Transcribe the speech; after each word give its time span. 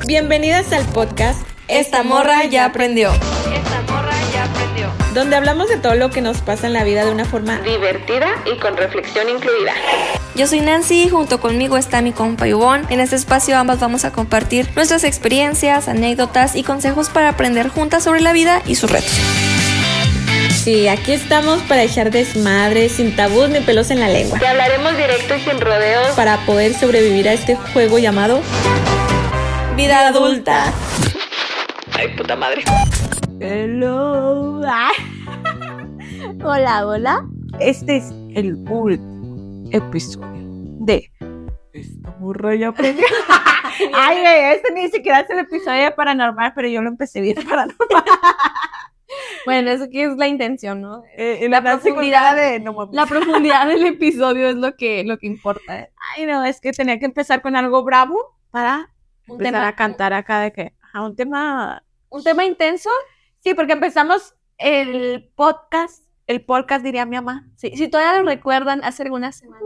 Bienvenidas 0.00 0.72
al 0.72 0.84
podcast 0.86 1.40
Esta 1.68 2.02
morra 2.02 2.44
ya 2.44 2.64
aprendió. 2.64 3.12
Esta 3.12 3.82
morra 3.92 4.12
ya 4.32 4.44
aprendió. 4.44 4.90
donde 5.14 5.36
hablamos 5.36 5.68
de 5.68 5.76
todo 5.76 5.94
lo 5.94 6.10
que 6.10 6.20
nos 6.20 6.38
pasa 6.38 6.66
en 6.66 6.72
la 6.72 6.82
vida 6.84 7.04
de 7.04 7.12
una 7.12 7.24
forma 7.24 7.58
Divertida 7.60 8.28
y 8.52 8.58
con 8.58 8.76
reflexión 8.76 9.28
incluida. 9.28 9.72
Yo 10.34 10.46
soy 10.46 10.60
Nancy, 10.60 11.08
junto 11.08 11.40
conmigo 11.40 11.76
está 11.76 12.02
mi 12.02 12.12
compa 12.12 12.48
Ivonne. 12.48 12.84
En 12.90 13.00
este 13.00 13.16
espacio 13.16 13.56
ambas 13.56 13.78
vamos 13.80 14.04
a 14.04 14.12
compartir 14.12 14.68
nuestras 14.74 15.04
experiencias, 15.04 15.88
anécdotas 15.88 16.56
y 16.56 16.62
consejos 16.62 17.08
para 17.10 17.28
aprender 17.28 17.68
juntas 17.68 18.02
sobre 18.04 18.20
la 18.22 18.32
vida 18.32 18.62
y 18.66 18.74
sus 18.74 18.90
retos. 18.90 19.12
Sí, 20.64 20.88
aquí 20.88 21.12
estamos 21.12 21.60
para 21.62 21.82
echar 21.82 22.10
desmadre, 22.10 22.88
sin 22.88 23.14
tabús 23.16 23.48
ni 23.48 23.60
pelos 23.60 23.90
en 23.90 24.00
la 24.00 24.08
lengua, 24.08 24.38
Te 24.38 24.46
hablaremos 24.46 24.96
directo 24.96 25.34
y 25.34 25.40
sin 25.40 25.60
rodeos. 25.60 26.08
para 26.14 26.38
poder 26.46 26.72
sobrevivir 26.74 27.28
a 27.28 27.32
este 27.32 27.56
juego 27.56 27.98
llamado 27.98 28.40
Vida 29.76 30.08
adulta. 30.08 30.72
Ay, 31.98 32.08
puta 32.16 32.36
madre. 32.36 32.62
Hello. 33.40 34.60
hola, 36.44 36.86
hola. 36.86 37.26
Este 37.60 37.96
es 37.96 38.10
el 38.34 38.54
último 38.68 39.64
episodio 39.72 40.28
de 40.84 41.10
Esta 41.72 42.10
morra 42.20 42.54
ya 42.54 42.68
aprendió. 42.68 43.04
Ay, 43.94 44.20
güey, 44.20 44.54
este 44.54 44.72
ni 44.72 44.88
siquiera 44.88 45.20
es 45.20 45.30
el 45.30 45.40
episodio 45.40 45.84
de 45.84 45.90
paranormal, 45.92 46.52
pero 46.54 46.68
yo 46.68 46.82
lo 46.82 46.88
empecé 46.88 47.20
bien 47.20 47.36
paranormal. 47.48 48.04
Bueno, 49.44 49.70
eso 49.70 49.88
que 49.90 50.04
es 50.04 50.16
la 50.16 50.28
intención, 50.28 50.80
¿no? 50.80 51.02
Eh, 51.16 51.46
La 51.50 51.60
la 51.60 51.78
profundidad- 51.78 52.36
de 52.36 52.60
no. 52.60 52.88
La 52.92 53.06
profundidad 53.06 53.66
del 53.66 53.84
episodio 53.86 54.48
es 54.48 54.56
lo 54.56 54.76
que, 54.76 55.02
lo 55.04 55.18
que 55.18 55.26
importa. 55.26 55.80
¿eh? 55.80 55.90
Ay, 56.16 56.26
no, 56.26 56.44
es 56.44 56.60
que 56.60 56.72
tenía 56.72 56.98
que 56.98 57.06
empezar 57.06 57.42
con 57.42 57.56
algo 57.56 57.82
bravo 57.82 58.36
para 58.50 58.90
Un 59.26 59.34
empezar 59.34 59.52
tema- 59.54 59.68
a 59.68 59.76
cantar 59.76 60.12
acá 60.12 60.40
de 60.40 60.52
que, 60.52 60.74
ajá, 60.80 61.02
un 61.06 61.16
tema 61.16 61.82
Un 62.08 62.22
tema 62.24 62.44
intenso. 62.44 62.90
Sí, 63.40 63.54
porque 63.54 63.72
empezamos 63.72 64.34
el 64.58 65.30
podcast, 65.34 66.04
el 66.26 66.44
podcast 66.44 66.84
diría 66.84 67.04
mi 67.06 67.16
mamá, 67.16 67.48
Sí, 67.56 67.72
si 67.76 67.88
todavía 67.88 68.20
lo 68.20 68.26
recuerdan, 68.28 68.82
hace 68.84 69.02
algunas 69.02 69.36
semanas. 69.36 69.62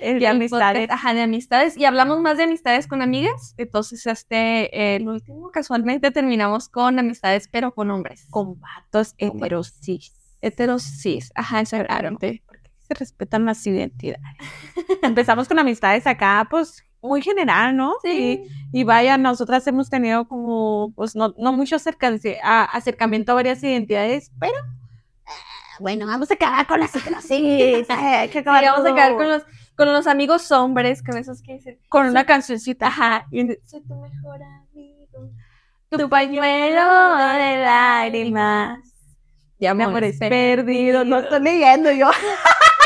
el 0.00 0.18
de 0.20 0.26
amistades. 0.28 0.82
podcast, 0.86 0.92
Ajá, 1.04 1.14
de 1.14 1.22
amistades. 1.22 1.76
Y 1.76 1.84
hablamos 1.84 2.20
más 2.20 2.36
de 2.38 2.44
amistades 2.44 2.86
con 2.86 3.02
amigas. 3.02 3.54
Entonces, 3.58 4.06
este, 4.06 4.74
eh, 4.76 4.96
el 4.96 5.08
último, 5.08 5.50
casualmente 5.50 6.10
terminamos 6.10 6.68
con 6.68 6.98
amistades, 6.98 7.48
pero 7.50 7.74
con 7.74 7.90
hombres. 7.90 8.26
con 8.30 8.58
vatos 8.60 9.14
heterosis. 9.18 10.14
Heterosis. 10.40 11.32
Ajá, 11.34 11.60
exactamente. 11.60 12.42
Porque 12.46 12.70
se 12.80 12.94
respetan 12.94 13.44
las 13.44 13.66
identidades. 13.66 14.22
Empezamos 15.02 15.48
con 15.48 15.58
amistades 15.58 16.06
acá, 16.06 16.46
pues 16.50 16.82
muy 17.02 17.22
general, 17.22 17.76
¿no? 17.76 17.94
Sí. 18.02 18.42
Y, 18.72 18.80
y 18.80 18.84
vaya, 18.84 19.16
nosotras 19.18 19.66
hemos 19.66 19.88
tenido 19.90 20.28
como, 20.28 20.92
pues 20.94 21.16
no, 21.16 21.34
no 21.38 21.52
mucho 21.52 21.76
acercamiento 21.76 22.28
a, 22.42 22.64
acercamiento 22.64 23.32
a 23.32 23.36
varias 23.36 23.62
identidades, 23.62 24.30
pero 24.38 24.52
eh, 24.56 25.30
bueno, 25.80 26.06
vamos 26.06 26.30
a 26.30 26.34
acabar 26.34 26.66
con 26.66 26.78
las 26.80 26.94
eh, 26.94 27.00
hay 27.88 28.28
que 28.28 28.32
Sí, 28.32 28.38
acabar 28.38 28.64
vamos 28.64 28.86
a 28.90 28.94
quedar 28.94 29.16
con 29.16 29.28
los, 29.28 29.42
con 29.76 29.92
los 29.92 30.06
amigos 30.06 30.50
hombres, 30.52 31.02
con 31.02 31.16
esos 31.16 31.40
que 31.42 31.54
dicen, 31.54 31.78
con 31.88 32.06
una 32.06 32.24
cancioncita. 32.24 32.88
ajá, 32.88 33.26
Y- 33.30 33.46
soy 33.64 33.80
tu 33.82 33.94
mejor 33.94 34.40
amigo, 34.42 35.30
tu 35.90 36.08
pañuelo 36.08 37.16
de 37.16 37.62
lágrimas. 37.64 38.78
Ya, 39.58 39.72
amor 39.72 39.88
amores, 39.88 40.14
es 40.20 40.28
perdido, 40.28 41.04
no 41.04 41.18
estoy 41.18 41.40
leyendo 41.42 41.90
yo. 41.92 42.10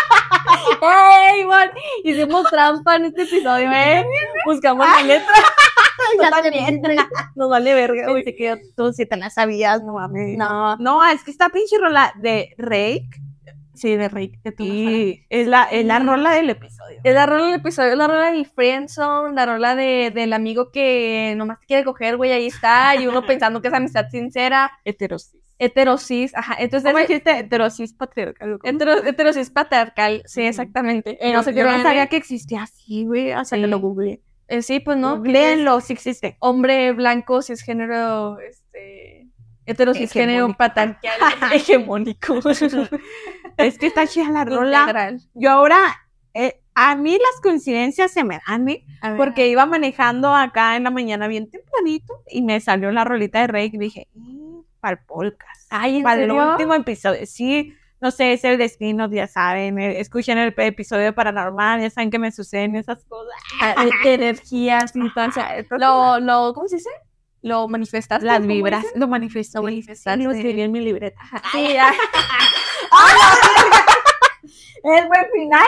¡Ey, 0.83 1.45
man! 1.45 1.71
Hicimos 2.03 2.49
trampa 2.51 2.97
en 2.97 3.07
este 3.07 3.23
episodio, 3.23 3.71
¿eh? 3.73 4.05
Buscamos 4.45 4.87
la 4.87 5.03
letra. 5.03 5.33
Nos 7.35 7.49
vale 7.49 7.75
verga, 7.75 8.11
güey. 8.11 8.25
Pensé 8.25 8.37
que 8.37 8.61
tú 8.77 8.93
sí 8.93 9.07
te 9.07 9.17
la 9.17 9.31
sabías, 9.31 9.83
no 9.83 9.95
mames. 9.95 10.37
No, 10.37 10.77
No, 10.77 11.05
es 11.09 11.23
que 11.25 11.31
esta 11.31 11.49
pinche 11.49 11.79
rola 11.79 12.13
de 12.17 12.55
Rake. 12.59 13.09
sí, 13.75 13.97
de 13.97 14.09
Rick, 14.09 14.41
de 14.43 14.55
Y 14.59 15.25
es 15.31 15.47
la, 15.49 15.65
es 15.65 15.85
la 15.85 15.99
rola 15.99 16.33
del 16.33 16.51
episodio. 16.51 17.01
Es 17.03 17.15
la 17.15 17.27
rola 17.27 17.47
del 17.47 17.55
episodio, 17.55 17.93
es 17.93 17.99
la 17.99 18.07
rola 18.07 18.31
del 18.31 18.47
friendzone, 18.47 19.35
la 19.35 19.47
rola 19.47 19.75
de, 19.77 20.13
del 20.15 20.33
amigo 20.33 20.71
que 20.71 21.35
nomás 21.37 21.61
te 21.61 21.67
quiere 21.67 21.85
coger, 21.85 22.17
güey, 22.17 22.33
ahí 22.33 22.47
está, 22.47 22.95
y 22.97 23.07
uno 23.07 23.23
pensando 23.27 23.61
que 23.63 23.69
es 23.69 23.75
amistad 23.75 24.07
sincera, 24.11 24.71
Heterosis. 24.85 25.41
Heterosis, 25.59 26.35
ajá, 26.37 26.57
entonces 26.59 26.91
¿Cómo 26.93 27.01
dijiste? 27.05 27.39
Heterosis 27.39 27.93
patriarcal. 27.93 28.59
hetero- 28.65 29.05
heterosis 29.07 29.51
patriarcal, 29.51 30.23
sí, 30.27 30.43
exactamente. 30.43 31.17
Eh, 31.21 31.33
no 31.33 31.43
sé 31.43 31.53
qué 31.53 31.61
yo 31.61 31.71
no 31.71 31.83
sabía 31.83 32.07
que 32.09 32.17
existía 32.17 32.63
así, 32.65 33.05
güey, 33.05 33.33
hasta 33.33 33.57
Sí. 33.57 33.63
que 33.63 33.69
lo 33.69 33.79
googleé. 33.81 34.21
Eh, 34.49 34.61
sí, 34.63 34.81
pues 34.81 34.99
no, 34.99 35.17
Googleenlo, 35.17 35.81
sí 35.81 35.93
existe. 35.95 36.37
hombre 36.41 36.93
blanco, 36.93 37.41
cisgénero, 37.41 38.39
este, 38.41 39.29
heterosisgénero 39.65 40.47
Hegemónico. 40.47 40.59
patriarcal, 40.59 41.09
hegemónico. 41.55 42.41
Es 43.57 43.79
que 43.79 43.87
está 43.87 44.07
chida 44.07 44.31
la 44.31 44.45
rola. 44.45 44.81
Integral. 44.81 45.21
Yo 45.35 45.51
ahora, 45.53 45.79
eh, 46.35 46.61
a 46.75 46.97
mí 46.97 47.13
las 47.13 47.41
coincidencias 47.41 48.11
se 48.11 48.25
me 48.25 48.41
dan, 48.47 48.69
¿eh? 48.69 48.85
Porque 49.17 49.47
iba 49.49 49.65
manejando 49.65 50.35
acá 50.35 50.77
en 50.77 50.83
la 50.85 50.91
mañana 50.91 51.29
bien 51.29 51.49
tempranito 51.49 52.23
y 52.29 52.43
me 52.43 52.59
salió 52.61 52.91
la 52.91 53.05
rolita 53.05 53.41
de 53.41 53.47
Rake 53.47 53.71
y 53.75 53.79
dije, 53.79 54.09
para 54.85 54.97
el 54.97 55.07
podcast. 55.07 55.67
Ay, 55.71 55.97
¿en 55.97 56.03
para 56.03 56.23
el 56.23 56.31
último 56.31 56.75
episodio. 56.75 57.25
Sí, 57.25 57.75
no 58.03 58.11
sé, 58.11 58.35
es 58.35 58.45
el 58.45 58.59
destino, 58.59 59.11
ya 59.11 59.27
saben. 59.27 59.79
eh, 59.79 59.99
Escuchen 59.99 60.37
el 60.37 60.53
episodio 60.55 61.05
de 61.05 61.13
Paranormal, 61.15 61.81
ya 61.81 61.89
saben 61.89 62.11
que 62.11 62.19
me 62.19 62.31
suceden 62.31 62.77
esas 62.77 63.03
cosas. 63.07 63.33
Ah, 63.63 63.87
de 64.05 64.15
energías 64.15 64.93
sea, 65.33 65.65
lo, 65.71 66.21
lo, 66.21 66.53
¿cómo 66.53 66.69
se 66.69 66.77
dice? 66.77 66.91
Lo 67.41 67.67
manifestaste. 67.67 68.27
Las 68.27 68.41
¿cómo 68.41 68.49
vibras, 68.49 68.85
lo 68.95 69.09
manifesté. 69.09 69.57
Lo 69.57 69.63
manifestaste. 69.65 70.23
Lo 70.23 70.33
escribí 70.33 70.61
en 70.61 70.73
mi 70.73 70.81
libreta. 70.81 71.19
Sí, 71.53 71.73
ya. 71.73 71.91
Es 74.85 75.09
buen 75.09 75.25
final. 75.33 75.67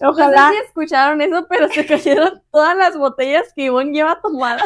Ojalá. 0.00 0.10
Ojalá. 0.10 0.42
No 0.46 0.52
sé 0.52 0.60
si 0.60 0.64
escucharon 0.66 1.20
eso, 1.22 1.46
pero 1.48 1.68
se 1.68 1.84
cayeron 1.84 2.40
todas 2.52 2.76
las 2.76 2.96
botellas 2.96 3.52
que 3.52 3.64
Ivonne 3.64 3.90
lleva 3.90 4.20
tomadas. 4.20 4.62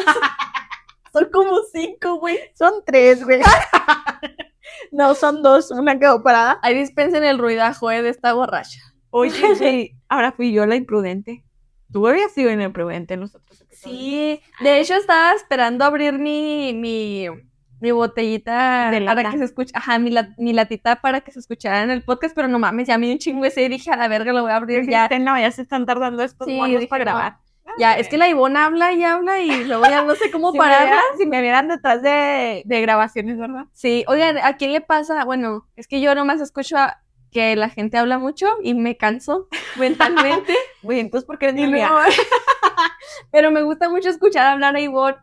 Son 1.13 1.27
como 1.31 1.57
cinco, 1.71 2.15
güey. 2.15 2.37
Son 2.53 2.73
tres, 2.85 3.23
güey. 3.23 3.41
no, 4.91 5.15
son 5.15 5.41
dos. 5.41 5.71
Una 5.71 5.99
quedó 5.99 6.23
parada. 6.23 6.59
Ahí 6.61 6.73
dispensen 6.75 7.23
el 7.23 7.37
ruidajo 7.37 7.91
eh, 7.91 8.01
de 8.01 8.09
esta 8.09 8.33
borracha. 8.33 8.79
Oye, 9.09 9.55
sí, 9.55 9.91
ahora 10.07 10.31
fui 10.31 10.51
yo 10.53 10.65
la 10.65 10.75
imprudente. 10.75 11.43
Tú 11.91 12.07
habías 12.07 12.31
sido 12.31 12.55
la 12.55 12.63
imprudente 12.63 13.13
en 13.15 13.19
los 13.21 13.35
otros 13.35 13.59
episodios. 13.61 13.99
Sí, 13.99 14.41
de 14.61 14.79
hecho 14.79 14.93
estaba 14.95 15.33
esperando 15.33 15.83
abrir 15.83 16.17
mi, 16.17 16.71
mi, 16.73 17.27
mi 17.81 17.91
botellita 17.91 18.89
De 18.91 19.01
para 19.01 19.29
que 19.29 19.37
se 19.37 19.43
escuche, 19.43 19.73
ajá, 19.75 19.99
mi, 19.99 20.09
la- 20.11 20.33
mi 20.37 20.53
latita 20.53 21.01
para 21.01 21.19
que 21.19 21.31
se 21.33 21.39
escuchara 21.39 21.83
en 21.83 21.89
el 21.91 22.03
podcast, 22.03 22.33
pero 22.33 22.47
no 22.47 22.59
mames, 22.59 22.87
ya 22.87 22.97
me 22.97 23.07
dio 23.07 23.15
un 23.15 23.19
chingo 23.19 23.43
ese 23.43 23.63
y 23.63 23.67
dije, 23.67 23.91
a 23.91 23.97
la 23.97 24.07
verga, 24.07 24.31
lo 24.31 24.43
voy 24.43 24.51
a 24.51 24.55
abrir 24.55 24.89
ya. 24.89 25.09
Dijiste, 25.09 25.19
no, 25.19 25.37
ya 25.37 25.51
se 25.51 25.63
están 25.63 25.85
tardando 25.85 26.23
estos 26.23 26.47
Sí, 26.47 26.55
monos 26.55 26.79
dije, 26.79 26.87
para 26.87 27.03
no. 27.11 27.39
Grabar. 27.77 27.95
Ya, 27.95 27.99
es 27.99 28.07
que 28.09 28.17
la 28.17 28.27
Ivonne 28.29 28.59
habla 28.59 28.93
y 28.93 29.03
habla 29.03 29.39
y 29.39 29.63
luego 29.65 29.83
ya 29.85 30.03
no 30.03 30.15
sé 30.15 30.31
cómo 30.31 30.51
Si 30.51 30.57
me, 30.57 30.63
pararla. 30.63 30.85
vieran, 30.85 31.03
si 31.17 31.25
me 31.25 31.41
vieran 31.41 31.67
detrás 31.67 32.01
de, 32.01 32.61
de 32.65 32.81
grabaciones, 32.81 33.37
¿verdad? 33.37 33.65
Sí, 33.73 34.03
oigan, 34.07 34.37
¿a 34.37 34.57
quién 34.57 34.73
le 34.73 34.81
pasa? 34.81 35.23
Bueno, 35.25 35.67
es 35.75 35.87
que 35.87 36.01
yo 36.01 36.13
nomás 36.15 36.41
escucho 36.41 36.77
a- 36.77 36.97
que 37.31 37.55
la 37.55 37.69
gente 37.69 37.97
habla 37.97 38.17
mucho 38.19 38.45
y 38.61 38.73
me 38.73 38.97
canso 38.97 39.47
mentalmente. 39.77 40.53
Güey, 40.83 40.99
entonces, 40.99 41.25
¿por 41.27 41.37
qué 41.39 41.45
eres 41.49 41.55
mi 41.69 41.79
Pero 43.31 43.51
me 43.51 43.61
gusta 43.61 43.87
mucho 43.89 44.09
escuchar 44.09 44.47
hablar 44.47 44.75
a 44.75 44.81
Ivonne. 44.81 45.17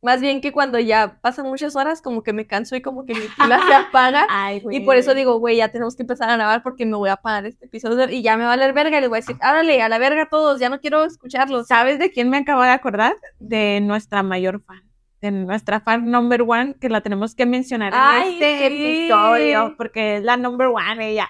Más 0.00 0.20
bien 0.20 0.40
que 0.40 0.52
cuando 0.52 0.78
ya 0.78 1.18
pasan 1.20 1.46
muchas 1.46 1.74
horas, 1.74 2.00
como 2.02 2.22
que 2.22 2.32
me 2.32 2.46
canso 2.46 2.76
y 2.76 2.80
como 2.82 3.04
que 3.04 3.14
mi 3.14 3.20
pila 3.36 3.60
se 3.66 3.74
apaga. 3.74 4.26
Ay. 4.30 4.62
Y 4.70 4.80
por 4.80 4.96
eso 4.96 5.12
digo, 5.14 5.38
güey, 5.38 5.56
ya 5.56 5.68
tenemos 5.68 5.96
que 5.96 6.02
empezar 6.04 6.30
a 6.30 6.36
grabar 6.36 6.62
porque 6.62 6.86
me 6.86 6.96
voy 6.96 7.08
a 7.10 7.14
apagar 7.14 7.46
este 7.46 7.66
episodio 7.66 8.08
y 8.08 8.22
ya 8.22 8.36
me 8.36 8.44
va 8.44 8.52
a 8.52 8.56
valer 8.56 8.72
verga. 8.72 8.98
Y 8.98 9.00
les 9.00 9.08
voy 9.10 9.18
a 9.18 9.20
decir, 9.22 9.36
árale, 9.40 9.82
a 9.82 9.88
la 9.88 9.98
verga 9.98 10.28
todos, 10.30 10.60
ya 10.60 10.68
no 10.68 10.78
quiero 10.80 11.04
escucharlos. 11.04 11.66
¿Sabes 11.66 11.98
de 11.98 12.10
quién 12.12 12.30
me 12.30 12.36
acabo 12.36 12.62
de 12.62 12.70
acordar? 12.70 13.16
De 13.40 13.80
nuestra 13.82 14.22
mayor 14.22 14.62
fan. 14.62 14.82
De 15.20 15.32
nuestra 15.32 15.80
fan 15.80 16.08
number 16.12 16.42
one, 16.42 16.76
que 16.80 16.88
la 16.88 17.00
tenemos 17.00 17.34
que 17.34 17.44
mencionar 17.44 17.92
en 17.92 17.98
Ay, 18.00 18.32
este 18.34 18.68
sí. 18.68 18.74
episodio, 19.08 19.74
porque 19.76 20.18
es 20.18 20.22
la 20.22 20.36
number 20.36 20.68
one 20.68 21.10
ella. 21.10 21.28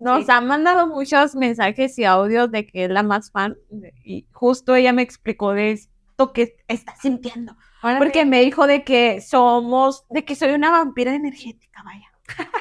Nos 0.00 0.24
Sí. 0.26 0.30
ha 0.32 0.40
mandado 0.40 0.88
muchos 0.88 1.36
mensajes 1.36 1.96
y 2.00 2.04
audios 2.04 2.50
de 2.50 2.66
que 2.66 2.86
es 2.86 2.90
la 2.90 3.04
más 3.04 3.30
fan. 3.30 3.56
Y 4.04 4.26
justo 4.32 4.74
ella 4.74 4.92
me 4.92 5.02
explicó 5.02 5.52
de 5.52 5.70
esto 5.70 6.32
que 6.32 6.56
está 6.66 6.96
sintiendo. 6.96 7.56
Porque 7.80 8.24
me 8.24 8.40
dijo 8.40 8.66
de 8.66 8.82
que 8.84 9.20
somos, 9.20 10.04
de 10.08 10.24
que 10.24 10.34
soy 10.34 10.50
una 10.52 10.70
vampira 10.70 11.14
energética, 11.14 11.82
vaya. 11.84 12.06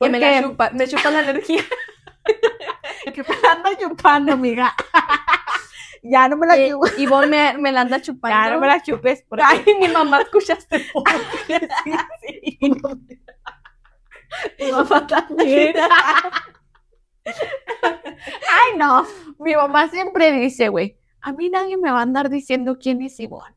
Que 0.00 0.10
me, 0.10 0.18
la 0.18 0.26
Porque- 0.28 0.42
chupa, 0.42 0.70
me 0.70 0.88
chupa 0.88 1.10
la 1.10 1.20
energía. 1.22 1.62
que 3.14 3.22
me 3.22 3.28
la 3.42 3.52
anda 3.52 3.78
chupando, 3.78 4.32
amiga. 4.34 4.74
ya 6.02 6.28
no 6.28 6.36
me 6.36 6.46
la 6.46 6.56
Eh, 6.58 6.70
chupo. 6.70 6.86
Ivonne 6.98 7.26
me, 7.28 7.58
me 7.58 7.72
la 7.72 7.82
anda 7.82 8.02
chupando. 8.02 8.36
Ya 8.36 8.50
no 8.54 8.60
me 8.60 8.66
la 8.66 8.82
chupes. 8.82 9.24
Porque... 9.28 9.44
Ay, 9.46 9.64
mi 9.80 9.88
mamá, 9.88 10.20
escuchaste 10.20 10.78
sí, 10.88 12.58
no. 12.60 12.90
Mi 14.58 14.72
mamá 14.72 15.06
también. 15.06 15.74
Ay, 17.24 18.76
no. 18.76 19.06
Mi 19.38 19.54
mamá 19.54 19.88
siempre 19.88 20.32
dice, 20.32 20.68
güey, 20.68 20.98
a 21.20 21.32
mí 21.32 21.48
nadie 21.50 21.76
me 21.76 21.90
va 21.90 22.00
a 22.00 22.02
andar 22.02 22.28
diciendo 22.30 22.78
quién 22.78 23.00
es 23.02 23.18
Ivonne. 23.20 23.54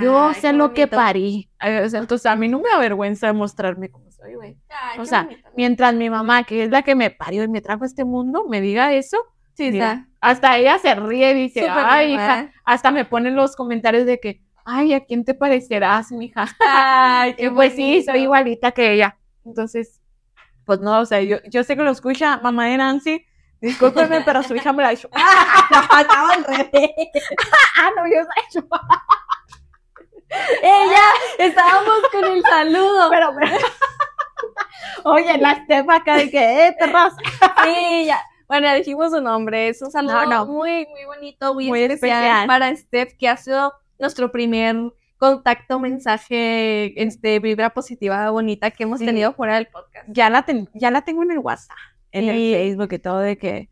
Yo 0.00 0.28
Ay, 0.28 0.34
sé 0.34 0.40
qué 0.42 0.52
lo 0.52 0.72
que 0.72 0.86
parí. 0.86 1.50
Entonces 1.60 2.26
a 2.26 2.36
mí 2.36 2.48
no 2.48 2.60
me 2.60 2.70
avergüenza 2.70 3.32
mostrarme 3.32 3.90
como 3.90 4.10
soy, 4.12 4.34
güey. 4.34 4.56
Ay, 4.68 4.98
O 4.98 5.02
qué 5.02 5.06
sea, 5.08 5.22
bonito. 5.24 5.48
mientras 5.56 5.94
mi 5.94 6.08
mamá, 6.10 6.44
que 6.44 6.64
es 6.64 6.70
la 6.70 6.82
que 6.82 6.94
me 6.94 7.10
parió 7.10 7.42
y 7.42 7.48
me 7.48 7.60
trajo 7.60 7.84
a 7.84 7.86
este 7.86 8.04
mundo, 8.04 8.46
me 8.48 8.60
diga 8.60 8.92
eso, 8.92 9.18
Sí, 9.54 9.70
mira, 9.72 10.06
hasta 10.20 10.56
ella 10.56 10.78
se 10.78 10.94
ríe 10.94 11.32
y 11.32 11.34
dice, 11.34 11.60
súper 11.60 11.84
ay, 11.86 12.06
bien, 12.08 12.20
hija, 12.20 12.36
¿verdad? 12.36 12.52
hasta 12.64 12.90
me 12.92 13.04
ponen 13.04 13.34
los 13.36 13.56
comentarios 13.56 14.06
de 14.06 14.18
que, 14.20 14.42
ay, 14.64 14.94
¿a 14.94 15.04
quién 15.04 15.24
te 15.24 15.34
parecerás, 15.34 16.12
mija? 16.12 16.46
Ay, 16.60 17.34
Y 17.38 17.48
pues 17.50 17.74
sí, 17.74 18.02
soy 18.02 18.20
igualita 18.22 18.70
que 18.72 18.92
ella. 18.92 19.18
Entonces, 19.44 20.00
pues 20.64 20.80
no, 20.80 21.00
o 21.00 21.04
sea, 21.04 21.20
yo, 21.20 21.38
yo 21.50 21.64
sé 21.64 21.76
que 21.76 21.82
lo 21.82 21.90
escucha 21.90 22.38
mamá 22.38 22.66
de 22.66 22.76
Nancy, 22.78 23.26
discúlpeme, 23.60 24.20
pero 24.24 24.42
su 24.44 24.54
hija 24.54 24.72
me 24.72 24.82
la 24.82 24.90
ha 24.90 24.92
hecho. 24.92 25.10
No, 25.70 25.80
estaba 26.00 26.30
al 26.32 26.44
revés. 26.44 26.90
ah, 27.78 27.90
no, 27.96 28.06
yo 28.06 28.22
soy 28.24 28.62
yo. 28.62 28.68
Ella, 30.62 31.02
estábamos 31.38 31.98
con 32.12 32.24
el 32.24 32.42
saludo. 32.42 33.10
Pero, 33.10 33.34
pero- 33.38 33.56
Oye, 35.04 35.38
la 35.38 35.52
estepa 35.52 35.96
acá 35.96 36.16
de 36.16 36.30
que, 36.30 36.66
eh, 36.68 36.76
terraza. 36.78 37.16
Sí, 37.64 38.04
ya. 38.06 38.20
Bueno, 38.48 38.66
ya 38.66 38.74
dijimos 38.74 39.10
su 39.12 39.20
nombre. 39.20 39.68
Es 39.68 39.80
un 39.82 39.90
saludo 39.90 40.24
No, 40.26 40.26
no. 40.26 40.46
muy, 40.46 40.86
muy 40.86 41.04
bonito, 41.06 41.54
muy, 41.54 41.68
Muy 41.68 41.82
especial, 41.82 42.18
especial. 42.24 42.46
para 42.46 42.74
Steph, 42.76 43.12
que 43.18 43.28
ha 43.28 43.36
sido 43.36 43.72
nuestro 43.98 44.30
primer 44.32 44.76
contacto, 45.18 45.78
mensaje, 45.78 47.00
este, 47.00 47.38
vibra 47.40 47.70
positiva, 47.70 48.30
bonita 48.30 48.70
que 48.70 48.84
hemos 48.84 48.98
Sí. 49.00 49.06
tenido 49.06 49.32
fuera 49.34 49.54
del 49.56 49.66
podcast. 49.66 50.06
Ya 50.08 50.30
la, 50.30 50.42
ten- 50.42 50.68
ya 50.74 50.90
la 50.90 51.02
tengo 51.02 51.22
en 51.22 51.30
el 51.32 51.38
WhatsApp, 51.38 51.76
en 52.12 52.28
el. 52.28 52.36
Facebook 52.54 52.92
y 52.92 52.98
todo, 52.98 53.18
de 53.18 53.36
que 53.38 53.68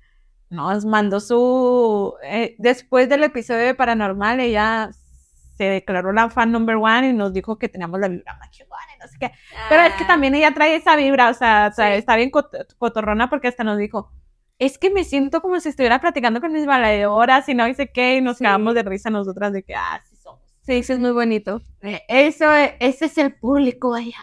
nos 0.50 0.84
mandó 0.84 1.20
su. 1.20 2.14
eh, 2.22 2.54
después 2.58 3.08
del 3.08 3.24
episodio 3.24 3.62
de 3.64 3.74
Paranormal, 3.74 4.40
ella 4.40 4.90
se 5.58 5.64
declaró 5.64 6.12
la 6.12 6.30
fan 6.30 6.50
number 6.52 6.76
one 6.76 7.08
y 7.08 7.12
nos 7.12 7.34
dijo 7.34 7.58
que 7.58 7.68
teníamos 7.68 8.00
la 8.00 8.08
vibra 8.08 8.34
más 8.38 8.50
chingona 8.50 8.80
y 8.96 8.98
no 9.00 9.06
sé 9.08 9.18
qué. 9.20 9.32
Pero 9.68 9.82
es 9.82 9.92
que 9.94 10.04
también 10.06 10.34
ella 10.34 10.54
trae 10.54 10.76
esa 10.76 10.96
vibra, 10.96 11.28
o 11.28 11.34
sea, 11.34 11.70
Sí. 11.74 11.82
está 11.82 12.16
bien 12.16 12.30
cot- 12.30 12.74
cotorrona 12.78 13.28
porque 13.28 13.48
hasta 13.48 13.64
nos 13.64 13.76
dijo, 13.76 14.10
es 14.58 14.78
que 14.78 14.88
me 14.90 15.04
siento 15.04 15.42
como 15.42 15.60
si 15.60 15.68
estuviera 15.68 16.00
platicando 16.00 16.40
con 16.40 16.52
mis 16.52 16.64
baladoras 16.64 17.48
y 17.48 17.54
no 17.54 17.72
sé 17.74 17.92
qué, 17.92 18.16
y 18.16 18.20
nos 18.22 18.38
Sí. 18.38 18.44
cagamos 18.44 18.74
de 18.74 18.82
risa 18.84 19.10
nosotras 19.10 19.52
de 19.52 19.62
que, 19.64 19.74
ah, 19.74 20.00
sí 20.08 20.16
somos. 20.16 20.40
Sí, 20.62 20.82
sí, 20.82 20.92
es 20.92 20.98
muy 20.98 21.12
bonito. 21.12 21.62
Eh, 21.80 22.02
Eso, 22.08 22.52
es- 22.52 22.72
ese 22.80 23.06
es 23.06 23.18
el 23.18 23.34
público, 23.34 23.96
ella. 23.96 24.18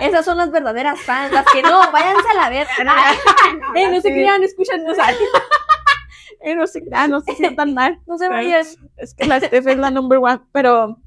Esas 0.00 0.24
son 0.24 0.38
las 0.38 0.50
verdaderas 0.50 1.00
fans, 1.00 1.32
las 1.32 1.46
que 1.52 1.62
no, 1.62 1.90
váyanse 1.90 2.28
a 2.30 2.34
la 2.34 2.50
verga. 2.50 3.12
Eh, 3.74 3.88
no 3.88 4.00
se 4.00 4.08
sí. 4.08 4.14
crean, 4.14 4.42
escuchan, 4.42 4.86
o 4.88 4.94
sea, 4.94 5.06
Eh, 6.44 6.54
no 6.54 6.66
sé, 6.66 6.84
ah, 6.92 7.08
no 7.08 7.20
se 7.20 7.34
sientan 7.34 7.72
mal. 7.74 7.98
no 8.06 8.18
se 8.18 8.28
vayan. 8.28 8.64
Es 8.96 9.14
que 9.14 9.26
la 9.26 9.40
Steph 9.40 9.66
es 9.66 9.76
la 9.78 9.90
number 9.90 10.18
one, 10.18 10.40
pero 10.52 10.98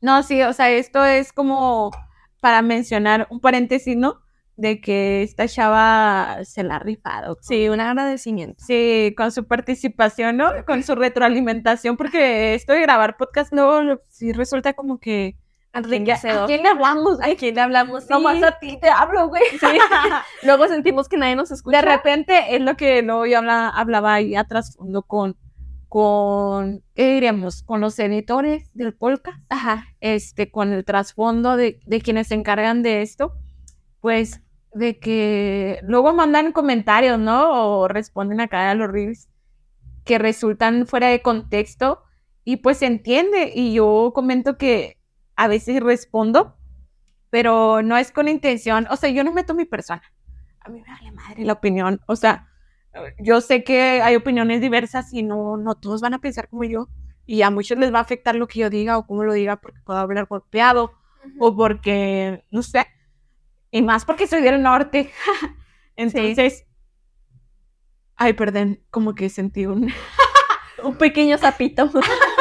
no, 0.00 0.22
sí, 0.24 0.42
o 0.42 0.52
sea, 0.52 0.70
esto 0.70 1.04
es 1.04 1.32
como 1.32 1.92
para 2.40 2.60
mencionar 2.60 3.28
un 3.30 3.40
paréntesis, 3.40 3.96
¿no? 3.96 4.20
De 4.56 4.80
que 4.80 5.22
esta 5.22 5.46
chava 5.46 6.38
se 6.42 6.64
la 6.64 6.76
ha 6.76 6.78
rifado. 6.80 7.38
Sí, 7.40 7.68
un 7.68 7.78
agradecimiento. 7.78 8.62
Sí, 8.64 9.14
con 9.16 9.30
su 9.30 9.46
participación, 9.46 10.36
¿no? 10.36 10.50
Con 10.66 10.82
su 10.82 10.96
retroalimentación, 10.96 11.96
porque 11.96 12.54
esto 12.54 12.72
de 12.72 12.80
grabar 12.80 13.16
podcast 13.16 13.52
luego 13.52 14.02
sí 14.08 14.32
resulta 14.32 14.72
como 14.72 14.98
que... 14.98 15.36
¿A 15.74 15.80
quién, 15.82 16.04
ya- 16.04 16.14
Enriquecedor. 16.14 16.44
¿A 16.44 16.46
quién 16.46 16.62
le 16.62 16.68
hablamos? 16.68 17.20
¿A 17.22 17.34
quién 17.34 17.54
le 17.54 17.60
hablamos? 17.60 18.10
Nomás 18.10 18.36
Sí. 18.38 18.44
a 18.44 18.58
ti 18.58 18.78
te 18.80 18.88
hablo, 18.90 19.28
güey. 19.28 19.42
Sí. 19.58 19.66
Luego 20.42 20.68
sentimos 20.68 21.08
que 21.08 21.16
nadie 21.16 21.34
nos 21.36 21.50
escucha. 21.50 21.78
De 21.78 21.82
repente 21.82 22.54
es 22.56 22.60
lo 22.60 22.76
que 22.76 23.02
luego 23.02 23.24
yo 23.26 23.38
habla- 23.38 23.68
hablaba 23.70 24.14
ahí 24.14 24.34
a 24.34 24.44
trasfondo 24.44 25.02
con, 25.02 25.36
con, 25.88 26.82
¿qué 26.94 27.14
diríamos? 27.14 27.62
Con 27.62 27.80
los 27.80 27.98
editores 27.98 28.70
del 28.74 28.94
podcast, 28.94 29.38
Ajá. 29.50 29.86
este, 30.00 30.50
con 30.50 30.72
el 30.72 30.84
trasfondo 30.84 31.56
de, 31.56 31.80
de 31.86 32.00
quienes 32.00 32.28
se 32.28 32.34
encargan 32.34 32.82
de 32.82 33.02
esto, 33.02 33.34
pues 34.00 34.40
de 34.72 34.98
que 34.98 35.80
luego 35.82 36.14
mandan 36.14 36.52
comentarios, 36.52 37.18
¿no? 37.18 37.80
O 37.82 37.88
responden 37.88 38.40
acá 38.40 38.70
a 38.70 38.74
los 38.74 38.90
reels 38.90 39.28
que 40.04 40.18
resultan 40.18 40.86
fuera 40.86 41.08
de 41.08 41.20
contexto 41.22 42.02
y 42.42 42.56
pues 42.56 42.78
se 42.78 42.86
entiende 42.86 43.52
y 43.54 43.74
yo 43.74 44.12
comento 44.14 44.56
que 44.56 44.98
a 45.42 45.48
veces 45.48 45.82
respondo, 45.82 46.56
pero 47.28 47.82
no 47.82 47.96
es 47.96 48.12
con 48.12 48.28
intención, 48.28 48.86
o 48.90 48.96
sea, 48.96 49.10
yo 49.10 49.24
no 49.24 49.32
meto 49.32 49.54
mi 49.54 49.64
persona. 49.64 50.02
A 50.60 50.68
mí 50.68 50.80
me 50.80 50.86
vale 50.86 51.10
madre 51.10 51.44
la 51.44 51.54
opinión, 51.54 52.00
o 52.06 52.14
sea, 52.14 52.48
yo 53.18 53.40
sé 53.40 53.64
que 53.64 54.00
hay 54.02 54.14
opiniones 54.14 54.60
diversas 54.60 55.12
y 55.12 55.24
no, 55.24 55.56
no 55.56 55.74
todos 55.74 56.00
van 56.00 56.14
a 56.14 56.20
pensar 56.20 56.48
como 56.48 56.62
yo 56.62 56.88
y 57.26 57.42
a 57.42 57.50
muchos 57.50 57.76
les 57.76 57.92
va 57.92 57.98
a 57.98 58.02
afectar 58.02 58.36
lo 58.36 58.46
que 58.46 58.60
yo 58.60 58.70
diga 58.70 58.98
o 58.98 59.04
cómo 59.04 59.24
lo 59.24 59.32
diga 59.32 59.56
porque 59.56 59.80
puedo 59.80 59.98
hablar 59.98 60.26
golpeado 60.26 60.92
o 61.40 61.56
porque, 61.56 62.44
no 62.52 62.62
sé, 62.62 62.86
y 63.72 63.82
más 63.82 64.04
porque 64.04 64.28
soy 64.28 64.42
del 64.42 64.62
norte. 64.62 65.10
Entonces, 65.96 66.66
ay, 68.14 68.34
perdón, 68.34 68.80
como 68.90 69.16
que 69.16 69.28
sentí 69.28 69.66
un... 69.66 69.92
Un 70.84 70.96
pequeño 70.96 71.38
sapito. 71.38 71.90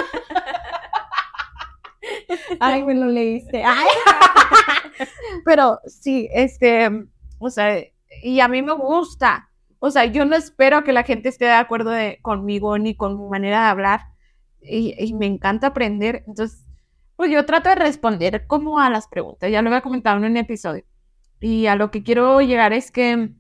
Ay, 2.60 2.84
me 2.84 2.94
lo 2.96 3.06
leíste. 3.08 3.64
Ay. 3.64 3.88
Pero 5.46 5.80
sí, 5.86 6.30
este, 6.34 6.90
o 7.40 7.50
sea, 7.50 7.84
y 8.24 8.40
a 8.40 8.48
mí 8.48 8.62
me 8.62 8.74
gusta. 8.74 9.50
O 9.80 9.90
sea, 9.90 10.06
yo 10.06 10.26
no 10.26 10.36
espero 10.36 10.84
que 10.84 10.94
la 10.94 11.04
gente 11.04 11.30
esté 11.30 11.46
de 11.46 11.52
acuerdo 11.54 11.90
de- 11.90 12.20
conmigo 12.22 12.78
ni 12.78 12.96
con 12.96 13.20
mi 13.22 13.28
manera 13.30 13.64
de 13.64 13.70
hablar. 13.70 14.02
Y, 14.62 14.94
y 14.98 15.14
me 15.14 15.26
encanta 15.26 15.68
aprender. 15.68 16.24
Entonces, 16.28 16.66
pues 17.16 17.32
yo 17.32 17.46
trato 17.46 17.70
de 17.70 17.76
responder 17.76 18.46
como 18.48 18.80
a 18.80 18.90
las 18.90 19.08
preguntas. 19.08 19.50
Ya 19.52 19.62
lo 19.62 19.70
había 19.70 19.82
comentado 19.82 20.18
en 20.18 20.26
un 20.26 20.38
episodio. 20.38 20.84
Y 21.40 21.66
a 21.66 21.76
lo 21.76 21.90
que 21.90 22.04
quiero 22.04 22.42
llegar 22.42 22.74
es 22.74 22.92
que, 22.92 23.32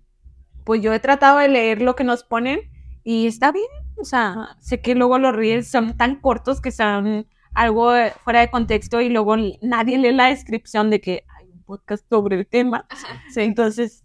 pues 0.63 0.81
yo 0.81 0.94
he 0.94 0.99
tratado 0.99 1.37
de 1.37 1.47
leer 1.49 1.81
lo 1.81 1.95
que 1.95 2.03
nos 2.03 2.23
ponen 2.23 2.61
y 3.03 3.27
está 3.27 3.51
bien. 3.51 3.67
O 3.97 4.05
sea, 4.05 4.55
sé 4.59 4.81
que 4.81 4.95
luego 4.95 5.19
los 5.19 5.35
reels 5.35 5.69
son 5.69 5.95
tan 5.95 6.15
cortos 6.15 6.59
que 6.61 6.71
son 6.71 7.27
algo 7.53 7.95
eh, 7.95 8.13
fuera 8.24 8.39
de 8.42 8.50
contexto 8.50 9.01
y 9.01 9.09
luego 9.09 9.36
nadie 9.62 9.98
lee 9.98 10.12
la 10.13 10.27
descripción 10.27 10.89
de 10.89 11.01
que 11.01 11.25
hay 11.38 11.50
un 11.51 11.63
podcast 11.63 12.07
sobre 12.09 12.38
el 12.38 12.48
tema. 12.48 12.86
Sí, 13.33 13.42
entonces, 13.42 14.03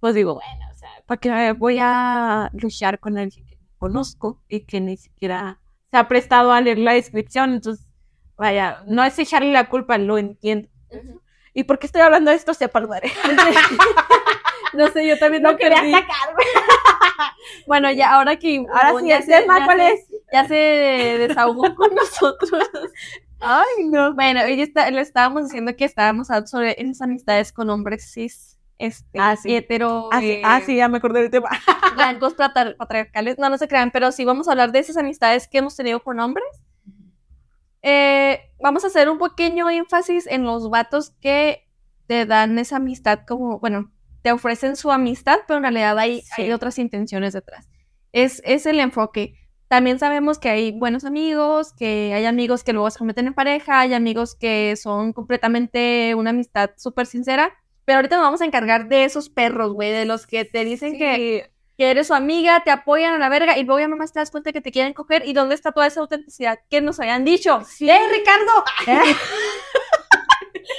pues 0.00 0.14
digo, 0.14 0.34
bueno, 0.34 0.66
o 0.70 0.74
sea, 0.74 0.88
¿para 1.06 1.20
qué 1.20 1.52
voy 1.52 1.78
a 1.80 2.50
luchar 2.54 2.98
con 3.00 3.18
alguien 3.18 3.46
que 3.46 3.56
no 3.56 3.68
conozco 3.78 4.42
y 4.48 4.60
que 4.60 4.80
ni 4.80 4.96
siquiera 4.96 5.60
se 5.90 5.96
ha 5.98 6.08
prestado 6.08 6.52
a 6.52 6.60
leer 6.60 6.78
la 6.78 6.92
descripción? 6.92 7.54
Entonces, 7.54 7.86
vaya, 8.36 8.82
no 8.86 9.04
es 9.04 9.18
echarle 9.18 9.52
la 9.52 9.68
culpa, 9.68 9.98
lo 9.98 10.18
entiendo. 10.18 10.68
¿Y 11.54 11.64
por 11.64 11.78
qué 11.78 11.86
estoy 11.86 12.02
hablando 12.02 12.30
de 12.30 12.36
esto? 12.36 12.54
Sepa 12.54 12.80
madre. 12.80 13.10
No 14.72 14.88
sé, 14.88 15.06
yo 15.06 15.18
también 15.18 15.42
No 15.42 15.56
quería 15.56 15.76
perdí. 15.76 15.92
sacarme. 15.92 16.42
Bueno, 17.66 17.90
ya 17.90 18.14
ahora 18.14 18.36
que 18.36 18.64
Ahora 18.68 19.00
sí, 19.00 19.10
el 19.10 19.24
tema, 19.24 19.64
¿cuál 19.64 19.80
es? 19.80 20.06
Ya 20.32 20.46
se 20.48 20.54
desahogó 20.54 21.62
con 21.76 21.94
nosotros. 21.94 22.68
Ay, 23.40 23.84
no. 23.86 24.14
Bueno, 24.14 24.40
ella 24.42 24.62
está, 24.64 24.90
le 24.90 25.00
estábamos 25.00 25.44
diciendo 25.44 25.74
que 25.76 25.84
estábamos 25.84 26.30
hablando 26.30 26.48
sobre 26.48 26.74
esas 26.80 27.02
amistades 27.02 27.52
con 27.52 27.70
hombres 27.70 28.10
cis, 28.12 28.58
este, 28.78 29.18
Ah, 29.20 29.36
sí. 29.36 29.54
hetero, 29.54 30.08
Ah, 30.12 30.20
sí, 30.20 30.40
ah, 30.44 30.60
sí, 30.64 30.76
ya 30.76 30.88
me 30.88 30.98
acordé 30.98 31.20
del 31.22 31.30
tema. 31.30 31.48
blancos, 31.96 32.36
patri- 32.36 32.76
patriarcales. 32.76 33.38
No, 33.38 33.48
no 33.50 33.58
se 33.58 33.68
crean, 33.68 33.90
pero 33.90 34.10
sí 34.12 34.24
vamos 34.24 34.48
a 34.48 34.52
hablar 34.52 34.72
de 34.72 34.80
esas 34.80 34.96
amistades 34.96 35.48
que 35.48 35.58
hemos 35.58 35.76
tenido 35.76 36.02
con 36.02 36.18
hombres. 36.20 36.44
Eh, 37.82 38.40
vamos 38.60 38.84
a 38.84 38.88
hacer 38.88 39.08
un 39.08 39.18
pequeño 39.18 39.70
énfasis 39.70 40.26
en 40.26 40.42
los 40.44 40.70
vatos 40.70 41.10
que 41.20 41.68
te 42.06 42.26
dan 42.26 42.58
esa 42.58 42.76
amistad 42.76 43.20
como, 43.26 43.60
bueno, 43.60 43.92
te 44.22 44.32
ofrecen 44.32 44.76
su 44.76 44.90
amistad, 44.90 45.38
pero 45.46 45.58
en 45.58 45.62
realidad 45.64 45.96
hay, 45.98 46.22
Sí. 46.22 46.42
hay 46.42 46.52
otras 46.52 46.78
intenciones 46.78 47.32
detrás. 47.32 47.68
Es, 48.12 48.42
es 48.44 48.66
el 48.66 48.80
enfoque. 48.80 49.34
También 49.68 49.98
sabemos 49.98 50.38
que 50.38 50.48
hay 50.48 50.72
buenos 50.72 51.04
amigos, 51.04 51.72
que 51.72 52.12
hay 52.14 52.24
amigos 52.24 52.62
que 52.62 52.72
luego 52.72 52.88
se 52.90 52.98
convierten 52.98 53.26
en 53.26 53.34
pareja, 53.34 53.80
hay 53.80 53.94
amigos 53.94 54.34
que 54.36 54.76
son 54.76 55.12
completamente 55.12 56.14
una 56.14 56.30
amistad 56.30 56.70
súper 56.76 57.06
sincera, 57.06 57.52
pero 57.84 57.96
ahorita 57.96 58.16
nos 58.16 58.24
vamos 58.26 58.40
a 58.42 58.44
encargar 58.44 58.88
de 58.88 59.04
esos 59.04 59.28
perros, 59.28 59.72
güey, 59.72 59.90
de 59.90 60.04
los 60.04 60.26
que 60.28 60.44
te 60.44 60.64
dicen 60.64 60.96
que, 60.96 61.50
que 61.76 61.90
eres 61.90 62.06
su 62.06 62.14
amiga, 62.14 62.62
te 62.64 62.70
apoyan 62.70 63.14
a 63.14 63.18
la 63.18 63.28
verga 63.28 63.58
y 63.58 63.64
luego 63.64 63.80
ya 63.80 63.88
nomás 63.88 64.12
te 64.12 64.20
das 64.20 64.30
cuenta 64.30 64.52
que 64.52 64.60
te 64.60 64.70
quieren 64.70 64.92
coger 64.92 65.26
y 65.26 65.32
dónde 65.32 65.56
está 65.56 65.72
toda 65.72 65.88
esa 65.88 66.00
autenticidad 66.00 66.60
que 66.70 66.80
nos 66.80 67.00
habían 67.00 67.24
dicho. 67.24 67.60
Sí. 67.66 67.90
¡Eh, 67.90 67.98
Ricardo! 68.12 68.64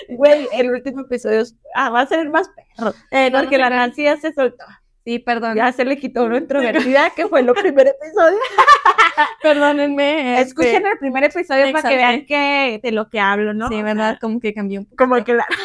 Güey, 0.10 0.48
el 0.54 0.72
último 0.72 1.02
episodio 1.02 1.42
es- 1.42 1.56
ah, 1.76 1.90
va 1.90 2.02
a 2.02 2.08
ser 2.08 2.30
más 2.30 2.50
perro. 2.50 2.94
Eh, 3.12 3.30
no, 3.30 3.38
no 3.38 3.44
porque 3.44 3.58
la. 3.58 3.70
Nancy 3.70 4.04
ya 4.04 4.18
se 4.18 4.34
soltó. 4.34 4.64
Sí, 5.08 5.20
perdón. 5.20 5.56
Ya 5.56 5.72
se 5.72 5.86
le 5.86 5.98
quitó 5.98 6.28
lo 6.28 6.36
introvertida, 6.38 7.12
que 7.12 7.28
fue 7.28 7.40
el 7.40 7.54
primer 7.54 7.88
episodio. 7.88 8.38
Perdónenme. 9.42 10.42
este, 10.42 10.50
Escuchen 10.50 10.86
el 10.86 10.98
primer 10.98 11.24
episodio 11.24 11.72
para 11.72 11.88
que 11.88 11.96
vean 11.96 12.26
que, 12.26 12.82
de 12.84 12.92
lo 12.92 13.08
que 13.10 13.22
hablo, 13.22 13.54
¿no? 13.54 13.70
Sí, 13.70 13.82
¿verdad? 13.82 14.18
Como 14.20 14.42
que 14.42 14.54
cambió 14.54 14.82
un 14.82 14.86
poco. 14.86 14.98
Como 14.98 15.24
que 15.24 15.34
la... 15.36 15.46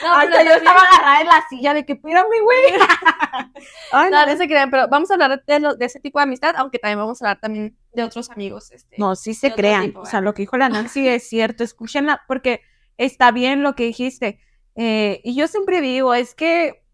No, 0.00 0.22
yo 0.22 0.30
también- 0.30 0.56
estaba 0.58 0.80
agarrada 0.80 1.20
en 1.22 1.26
la 1.26 1.44
silla 1.50 1.74
de 1.74 1.84
que 1.84 1.96
pírame, 1.96 2.40
güey. 2.40 2.58
Ay, 3.92 4.10
No, 4.12 4.24
no 4.26 4.36
se 4.36 4.46
crean, 4.46 4.70
pero 4.70 4.86
vamos 4.88 5.10
a 5.10 5.14
hablar 5.14 5.42
de, 5.44 5.58
lo- 5.58 5.74
de 5.74 5.84
ese 5.86 5.98
tipo 5.98 6.20
de 6.20 6.22
amistad, 6.22 6.54
aunque 6.56 6.78
también 6.78 7.00
vamos 7.00 7.20
a 7.20 7.24
hablar 7.26 7.40
también 7.40 7.76
de 7.92 8.04
otros 8.04 8.30
amigos. 8.30 8.70
Este. 8.70 8.94
No, 8.96 9.16
sí 9.16 9.34
se 9.34 9.52
crean. 9.52 9.86
tipo, 9.86 10.00
o 10.02 10.06
sea, 10.06 10.20
lo 10.20 10.34
que 10.34 10.42
dijo 10.42 10.56
la 10.56 10.68
Nancy 10.68 11.06
es 11.08 11.28
cierto. 11.28 11.64
Escúchenla 11.64 12.22
porque 12.28 12.60
está 12.96 13.32
bien 13.32 13.64
lo 13.64 13.74
que 13.74 13.84
dijiste. 13.84 14.38
Eh, 14.76 15.20
y 15.24 15.34
yo 15.34 15.48
siempre 15.48 15.80
digo, 15.80 16.14
es 16.14 16.34
que 16.36 16.84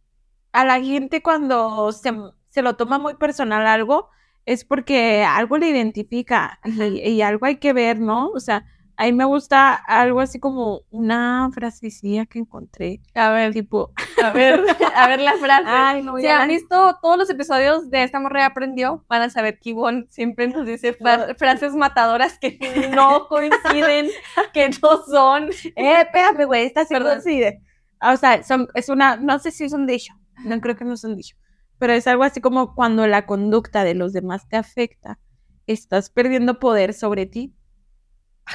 a 0.54 0.64
la 0.64 0.80
gente 0.80 1.22
cuando 1.22 1.92
se, 1.92 2.12
se 2.48 2.62
lo 2.62 2.76
toma 2.76 2.98
muy 2.98 3.14
personal 3.16 3.66
algo, 3.66 4.08
es 4.46 4.64
porque 4.64 5.24
algo 5.24 5.58
le 5.58 5.68
identifica 5.68 6.58
y, 6.64 7.00
y 7.00 7.22
algo 7.22 7.46
hay 7.46 7.56
que 7.56 7.72
ver, 7.72 7.98
¿no? 8.00 8.28
O 8.28 8.40
sea, 8.40 8.64
a 8.96 9.04
mí 9.06 9.12
me 9.12 9.24
gusta 9.24 9.74
algo 9.74 10.20
así 10.20 10.38
como 10.38 10.82
una 10.90 11.50
frasecilla 11.52 12.26
que 12.26 12.38
encontré. 12.38 13.00
A 13.14 13.30
ver, 13.30 13.52
Tipo, 13.52 13.90
a 14.22 14.30
ver, 14.30 14.62
a 14.94 15.08
ver 15.08 15.20
la 15.20 15.32
frase. 15.32 15.64
ay, 15.66 16.02
no, 16.02 16.16
Si 16.18 16.26
han 16.28 16.46
visto 16.48 16.96
todos 17.02 17.18
los 17.18 17.28
episodios 17.30 17.90
de 17.90 18.04
Esta 18.04 18.20
Morra 18.20 18.40
Ya 18.40 18.46
Aprendió, 18.46 19.04
van 19.08 19.22
a 19.22 19.30
saber 19.30 19.58
que 19.58 19.70
Ivonne 19.70 20.06
siempre 20.10 20.46
nos 20.46 20.64
dice 20.66 20.92
fra- 20.92 21.34
frases 21.36 21.74
matadoras 21.74 22.38
que 22.38 22.56
no 22.94 23.26
coinciden, 23.26 24.08
que 24.54 24.68
no 24.80 25.02
son. 25.10 25.48
Eh, 25.74 26.02
espérame, 26.02 26.44
güey, 26.46 26.66
esta 26.66 26.84
sí 26.84 26.94
Perdón. 26.94 27.14
coincide. 27.14 27.60
O 28.00 28.16
sea, 28.16 28.44
son, 28.44 28.68
es 28.74 28.88
una, 28.90 29.16
no 29.16 29.38
sé 29.40 29.50
si 29.50 29.64
es 29.64 29.72
un 29.72 29.86
dicho, 29.86 30.12
no 30.44 30.60
creo 30.60 30.76
que 30.76 30.84
no 30.84 30.94
es 30.94 31.04
un 31.04 31.16
dicho, 31.16 31.36
pero 31.78 31.92
es 31.92 32.06
algo 32.06 32.22
así 32.24 32.40
como 32.40 32.74
cuando 32.74 33.06
la 33.06 33.26
conducta 33.26 33.84
de 33.84 33.94
los 33.94 34.12
demás 34.12 34.48
te 34.48 34.56
afecta, 34.56 35.18
estás 35.66 36.10
perdiendo 36.10 36.58
poder 36.58 36.94
sobre 36.94 37.26
ti. 37.26 37.54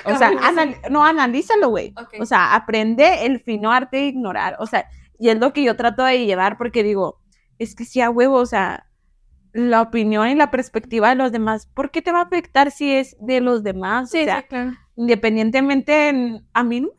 O 0.06 0.16
sea, 0.18 0.30
anal- 0.44 0.76
no, 0.92 1.04
analízalo, 1.04 1.70
güey. 1.70 1.94
O 2.22 2.26
sea, 2.26 2.54
aprende 2.56 3.26
el 3.26 3.40
fino 3.40 3.72
arte 3.72 3.98
de 3.98 4.06
ignorar. 4.08 4.56
O 4.60 4.68
sea, 4.68 4.88
y 5.18 5.30
es 5.30 5.40
lo 5.40 5.52
que 5.52 5.64
yo 5.64 5.76
trato 5.76 6.04
de 6.04 6.26
llevar 6.26 6.58
porque 6.58 6.84
digo, 6.84 7.20
es 7.58 7.74
que 7.76 7.86
sí 7.86 8.00
a 8.00 8.10
huevo, 8.12 8.36
o 8.38 8.46
sea, 8.46 8.86
la 9.52 9.82
opinión 9.82 10.28
y 10.30 10.36
la 10.36 10.52
perspectiva 10.52 11.10
de 11.10 11.16
los 11.16 11.32
demás, 11.32 11.66
¿por 11.66 11.90
qué 11.90 12.04
te 12.04 12.12
va 12.12 12.20
a 12.20 12.24
afectar 12.26 12.70
si 12.70 12.92
es 12.94 13.18
de 13.20 13.42
los 13.42 13.64
demás? 13.64 14.12
Sí, 14.12 14.22
o 14.22 14.26
sea, 14.26 14.42
sí, 14.42 14.48
claro. 14.48 14.74
independientemente, 14.96 16.10
en- 16.10 16.48
a 16.54 16.64
mí 16.64 16.82
no 16.82 16.90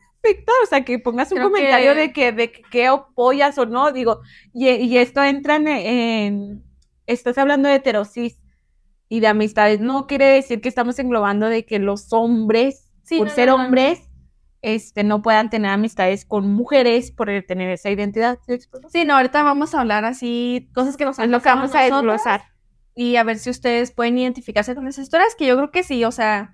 o 0.63 0.65
sea, 0.67 0.83
que 0.85 0.99
pongas 0.99 1.31
un 1.31 1.37
Creo 1.37 1.49
comentario 1.49 1.93
que- 1.93 1.99
de 1.99 2.13
que 2.13 2.31
de 2.31 2.51
que, 2.51 2.61
que 2.63 2.87
apoyas 2.87 3.57
o 3.57 3.65
no, 3.65 3.91
digo, 3.91 4.21
y, 4.53 4.69
y 4.69 4.97
esto 4.97 5.23
entra 5.23 5.55
en, 5.55 5.67
en- 5.67 6.63
estás 7.07 7.37
hablando 7.37 7.67
de 7.69 7.75
heterosis 7.75 8.37
y 9.09 9.19
de 9.19 9.27
amistades, 9.27 9.79
no 9.79 10.07
quiere 10.07 10.25
decir 10.25 10.61
que 10.61 10.69
estamos 10.69 10.97
englobando 10.99 11.47
de 11.49 11.65
que 11.65 11.79
los 11.79 12.13
hombres, 12.13 12.87
Sí, 13.03 13.17
por 13.17 13.27
no, 13.27 13.33
ser 13.33 13.47
no, 13.47 13.53
no, 13.53 13.57
no. 13.57 13.65
hombres, 13.65 13.99
este, 14.61 15.03
no 15.03 15.21
puedan 15.23 15.49
tener 15.49 15.71
amistades 15.71 16.23
con 16.23 16.47
mujeres 16.53 17.11
por 17.11 17.27
tener 17.47 17.71
esa 17.71 17.89
identidad. 17.89 18.37
¿sí 18.89 19.05
no, 19.05 19.15
ahorita 19.15 19.41
vamos 19.43 19.73
a 19.73 19.81
hablar 19.81 20.05
así, 20.05 20.69
cosas 20.73 20.95
que 20.97 21.03
nos 21.05 21.17
han 21.19 21.31
lo 21.31 21.41
que 21.41 21.49
vamos 21.49 21.73
a 21.75 21.81
desglosar. 21.81 22.43
Y 22.93 23.15
a 23.15 23.23
ver 23.23 23.39
si 23.39 23.49
ustedes 23.49 23.91
pueden 23.91 24.17
identificarse 24.19 24.75
con 24.75 24.87
esas 24.87 25.03
historias, 25.05 25.33
que 25.35 25.47
yo 25.47 25.55
creo 25.57 25.71
que 25.71 25.81
sí, 25.83 26.05
o 26.05 26.11
sea, 26.11 26.53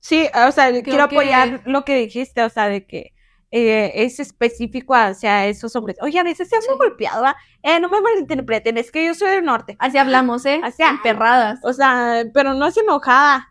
Sí, 0.00 0.28
o 0.46 0.52
sea, 0.52 0.70
quiero 0.82 1.08
que- 1.08 1.16
apoyar 1.16 1.62
lo 1.66 1.84
que 1.84 1.96
dijiste, 1.96 2.42
o 2.42 2.48
sea, 2.48 2.68
de 2.68 2.86
que 2.86 3.12
eh, 3.50 3.92
es 4.04 4.20
específico 4.20 4.94
hacia 4.94 5.46
esos 5.46 5.74
hombres. 5.74 5.96
Oye, 6.02 6.18
a 6.18 6.22
veces 6.22 6.48
se 6.50 6.56
han 6.56 6.76
golpeado, 6.76 7.22
¿va? 7.22 7.34
Eh, 7.62 7.80
no 7.80 7.88
me 7.88 8.00
malinterpreten, 8.02 8.76
es 8.76 8.90
que 8.92 9.06
yo 9.06 9.14
soy 9.14 9.30
del 9.30 9.44
norte. 9.44 9.76
así 9.78 9.96
hablamos, 9.96 10.44
¿eh? 10.44 10.60
Así, 10.62 10.82
ah, 10.82 10.90
Emperradas. 10.90 11.60
O 11.64 11.72
sea, 11.72 12.24
pero 12.34 12.52
no 12.54 12.66
es 12.66 12.76
enojada. 12.76 13.48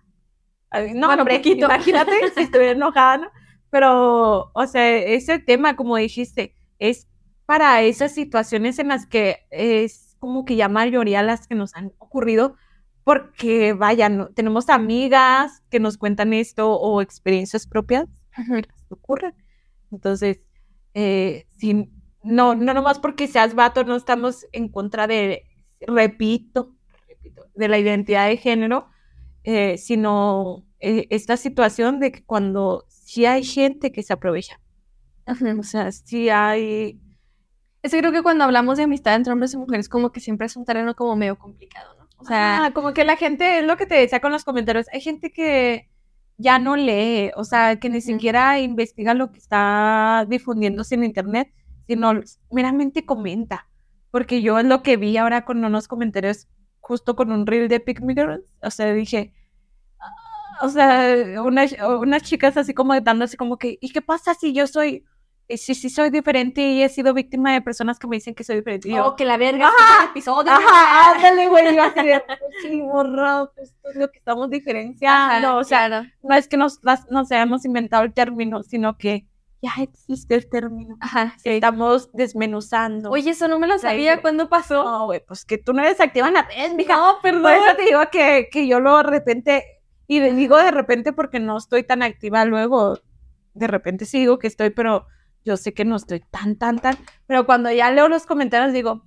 No, 0.94 1.08
Bueno, 1.08 1.24
hombre, 1.24 1.38
poquito. 1.38 1.66
imagínate 1.66 2.12
si 2.36 2.42
estuviera 2.42 2.74
enojada, 2.74 3.18
¿no? 3.18 3.32
Pero, 3.72 4.52
o 4.54 4.68
sea, 4.68 4.88
ese 4.98 5.40
tema, 5.40 5.76
como 5.76 5.96
dijiste, 5.98 6.54
es 6.78 7.08
para 7.46 7.82
esas 7.82 8.14
situaciones 8.14 8.78
en 8.78 8.90
las 8.90 9.08
que 9.08 9.48
es 9.50 10.16
como 10.20 10.46
que 10.46 10.56
ya 10.58 10.68
mayoría 10.70 11.24
las 11.24 11.48
que 11.48 11.56
nos 11.56 11.74
han 11.76 11.94
ocurrido, 11.98 12.56
porque 13.08 13.72
vaya, 13.72 14.10
no- 14.10 14.28
tenemos 14.32 14.68
amigas 14.68 15.64
que 15.70 15.80
nos 15.80 15.98
cuentan 15.98 16.34
esto 16.34 16.74
o 16.78 17.02
experiencias 17.02 17.66
propias 17.66 18.06
que 18.90 18.94
ocurren. 18.96 19.34
Entonces, 19.92 20.42
eh, 20.94 21.48
si, 21.58 21.90
no, 22.22 22.54
no 22.56 22.74
nomás 22.74 23.00
porque 23.00 23.30
seas 23.30 23.56
vato, 23.56 23.86
no 23.86 23.96
estamos 23.96 24.46
en 24.52 24.68
contra 24.68 25.08
de, 25.08 25.44
repito, 25.80 26.76
repito, 27.08 27.46
de 27.56 27.68
la 27.70 27.80
identidad 27.80 28.28
de 28.28 28.36
género, 28.36 28.90
eh, 29.46 29.78
sino 29.78 30.66
eh, 30.82 31.08
esta 31.10 31.38
situación 31.38 32.02
de 32.02 32.12
que 32.12 32.26
cuando 32.26 32.84
sí 32.90 33.26
hay 33.26 33.46
gente 33.46 33.94
que 33.94 34.04
se 34.04 34.12
aprovecha, 34.12 34.60
o 35.60 35.64
sea, 35.64 35.94
sí 35.94 36.28
hay... 36.28 37.00
Es 37.82 37.92
que 37.92 38.00
creo 38.00 38.12
que 38.12 38.22
cuando 38.24 38.44
hablamos 38.44 38.78
de 38.78 38.84
amistad 38.84 39.16
entre 39.16 39.32
hombres 39.32 39.54
y 39.54 39.58
mujeres, 39.58 39.88
como 39.88 40.12
que 40.12 40.20
siempre 40.20 40.48
es 40.48 40.58
un 40.58 40.66
terreno 40.66 40.94
como 40.94 41.16
medio 41.16 41.38
complicado. 41.40 41.97
O 42.18 42.26
sea, 42.26 42.66
Ah, 42.66 42.72
como 42.74 42.94
que 42.94 43.04
la 43.04 43.16
gente, 43.16 43.60
es 43.60 43.66
lo 43.66 43.78
que 43.78 43.86
te 43.86 43.96
decía 43.96 44.20
con 44.20 44.32
los 44.32 44.44
comentarios, 44.44 44.88
hay 44.92 45.02
gente 45.02 45.32
que 45.32 45.90
ya 46.38 46.60
no 46.60 46.76
lee, 46.76 47.32
o 47.36 47.44
sea, 47.44 47.80
que 47.80 47.90
ni 47.90 48.02
siquiera 48.02 48.60
investiga 48.60 49.14
lo 49.14 49.32
que 49.32 49.40
está 49.40 50.26
difundiéndose 50.28 50.96
en 50.96 51.04
internet, 51.04 51.52
sino 51.88 52.14
meramente 52.52 53.06
comenta. 53.06 53.68
Porque 54.12 54.42
yo 54.42 54.58
es 54.60 54.66
lo 54.66 54.84
que 54.84 54.98
vi 54.98 55.18
ahora 55.18 55.46
con 55.46 55.64
unos 55.64 55.88
comentarios, 55.88 56.48
justo 56.80 57.16
con 57.16 57.32
un 57.32 57.46
reel 57.48 57.68
de 57.70 57.80
Pick 57.80 58.02
Me 58.02 58.14
Girls, 58.14 58.46
o 58.62 58.72
sea, 58.72 58.94
dije, 58.94 59.34
ah, 60.00 60.66
o 60.66 60.70
sea, 60.70 61.42
unas, 61.44 61.76
unas 62.02 62.24
chicas 62.24 62.58
así 62.58 62.74
como 62.74 63.00
dando 63.02 63.26
así 63.26 63.38
como 63.38 63.58
que, 63.58 63.78
¿y 63.82 63.92
qué 63.92 64.02
pasa 64.02 64.34
si 64.34 64.54
yo 64.54 64.68
soy, 64.68 65.06
si, 65.56 65.76
si 65.76 65.90
soy 65.90 66.10
diferente 66.10 66.62
y 66.62 66.84
he 66.84 66.90
sido 66.90 67.14
víctima 67.14 67.54
de 67.54 67.62
personas 67.62 68.00
que 68.00 68.08
me 68.08 68.18
dicen 68.18 68.36
que 68.36 68.44
soy 68.44 68.58
diferente? 68.58 68.90
Yo, 68.90 69.06
oh, 69.08 69.16
que 69.16 69.24
la 69.24 69.38
verga, 69.38 69.68
Ajá, 69.68 70.04
un 70.04 70.10
episodio. 70.10 70.52
Ajá, 70.52 71.14
ándale, 71.14 71.48
güey. 71.48 71.74
Yo 71.74 71.84
así 71.84 72.02
de, 72.06 72.20
pues 72.28 72.40
sí, 72.64 72.82
morra, 72.82 73.46
pues 73.56 73.70
esto 73.70 73.90
es 73.92 73.96
lo 73.96 74.12
que 74.12 74.18
estamos 74.18 74.50
diferenciando. 74.50 75.48
Ajá, 75.48 75.58
o 75.58 75.64
sea, 75.64 75.88
claro. 75.88 76.10
no 76.24 76.36
es 76.36 76.50
que 76.50 76.58
nos, 76.58 76.80
las- 76.84 77.10
nos 77.10 77.32
hayamos 77.32 77.64
inventado 77.64 78.04
el 78.04 78.14
término, 78.14 78.62
sino 78.64 78.98
que 78.98 79.26
ya 79.62 79.72
existe 79.82 80.36
el 80.36 80.50
término. 80.50 80.98
Ajá, 81.00 81.34
sí. 81.42 81.50
Estamos 81.50 82.10
desmenuzando. 82.14 83.10
Oye, 83.10 83.30
eso 83.32 83.48
no 83.48 83.58
me 83.58 83.68
lo 83.68 83.80
sabía. 83.80 84.14
hice. 84.14 84.22
¿Cuándo 84.22 84.50
pasó? 84.50 84.84
no, 84.84 85.06
güey, 85.06 85.24
pues 85.26 85.46
que 85.46 85.58
tú 85.58 85.72
no 85.74 85.82
eres 85.82 86.00
activa 86.02 86.28
en 86.28 86.34
la 86.34 86.44
red, 86.44 86.74
mija. 86.74 86.96
No, 86.98 87.20
perdón. 87.22 87.44
Por 87.44 87.52
eso 87.54 87.76
te 87.78 87.84
digo 87.86 88.02
que, 88.12 88.50
que 88.52 88.68
yo 88.68 88.80
lo 88.82 88.98
de 88.98 89.04
repente, 89.04 89.64
y 90.08 90.20
digo 90.20 90.58
de 90.58 90.72
repente 90.72 91.14
porque 91.14 91.40
no 91.40 91.58
estoy 91.58 91.84
tan 91.84 92.04
activa 92.04 92.44
luego, 92.46 93.00
de 93.54 93.68
repente 93.68 94.06
sí 94.06 94.20
digo 94.20 94.38
que 94.40 94.48
estoy, 94.48 94.70
pero 94.72 95.08
yo 95.48 95.56
sé 95.58 95.74
que 95.74 95.86
no 95.86 95.96
estoy 95.96 96.20
tan, 96.30 96.58
tan, 96.58 96.78
tan, 96.80 96.98
pero 97.26 97.46
cuando 97.46 97.72
ya 97.72 97.90
leo 97.90 98.10
los 98.10 98.26
comentarios 98.26 98.74
digo, 98.74 99.06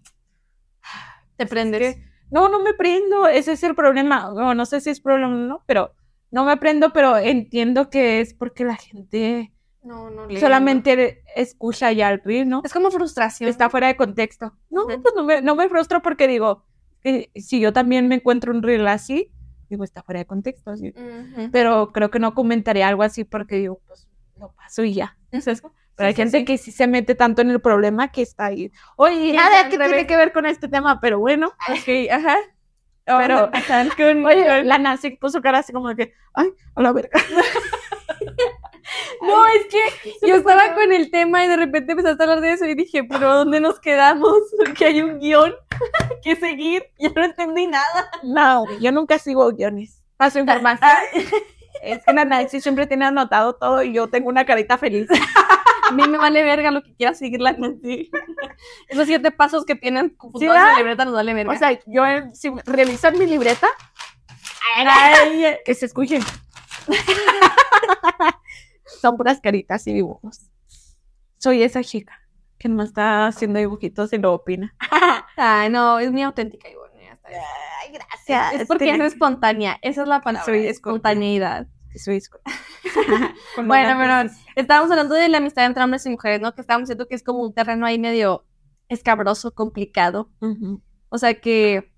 Te 1.37 1.47
prendes. 1.47 1.99
no, 2.31 2.49
no 2.49 2.63
me 2.63 2.73
prendo, 2.75 3.29
ese 3.29 3.53
es 3.53 3.63
el 3.63 3.75
problema. 3.75 4.33
No, 4.35 4.55
no 4.55 4.65
sé 4.67 4.81
si 4.81 4.89
es 4.91 5.01
problema 5.01 5.35
o 5.35 5.37
no, 5.37 5.63
pero 5.67 5.95
no 6.31 6.45
me 6.47 6.57
prendo, 6.57 6.93
pero 6.93 7.19
entiendo 7.19 7.91
que 7.91 8.21
es 8.21 8.33
porque 8.35 8.65
la 8.65 8.77
gente 8.77 9.53
No, 9.83 10.09
no 10.11 10.27
lee, 10.27 10.41
solamente 10.41 11.23
escucha 11.37 11.93
ya 11.93 12.11
el 12.11 12.21
reel, 12.25 12.49
¿no? 12.49 12.63
Es 12.65 12.73
como 12.73 12.91
frustración. 12.91 13.51
Está 13.51 13.69
fuera 13.69 13.89
de 13.89 13.97
contexto. 13.97 14.55
No, 14.71 14.87
pues 14.87 15.15
no 15.15 15.25
me, 15.25 15.43
no 15.43 15.55
me 15.57 15.69
frustro 15.69 16.01
porque 16.01 16.27
digo, 16.27 16.65
eh, 17.05 17.31
si 17.35 17.61
yo 17.61 17.73
también 17.75 18.09
me 18.09 18.15
encuentro 18.17 18.53
un 18.53 18.63
reel 18.63 18.87
así, 18.89 19.31
digo, 19.69 19.85
está 19.85 20.03
fuera 20.03 20.21
de 20.21 20.27
contexto. 20.27 20.73
Pero 21.53 21.93
creo 21.93 22.11
que 22.11 22.19
no 22.19 22.35
comentaría 22.35 22.89
algo 22.89 23.03
así 23.03 23.25
porque 23.25 23.57
digo, 23.57 23.81
pues 23.87 24.09
lo 24.39 24.53
paso 24.53 24.85
y 24.85 24.95
ya. 24.95 25.19
Pero 26.01 26.09
hay 26.09 26.15
gente 26.15 26.47
que 26.47 26.57
sí 26.57 26.73
se 26.73 26.87
mete 26.87 27.15
tanto 27.15 27.43
en 27.43 27.51
el 27.51 27.61
problema 27.61 28.11
que 28.11 28.23
está 28.23 28.47
ahí. 28.47 28.73
Oye, 28.97 29.35
nada 29.35 29.69
que 29.69 29.77
tiene 29.77 30.07
que 30.07 30.17
ver 30.17 30.33
con 30.33 30.47
este 30.47 30.67
tema, 30.67 30.99
pero 30.99 31.19
bueno. 31.19 31.49
Ok, 31.69 32.11
ajá. 32.11 32.37
Pero- 33.05 33.51
con- 33.99 34.25
Oye, 34.27 34.65
la 34.65 34.79
Nancy 34.79 35.11
puso 35.17 35.43
cara 35.43 35.59
así 35.59 35.75
como 35.75 35.89
de 35.91 35.97
que, 35.97 36.15
ay, 36.33 36.49
a 36.75 36.81
la 36.81 36.93
verga. 36.93 37.21
No, 39.23 39.47
es 39.47 39.67
que 39.67 40.27
yo 40.27 40.37
estaba 40.37 40.75
con 40.75 40.93
el 40.93 41.11
tema 41.11 41.45
y 41.45 41.49
de 41.49 41.57
repente 41.57 41.93
empezaste 41.93 42.23
a 42.23 42.27
hablar 42.27 42.41
de 42.41 42.53
eso 42.53 42.65
y 42.65 42.75
dije, 42.75 43.05
pero 43.05 43.35
¿dónde 43.35 43.61
nos 43.61 43.79
quedamos? 43.79 44.33
Porque 44.59 44.87
hay 44.87 45.01
un 45.03 45.19
guion 45.21 45.55
que 46.23 46.35
seguir. 46.37 46.85
Ya 46.99 47.11
no 47.15 47.23
entendí 47.25 47.67
nada. 47.67 48.11
No, 48.23 48.65
yo 48.81 48.91
nunca 48.91 49.19
sigo 49.19 49.51
guiones. 49.53 50.03
Paso 50.17 50.39
información. 50.39 50.89
Es 51.83 52.05
que 52.05 52.13
la 52.13 52.25
Nancy 52.25 52.61
siempre 52.61 52.87
tiene 52.87 53.07
anotado 53.07 53.55
todo 53.55 53.83
y 53.83 53.93
yo 53.93 54.09
tengo 54.09 54.29
una 54.29 54.45
carita 54.45 54.79
feliz. 54.79 55.09
A 55.89 55.93
mí 55.93 56.07
me 56.07 56.19
vale 56.19 56.45
verga 56.45 56.71
lo 56.71 56.83
que 56.83 56.95
quiera 56.95 57.15
seguir 57.15 57.41
la 57.41 57.53
Nancy. 57.53 58.11
Esos 58.89 59.07
siete 59.07 59.33
pasos 59.33 59.65
que 59.65 59.75
tienen 59.75 60.11
puntuados 60.11 60.43
en 60.43 60.49
¿verdad? 60.49 60.73
la 60.73 60.79
libreta 60.79 61.05
nos 61.05 61.15
vale 61.15 61.35
verga. 61.35 61.53
O 61.53 61.57
sea, 61.57 61.79
yo 61.87 62.07
eh, 62.07 62.31
si 62.33 62.51
revisan 62.65 63.19
mi 63.19 63.27
libreta, 63.27 63.67
Ay, 64.77 65.57
que 65.65 65.75
se 65.75 65.87
escuchen. 65.87 66.23
Son 69.01 69.17
puras 69.17 69.41
caritas 69.41 69.87
y 69.87 69.95
dibujos. 69.95 70.51
Soy 71.39 71.63
esa 71.63 71.83
chica 71.83 72.21
que 72.59 72.69
no 72.69 72.83
está 72.83 73.27
haciendo 73.27 73.59
dibujitos 73.59 74.13
y 74.13 74.19
lo 74.19 74.35
opina. 74.35 74.75
ay, 75.37 75.71
no, 75.71 75.99
es 75.99 76.13
muy 76.13 76.23
auténtica, 76.23 76.69
Ivonne. 76.69 76.80
Ay, 77.83 77.93
gracias. 77.93 78.63
Es 78.63 78.69
porque 78.69 78.91
es 78.91 79.01
espontánea. 79.01 79.79
Esa 79.83 80.03
es 80.03 80.09
la 80.09 80.21
palabra. 80.21 80.45
Soy 80.45 80.67
espontaneidad. 80.67 81.67
Bueno, 83.67 83.99
pero 83.99 84.31
estábamos 84.57 84.91
hablando 84.91 85.15
de 85.15 85.29
la 85.29 85.39
amistad 85.39 85.67
entre 85.67 85.83
hombres 85.83 86.07
y 86.07 86.11
mujeres, 86.11 86.41
¿no? 86.41 86.55
Que 86.55 86.61
estábamos 86.61 86.89
diciendo 86.89 87.09
que 87.09 87.15
es 87.15 87.23
como 87.23 87.41
un 87.41 87.53
terreno 87.53 87.85
ahí 87.85 87.99
medio 87.99 88.47
escabroso, 88.89 89.53
complicado. 89.53 90.31
O 91.09 91.19
sea 91.19 91.41
que 91.41 91.93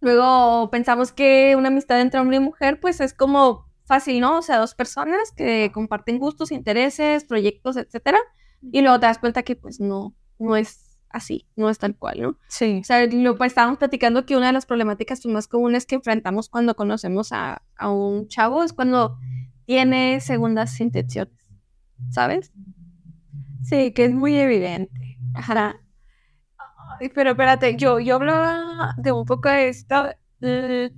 luego 0.00 0.70
pensamos 0.70 1.12
que 1.12 1.54
una 1.56 1.68
amistad 1.68 2.00
entre 2.00 2.20
hombre 2.20 2.36
y 2.36 2.40
mujer, 2.40 2.80
pues 2.80 3.00
es 3.00 3.14
como 3.14 3.70
fácil, 3.84 4.20
¿no? 4.20 4.38
O 4.38 4.42
sea, 4.42 4.58
dos 4.58 4.74
personas 4.74 5.32
que 5.36 5.70
comparten 5.72 6.18
gustos, 6.18 6.50
intereses, 6.50 7.24
proyectos, 7.24 7.76
etcétera. 7.76 8.18
Y 8.60 8.80
luego 8.82 9.00
te 9.00 9.06
das 9.06 9.18
cuenta 9.18 9.42
que 9.42 9.56
pues 9.56 9.80
no, 9.80 10.14
no 10.38 10.56
es 10.56 10.91
así, 11.12 11.46
no 11.56 11.68
es 11.70 11.78
tal 11.78 11.96
cual, 11.96 12.20
¿no? 12.20 12.38
Sí. 12.48 12.78
O 12.80 12.84
sea, 12.84 13.06
lo, 13.06 13.36
pues, 13.36 13.52
estábamos 13.52 13.78
platicando 13.78 14.24
que 14.26 14.36
una 14.36 14.46
de 14.48 14.52
las 14.52 14.66
problemáticas 14.66 15.20
pues, 15.22 15.32
más 15.32 15.48
comunes 15.48 15.86
que 15.86 15.94
enfrentamos 15.96 16.48
cuando 16.48 16.74
conocemos 16.76 17.32
a, 17.32 17.62
a 17.76 17.90
un 17.90 18.28
chavo 18.28 18.62
es 18.64 18.72
cuando 18.72 19.18
tiene 19.66 20.20
segundas 20.20 20.80
intenciones, 20.80 21.32
¿sabes? 22.10 22.52
Sí, 23.62 23.92
que 23.92 24.04
es 24.06 24.12
muy 24.12 24.36
evidente. 24.36 25.18
Ajá. 25.34 25.76
Ay, 27.00 27.08
pero 27.14 27.30
espérate, 27.30 27.76
yo, 27.76 28.00
yo 28.00 28.16
hablaba 28.16 28.94
de 28.98 29.12
un 29.12 29.24
poco 29.24 29.48
de 29.48 29.68
esto. 29.68 30.06
eh, 30.40 30.90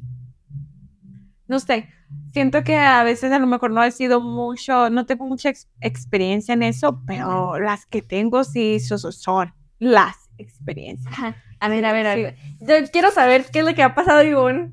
no 1.46 1.60
sé, 1.60 1.88
siento 2.32 2.64
que 2.64 2.76
a 2.76 3.02
veces 3.04 3.30
a 3.32 3.38
lo 3.38 3.46
mejor 3.46 3.70
no 3.70 3.82
he 3.84 3.90
sido 3.90 4.20
mucho, 4.20 4.88
no 4.90 5.04
tengo 5.06 5.26
mucha 5.26 5.50
ex- 5.50 5.68
experiencia 5.80 6.54
en 6.54 6.62
eso, 6.62 7.02
pero 7.06 7.58
las 7.58 7.86
que 7.86 8.02
tengo 8.02 8.44
sí 8.44 8.80
so- 8.80 8.98
so- 8.98 9.12
son 9.12 9.52
las 9.78 10.16
experiencias. 10.38 11.12
Ajá. 11.12 11.36
A 11.60 11.68
ver, 11.68 11.84
a 11.84 11.92
ver, 11.92 12.06
a 12.06 12.14
ver. 12.14 12.36
Yo 12.60 12.74
quiero 12.92 13.10
saber 13.10 13.46
qué 13.52 13.60
es 13.60 13.64
lo 13.64 13.74
que 13.74 13.82
ha 13.82 13.94
pasado, 13.94 14.22
Ivonne. 14.22 14.70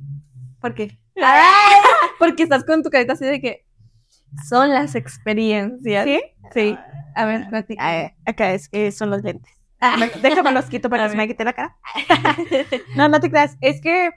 ¿Por 0.60 0.74
qué? 0.74 1.00
Porque 2.20 2.44
estás 2.44 2.64
con 2.64 2.84
tu 2.84 2.90
carita 2.90 3.14
así 3.14 3.26
de 3.26 3.40
que 3.42 3.66
son 4.48 4.70
las 4.70 4.96
experiencias. 4.96 6.06
¿Sí? 6.06 6.22
Sí. 6.54 6.78
A 7.16 7.26
ver, 7.26 7.50
platica. 7.50 7.82
Ah, 7.84 8.14
acá 8.26 8.54
es 8.54 8.70
que 8.70 8.92
son 8.92 9.10
los 9.10 9.22
lentes. 9.24 9.52
Me- 10.00 10.10
Déjame 10.22 10.52
los 10.52 10.66
quito 10.66 10.90
para 10.90 11.04
A 11.04 11.08
que 11.08 11.12
se 11.12 11.18
me 11.18 11.24
ver. 11.28 11.30
quite 11.36 11.44
la 11.44 11.54
cara. 11.54 11.78
No, 12.96 13.10
no 13.10 13.20
te 13.20 13.30
creas. 13.30 13.58
Es 13.62 13.82
que, 13.82 14.12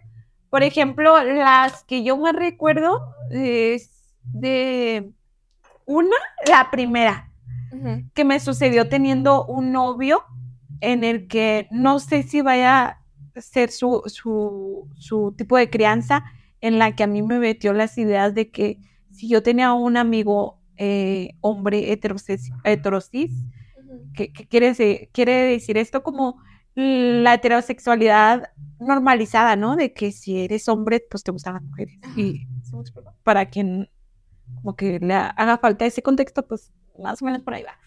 por 0.51 0.63
ejemplo, 0.63 1.23
las 1.25 1.85
que 1.85 2.05
yo 2.05 2.17
más 2.17 2.35
recuerdo 2.35 3.01
es 3.31 3.91
de 4.25 5.11
una, 5.87 6.17
la 6.49 6.71
primera, 6.71 7.31
que 8.15 8.25
me 8.25 8.39
sucedió 8.41 8.89
teniendo 8.89 9.45
un 9.47 9.73
novio 9.73 10.23
en 10.93 11.05
el 11.05 11.27
que 11.27 11.69
no 11.71 11.99
sé 11.99 12.23
si 12.23 12.41
vaya 12.41 12.87
a 12.87 13.41
ser 13.41 13.71
su, 13.71 14.03
su, 14.07 14.89
su 14.97 15.35
tipo 15.37 15.57
de 15.57 15.71
crianza, 15.71 16.25
en 16.61 16.79
la 16.79 16.95
que 16.95 17.05
a 17.05 17.07
mí 17.07 17.23
me 17.23 17.39
metió 17.39 17.73
las 17.73 17.99
ideas 17.99 18.35
de 18.35 18.51
que 18.51 18.79
si 19.11 19.29
yo 19.29 19.43
tenía 19.43 19.73
un 19.73 19.97
amigo 19.97 20.61
eh, 20.77 21.31
hombre 21.41 21.93
heterosis, 21.93 22.51
heterosis 22.65 23.33
¿Qué, 24.15 24.33
qué 24.33 24.47
quiere, 24.47 24.69
decir, 24.69 25.09
quiere 25.13 25.33
decir 25.33 25.77
esto? 25.77 26.03
Como 26.03 26.41
la 26.75 27.35
heterosexualidad 27.35 28.51
normalizada, 28.81 29.57
¿no? 29.57 29.77
De 29.77 29.93
que 29.93 30.13
si 30.13 30.41
eres 30.41 30.69
hombre, 30.69 31.05
pues 31.09 31.23
te 31.23 31.31
gustan 31.31 31.55
las 31.55 31.63
mujeres. 31.63 31.99
Y 32.17 32.47
para 33.23 33.47
quien 33.47 33.89
como 34.57 34.77
que 34.77 34.99
le 35.01 35.15
haga 35.15 35.59
falta 35.59 35.87
ese 35.87 36.03
contexto, 36.03 36.47
pues 36.47 36.73
más 36.99 37.21
o 37.23 37.25
menos 37.25 37.43
por 37.43 37.55
ahí 37.55 37.63
va. 37.63 37.79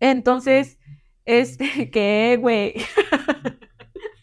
Entonces, 0.00 0.78
este, 1.24 1.90
que, 1.90 2.38
güey. 2.40 2.74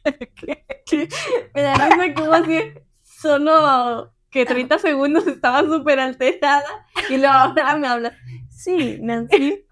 ¿Qué? 0.35 0.65
¿Qué? 0.85 1.07
Me 1.53 1.61
da 1.61 1.75
risa 1.75 2.13
como 2.15 2.33
así, 2.33 2.59
solo 3.03 4.13
que 4.31 4.45
30 4.45 4.79
segundos 4.79 5.27
estaba 5.27 5.61
súper 5.61 5.99
alterada 5.99 6.87
y 7.09 7.17
luego 7.17 7.33
ahora 7.33 7.75
me 7.75 7.87
habla. 7.87 8.17
Sí, 8.49 8.97
Nancy. 9.01 9.65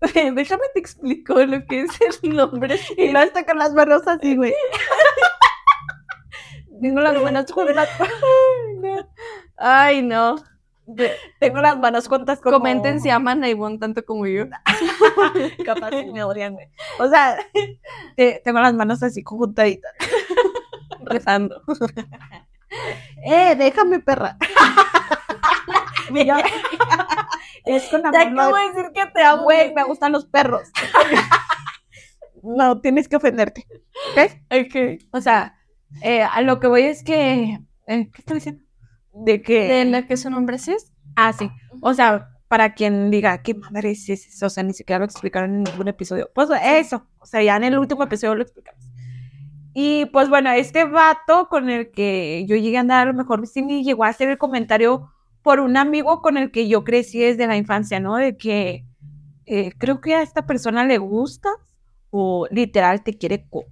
Déjame 0.00 0.62
te 0.72 0.80
explico 0.80 1.34
lo 1.34 1.66
que 1.66 1.82
es 1.82 1.90
el 2.22 2.34
nombre. 2.34 2.80
Y 2.96 3.10
lo 3.10 3.20
está 3.20 3.44
con 3.44 3.58
las 3.58 3.74
manos 3.74 4.06
así, 4.06 4.36
güey. 4.36 4.54
Tengo 6.80 7.00
las 7.00 7.20
manos 7.20 7.52
juntas. 7.52 7.88
Ay, 9.58 10.02
no. 10.02 10.36
Tengo 11.38 11.58
las 11.60 11.78
manos 11.78 12.08
juntas 12.08 12.40
como... 12.40 12.58
Comenten 12.58 13.00
si 13.00 13.10
aman 13.10 13.42
a 13.44 13.48
Ivonne 13.48 13.78
tanto 13.78 14.04
como 14.04 14.26
yo. 14.26 14.44
Capaz 15.64 15.90
sí 15.90 16.06
me 16.12 16.22
odian, 16.24 16.54
güey. 16.54 16.68
O 16.98 17.08
sea, 17.08 17.36
te- 18.16 18.40
tengo 18.44 18.60
las 18.60 18.74
manos 18.74 19.02
así 19.02 19.22
juntaditas. 19.24 19.92
Rezando. 21.04 21.62
Eh, 23.24 23.54
déjame, 23.56 24.00
perra. 24.00 24.36
Yo- 26.12 26.34
es 27.66 27.84
con 27.88 28.06
amor. 28.06 28.30
No- 28.32 28.42
acabo 28.42 28.56
de 28.56 28.68
decir 28.68 28.92
que 28.94 29.06
te 29.06 29.22
amo, 29.22 29.42
Güey, 29.44 29.72
me 29.74 29.84
gustan 29.84 30.12
los 30.12 30.26
perros. 30.26 30.62
no, 32.42 32.80
tienes 32.80 33.08
que 33.08 33.16
ofenderte. 33.16 33.66
¿Ok? 34.12 34.32
Ok. 34.50 35.02
O 35.12 35.20
sea, 35.20 35.56
eh, 36.02 36.22
a 36.22 36.40
lo 36.42 36.58
que 36.60 36.66
voy 36.68 36.82
es 36.82 37.02
que. 37.04 37.58
eh, 37.86 38.10
¿Qué 38.12 38.18
estoy 38.18 38.36
diciendo? 38.36 38.62
De 39.12 39.42
que. 39.42 39.68
¿De 39.68 39.84
la 39.84 40.06
que 40.06 40.16
su 40.16 40.30
nombre 40.30 40.58
sí 40.58 40.72
es? 40.72 40.92
Ah, 41.16 41.32
sí. 41.32 41.50
O 41.80 41.94
sea, 41.94 42.30
para 42.48 42.74
quien 42.74 43.10
diga, 43.10 43.42
¿qué 43.42 43.54
madre 43.54 43.92
es 43.92 44.08
eso? 44.08 44.46
O 44.46 44.50
sea, 44.50 44.62
ni 44.62 44.72
siquiera 44.72 44.98
lo 44.98 45.04
explicaron 45.04 45.54
en 45.54 45.62
ningún 45.64 45.88
episodio. 45.88 46.30
Pues 46.34 46.48
eso. 46.64 47.06
O 47.18 47.26
sea, 47.26 47.42
ya 47.42 47.56
en 47.56 47.64
el 47.64 47.78
último 47.78 48.02
episodio 48.02 48.34
lo 48.34 48.42
explicamos. 48.42 48.84
Y 49.72 50.06
pues 50.06 50.28
bueno, 50.28 50.50
este 50.50 50.84
vato 50.84 51.48
con 51.48 51.70
el 51.70 51.90
que 51.90 52.44
yo 52.48 52.56
llegué 52.56 52.76
a 52.76 52.80
andar, 52.80 53.06
a 53.06 53.12
lo 53.12 53.16
mejor 53.16 53.46
sí 53.46 53.62
me 53.62 53.84
llegó 53.84 54.04
a 54.04 54.08
hacer 54.08 54.28
el 54.28 54.38
comentario 54.38 55.12
por 55.42 55.60
un 55.60 55.76
amigo 55.76 56.20
con 56.22 56.36
el 56.36 56.50
que 56.50 56.68
yo 56.68 56.84
crecí 56.84 57.20
desde 57.20 57.46
la 57.46 57.56
infancia, 57.56 58.00
¿no? 58.00 58.16
De 58.16 58.36
que 58.36 58.84
eh, 59.46 59.72
creo 59.78 60.00
que 60.00 60.14
a 60.14 60.22
esta 60.22 60.46
persona 60.46 60.84
le 60.84 60.98
gustas 60.98 61.52
o 62.10 62.46
literal 62.50 63.02
te 63.02 63.16
quiere 63.16 63.46
co 63.48 63.64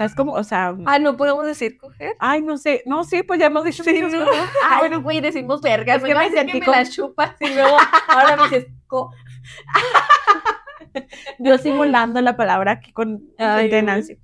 ¿Sabes 0.00 0.14
cómo? 0.14 0.32
O 0.32 0.42
sea, 0.44 0.74
Ah, 0.86 0.98
no 0.98 1.14
podemos 1.18 1.44
decir 1.44 1.76
coger. 1.76 2.16
ay, 2.20 2.40
no 2.40 2.56
sé, 2.56 2.82
no, 2.86 3.04
sí, 3.04 3.22
pues 3.22 3.38
ya 3.38 3.46
hemos 3.48 3.64
dicho 3.66 3.84
Sí, 3.84 4.00
no. 4.00 4.08
Ah, 4.64 4.78
bueno, 4.78 5.02
güey, 5.02 5.20
decimos 5.20 5.60
verga. 5.60 5.96
Es 5.96 6.02
que 6.02 6.14
me 6.14 6.30
sentí 6.30 6.54
me 6.58 6.64
como- 6.64 6.74
la 6.78 6.86
chupas 6.86 7.34
y 7.38 7.52
luego 7.52 7.76
ahora 8.08 8.34
me 8.38 8.44
dices 8.44 8.66
co. 8.86 9.10
Yo 11.38 11.58
simulando 11.58 12.22
la 12.22 12.34
palabra 12.34 12.72
aquí 12.72 12.92
con 12.92 13.22
Ay, 13.36 13.68
de. 13.68 13.82
Nancy. 13.82 14.18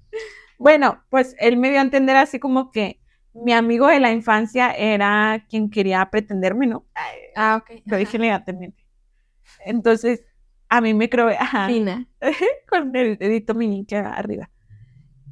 Bueno, 0.58 1.04
pues 1.10 1.36
él 1.38 1.58
me 1.58 1.68
dio 1.68 1.78
a 1.80 1.82
entender 1.82 2.16
así 2.16 2.38
como 2.38 2.70
que 2.70 2.98
mi 3.34 3.52
amigo 3.52 3.86
de 3.86 4.00
la 4.00 4.10
infancia 4.12 4.70
era 4.70 5.44
quien 5.50 5.68
quería 5.68 6.08
pretenderme, 6.10 6.66
¿no? 6.66 6.86
Ah, 7.36 7.56
ok. 7.62 7.82
Lo 7.84 7.98
dije 7.98 8.16
elegantemente. 8.16 8.82
Entonces, 9.66 10.24
a 10.70 10.80
mí 10.80 10.94
me 10.94 11.10
creo, 11.10 11.28
ajá, 11.28 11.66
Fina. 11.66 12.06
con 12.70 12.96
el 12.96 13.18
dedito 13.18 13.54
meñique 13.54 13.96
arriba. 13.96 14.48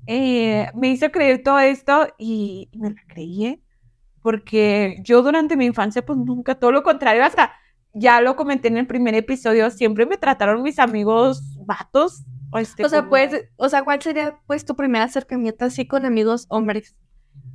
Eh, 0.07 0.69
me 0.75 0.89
hizo 0.89 1.11
creer 1.11 1.43
todo 1.43 1.59
esto 1.59 2.09
y, 2.19 2.69
y 2.73 2.79
me 2.79 2.91
la 2.91 3.03
creí, 3.09 3.63
porque 4.23 4.97
yo 5.03 5.23
durante 5.23 5.57
mi 5.57 5.67
infancia, 5.67 6.05
pues 6.05 6.19
nunca, 6.19 6.55
todo 6.55 6.73
lo 6.73 6.83
contrario, 6.83 7.25
hasta 7.25 7.53
ya 7.93 8.21
lo 8.21 8.37
comenté 8.37 8.69
en 8.69 8.77
el 8.79 8.87
primer 8.87 9.15
episodio, 9.15 9.71
siempre 9.71 10.07
me 10.07 10.17
trataron 10.17 10.63
mis 10.63 10.79
amigos 10.79 11.43
vatos. 11.67 12.25
o 12.51 12.59
Este, 12.59 12.85
O 12.85 12.89
sea, 12.89 13.01
como- 13.01 13.11
pues, 13.11 13.45
o 13.57 13.69
sea, 13.69 13.83
¿cuál 13.83 14.01
sería 14.03 14.39
pues 14.47 14.65
tu 14.65 14.75
primer 14.77 15.03
acercamiento 15.03 15.65
así 15.65 15.87
con 15.87 16.05
amigos 16.07 16.47
hombres? 16.49 16.97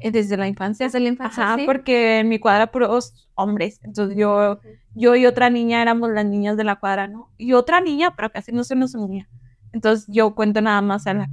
eh, 0.02 0.12
desde 0.12 0.36
la 0.38 0.48
infancia. 0.48 0.86
Desde 0.86 1.00
la 1.02 1.10
infancia, 1.10 1.44
Ajá, 1.44 1.58
¿sí? 1.58 1.66
porque 1.66 2.20
en 2.20 2.30
mi 2.30 2.38
cuadra 2.40 2.68
puros 2.72 3.30
hombres. 3.36 3.80
Entonces 3.84 4.18
yo, 4.18 4.60
yo 4.94 5.16
y 5.16 5.26
otra 5.26 5.50
niña 5.50 5.82
éramos 5.82 6.10
las 6.12 6.26
niñas 6.26 6.56
de 6.58 6.64
la 6.66 6.78
cuadra, 6.80 7.08
¿no? 7.08 7.32
Y 7.38 7.52
otra 7.54 7.82
niña, 7.82 8.14
pero 8.16 8.30
casi 8.30 8.52
no 8.54 8.64
se 8.64 8.76
nos 8.76 8.94
unía. 8.96 9.28
Entonces 9.74 10.06
yo 10.10 10.36
cuento 10.36 10.62
nada 10.62 10.82
más 10.82 11.06
a 11.08 11.14
la 11.14 11.30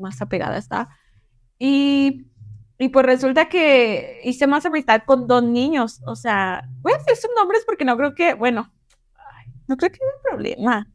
más 0.00 0.20
apegada 0.22 0.56
estaba. 0.58 0.88
Y, 1.58 2.26
y 2.78 2.88
pues 2.88 3.04
resulta 3.06 3.48
que 3.48 4.20
hice 4.24 4.46
más 4.46 4.66
amistad 4.66 5.02
con 5.04 5.26
dos 5.26 5.42
niños. 5.42 6.00
O 6.06 6.16
sea, 6.16 6.68
voy 6.80 6.92
a 6.92 6.98
decir 6.98 7.16
sus 7.16 7.30
nombres 7.36 7.62
porque 7.66 7.84
no 7.84 7.96
creo 7.96 8.14
que, 8.14 8.34
bueno, 8.34 8.72
no 9.68 9.76
creo 9.76 9.90
que 9.90 9.98
haya 10.02 10.22
problema. 10.22 10.90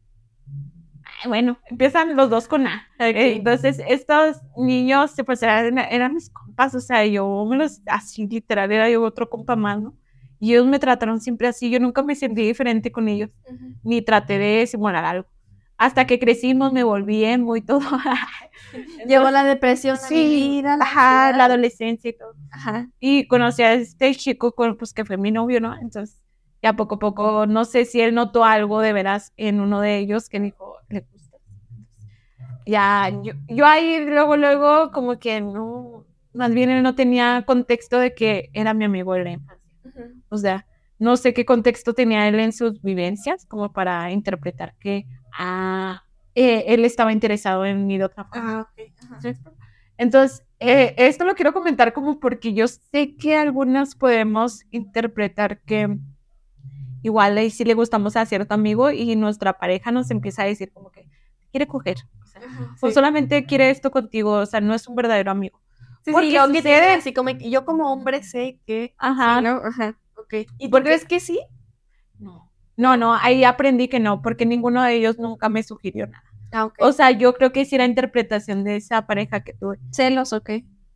Ay, 1.23 1.29
bueno, 1.29 1.57
empiezan 1.69 2.15
los 2.15 2.29
dos 2.29 2.47
con 2.47 2.67
A. 2.67 2.87
Eh, 2.99 3.37
Entonces, 3.37 3.81
estos 3.87 4.41
niños 4.57 5.13
pues, 5.25 5.41
eran, 5.43 5.77
eran 5.77 6.13
mis 6.13 6.29
compas, 6.29 6.75
o 6.75 6.79
sea, 6.79 7.05
yo 7.05 7.45
me 7.45 7.55
los, 7.55 7.81
así 7.85 8.27
literal, 8.27 8.71
era 8.71 8.89
yo 8.89 9.03
otro 9.03 9.29
compa 9.29 9.55
más, 9.55 9.81
¿no? 9.81 9.95
Y 10.39 10.53
ellos 10.53 10.67
me 10.67 10.79
trataron 10.79 11.21
siempre 11.21 11.47
así, 11.47 11.69
yo 11.69 11.79
nunca 11.79 12.03
me 12.03 12.15
sentí 12.15 12.41
diferente 12.41 12.91
con 12.91 13.07
ellos, 13.07 13.29
ni 13.83 14.01
traté 14.01 14.37
de 14.37 14.67
simular 14.67 15.05
algo. 15.05 15.27
Hasta 15.77 16.07
que 16.07 16.19
crecimos, 16.19 16.71
me 16.71 16.83
volví 16.83 17.25
emo 17.25 17.55
y 17.55 17.61
todo. 17.61 17.79
Llegó 19.07 19.29
la 19.31 19.43
depresión, 19.43 19.97
Sí, 19.97 20.59
vida, 20.59 20.77
la 20.77 20.85
ajá, 20.85 21.31
la 21.33 21.45
adolescencia 21.45 22.09
y 22.09 22.13
todo. 22.13 22.33
Ajá. 22.51 22.89
Y 22.99 23.27
conocí 23.27 23.63
a 23.63 23.73
este 23.73 24.13
chico, 24.15 24.53
con, 24.53 24.77
pues 24.77 24.93
que 24.93 25.05
fue 25.05 25.17
mi 25.17 25.31
novio, 25.31 25.59
¿no? 25.61 25.75
Entonces, 25.77 26.19
ya 26.61 26.73
poco 26.73 26.95
a 26.95 26.99
poco, 26.99 27.45
no 27.45 27.65
sé 27.65 27.85
si 27.85 28.01
él 28.01 28.15
notó 28.15 28.43
algo 28.43 28.79
de 28.81 28.93
veras 28.93 29.33
en 29.37 29.59
uno 29.59 29.81
de 29.81 29.97
ellos 29.97 30.29
que 30.29 30.39
dijo, 30.39 30.77
le 30.89 31.01
gusta. 31.01 31.37
Ya, 32.65 33.11
yo, 33.21 33.33
yo 33.47 33.65
ahí 33.65 34.03
luego, 34.05 34.37
luego, 34.37 34.91
como 34.91 35.19
que 35.19 35.41
no, 35.41 36.05
más 36.33 36.51
bien 36.53 36.71
él 36.71 36.81
no 36.81 36.95
tenía 36.95 37.43
contexto 37.45 37.99
de 37.99 38.13
que 38.13 38.49
era 38.53 38.73
mi 38.73 38.85
amigo 38.85 39.13
de 39.13 39.23
la 39.23 39.31
infancia. 39.31 39.65
O 40.29 40.37
sea, 40.37 40.65
no 40.97 41.17
sé 41.17 41.33
qué 41.33 41.45
contexto 41.45 41.93
tenía 41.93 42.27
él 42.27 42.39
en 42.39 42.51
sus 42.51 42.81
vivencias, 42.81 43.45
como 43.45 43.71
para 43.71 44.11
interpretar 44.11 44.73
que 44.79 45.05
ah, 45.37 46.03
eh, 46.35 46.65
él 46.67 46.85
estaba 46.85 47.11
interesado 47.13 47.65
en 47.65 47.87
mí 47.87 47.97
de 47.97 48.05
otra 48.05 48.25
forma. 48.25 48.59
Ah, 48.59 48.61
ok. 48.61 48.91
Ajá. 49.03 49.21
¿sí? 49.21 49.33
Entonces, 49.97 50.43
eh, 50.59 50.93
esto 50.97 51.23
lo 51.25 51.35
quiero 51.35 51.53
comentar 51.53 51.93
como 51.93 52.19
porque 52.19 52.53
yo 52.53 52.67
sé 52.67 53.15
que 53.15 53.35
algunas 53.37 53.95
podemos 53.95 54.63
interpretar 54.71 55.61
que 55.61 55.97
igual 57.01 57.37
ahí 57.37 57.49
sí 57.49 57.63
le 57.63 57.73
gustamos 57.75 58.15
a 58.15 58.25
cierto 58.25 58.53
amigo 58.53 58.89
y 58.91 59.15
nuestra 59.15 59.53
pareja 59.57 59.91
nos 59.91 60.09
empieza 60.11 60.43
a 60.43 60.45
decir 60.45 60.71
como 60.73 60.91
que 60.91 61.07
quiere 61.51 61.67
coger. 61.67 61.97
O, 62.21 62.25
sea, 62.25 62.41
o 62.81 62.91
solamente 62.91 63.45
quiere 63.45 63.69
esto 63.69 63.91
contigo, 63.91 64.31
o 64.33 64.45
sea, 64.45 64.59
no 64.59 64.73
es 64.73 64.87
un 64.87 64.95
verdadero 64.95 65.31
amigo. 65.31 65.61
Sí, 66.03 66.11
Porque 66.11 66.27
sí, 66.27 66.33
yo, 66.33 66.41
que 66.51 66.57
sucede- 66.59 66.61
tiene 66.63 66.87
así 66.93 67.13
como 67.13 67.37
que 67.37 67.49
yo 67.49 67.63
como 67.65 67.91
hombre 67.91 68.21
sé 68.23 68.59
que... 68.65 68.93
Ajá. 68.97 69.37
Sí, 69.37 69.43
¿no? 69.45 69.61
Ajá, 69.63 69.97
ok. 70.17 70.33
¿Y 70.57 70.65
tú 70.65 70.71
Porque- 70.71 70.85
crees 70.89 71.05
que 71.05 71.19
sí? 71.19 71.39
No. 72.19 72.44
No, 72.77 72.97
no, 72.97 73.13
ahí 73.15 73.43
aprendí 73.43 73.87
que 73.87 73.99
no, 73.99 74.21
porque 74.21 74.45
ninguno 74.45 74.83
de 74.83 74.95
ellos 74.95 75.17
nunca 75.17 75.49
me 75.49 75.63
sugirió 75.63 76.07
nada. 76.07 76.23
Ah. 76.51 76.69
O 76.79 76.91
sea, 76.91 77.11
yo 77.11 77.33
creo 77.33 77.51
que 77.51 77.65
sí 77.65 77.75
era 77.75 77.85
interpretación 77.85 78.63
de 78.63 78.77
esa 78.77 79.05
pareja 79.07 79.41
que 79.43 79.53
tuve. 79.53 79.77
celos, 79.91 80.33
ok. 80.33 80.49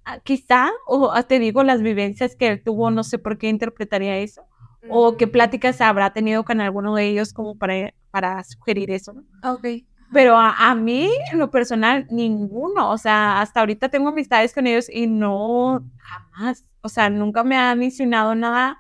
Ah, 0.06 0.20
Quizá, 0.20 0.70
o 0.88 1.12
ah, 1.14 1.24
te 1.24 1.40
digo, 1.40 1.64
las 1.64 1.82
vivencias 1.82 2.36
que 2.36 2.48
él 2.48 2.64
tuvo, 2.64 2.92
no 2.92 3.04
sé 3.04 3.20
por 3.20 3.38
qué 3.38 3.50
interpretaría 3.50 4.18
eso. 4.18 4.44
O 4.90 5.18
qué 5.18 5.28
pláticas 5.28 5.82
habrá 5.82 6.14
tenido 6.14 6.46
con 6.46 6.62
alguno 6.62 6.96
de 6.96 7.08
ellos 7.08 7.34
como 7.34 7.58
para, 7.58 7.94
para 8.12 8.42
sugerir 8.46 8.92
eso, 8.92 9.12
¿no? 9.14 9.24
Ah, 9.42 9.54
Ok. 9.54 9.68
Pero 10.12 10.36
a, 10.38 10.72
a 10.72 10.74
mí, 10.74 11.08
en 11.32 11.38
lo 11.38 11.52
personal, 11.52 12.08
ninguno. 12.10 12.90
O 12.90 12.98
sea, 12.98 13.42
hasta 13.42 13.60
ahorita 13.60 13.90
tengo 13.90 14.10
amistades 14.10 14.54
con 14.54 14.66
ellos 14.66 14.90
y 14.90 15.06
no, 15.06 15.84
jamás. 16.00 16.64
O 16.82 16.90
sea, 16.90 17.10
nunca 17.12 17.44
me 17.44 17.56
han 17.58 17.78
mencionado 17.78 18.34
nada. 18.34 18.80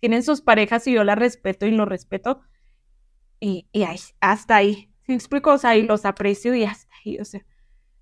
Tienen 0.00 0.22
sus 0.22 0.40
parejas 0.40 0.86
y 0.86 0.92
yo 0.92 1.04
las 1.04 1.18
respeto 1.18 1.66
y 1.66 1.70
lo 1.72 1.84
respeto. 1.84 2.40
Y, 3.40 3.66
y 3.72 3.82
ahí- 3.84 3.98
hasta 4.20 4.56
ahí. 4.56 4.90
¿Sí 5.06 5.12
me 5.12 5.14
explico? 5.14 5.52
O 5.52 5.58
sea, 5.58 5.76
y 5.76 5.82
los 5.82 6.04
aprecio 6.04 6.54
y 6.54 6.64
hasta 6.64 6.92
ahí. 7.04 7.18
O 7.18 7.24
sea, 7.24 7.44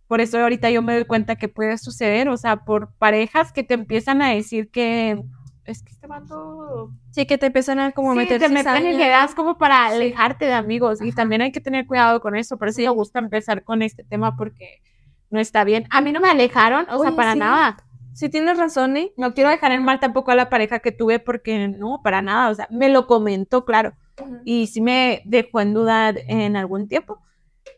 por 0.09 0.21
eso 0.21 0.39
ahorita 0.41 0.71
yo 0.71 0.83
me 0.83 0.95
doy 0.95 1.05
cuenta 1.05 1.37
que 1.37 1.49
puede 1.49 1.79
suceder. 1.79 2.29
O 2.29 2.37
sea, 2.37 2.65
por 2.65 2.93
parejas 2.95 3.53
que 3.53 3.63
te 3.63 3.75
empiezan 3.75 4.23
a 4.23 4.31
decir 4.31 4.71
que 4.71 5.21
es 5.65 5.83
que 5.83 5.91
este 5.93 6.07
vato 6.07 6.93
Sí, 7.11 7.27
que 7.27 7.39
te 7.39 7.47
empiezan 7.47 7.81
a 7.81 7.91
como 7.93 8.13
Sí, 8.13 8.19
meter 8.19 8.39
te 8.41 8.49
meten 8.49 8.87
en 8.87 8.95
ideas 9.01 9.35
como 9.35 9.59
para 9.59 9.87
alejarte 9.87 10.45
de 10.47 10.53
amigos 10.55 11.03
y 11.03 11.11
también 11.13 11.43
hay 11.43 11.51
que 11.51 11.61
tener 11.61 11.87
cuidado 11.87 12.21
con 12.21 12.37
eso, 12.37 12.57
por 12.57 12.69
eso 12.69 12.81
me 12.83 12.89
gusta 12.91 13.19
empezar 13.19 13.65
con 13.65 13.83
este 13.83 14.05
tema 14.05 14.37
porque 14.37 14.81
no 15.29 15.41
está 15.41 15.65
bien. 15.65 15.87
A 15.91 16.01
mí 16.03 16.13
no 16.13 16.21
me 16.21 16.29
alejaron, 16.29 16.87
o 16.89 16.99
sea, 17.01 17.09
Oye, 17.09 17.17
para 17.17 17.33
sí. 17.33 17.41
nada. 17.41 17.77
Sí, 18.17 18.31
tienes 18.31 18.57
razón, 18.57 18.97
¿eh? 18.97 19.13
No 19.19 19.35
quiero 19.35 19.51
dejar 19.51 19.73
en 19.73 19.85
mal 19.85 20.01
tampoco 20.01 20.31
a 20.31 20.35
la 20.35 20.49
pareja 20.49 20.79
que 20.79 20.91
tuve 20.91 21.19
porque 21.19 21.69
no, 21.69 22.01
para 22.03 22.23
nada, 22.23 22.51
o 22.51 22.55
sea, 22.55 22.67
me 22.71 22.89
lo 22.89 23.07
comentó, 23.07 23.67
claro, 23.67 23.93
y 24.43 24.69
sí 24.69 24.81
me 24.81 25.21
dejó 25.27 25.61
en 25.61 25.75
duda 25.75 26.15
en 26.27 26.57
algún 26.57 26.89
tiempo, 26.89 27.21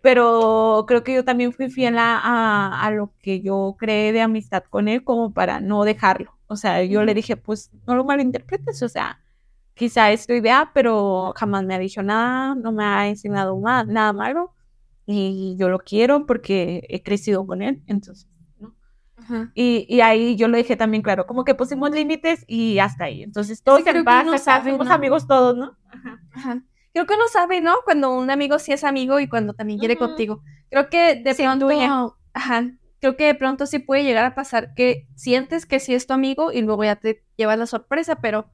pero 0.03 0.85
creo 0.88 1.05
que 1.05 1.14
yo 1.14 1.24
también 1.24 1.53
fui 1.53 1.70
fiel 1.70 1.98
a, 1.98 2.18
a- 2.20 2.83
a 2.87 2.90
lo 2.92 3.12
que 3.20 3.40
yo 3.42 3.77
creé 3.79 4.12
de 4.12 4.22
amistad 4.22 4.64
con 4.70 4.88
él 4.88 5.05
como 5.05 5.33
para 5.35 5.61
no 5.61 5.85
dejarlo. 5.85 6.33
O 6.48 6.57
sea, 6.57 6.85
yo 6.85 7.05
le 7.05 7.14
dije, 7.14 7.37
pues 7.37 7.70
no 7.87 7.96
lo 7.96 8.05
malinterpretes, 8.05 8.83
o 8.85 8.88
sea, 8.90 9.20
quizá 9.74 10.12
es 10.12 10.27
tu 10.27 10.35
idea, 10.35 10.70
pero 10.74 11.33
jamás 11.37 11.64
me 11.64 11.74
ha 11.74 11.79
dicho 11.81 12.03
nada, 12.03 12.55
no 12.57 12.72
me 12.72 12.85
ha 12.85 13.09
enseñado 13.09 13.57
ma- 13.59 13.85
nada 13.85 14.12
malo 14.14 14.55
y 15.07 15.57
yo 15.59 15.68
lo 15.70 15.81
quiero 15.81 16.27
porque 16.27 16.85
he 16.90 17.03
crecido 17.03 17.46
con 17.46 17.62
él, 17.62 17.83
entonces. 17.88 18.29
Ajá. 19.18 19.50
Y, 19.54 19.87
y 19.88 20.00
ahí 20.00 20.37
yo 20.37 20.48
lo 20.48 20.57
dije 20.57 20.76
también 20.76 21.02
claro, 21.02 21.26
como 21.26 21.44
que 21.44 21.54
pusimos 21.54 21.90
límites 21.90 22.44
y 22.46 22.78
hasta 22.78 23.04
ahí. 23.04 23.22
Entonces 23.22 23.62
todos 23.62 23.83
creo 23.83 23.96
en 23.96 24.04
paz, 24.04 24.24
¿no? 24.24 24.92
amigos 24.92 25.26
todos, 25.26 25.57
¿no? 25.57 25.76
Ajá. 26.33 26.62
Creo 26.92 27.07
que 27.07 27.14
uno 27.14 27.28
sabe, 27.28 27.61
¿no? 27.61 27.76
Cuando 27.85 28.16
un 28.16 28.31
amigo 28.31 28.59
sí 28.59 28.72
es 28.72 28.85
amigo 28.85 29.20
y 29.20 29.28
cuando 29.28 29.52
también 29.52 29.78
quiere 29.78 29.96
contigo. 29.96 30.42
Creo 30.70 30.88
que 30.88 31.16
de 31.16 31.35
pronto, 31.35 31.68
ajá, 32.33 32.70
creo 33.00 33.16
que 33.16 33.26
de 33.26 33.35
pronto 33.35 33.66
sí 33.66 33.78
puede 33.78 34.04
llegar 34.04 34.24
a 34.24 34.35
pasar 34.35 34.74
que 34.74 35.07
sientes 35.14 35.66
que 35.66 35.81
sí 35.81 35.94
es 35.94 36.07
tu 36.07 36.14
amigo 36.14 36.52
y 36.52 36.62
luego 36.62 36.85
ya 36.85 36.96
te 36.96 37.24
llevas 37.37 37.59
la 37.59 37.66
sorpresa, 37.66 38.16
pero 38.20 38.50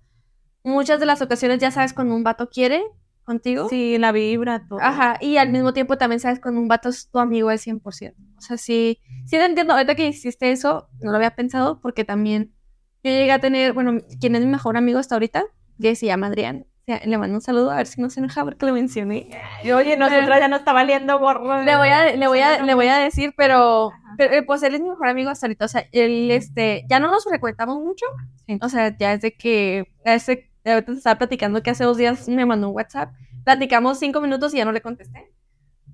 muchas 0.62 1.00
de 1.00 1.07
las 1.07 1.22
ocasiones 1.22 1.59
ya 1.59 1.70
sabes 1.70 1.92
cuando 1.92 2.14
un 2.14 2.24
vato 2.24 2.48
quiere 2.50 2.85
contigo. 3.24 3.68
Sí, 3.68 3.98
la 3.98 4.12
vibra, 4.12 4.66
todo. 4.68 4.78
Ajá, 4.80 5.18
y 5.20 5.37
al 5.37 5.50
mismo 5.50 5.72
tiempo 5.72 5.98
también 5.98 6.20
sabes 6.20 6.40
cuando 6.40 6.60
un 6.60 6.68
vato 6.68 6.88
es 6.88 7.10
tu 7.10 7.18
amigo 7.18 7.48
al 7.48 7.58
100%. 7.58 8.14
O 8.37 8.40
sea, 8.40 8.56
sí, 8.56 9.00
sí 9.24 9.37
te 9.37 9.44
entiendo. 9.44 9.72
Ahorita 9.74 9.94
que 9.94 10.06
hiciste 10.06 10.52
eso, 10.52 10.88
no 11.00 11.10
lo 11.10 11.16
había 11.16 11.34
pensado 11.34 11.80
porque 11.80 12.04
también 12.04 12.54
yo 13.02 13.10
llegué 13.10 13.32
a 13.32 13.38
tener, 13.38 13.72
bueno, 13.72 14.00
quien 14.20 14.34
es 14.34 14.40
mi 14.40 14.46
mejor 14.46 14.76
amigo 14.76 14.98
hasta 14.98 15.14
ahorita, 15.14 15.44
que 15.80 15.94
se 15.94 16.06
llama 16.06 16.28
Adrián. 16.28 16.66
O 16.66 16.84
sea, 16.87 17.00
le 17.04 17.16
mando 17.16 17.37
un 17.37 17.40
saludo, 17.40 17.70
a 17.70 17.76
ver 17.76 17.87
si 17.87 18.00
no 18.00 18.10
se 18.10 18.20
enoja 18.20 18.44
porque 18.44 18.66
lo 18.66 18.72
mencioné. 18.74 19.30
Y, 19.62 19.70
oye, 19.72 19.96
nosotros 19.96 20.38
ya 20.38 20.48
no 20.48 20.56
está 20.56 20.74
valiendo 20.74 21.18
gorro. 21.18 21.62
Le 21.62 21.76
voy 21.76 21.88
a, 21.88 22.14
le 22.14 22.28
voy 22.28 22.40
a, 22.40 22.62
le 22.62 22.74
voy 22.74 22.88
a 22.88 22.98
decir, 22.98 23.32
pero, 23.37 23.90
pero, 24.18 24.34
eh, 24.34 24.42
pues 24.42 24.62
él 24.62 24.74
es 24.74 24.82
mi 24.82 24.90
mejor 24.90 25.08
amigo 25.08 25.30
hasta 25.30 25.46
ahorita. 25.46 25.64
O 25.64 25.68
sea, 25.68 25.87
él, 25.92 26.30
este, 26.30 26.84
ya 26.88 27.00
no 27.00 27.10
nos 27.10 27.24
frecuentamos 27.24 27.78
mucho. 27.78 28.04
Sí. 28.46 28.58
O 28.60 28.68
sea, 28.68 28.94
ya 28.98 29.14
es 29.14 29.22
de 29.22 29.32
que, 29.32 29.87
ese, 30.04 30.50
ahorita 30.72 30.92
te 30.92 30.98
estaba 30.98 31.18
platicando 31.18 31.62
que 31.62 31.70
hace 31.70 31.85
dos 31.85 31.96
días 31.96 32.29
me 32.29 32.46
mandó 32.46 32.68
un 32.70 32.74
WhatsApp. 32.77 33.12
Platicamos 33.44 33.98
cinco 33.98 34.20
minutos 34.20 34.55
y 34.55 34.59
ya 34.59 34.64
no 34.64 34.72
le 34.72 34.81
contesté. 34.81 35.33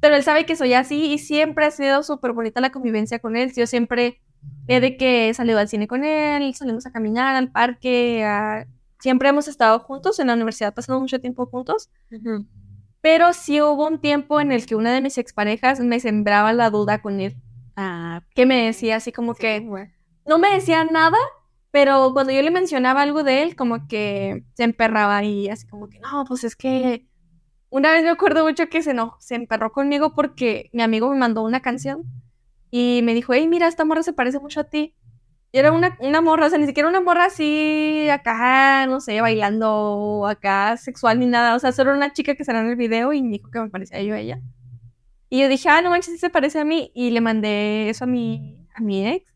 Pero 0.00 0.14
él 0.16 0.22
sabe 0.22 0.46
que 0.46 0.56
soy 0.56 0.74
así 0.74 1.12
y 1.12 1.18
siempre 1.18 1.66
ha 1.66 1.70
sido 1.70 2.02
súper 2.02 2.32
bonita 2.32 2.60
la 2.60 2.70
convivencia 2.70 3.18
con 3.18 3.36
él. 3.36 3.52
Yo 3.54 3.66
siempre 3.66 4.20
he 4.66 4.80
de 4.80 4.96
que 4.96 5.32
salido 5.34 5.58
al 5.58 5.68
cine 5.68 5.86
con 5.88 6.04
él, 6.04 6.54
salimos 6.54 6.86
a 6.86 6.92
caminar 6.92 7.36
al 7.36 7.50
parque, 7.50 8.24
a- 8.24 8.66
siempre 8.98 9.28
hemos 9.28 9.48
estado 9.48 9.78
juntos 9.80 10.18
en 10.18 10.28
la 10.28 10.34
universidad, 10.34 10.72
pasando 10.74 11.00
mucho 11.00 11.20
tiempo 11.20 11.46
juntos. 11.46 11.90
Ujú. 12.10 12.46
Pero 13.02 13.32
sí 13.32 13.60
hubo 13.60 13.86
un 13.86 13.98
tiempo 14.00 14.40
en 14.40 14.52
el 14.52 14.66
que 14.66 14.74
una 14.76 14.92
de 14.92 15.00
mis 15.00 15.18
exparejas 15.18 15.80
me 15.80 16.00
sembraba 16.00 16.52
la 16.52 16.70
duda 16.70 17.00
con 17.02 17.20
él, 17.20 17.34
Ah, 17.76 18.22
que 18.34 18.44
me 18.44 18.66
decía 18.66 18.96
así 18.96 19.10
como 19.10 19.34
que 19.34 19.60
no 20.26 20.38
me 20.38 20.52
decía 20.52 20.84
nada, 20.84 21.16
pero 21.70 22.12
cuando 22.12 22.32
yo 22.32 22.42
le 22.42 22.50
mencionaba 22.50 23.02
algo 23.02 23.22
de 23.22 23.42
él, 23.42 23.56
como 23.56 23.86
que 23.86 24.44
se 24.54 24.64
emperraba 24.64 25.22
y 25.24 25.48
así 25.48 25.66
como 25.66 25.88
que 25.88 26.00
no, 26.00 26.24
pues 26.26 26.44
es 26.44 26.56
que 26.56 27.06
una 27.70 27.92
vez 27.92 28.02
me 28.02 28.10
acuerdo 28.10 28.44
mucho 28.44 28.68
que 28.68 28.82
se 28.82 28.94
no, 28.94 29.16
se 29.20 29.36
emperró 29.36 29.72
conmigo 29.72 30.14
porque 30.14 30.70
mi 30.72 30.82
amigo 30.82 31.10
me 31.10 31.18
mandó 31.18 31.42
una 31.42 31.60
canción 31.60 32.04
y 32.70 33.00
me 33.04 33.14
dijo, 33.14 33.32
hey, 33.32 33.48
mira, 33.48 33.68
esta 33.68 33.84
morra 33.84 34.02
se 34.02 34.12
parece 34.12 34.40
mucho 34.40 34.60
a 34.60 34.64
ti. 34.64 34.94
Y 35.52 35.58
era 35.58 35.72
una, 35.72 35.96
una 36.00 36.20
morra, 36.20 36.46
o 36.46 36.50
sea, 36.50 36.58
ni 36.58 36.66
siquiera 36.66 36.88
una 36.88 37.00
morra 37.00 37.26
así, 37.26 38.08
acá, 38.08 38.86
no 38.86 39.00
sé, 39.00 39.20
bailando, 39.20 40.26
acá, 40.28 40.76
sexual 40.76 41.18
ni 41.18 41.26
nada. 41.26 41.56
O 41.56 41.58
sea, 41.58 41.72
solo 41.72 41.92
una 41.92 42.12
chica 42.12 42.36
que 42.36 42.44
salió 42.44 42.60
en 42.60 42.68
el 42.68 42.76
video 42.76 43.12
y 43.12 43.22
me 43.22 43.30
dijo 43.30 43.50
que 43.50 43.60
me 43.60 43.68
parecía 43.68 44.00
yo 44.02 44.14
a 44.14 44.20
ella. 44.20 44.40
Y 45.28 45.40
yo 45.40 45.48
dije, 45.48 45.68
ah, 45.68 45.82
no 45.82 45.90
manches, 45.90 46.14
sí 46.14 46.18
se 46.18 46.30
parece 46.30 46.60
a 46.60 46.64
mí. 46.64 46.92
Y 46.94 47.10
le 47.10 47.20
mandé 47.20 47.88
eso 47.90 48.04
a 48.04 48.06
mi, 48.06 48.58
a 48.74 48.80
mi 48.80 49.06
ex. 49.08 49.32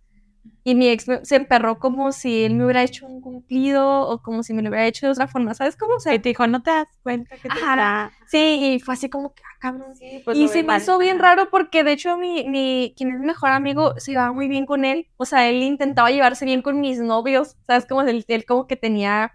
Y 0.66 0.74
mi 0.74 0.88
ex 0.88 1.04
se 1.22 1.36
emperró 1.36 1.78
como 1.78 2.10
si 2.10 2.44
él 2.44 2.54
me 2.54 2.64
hubiera 2.64 2.82
hecho 2.82 3.06
un 3.06 3.20
cumplido 3.20 4.08
o 4.08 4.22
como 4.22 4.42
si 4.42 4.54
me 4.54 4.62
lo 4.62 4.70
hubiera 4.70 4.86
hecho 4.86 5.06
de 5.06 5.12
otra 5.12 5.28
forma. 5.28 5.52
¿Sabes 5.52 5.76
cómo? 5.76 5.96
O 5.96 6.00
sea, 6.00 6.14
y 6.14 6.18
te 6.18 6.30
dijo, 6.30 6.46
no 6.46 6.62
te 6.62 6.70
das 6.70 6.88
cuenta 7.02 7.36
que 7.36 7.48
te 7.48 7.48
Ajá. 7.50 8.10
sí, 8.26 8.38
y 8.74 8.80
fue 8.80 8.94
así 8.94 9.10
como 9.10 9.34
que, 9.34 9.42
ah, 9.44 9.58
cabrón. 9.60 9.94
Sí, 9.94 10.22
pues, 10.24 10.36
Y 10.38 10.48
se 10.48 10.62
me 10.62 10.68
mal. 10.68 10.80
hizo 10.80 10.96
bien 10.98 11.18
raro 11.18 11.50
porque 11.50 11.84
de 11.84 11.92
hecho 11.92 12.16
mi, 12.16 12.48
mi, 12.48 12.94
quien 12.96 13.10
es 13.12 13.20
mi 13.20 13.26
mejor 13.26 13.50
amigo 13.50 13.92
se 13.98 14.12
llevaba 14.12 14.32
muy 14.32 14.48
bien 14.48 14.64
con 14.64 14.86
él. 14.86 15.06
O 15.18 15.26
sea, 15.26 15.48
él 15.48 15.62
intentaba 15.62 16.10
llevarse 16.10 16.46
bien 16.46 16.62
con 16.62 16.80
mis 16.80 16.98
novios. 16.98 17.56
¿Sabes? 17.66 17.84
Como 17.86 18.00
él, 18.02 18.24
él 18.26 18.46
como 18.46 18.66
que 18.66 18.76
tenía 18.76 19.32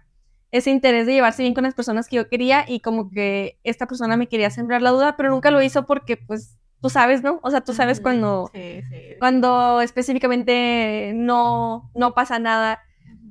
ese 0.50 0.70
interés 0.70 1.06
de 1.06 1.12
llevarse 1.12 1.42
bien 1.42 1.54
con 1.54 1.62
las 1.64 1.74
personas 1.74 2.08
que 2.08 2.16
yo 2.16 2.28
quería 2.28 2.64
y 2.66 2.80
como 2.80 3.08
que 3.10 3.58
esta 3.62 3.86
persona 3.86 4.16
me 4.16 4.26
quería 4.28 4.50
sembrar 4.50 4.82
la 4.82 4.90
duda, 4.90 5.16
pero 5.16 5.30
nunca 5.30 5.52
lo 5.52 5.62
hizo 5.62 5.86
porque 5.86 6.16
pues 6.16 6.56
tú 6.80 6.90
sabes, 6.90 7.22
¿no? 7.22 7.40
O 7.42 7.50
sea, 7.50 7.60
tú 7.62 7.72
sabes 7.74 8.00
cuando, 8.00 8.50
Sí, 8.54 8.82
sí. 8.90 9.16
cuando 9.18 9.80
específicamente 9.80 11.12
no, 11.14 11.90
no 11.94 12.14
pasa 12.14 12.38
nada. 12.38 12.80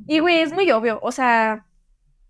Y 0.08 0.20
güey, 0.20 0.40
es 0.40 0.54
muy 0.54 0.70
obvio. 0.72 1.00
O 1.02 1.12
sea, 1.12 1.66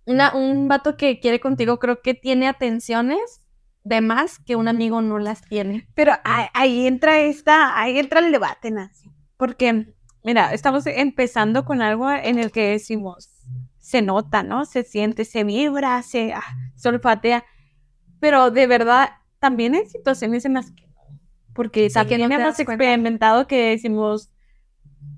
una, 0.05 0.33
un 0.35 0.67
vato 0.67 0.97
que 0.97 1.19
quiere 1.19 1.39
contigo 1.39 1.79
creo 1.79 2.01
que 2.01 2.13
tiene 2.13 2.47
atenciones 2.47 3.41
de 3.83 4.01
más 4.01 4.39
que 4.39 4.55
un 4.55 4.67
amigo 4.67 5.01
no 5.01 5.19
las 5.19 5.41
tiene. 5.41 5.87
Pero 5.95 6.13
ahí, 6.23 6.47
ahí 6.53 6.87
entra 6.87 7.19
esta, 7.19 7.79
ahí 7.79 7.97
entra 7.97 8.19
el 8.19 8.31
debate, 8.31 8.71
Nancy. 8.71 9.09
Porque, 9.37 9.93
mira, 10.23 10.53
estamos 10.53 10.85
empezando 10.85 11.63
con 11.63 11.81
algo 11.81 12.11
en 12.11 12.39
el 12.39 12.51
que 12.51 12.71
decimos, 12.71 13.29
se 13.77 14.01
nota, 14.01 14.43
¿no? 14.43 14.65
Se 14.65 14.83
siente, 14.83 15.25
se 15.25 15.43
vibra, 15.43 16.01
se, 16.03 16.33
ah, 16.33 16.43
se 16.75 16.89
olfatea. 16.89 17.45
Pero 18.19 18.51
de 18.51 18.67
verdad, 18.67 19.09
también 19.39 19.75
hay 19.75 19.85
situaciones 19.85 20.43
en 20.45 20.55
las 20.55 20.71
que. 20.71 20.88
Porque 21.53 21.89
Sí, 21.89 21.93
también 21.93 22.21
no 22.21 22.25
hemos 22.27 22.39
das 22.39 22.55
cuenta. 22.65 22.73
experimentado 22.73 23.47
que 23.47 23.69
decimos, 23.71 24.29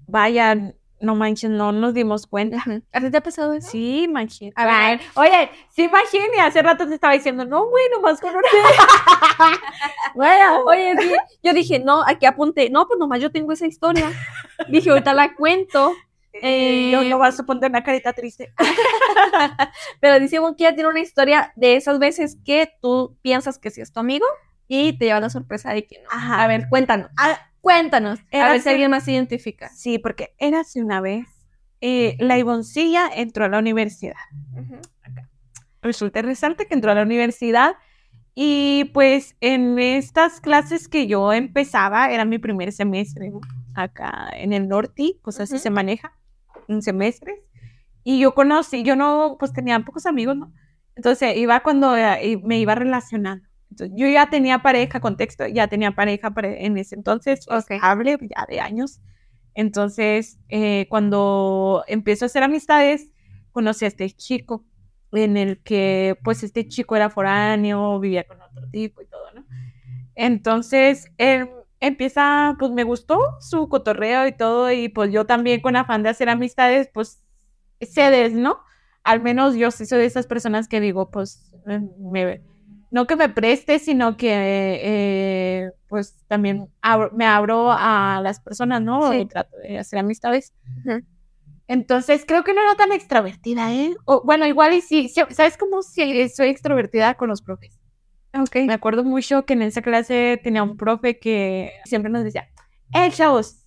vaya, 0.08 0.56
no 1.00 1.15
manches, 1.15 1.50
no 1.50 1.72
nos 1.72 1.94
dimos 1.94 2.28
cuenta. 2.28 2.63
¿A 2.91 3.00
ti 3.02 3.10
te 3.12 3.17
ha 3.17 3.22
pasado 3.22 3.54
eso? 3.54 3.70
Sí, 3.70 4.08
manches. 4.10 4.54
A 4.56 4.65
ver. 4.65 5.02
Oye, 5.15 5.50
sí, 5.70 5.84
imagínate, 5.84 6.39
hace 6.39 6.62
rato 6.62 6.88
te 6.88 6.94
estaba 6.96 7.13
diciendo, 7.13 7.44
no, 7.46 7.67
güey, 7.67 7.84
nomás 7.94 8.20
con 8.22 8.30
una. 8.32 8.41
bueno, 10.15 10.63
Oye, 10.65 10.96
sí, 11.00 11.12
yo 11.44 11.54
dije, 11.54 11.80
no, 11.80 12.04
aquí 12.06 12.26
apunté, 12.26 12.70
no, 12.70 12.88
pues 12.88 13.00
nomás 13.00 13.20
yo 13.20 13.32
tengo 13.32 13.52
esa 13.52 13.67
historia. 13.67 14.12
Dije, 14.70 14.89
ahorita 14.89 15.13
la 15.13 15.34
cuento. 15.36 15.91
Eh, 16.34 16.89
yo 16.91 17.04
no 17.04 17.17
vas 17.17 17.39
a 17.39 17.44
poner 17.44 17.70
una 17.70 17.84
carita 17.84 18.13
triste. 18.13 18.54
Pero 20.00 20.20
dice 20.20 20.38
que 20.58 20.63
ella 20.65 20.74
tiene 20.76 20.89
una 20.89 21.02
historia 21.02 21.52
de 21.56 21.76
esas 21.76 22.00
veces 22.00 22.38
que 22.46 22.72
tú 22.82 23.17
piensas 23.22 23.58
que 23.58 23.70
sí 23.70 23.82
es 23.82 23.91
tu 23.91 24.00
amigo 24.00 24.26
y 24.74 24.94
te 24.98 25.06
lleva 25.06 25.20
la 25.20 25.30
sorpresa 25.30 25.74
de 25.74 25.86
que 25.86 25.98
no. 26.02 26.08
Ajá. 26.12 26.44
A 26.44 26.48
ver, 26.48 26.70
cuéntanos. 26.70 27.10
Ah, 27.18 27.38
Cuéntanos. 27.60 28.20
A 28.32 28.50
ver 28.50 28.62
si 28.62 28.70
alguien 28.70 28.90
más 28.90 29.04
se 29.04 29.12
identifica. 29.12 29.70
sí, 29.70 30.00
porque 30.00 30.34
era 30.40 30.62
hace 30.62 30.82
una 30.82 31.00
vez. 31.02 31.28
eh, 31.82 32.16
la 32.20 32.38
Ivoncilla 32.38 33.08
entró 33.14 33.46
a 33.46 33.50
la 33.50 33.60
universidad. 33.60 34.16
Resulta 35.82 36.20
y 36.20 36.22
resalta 36.22 36.66
que 36.66 36.74
entró 36.74 36.92
a 36.92 36.96
la 36.96 37.02
universidad 37.04 37.74
y 38.36 38.86
pues 38.94 39.36
en 39.42 39.78
estas 39.80 40.40
clases 40.40 40.88
que 40.88 41.08
yo 41.08 41.34
empezaba, 41.34 42.12
era 42.12 42.24
mi 42.24 42.38
primer 42.40 42.72
semestre 42.72 43.32
acá 43.74 44.30
en 44.34 44.54
el 44.54 44.68
norte, 44.68 45.18
pues 45.24 45.40
así 45.40 45.56
Ujú. 45.56 45.64
se 45.64 45.70
maneja, 45.70 46.14
en 46.68 46.82
semestres. 46.82 47.40
Y 48.04 48.20
yo 48.20 48.34
conocí, 48.34 48.84
yo 48.84 48.96
no, 48.96 49.36
pues 49.40 49.54
tenía 49.54 49.80
pocos 49.82 50.06
amigos, 50.06 50.36
¿no? 50.38 50.52
Entonces 50.96 51.36
iba 51.38 51.60
cuando 51.62 51.96
eh, 51.98 52.40
me 52.44 52.58
iba 52.60 52.74
relacionando. 52.76 53.48
Entonces, 53.72 53.96
yo 53.98 54.08
ya 54.08 54.30
tenía 54.30 54.60
pareja, 54.60 55.00
contexto, 55.00 55.48
ya 55.48 55.68
tenía 55.68 55.92
pareja 55.94 56.34
en 56.44 56.78
ese 56.78 56.96
entonces, 56.96 57.48
Ok. 57.50 57.72
estable, 57.72 58.18
ya 58.22 58.46
de 58.48 58.60
años. 58.60 59.00
Entonces, 59.54 60.40
eh, 60.50 60.88
cuando 60.90 61.84
empiezo 61.88 62.26
a 62.26 62.28
hacer 62.28 62.44
amistades, 62.44 63.10
conocí 63.54 63.86
a 63.86 63.88
este 63.88 64.10
chico, 64.12 64.66
en 65.14 65.38
el 65.38 65.62
que, 65.64 66.18
pues, 66.24 66.44
este 66.44 66.68
chico 66.68 66.96
era 66.96 67.10
foráneo, 67.10 68.00
vivía 68.00 68.26
con 68.26 68.42
otro 68.42 68.68
tipo 68.70 69.02
y 69.02 69.06
todo, 69.08 69.32
¿no? 69.34 69.46
Entonces, 70.16 71.08
él 71.18 71.50
empieza, 71.80 72.56
pues, 72.60 72.72
me 72.72 72.84
gustó 72.84 73.20
su 73.40 73.70
cotorreo 73.70 74.28
y 74.28 74.34
todo, 74.36 74.72
y 74.72 74.90
pues 74.90 75.12
yo 75.12 75.26
también 75.26 75.62
con 75.62 75.76
afán 75.76 76.04
de 76.04 76.10
hacer 76.10 76.30
amistades, 76.30 76.90
pues, 76.94 77.22
cedes, 77.82 78.34
¿no? 78.34 78.60
Al 79.04 79.22
menos 79.22 79.56
yo 79.56 79.72
sí 79.72 79.86
soy 79.86 80.00
de 80.00 80.06
esas 80.06 80.28
personas 80.28 80.68
que 80.68 80.80
digo, 80.80 81.10
pues, 81.10 81.54
eh, 81.68 81.82
me, 82.00 82.42
no 82.92 83.08
que 83.08 83.16
me 83.16 83.30
preste, 83.30 83.80
sino 83.80 84.18
que, 84.18 84.30
eh, 84.34 85.72
pues, 85.88 86.18
también 86.28 86.68
abro- 86.82 87.12
me 87.14 87.26
abro 87.26 87.72
a 87.72 88.20
las 88.24 88.40
personas, 88.40 88.82
¿no? 88.82 89.12
Sí. 89.12 89.20
Y 89.20 89.26
trato 89.26 89.56
de 89.58 89.80
hacer 89.80 90.00
amistades. 90.00 90.54
Entonces, 91.68 92.26
creo 92.28 92.44
que 92.44 92.54
no 92.54 92.62
era 92.62 92.76
tan 92.76 92.92
extrovertida, 92.92 93.74
¿eh? 93.74 93.96
O, 94.06 94.24
bueno, 94.26 94.46
igual 94.46 94.74
y 94.74 94.82
sí, 94.82 95.10
¿sabes 95.10 95.58
cómo 95.58 95.82
sí 95.82 96.28
soy 96.30 96.50
extrovertida 96.50 97.14
con 97.16 97.30
los 97.30 97.42
profes? 97.42 97.80
Ok. 98.34 98.58
Me 98.68 98.74
acuerdo 98.74 99.04
mucho 99.04 99.46
que 99.46 99.54
en 99.54 99.62
esa 99.62 99.82
clase 99.82 100.40
tenía 100.44 100.64
un 100.64 100.76
profe 100.78 101.18
que 101.20 101.72
siempre 101.86 102.12
nos 102.12 102.24
decía, 102.24 102.50
eh, 102.94 103.10
chavos, 103.12 103.61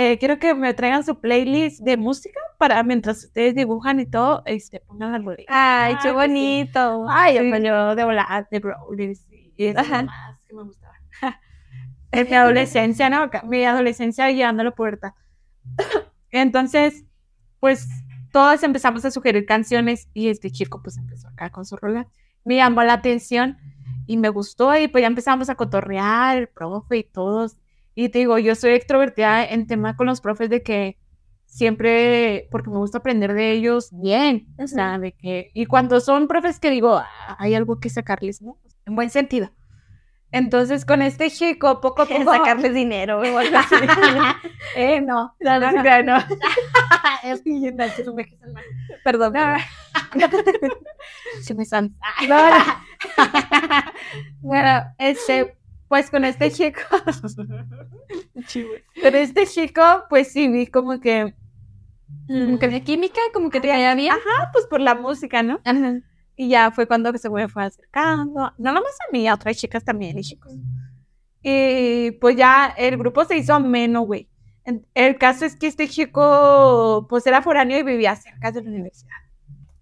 eh, 0.00 0.16
quiero 0.18 0.38
que 0.38 0.54
me 0.54 0.72
traigan 0.74 1.04
su 1.04 1.20
playlist 1.20 1.80
de 1.80 1.96
música 1.96 2.38
para 2.56 2.80
mientras 2.84 3.24
ustedes 3.24 3.56
dibujan 3.56 3.98
y 3.98 4.06
todo, 4.06 4.44
este, 4.46 4.78
pongan 4.78 5.10
la 5.10 5.18
rolita. 5.18 5.52
Ay, 5.52 5.94
qué 5.94 5.96
Ay, 5.96 6.02
que 6.02 6.08
sí. 6.10 6.14
bonito. 6.14 7.06
Ay, 7.08 7.38
Sí. 7.38 7.62
yo, 7.64 7.94
de 7.96 8.04
volar, 8.04 8.48
de 8.48 8.58
Brawlers 8.60 9.26
y 9.30 9.52
y 9.56 9.68
Ajá. 9.76 10.04
mamadas 10.04 10.40
que 10.46 10.54
me 10.54 10.62
gustaban. 10.62 10.96
en 12.12 12.28
mi 12.30 12.34
adolescencia, 12.36 13.10
¿no? 13.10 13.22
Acá, 13.24 13.42
Mi 13.42 13.64
adolescencia 13.64 14.30
llegando 14.30 14.60
a 14.62 14.66
la 14.66 14.70
puerta. 14.70 15.16
Entonces, 16.30 17.04
pues 17.58 17.88
todos 18.30 18.62
empezamos 18.62 19.04
a 19.04 19.10
sugerir 19.10 19.46
canciones 19.46 20.08
y 20.14 20.28
este 20.28 20.50
chico 20.52 20.80
pues 20.80 20.96
empezó 20.96 21.26
acá 21.26 21.50
con 21.50 21.64
su 21.64 21.76
rola. 21.76 22.06
Me 22.44 22.54
llamó 22.56 22.84
la 22.84 22.92
atención 22.92 23.58
y 24.06 24.16
me 24.16 24.28
gustó 24.28 24.76
y 24.78 24.86
pues 24.86 25.02
ya 25.02 25.08
empezamos 25.08 25.50
a 25.50 25.56
cotorrear, 25.56 26.36
el 26.38 26.46
profe 26.48 26.98
y 26.98 27.02
todos. 27.04 27.56
Y 28.00 28.10
te 28.10 28.20
digo, 28.20 28.38
yo 28.38 28.54
soy 28.54 28.74
extrovertida 28.74 29.44
en 29.44 29.66
tema 29.66 29.96
con 29.96 30.06
los 30.06 30.20
profes 30.20 30.48
de 30.48 30.62
que 30.62 31.00
siempre, 31.46 32.46
porque 32.52 32.70
me 32.70 32.76
gusta 32.76 32.98
aprender 32.98 33.34
de 33.34 33.50
ellos 33.50 33.88
bien, 33.90 34.46
o 34.56 34.68
sea, 34.68 35.00
de 35.00 35.16
que, 35.16 35.50
y 35.52 35.66
cuando 35.66 35.98
son 35.98 36.28
profes 36.28 36.60
que 36.60 36.70
digo, 36.70 36.94
"Ah, 36.98 37.36
hay 37.40 37.56
algo 37.56 37.80
que 37.80 37.90
sacarles, 37.90 38.40
¿no? 38.40 38.56
En 38.86 38.94
buen 38.94 39.10
sentido. 39.10 39.50
Entonces, 40.30 40.84
con 40.84 41.02
este 41.02 41.28
chico, 41.28 41.80
poco 41.80 42.02
a 42.02 42.06
poco... 42.06 42.32
Sacarles 42.32 42.72
dinero 42.72 43.20
algo 43.20 43.58
así. 43.58 43.74
eh, 44.76 45.00
no, 45.00 45.34
No, 45.40 45.58
no 45.58 45.72
no, 45.72 46.02
no. 46.04 46.18
es 47.24 47.42
que 47.42 47.50
me. 48.14 48.38
Perdón. 49.02 49.32
No, 49.32 49.56
se 51.42 51.52
me 51.52 51.64
san. 51.64 51.96
No, 52.28 52.50
no. 52.50 52.64
Bueno, 54.40 54.84
este, 54.98 55.57
pues 55.88 56.10
con 56.10 56.24
este 56.24 56.50
chico, 56.50 56.80
con 59.02 59.14
este 59.14 59.46
chico, 59.46 59.82
pues 60.08 60.32
sí 60.32 60.48
vi 60.48 60.66
como 60.66 61.00
que, 61.00 61.34
Como 62.28 62.58
que 62.58 62.66
había 62.66 62.84
química, 62.84 63.20
como 63.32 63.50
que 63.50 63.60
te 63.60 63.68
caía 63.68 63.94
bien. 63.94 64.12
ah, 64.12 64.50
pues 64.52 64.66
por 64.66 64.80
la 64.80 64.94
música, 64.94 65.42
¿no? 65.42 65.60
Ajá. 65.64 66.00
Y 66.36 66.48
ya 66.48 66.70
fue 66.70 66.86
cuando 66.86 67.12
se 67.18 67.30
me 67.30 67.48
fue 67.48 67.64
acercando, 67.64 68.52
no 68.58 68.72
nomás 68.72 68.96
a 69.08 69.12
mí, 69.12 69.26
a 69.26 69.34
otras 69.34 69.56
chicas 69.56 69.84
también 69.84 70.18
y 70.18 70.22
chicos. 70.22 70.52
Y 71.42 72.12
pues 72.12 72.36
ya 72.36 72.66
el 72.76 72.96
grupo 72.96 73.24
se 73.24 73.36
hizo 73.36 73.54
ameno, 73.54 74.02
güey. 74.02 74.28
El 74.94 75.16
caso 75.16 75.46
es 75.46 75.56
que 75.56 75.66
este 75.66 75.88
chico, 75.88 77.06
pues 77.08 77.26
era 77.26 77.42
foráneo 77.42 77.78
y 77.78 77.82
vivía 77.82 78.14
cerca 78.14 78.52
de 78.52 78.62
la 78.62 78.68
universidad. 78.68 79.16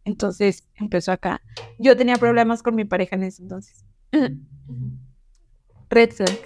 Entonces 0.04 0.66
empezó 0.76 1.12
acá. 1.12 1.42
Yo 1.78 1.96
tenía 1.96 2.16
problemas 2.16 2.62
con 2.62 2.76
mi 2.76 2.84
pareja 2.84 3.16
en 3.16 3.24
ese 3.24 3.42
entonces. 3.42 3.84
Red 5.90 6.10
flag. 6.12 6.38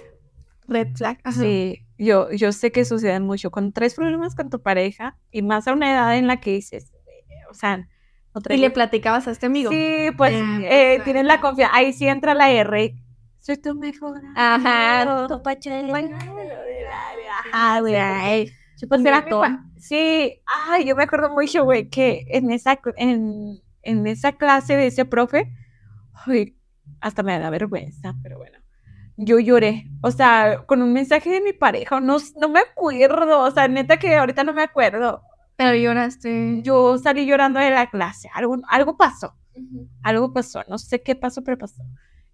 Red 0.67 0.95
flag. 0.95 1.19
Ajá. 1.23 1.39
Sí, 1.41 1.85
yo, 1.97 2.31
yo 2.31 2.51
sé 2.51 2.71
que 2.71 2.85
suceden 2.85 3.23
mucho. 3.23 3.51
Cuando 3.51 3.71
traes 3.73 3.95
problemas 3.95 4.35
con 4.35 4.49
tu 4.49 4.61
pareja 4.61 5.17
y 5.31 5.41
más 5.41 5.67
a 5.67 5.73
una 5.73 5.91
edad 5.91 6.17
en 6.17 6.27
la 6.27 6.39
que 6.39 6.51
dices, 6.53 6.91
eh, 7.07 7.35
o 7.49 7.53
sea, 7.53 7.77
no 8.33 8.41
Y 8.49 8.57
le 8.57 8.69
platicabas 8.69 9.27
a 9.27 9.31
este 9.31 9.47
amigo. 9.47 9.71
Sí, 9.71 10.07
pues 10.17 10.33
Ah, 10.35 10.59
eh, 10.63 10.93
pues, 10.97 11.03
tienes 11.03 11.25
la 11.25 11.41
confianza. 11.41 11.75
Ahí 11.75 11.91
sí 11.93 12.07
entra 12.07 12.33
la 12.33 12.49
R. 12.51 12.95
Soy 13.39 13.57
tu 13.57 13.75
mejor. 13.75 14.21
Ajá. 14.35 15.03
Tu 15.03 15.09
la- 15.09 15.27
Ajá, 17.51 17.79
güey. 17.81 17.95
Ay, 17.95 18.51
Pues 18.87 19.01
era 19.01 19.17
era 19.17 19.27
todo. 19.27 19.43
Sí, 19.77 20.41
ay, 20.69 20.85
yo 20.85 20.95
me 20.95 21.03
acuerdo 21.03 21.29
mucho, 21.31 21.63
güey, 21.63 21.89
que 21.89 22.23
en 22.29 22.51
esa, 22.51 22.79
en, 22.97 23.59
en 23.81 24.07
esa 24.07 24.33
clase 24.33 24.77
de 24.77 24.87
ese 24.87 25.05
profe, 25.05 25.51
ay, 26.25 26.55
hasta 27.01 27.23
me 27.23 27.37
da 27.39 27.49
vergüenza, 27.49 28.13
pero 28.23 28.37
bueno. 28.37 28.59
Yo 29.17 29.39
lloré, 29.39 29.87
o 30.01 30.11
sea, 30.11 30.63
con 30.65 30.81
un 30.81 30.93
mensaje 30.93 31.29
de 31.29 31.41
mi 31.41 31.53
pareja, 31.53 31.99
no, 31.99 32.17
no 32.39 32.49
me 32.49 32.59
acuerdo, 32.59 33.41
o 33.41 33.51
sea, 33.51 33.67
neta 33.67 33.97
que 33.97 34.15
ahorita 34.15 34.43
no 34.43 34.53
me 34.53 34.63
acuerdo. 34.63 35.21
Pero 35.57 35.75
lloraste. 35.75 36.61
Yo 36.63 36.97
salí 36.97 37.25
llorando 37.25 37.59
de 37.59 37.69
la 37.69 37.89
clase, 37.89 38.29
algo, 38.33 38.57
algo 38.67 38.97
pasó. 38.97 39.35
algo 40.01 40.33
pasó, 40.33 40.63
no 40.67 40.77
sé 40.77 41.01
qué 41.01 41.15
pasó, 41.15 41.43
pero 41.43 41.57
pasó. 41.57 41.83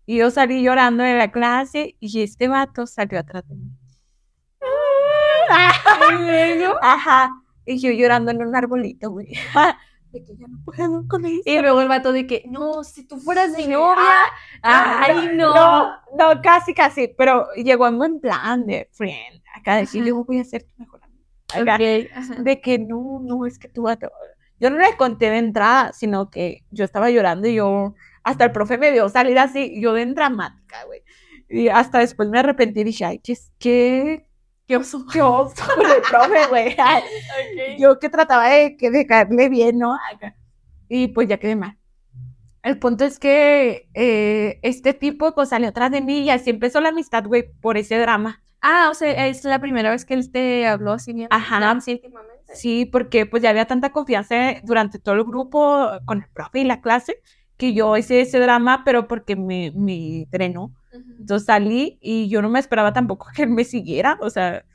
Y 0.05 0.17
yo 0.17 0.31
salí 0.31 0.63
llorando 0.63 1.03
de 1.03 1.17
la 1.17 1.31
clase 1.31 1.97
y 1.99 2.21
este 2.21 2.47
vato 2.47 2.87
salió 2.87 3.19
atrás 3.19 3.45
de 3.49 3.55
mí. 3.55 3.71
Ajá. 6.81 7.31
Y 7.65 7.79
yo 7.79 7.91
llorando 7.91 8.31
en 8.31 8.41
un 8.41 8.55
arbolito, 8.55 9.11
güey. 9.11 9.33
De 10.11 10.23
que 10.23 10.35
ya 10.37 10.47
no 10.47 10.59
puedo 10.63 11.07
con. 11.07 11.25
Y 11.25 11.59
luego 11.59 11.81
el 11.81 11.87
vato 11.87 12.11
de 12.13 12.25
que, 12.25 12.43
no, 12.47 12.83
si 12.83 13.05
tú 13.05 13.17
fueras 13.19 13.51
mi 13.57 13.67
novia. 13.67 14.03
Ah, 14.63 15.01
Ay, 15.05 15.29
no. 15.33 15.53
No, 15.53 15.91
no, 16.17 16.41
casi, 16.41 16.73
casi. 16.73 17.09
Pero 17.17 17.47
llegó 17.55 17.87
en 17.87 17.97
buen 17.97 18.19
plan 18.19 18.65
de 18.65 18.89
friend. 18.93 19.41
Acá 19.55 19.75
de 19.75 19.81
decir, 19.81 20.01
Ajá. 20.01 20.09
yo 20.09 20.23
voy 20.23 20.39
a 20.39 20.43
ser 20.43 20.63
tu 20.63 20.73
mejor 20.77 21.01
ajá. 21.49 22.35
de 22.39 22.61
que 22.61 22.79
no, 22.79 23.19
no, 23.21 23.45
es 23.45 23.57
que 23.59 23.67
tú 23.69 23.83
vas 23.83 23.97
a- 24.03 24.11
Yo 24.59 24.69
no 24.69 24.77
le 24.77 24.95
conté 24.97 25.29
de 25.29 25.37
entrada, 25.37 25.93
sino 25.93 26.29
que 26.29 26.63
yo 26.71 26.83
estaba 26.85 27.09
llorando 27.09 27.47
y 27.47 27.55
yo, 27.55 27.95
hasta 28.23 28.45
el 28.45 28.51
profe 28.51 28.77
me 28.77 28.91
vio 28.91 29.07
salir 29.09 29.37
así, 29.39 29.79
yo 29.81 29.93
de 29.93 30.05
dramática, 30.07 30.83
güey. 30.85 31.03
Y 31.49 31.69
hasta 31.69 31.99
después 31.99 32.27
me 32.29 32.39
arrepentí 32.39 32.81
y 32.81 32.83
dije, 32.85 33.05
ay, 33.05 33.19
qué, 33.19 33.37
qué, 33.59 34.26
qué 34.67 34.77
oso, 34.77 35.05
qué 35.11 35.21
oso 35.21 35.55
con 35.75 35.85
el 35.85 36.01
profe, 36.01 36.47
güey. 36.49 36.75
Ay, 36.79 37.77
Yo 37.79 37.99
que 37.99 38.09
trataba 38.09 38.49
de, 38.49 38.77
que 38.77 38.91
de 38.91 39.05
caerle 39.07 39.49
bien, 39.49 39.79
¿no? 39.79 39.95
Acá. 40.13 40.35
Y 40.89 41.09
pues 41.09 41.27
ya 41.27 41.37
quedé 41.37 41.55
mal. 41.55 41.77
El 42.63 42.79
punto 42.79 43.05
es 43.05 43.17
que 43.17 43.87
eh, 43.93 44.59
este 44.61 44.93
tipo 44.93 45.33
pues 45.33 45.49
salió 45.49 45.69
atrás 45.69 45.91
de 45.91 46.01
mí 46.01 46.19
y 46.19 46.29
así 46.29 46.49
empezó 46.49 46.81
la 46.81 46.89
amistad, 46.89 47.23
güey, 47.25 47.49
por 47.61 47.77
ese 47.77 47.97
drama. 47.97 48.43
Ah, 48.61 48.89
o 48.91 48.93
sea, 48.93 49.27
es 49.27 49.43
la 49.45 49.59
primera 49.59 49.91
vez 49.91 50.03
que 50.03 50.15
él 50.15 50.29
te 50.31 50.67
habló 50.67 50.93
así 50.93 51.13
bien. 51.13 51.27
Ajá. 51.31 51.59
tan 51.59 51.81
íntimamente. 51.85 52.55
Sí, 52.55 52.85
porque 52.85 53.25
pues 53.25 53.43
ya 53.43 53.51
había 53.51 53.65
tanta 53.65 53.91
confianza 53.91 54.55
durante 54.63 54.99
todo 54.99 55.15
el 55.15 55.23
grupo 55.23 55.89
con 56.05 56.19
el 56.19 56.29
profe 56.33 56.59
y 56.59 56.63
la 56.63 56.81
clase 56.81 57.21
que 57.55 57.73
yo 57.73 57.95
hice 57.97 58.21
ese 58.21 58.39
drama, 58.39 58.83
pero 58.83 59.07
porque 59.07 59.35
me, 59.35 59.71
me 59.75 60.27
drenó. 60.29 60.73
Entonces 61.19 61.45
salí 61.45 61.97
y 62.01 62.29
yo 62.29 62.41
no 62.41 62.49
me 62.49 62.59
esperaba 62.59 62.93
tampoco 62.93 63.27
que 63.35 63.43
él 63.43 63.49
me 63.49 63.63
siguiera, 63.63 64.17
o 64.21 64.29
sea, 64.29 64.65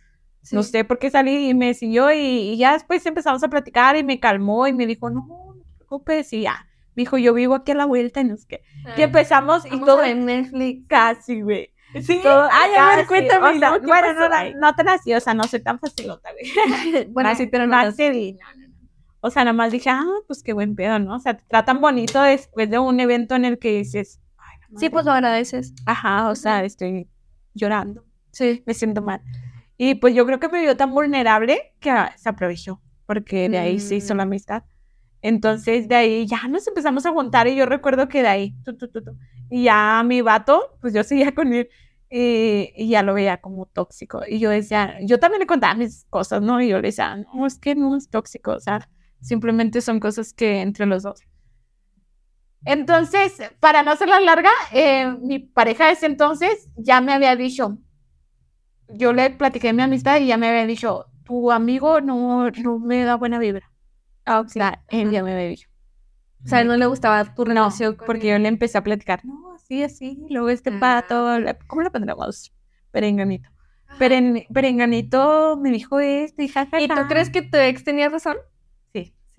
no 0.50 0.62
Sí. 0.62 0.70
sé 0.72 0.84
por 0.84 0.98
qué 0.98 1.10
salí 1.10 1.48
y 1.50 1.54
me 1.54 1.72
siguió 1.74 2.12
y, 2.12 2.18
y 2.18 2.56
ya 2.56 2.72
después 2.72 3.04
empezamos 3.06 3.42
a 3.44 3.48
platicar 3.48 3.96
y 3.96 4.02
me 4.04 4.18
calmó 4.20 4.66
y 4.66 4.72
me 4.72 4.86
dijo, 4.86 5.08
no, 5.10 5.20
no 5.28 5.62
te 5.62 5.74
preocupes 5.76 6.32
y 6.32 6.42
ya. 6.42 6.66
Me 6.94 7.02
dijo, 7.02 7.16
yo 7.16 7.32
vivo 7.32 7.54
aquí 7.54 7.72
a 7.72 7.74
la 7.76 7.86
vuelta 7.86 8.20
y 8.20 8.24
no 8.24 8.36
sé 8.36 8.46
qué. 8.48 8.62
Y 8.96 9.02
empezamos 9.02 9.64
y 9.66 9.80
todo 9.80 9.98
ver 9.98 10.16
Netflix. 10.16 10.86
casi, 10.88 11.40
güey. 11.42 11.70
Sí. 12.02 12.20
Todo, 12.22 12.48
Ay, 12.50 12.70
a 12.78 12.96
ver, 12.96 13.06
cuéntame. 13.06 13.48
o 13.56 13.58
sea, 13.58 13.70
¿no? 13.70 13.80
¿Qué 13.80 13.86
bueno, 13.86 14.12
no, 14.14 14.28
no, 14.28 14.58
no 14.60 14.74
tan 14.74 14.88
así, 14.88 15.12
o 15.14 15.20
sea, 15.20 15.34
no 15.34 15.44
soy 15.44 15.60
tan 15.62 15.78
facilota, 15.78 16.30
güey. 16.32 17.04
bueno, 17.10 17.28
Más- 17.30 17.38
sí, 17.38 17.46
pero 17.46 17.66
no. 17.66 17.92
cedi, 17.92 18.32
no, 18.32 18.38
no, 18.56 18.68
no. 18.68 18.74
O 19.20 19.30
sea, 19.30 19.44
nada 19.44 19.52
más 19.52 19.70
dije, 19.70 19.90
ah, 19.90 20.04
pues 20.26 20.42
qué 20.42 20.52
buen 20.54 20.74
pedo, 20.74 20.98
¿no? 20.98 21.16
O 21.16 21.20
sea, 21.20 21.36
te 21.36 21.44
tratan 21.46 21.80
bonito 21.80 22.20
después 22.22 22.68
de 22.70 22.78
un 22.78 22.98
evento 22.98 23.34
en 23.36 23.44
el 23.44 23.58
que 23.58 23.76
dices, 23.78 24.20
Sí, 24.76 24.88
pues 24.90 25.04
lo 25.04 25.12
agradeces. 25.12 25.74
Ajá, 25.86 26.28
o 26.30 26.34
sea, 26.34 26.64
estoy 26.64 27.08
llorando, 27.54 28.04
Sí. 28.30 28.62
me 28.66 28.74
siento 28.74 29.02
mal. 29.02 29.20
Y 29.76 29.96
pues 29.96 30.14
yo 30.14 30.24
creo 30.26 30.38
que 30.40 30.48
me 30.48 30.60
vio 30.62 30.76
tan 30.76 30.92
vulnerable 30.92 31.74
que 31.80 31.92
se 32.16 32.28
aprovechó, 32.28 32.80
porque 33.06 33.48
de 33.48 33.58
ahí 33.58 33.80
se 33.80 33.96
hizo 33.96 34.14
Mm. 34.14 34.16
la 34.16 34.22
amistad. 34.24 34.62
Entonces 35.20 35.88
de 35.88 35.94
ahí 35.94 36.26
ya 36.26 36.48
nos 36.48 36.66
empezamos 36.66 37.06
a 37.06 37.10
juntar 37.12 37.46
y 37.48 37.54
yo 37.56 37.66
recuerdo 37.66 38.08
que 38.08 38.22
de 38.22 38.28
ahí, 38.28 38.54
tu, 38.64 38.76
tu, 38.76 38.88
tu, 38.88 39.00
y 39.50 39.64
ya 39.64 40.02
mi 40.04 40.20
vato, 40.22 40.76
pues 40.80 40.92
yo 40.94 41.04
seguía 41.04 41.32
con 41.34 41.52
él 41.52 41.68
y, 42.10 42.72
y 42.76 42.88
ya 42.88 43.02
lo 43.02 43.14
veía 43.14 43.40
como 43.40 43.66
tóxico. 43.66 44.22
Y 44.28 44.38
yo 44.38 44.50
decía, 44.50 44.96
yo 45.02 45.18
también 45.20 45.40
le 45.40 45.46
contaba 45.46 45.74
mis 45.74 46.04
cosas, 46.10 46.42
¿no? 46.42 46.60
Y 46.60 46.68
yo 46.68 46.76
le 46.78 46.88
decía, 46.88 47.16
no, 47.34 47.46
es 47.46 47.58
que 47.58 47.74
no 47.74 47.96
es 47.96 48.08
tóxico, 48.10 48.52
o 48.52 48.60
sea, 48.60 48.88
simplemente 49.20 49.80
son 49.80 50.00
cosas 50.00 50.32
que 50.32 50.60
entre 50.60 50.86
los 50.86 51.02
dos. 51.04 51.20
Entonces, 52.64 53.40
para 53.60 53.82
no 53.82 53.90
hacerla 53.92 54.20
larga, 54.20 54.50
eh, 54.72 55.06
mi 55.20 55.38
pareja 55.40 55.86
de 55.86 55.92
ese 55.92 56.06
entonces 56.06 56.68
ya 56.76 57.00
me 57.00 57.12
había 57.12 57.34
dicho, 57.36 57.78
yo 58.88 59.12
le 59.12 59.30
platiqué 59.30 59.72
mi 59.72 59.82
amistad 59.82 60.20
y 60.20 60.26
ya 60.26 60.36
me 60.36 60.48
había 60.48 60.66
dicho, 60.66 61.06
tu 61.24 61.50
amigo 61.50 62.00
no, 62.00 62.50
no 62.50 62.78
me 62.78 63.04
da 63.04 63.16
buena 63.16 63.38
vibra. 63.38 63.70
Ah, 64.24 64.40
O 64.40 64.48
sea, 64.48 64.84
él 64.88 65.10
ya 65.10 65.22
me 65.22 65.32
había 65.32 65.48
dicho. 65.48 65.68
O 66.44 66.48
sea, 66.48 66.64
no 66.64 66.76
le 66.76 66.86
gustaba 66.86 67.34
tu 67.34 67.42
No, 67.44 67.48
relación 67.48 67.94
con 67.94 68.06
porque 68.06 68.28
él. 68.32 68.38
yo 68.38 68.42
le 68.42 68.48
empecé 68.48 68.76
a 68.78 68.82
platicar, 68.84 69.24
no, 69.24 69.52
así, 69.54 69.82
así, 69.82 70.24
luego 70.28 70.48
este 70.48 70.70
Ah. 70.70 70.78
pato, 70.80 71.26
¿cómo 71.66 71.82
le 71.82 71.90
pondremos? 71.90 72.52
Perenganito. 72.90 73.48
Peren- 73.98 74.46
perenganito 74.52 75.56
me 75.60 75.70
dijo 75.70 76.00
esto 76.00 76.42
y 76.42 76.48
jajaja. 76.48 76.80
¿Y 76.80 76.88
tú 76.88 76.94
crees 77.08 77.30
que 77.30 77.42
tu 77.42 77.56
ex 77.58 77.84
tenía 77.84 78.08
razón? 78.08 78.36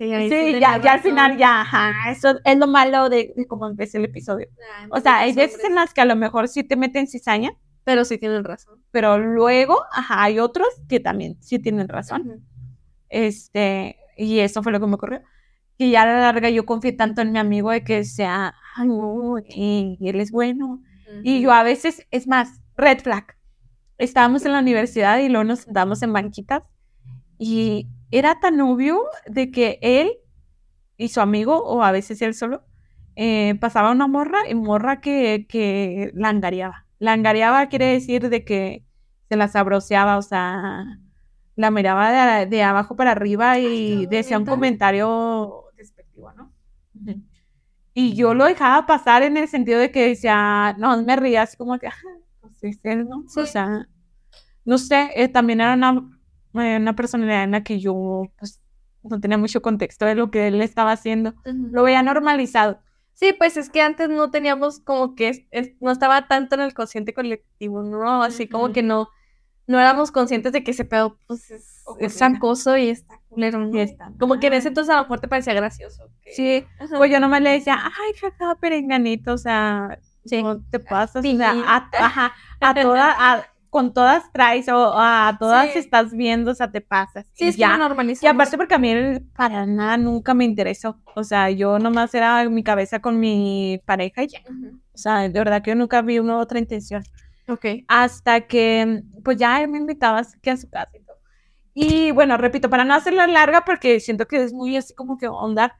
Sí. 0.04 0.08
Sí, 0.08 0.14
ahí 0.14 0.28
Sí, 0.28 0.34
tenía 0.52 0.60
ya, 0.60 0.80
ya 0.82 0.92
al 0.94 1.00
final 1.00 1.36
ya, 1.36 1.60
ajá, 1.62 2.10
eso 2.10 2.38
es 2.44 2.58
lo 2.58 2.66
malo 2.66 3.08
de, 3.08 3.32
de 3.36 3.46
cómo 3.46 3.66
empecé 3.66 3.98
el 3.98 4.04
episodio. 4.06 4.48
O 4.90 5.00
sea, 5.00 5.18
hay 5.18 5.32
veces 5.32 5.62
en 5.64 5.74
las 5.74 5.92
que 5.94 6.00
a 6.00 6.04
lo 6.04 6.16
mejor 6.16 6.48
sí 6.48 6.62
te 6.64 6.76
meten 6.76 7.06
cizaña, 7.06 7.52
Pero 7.84 8.04
sí 8.04 8.18
tienen 8.18 8.44
razón. 8.44 8.82
pero 8.90 9.18
luego, 9.18 9.78
ajá, 9.92 10.22
hay 10.22 10.38
otros 10.38 10.68
que 10.88 11.00
también 11.00 11.36
sí 11.42 11.58
tienen 11.58 11.88
razón. 11.88 12.44
Este, 13.08 13.96
y 14.16 14.38
eso 14.40 14.62
fue 14.62 14.72
lo 14.72 14.80
que 14.80 14.86
me 14.86 14.94
ocurrió. 14.94 15.22
Que 15.78 15.90
ya 15.90 16.02
a 16.02 16.06
la 16.06 16.20
larga 16.20 16.50
yo 16.50 16.64
confié 16.64 16.92
tanto 16.92 17.20
en 17.22 17.32
mi 17.32 17.38
amigo 17.38 17.70
de 17.70 17.82
que 17.84 18.04
sea, 18.04 18.54
ay, 18.76 18.88
no, 18.88 19.36
y 19.48 19.98
él 20.00 20.20
es 20.20 20.30
bueno. 20.30 20.80
Y 21.22 21.40
yo 21.42 21.52
a 21.52 21.62
veces, 21.62 22.06
es 22.10 22.26
más, 22.26 22.60
red 22.76 22.98
flag. 23.00 23.36
Estábamos 23.98 24.44
en 24.44 24.52
la 24.52 24.58
universidad 24.60 25.18
y 25.18 25.28
luego 25.28 25.44
nos 25.44 25.60
sentamos 25.60 26.02
en 26.02 26.12
banquitas 26.12 26.62
y 27.38 27.88
era 28.18 28.40
tan 28.40 28.60
obvio 28.60 29.00
de 29.26 29.50
que 29.50 29.78
él 29.82 30.12
y 30.96 31.08
su 31.08 31.20
amigo, 31.20 31.58
o 31.64 31.82
a 31.82 31.92
veces 31.92 32.22
él 32.22 32.34
solo, 32.34 32.64
eh, 33.16 33.56
pasaba 33.60 33.90
una 33.92 34.06
morra 34.06 34.48
y 34.48 34.54
morra 34.54 35.00
que, 35.00 35.46
que 35.48 36.10
la 36.14 36.28
angareaba. 36.30 36.86
La 36.98 37.12
angareaba 37.12 37.68
quiere 37.68 37.86
decir 37.86 38.28
de 38.28 38.44
que 38.44 38.84
se 39.28 39.36
la 39.36 39.48
sabroseaba, 39.48 40.18
o 40.18 40.22
sea, 40.22 40.84
la 41.56 41.70
miraba 41.70 42.38
de, 42.40 42.46
de 42.46 42.62
abajo 42.62 42.96
para 42.96 43.12
arriba 43.12 43.58
y 43.58 44.06
decía 44.06 44.38
un 44.38 44.46
comentario 44.46 45.64
despectivo, 45.76 46.32
¿no? 46.32 46.52
Y 47.92 48.14
yo 48.14 48.34
lo 48.34 48.44
dejaba 48.46 48.86
pasar 48.86 49.22
en 49.22 49.36
el 49.36 49.48
sentido 49.48 49.78
de 49.78 49.90
que 49.92 50.08
decía, 50.08 50.74
no, 50.78 51.00
me 51.02 51.16
ría 51.16 51.42
así 51.42 51.56
como 51.56 51.78
que, 51.78 51.86
"Ah, 51.86 51.92
pues 52.60 52.78
¿no? 52.84 53.24
Sí. 53.28 53.40
O 53.40 53.46
sea, 53.46 53.88
no 54.64 54.78
sé, 54.78 55.10
eh, 55.16 55.28
también 55.28 55.60
era 55.60 55.74
una, 55.74 56.13
una 56.54 56.94
personalidad 56.96 57.44
en 57.44 57.50
la 57.52 57.62
que 57.64 57.80
yo, 57.80 58.22
pues, 58.38 58.60
no 59.02 59.20
tenía 59.20 59.36
mucho 59.36 59.60
contexto 59.60 60.06
de 60.06 60.14
lo 60.14 60.30
que 60.30 60.46
él 60.48 60.60
estaba 60.62 60.92
haciendo. 60.92 61.34
Lo 61.44 61.82
veía 61.82 62.02
normalizado. 62.02 62.78
Sí, 63.12 63.32
pues 63.36 63.56
es 63.56 63.70
que 63.70 63.80
antes 63.82 64.08
no 64.08 64.30
teníamos 64.30 64.80
como 64.80 65.14
que, 65.14 65.28
es- 65.28 65.42
es- 65.50 65.72
no 65.80 65.90
estaba 65.90 66.26
tanto 66.26 66.54
en 66.56 66.62
el 66.62 66.74
consciente 66.74 67.12
colectivo, 67.14 67.82
¿no? 67.82 68.22
Así 68.22 68.48
como 68.48 68.72
que 68.72 68.82
no, 68.82 69.08
no 69.66 69.78
éramos 69.78 70.10
conscientes 70.10 70.52
de 70.52 70.64
que 70.64 70.72
ese 70.72 70.84
pedo, 70.84 71.18
pues, 71.26 71.50
es, 71.50 71.82
es 72.00 72.20
y 72.78 72.88
está 72.88 73.20
culero, 73.28 73.58
¿no? 73.60 73.76
Y 73.76 73.80
está 73.80 74.10
Como 74.18 74.40
que 74.40 74.48
en 74.48 74.54
ese 74.54 74.68
entonces 74.68 74.92
a 74.92 74.96
lo 74.96 75.02
mejor 75.02 75.20
te 75.20 75.28
parecía 75.28 75.54
gracioso. 75.54 76.08
Sí, 76.34 76.64
pues 76.96 77.10
yo 77.10 77.20
nomás 77.20 77.40
le 77.42 77.50
decía, 77.50 77.78
ay, 77.84 78.12
jaja, 78.20 78.54
perenganito, 78.56 79.34
o 79.34 79.38
sea, 79.38 79.98
Sí. 80.24 80.42
no 80.42 80.60
te 80.64 80.80
pasas, 80.80 81.16
o 81.16 81.22
Sí. 81.22 81.36
sea, 81.36 81.52
a, 81.52 81.88
ajá, 81.98 82.32
a 82.60 82.74
todas, 82.74 83.14
a- 83.18 83.46
con 83.74 83.92
todas 83.92 84.30
traes, 84.30 84.68
o 84.68 84.92
a 84.96 85.36
todas 85.36 85.72
Sí. 85.72 85.80
estás 85.80 86.12
viendo, 86.12 86.52
o 86.52 86.54
sea, 86.54 86.70
te 86.70 86.80
pasas. 86.80 87.26
Sí, 87.32 87.48
es 87.48 87.56
que 87.56 87.62
ya. 87.62 87.76
lo 87.76 88.02
Y 88.04 88.26
aparte 88.28 88.56
porque 88.56 88.76
a 88.76 88.78
mí 88.78 89.18
para 89.34 89.66
nada 89.66 89.96
nunca 89.96 90.32
me 90.32 90.44
interesó. 90.44 91.00
O 91.16 91.24
sea, 91.24 91.50
yo 91.50 91.80
nomás 91.80 92.14
era 92.14 92.48
mi 92.48 92.62
cabeza 92.62 93.00
con 93.00 93.18
mi 93.18 93.80
pareja 93.84 94.22
y 94.22 94.28
ya. 94.28 94.38
Ujú. 94.48 94.78
O 94.94 94.96
sea, 94.96 95.22
de 95.22 95.28
verdad 95.30 95.60
que 95.60 95.72
yo 95.72 95.74
nunca 95.74 96.02
vi 96.02 96.20
una 96.20 96.38
otra 96.38 96.60
intención. 96.60 97.02
Ok. 97.48 97.66
Hasta 97.88 98.42
que, 98.42 99.02
pues 99.24 99.38
ya 99.38 99.60
él 99.60 99.68
me 99.68 99.78
invitaba 99.78 100.20
así 100.20 100.38
que 100.40 100.52
a 100.52 100.56
su 100.56 100.70
casa 100.70 100.90
y 100.94 101.00
todo. 101.04 101.16
Y 101.74 102.12
bueno, 102.12 102.36
repito, 102.36 102.70
para 102.70 102.84
no 102.84 102.94
hacerla 102.94 103.26
larga, 103.26 103.64
porque 103.64 103.98
siento 103.98 104.28
que 104.28 104.40
es 104.44 104.52
muy 104.52 104.76
así 104.76 104.94
como 104.94 105.18
que 105.18 105.26
onda, 105.26 105.76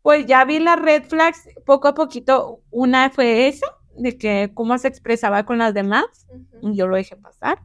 pues 0.00 0.24
ya 0.24 0.46
vi 0.46 0.60
las 0.60 0.80
red 0.80 1.02
flags 1.04 1.46
poco 1.66 1.88
a 1.88 1.94
poquito. 1.94 2.62
Una 2.70 3.10
fue 3.10 3.48
esa, 3.48 3.66
de 3.98 4.16
que 4.18 4.50
cómo 4.54 4.76
se 4.78 4.88
expresaba 4.88 5.44
con 5.44 5.58
las 5.58 5.74
demás 5.74 6.04
y 6.62 6.74
yo 6.76 6.86
lo 6.86 6.96
dejé 6.96 7.16
pasar. 7.16 7.58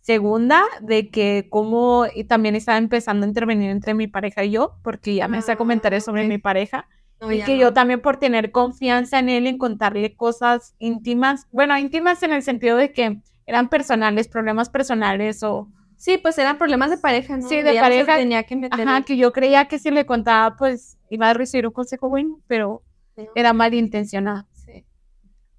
Segunda, 0.00 0.62
de 0.82 1.08
que 1.10 1.46
cómo 1.50 2.04
y 2.14 2.24
también 2.24 2.54
estaba 2.56 2.76
empezando 2.76 3.24
a 3.24 3.28
intervenir 3.28 3.70
entre 3.70 3.94
mi 3.94 4.06
pareja 4.06 4.44
y 4.44 4.50
yo, 4.50 4.76
porque 4.82 5.14
ya 5.14 5.28
me 5.28 5.38
hacía 5.38 5.54
Ah, 5.54 5.58
comentarios 5.58 6.04
sobre 6.04 6.28
mi 6.28 6.36
pareja. 6.38 6.86
No, 7.20 7.32
y 7.32 7.42
que 7.42 7.54
no. 7.54 7.60
yo 7.62 7.72
también 7.72 8.02
por 8.02 8.18
tener 8.18 8.50
confianza 8.50 9.18
en 9.18 9.30
él, 9.30 9.46
en 9.46 9.56
contarle 9.56 10.14
cosas 10.14 10.74
íntimas, 10.78 11.46
bueno, 11.52 11.78
íntimas 11.78 12.22
en 12.22 12.32
el 12.32 12.42
sentido 12.42 12.76
de 12.76 12.92
que 12.92 13.20
eran 13.46 13.68
personales, 13.70 14.28
problemas 14.28 14.68
personales 14.68 15.42
o, 15.42 15.68
Sí, 15.96 16.18
pues 16.18 16.36
eran 16.36 16.58
problemas 16.58 16.90
de 16.90 16.98
pareja, 16.98 17.38
¿no? 17.38 17.48
Sí, 17.48 17.62
de 17.62 17.70
Ella 17.70 17.80
pareja. 17.80 18.16
tenía 18.16 18.42
que 18.42 18.56
meter. 18.56 18.86
ajá, 18.86 19.02
que 19.02 19.16
yo 19.16 19.32
creía 19.32 19.68
que 19.68 19.78
si 19.78 19.90
le 19.90 20.04
contaba, 20.04 20.54
pues 20.56 20.98
iba 21.08 21.30
a 21.30 21.34
recibir 21.34 21.66
un 21.66 21.72
consejo 21.72 22.10
bueno, 22.10 22.40
pero 22.46 22.82
en- 23.16 23.28
era 23.34 23.54
malintencionado. 23.54 24.46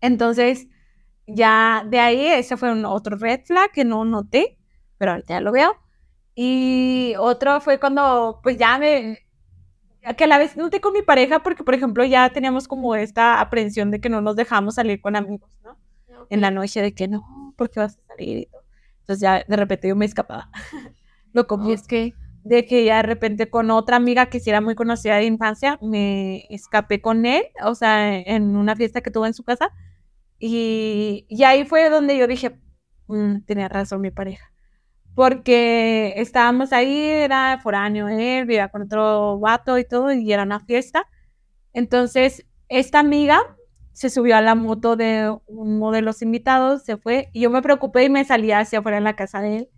Entonces, 0.01 0.67
ya 1.27 1.85
de 1.87 1.99
ahí, 1.99 2.27
ese 2.27 2.57
fue 2.57 2.71
un 2.71 2.85
otro 2.85 3.17
red 3.17 3.41
flag 3.45 3.71
que 3.71 3.85
no 3.85 4.05
noté, 4.05 4.57
pero 4.97 5.11
ahorita 5.11 5.35
ya 5.35 5.41
lo 5.41 5.51
veo. 5.51 5.75
Y 6.35 7.13
otro 7.17 7.61
fue 7.61 7.79
cuando, 7.79 8.39
pues 8.43 8.57
ya 8.57 8.77
me, 8.77 9.25
que 10.13 10.25
a 10.25 10.27
la 10.27 10.37
vez 10.37 10.55
noté 10.55 10.81
con 10.81 10.93
mi 10.93 11.01
pareja, 11.01 11.41
porque 11.41 11.63
por 11.63 11.73
ejemplo 11.73 12.03
ya 12.05 12.29
teníamos 12.29 12.67
como 12.67 12.95
esta 12.95 13.39
aprehensión 13.41 13.89
de 13.89 13.99
que 13.99 14.09
no 14.09 14.21
nos 14.21 14.35
dejamos 14.35 14.75
salir 14.75 15.01
con 15.01 15.15
amigos, 15.15 15.49
¿no? 15.63 15.77
En 16.29 16.41
la 16.41 16.51
noche 16.51 16.81
de 16.81 16.93
que 16.93 17.07
no, 17.07 17.53
porque 17.57 17.79
vas 17.79 17.97
a 17.97 18.07
salir 18.07 18.37
y 18.39 18.45
todo. 18.45 18.63
Entonces 18.99 19.21
ya 19.21 19.43
de 19.47 19.55
repente 19.55 19.87
yo 19.87 19.95
me 19.95 20.05
escapaba. 20.05 20.49
lo 21.33 21.47
como 21.47 21.69
Y 21.69 21.73
es 21.73 21.87
que 21.87 22.13
de 22.45 22.65
que 22.67 22.85
ya 22.85 22.97
de 22.97 23.03
repente 23.03 23.49
con 23.51 23.71
otra 23.71 23.97
amiga 23.97 24.27
que 24.27 24.39
sí 24.41 24.51
era 24.51 24.61
muy 24.61 24.75
conocida 24.75 25.17
de 25.17 25.25
infancia, 25.25 25.79
me 25.83 26.45
escapé 26.51 27.01
con 27.01 27.25
él, 27.27 27.43
o 27.65 27.75
sea, 27.75 28.17
en 28.19 28.55
una 28.57 28.77
fiesta 28.77 29.01
que 29.01 29.11
tuve 29.11 29.27
en 29.29 29.35
su 29.35 29.43
casa. 29.45 29.71
Y, 30.39 31.25
y 31.29 31.43
ahí 31.43 31.65
fue 31.65 31.89
donde 31.89 32.17
yo 32.17 32.27
dije, 32.27 32.59
"Mm, 33.07 33.41
tenía 33.45 33.69
razón 33.69 34.01
mi 34.01 34.11
pareja. 34.11 34.51
Porque 35.15 36.13
estábamos 36.17 36.73
ahí, 36.73 36.97
era 36.99 37.59
foráneo 37.63 38.09
él, 38.09 38.45
vivía 38.45 38.69
con 38.69 38.83
otro 38.83 39.39
vato 39.39 39.77
y 39.79 39.85
todo, 39.85 40.11
y 40.13 40.31
era 40.33 40.43
una 40.43 40.59
fiesta. 40.61 41.07
Entonces, 41.73 42.45
esta 42.69 42.99
amiga 42.99 43.39
se 43.93 44.09
subió 44.09 44.37
a 44.37 44.41
la 44.41 44.55
moto 44.55 44.95
de 44.97 45.35
uno 45.47 45.91
de 45.91 46.01
los 46.01 46.21
invitados, 46.21 46.83
se 46.83 46.97
fue, 46.97 47.29
y 47.33 47.41
yo 47.41 47.49
me 47.51 47.61
preocupé 47.61 48.05
y 48.05 48.09
me 48.09 48.25
salí 48.25 48.51
hacia 48.51 48.79
afuera 48.79 48.97
en 48.99 49.05
la 49.05 49.15
casa 49.15 49.41
de 49.41 49.57
él. 49.57 49.69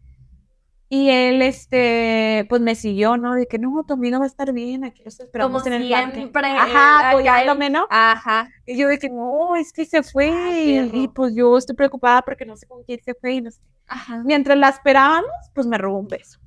Y 0.90 1.10
él, 1.10 1.42
este, 1.42 2.46
pues 2.48 2.62
me 2.62 2.74
siguió, 2.74 3.18
¿no? 3.18 3.34
De 3.34 3.46
que 3.46 3.60
no, 3.60 3.84
tu 3.86 3.94
amiga 3.94 4.20
va 4.20 4.24
a 4.24 4.28
estar 4.28 4.54
bien, 4.54 4.86
aquí 4.86 5.04
los 5.04 5.20
esperamos 5.20 5.64
Como 5.64 5.76
en 5.76 5.82
el 5.82 5.90
parque. 5.90 6.16
siempre, 6.16 6.48
Ajá, 6.48 7.00
acá 7.00 7.10
apoyándome, 7.10 7.70
¿no? 7.70 7.88
Ajá. 7.90 8.50
Y 8.66 8.78
yo 8.78 8.88
de 8.88 8.98
que 8.98 9.10
no, 9.10 9.58
es 9.58 9.74
que 9.74 9.86
se 9.86 10.02
fue. 10.02 10.30
Ay, 10.32 10.90
y, 10.94 11.08
pues 11.10 11.36
yo 11.36 11.58
estoy 11.58 11.76
preocupada 11.76 12.22
porque 12.22 12.46
no 12.46 12.56
sé 12.56 12.68
con 12.68 12.84
quién 12.84 13.02
se 13.04 13.14
fue 13.16 13.34
y 13.34 13.42
no 13.42 13.52
sé. 13.52 13.60
Ajá. 13.88 14.24
Mientras 14.24 14.58
la 14.58 14.70
esperábamos, 14.70 15.30
pues 15.54 15.68
me 15.68 15.78
robó 15.78 16.00
un 16.00 16.08
beso. 16.08 16.40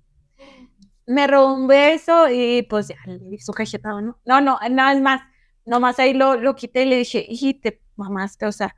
Me 1.06 1.26
robó 1.26 1.52
un 1.52 1.66
beso 1.66 2.30
y 2.30 2.62
pues 2.62 2.88
ya 2.88 2.96
le 3.04 3.18
di 3.18 3.38
su 3.38 3.52
cachetada, 3.52 4.00
¿no? 4.00 4.18
No, 4.24 4.40
no, 4.40 4.58
nada 4.70 4.98
más. 5.00 5.20
Nomás 5.66 5.98
ahí 5.98 6.14
lo, 6.14 6.36
lo 6.36 6.54
quité 6.54 6.84
y 6.84 6.86
le 6.86 6.96
dije, 6.96 7.26
y 7.28 7.54
te 7.54 7.82
mamaste, 7.96 8.46
o 8.46 8.52
sea, 8.52 8.74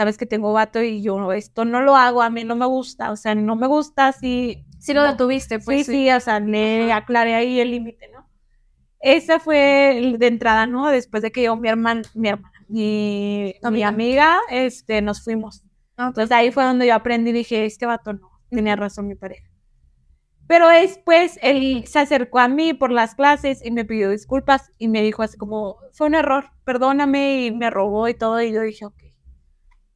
sabes 0.00 0.16
que 0.16 0.24
tengo 0.24 0.52
vato 0.54 0.82
y 0.82 1.02
yo 1.02 1.30
esto 1.32 1.66
no 1.66 1.82
lo 1.82 1.94
hago, 1.94 2.22
a 2.22 2.30
mí 2.30 2.42
no 2.44 2.56
me 2.56 2.64
gusta, 2.64 3.10
o 3.10 3.16
sea, 3.16 3.34
no 3.34 3.54
me 3.54 3.66
gusta 3.66 4.08
así. 4.08 4.64
Sí 4.78 4.94
lo 4.94 5.02
No. 5.02 5.10
detuviste, 5.10 5.58
pues. 5.58 5.84
sí, 5.86 5.92
sí, 5.92 6.10
o 6.10 6.20
sea, 6.20 6.40
le 6.40 6.90
aclaré 6.90 7.34
ahí 7.34 7.60
el 7.60 7.70
límite, 7.70 8.08
¿no? 8.08 8.26
Esa 9.00 9.38
fue 9.40 10.14
de 10.18 10.26
entrada, 10.26 10.66
¿no? 10.66 10.88
Después 10.88 11.22
de 11.22 11.30
que 11.32 11.42
yo, 11.42 11.54
mi 11.56 11.68
hermana, 11.68 12.00
mi 12.14 12.28
hermana, 12.30 12.64
mi, 12.68 13.54
Tu 13.62 13.70
mi 13.70 13.82
amiga. 13.82 14.36
amiga, 14.36 14.38
este, 14.50 15.02
nos 15.02 15.22
fuimos. 15.22 15.62
Ah. 15.98 16.06
Entonces 16.08 16.32
ahí 16.32 16.50
fue 16.50 16.64
donde 16.64 16.86
yo 16.86 16.94
aprendí 16.94 17.28
y 17.30 17.34
dije, 17.34 17.66
este 17.66 17.84
vato 17.84 18.14
no, 18.14 18.30
tenía 18.48 18.76
razón 18.76 19.06
mi 19.06 19.16
pareja. 19.16 19.46
Pero 20.46 20.66
después 20.68 21.38
él 21.42 21.84
se 21.86 21.98
acercó 22.00 22.38
a 22.40 22.48
mí 22.48 22.72
por 22.74 22.90
las 22.90 23.14
clases 23.14 23.64
y 23.64 23.70
me 23.70 23.84
pidió 23.84 24.10
disculpas 24.10 24.72
y 24.78 24.88
me 24.88 25.02
dijo 25.02 25.22
así 25.22 25.36
como, 25.36 25.76
fue 25.92 26.06
un 26.08 26.14
error, 26.14 26.46
perdóname 26.64 27.44
y 27.46 27.50
me 27.52 27.70
robó 27.70 28.08
y 28.08 28.14
todo. 28.14 28.40
Y 28.42 28.52
yo 28.52 28.62
dije, 28.62 28.84
ok, 28.86 28.96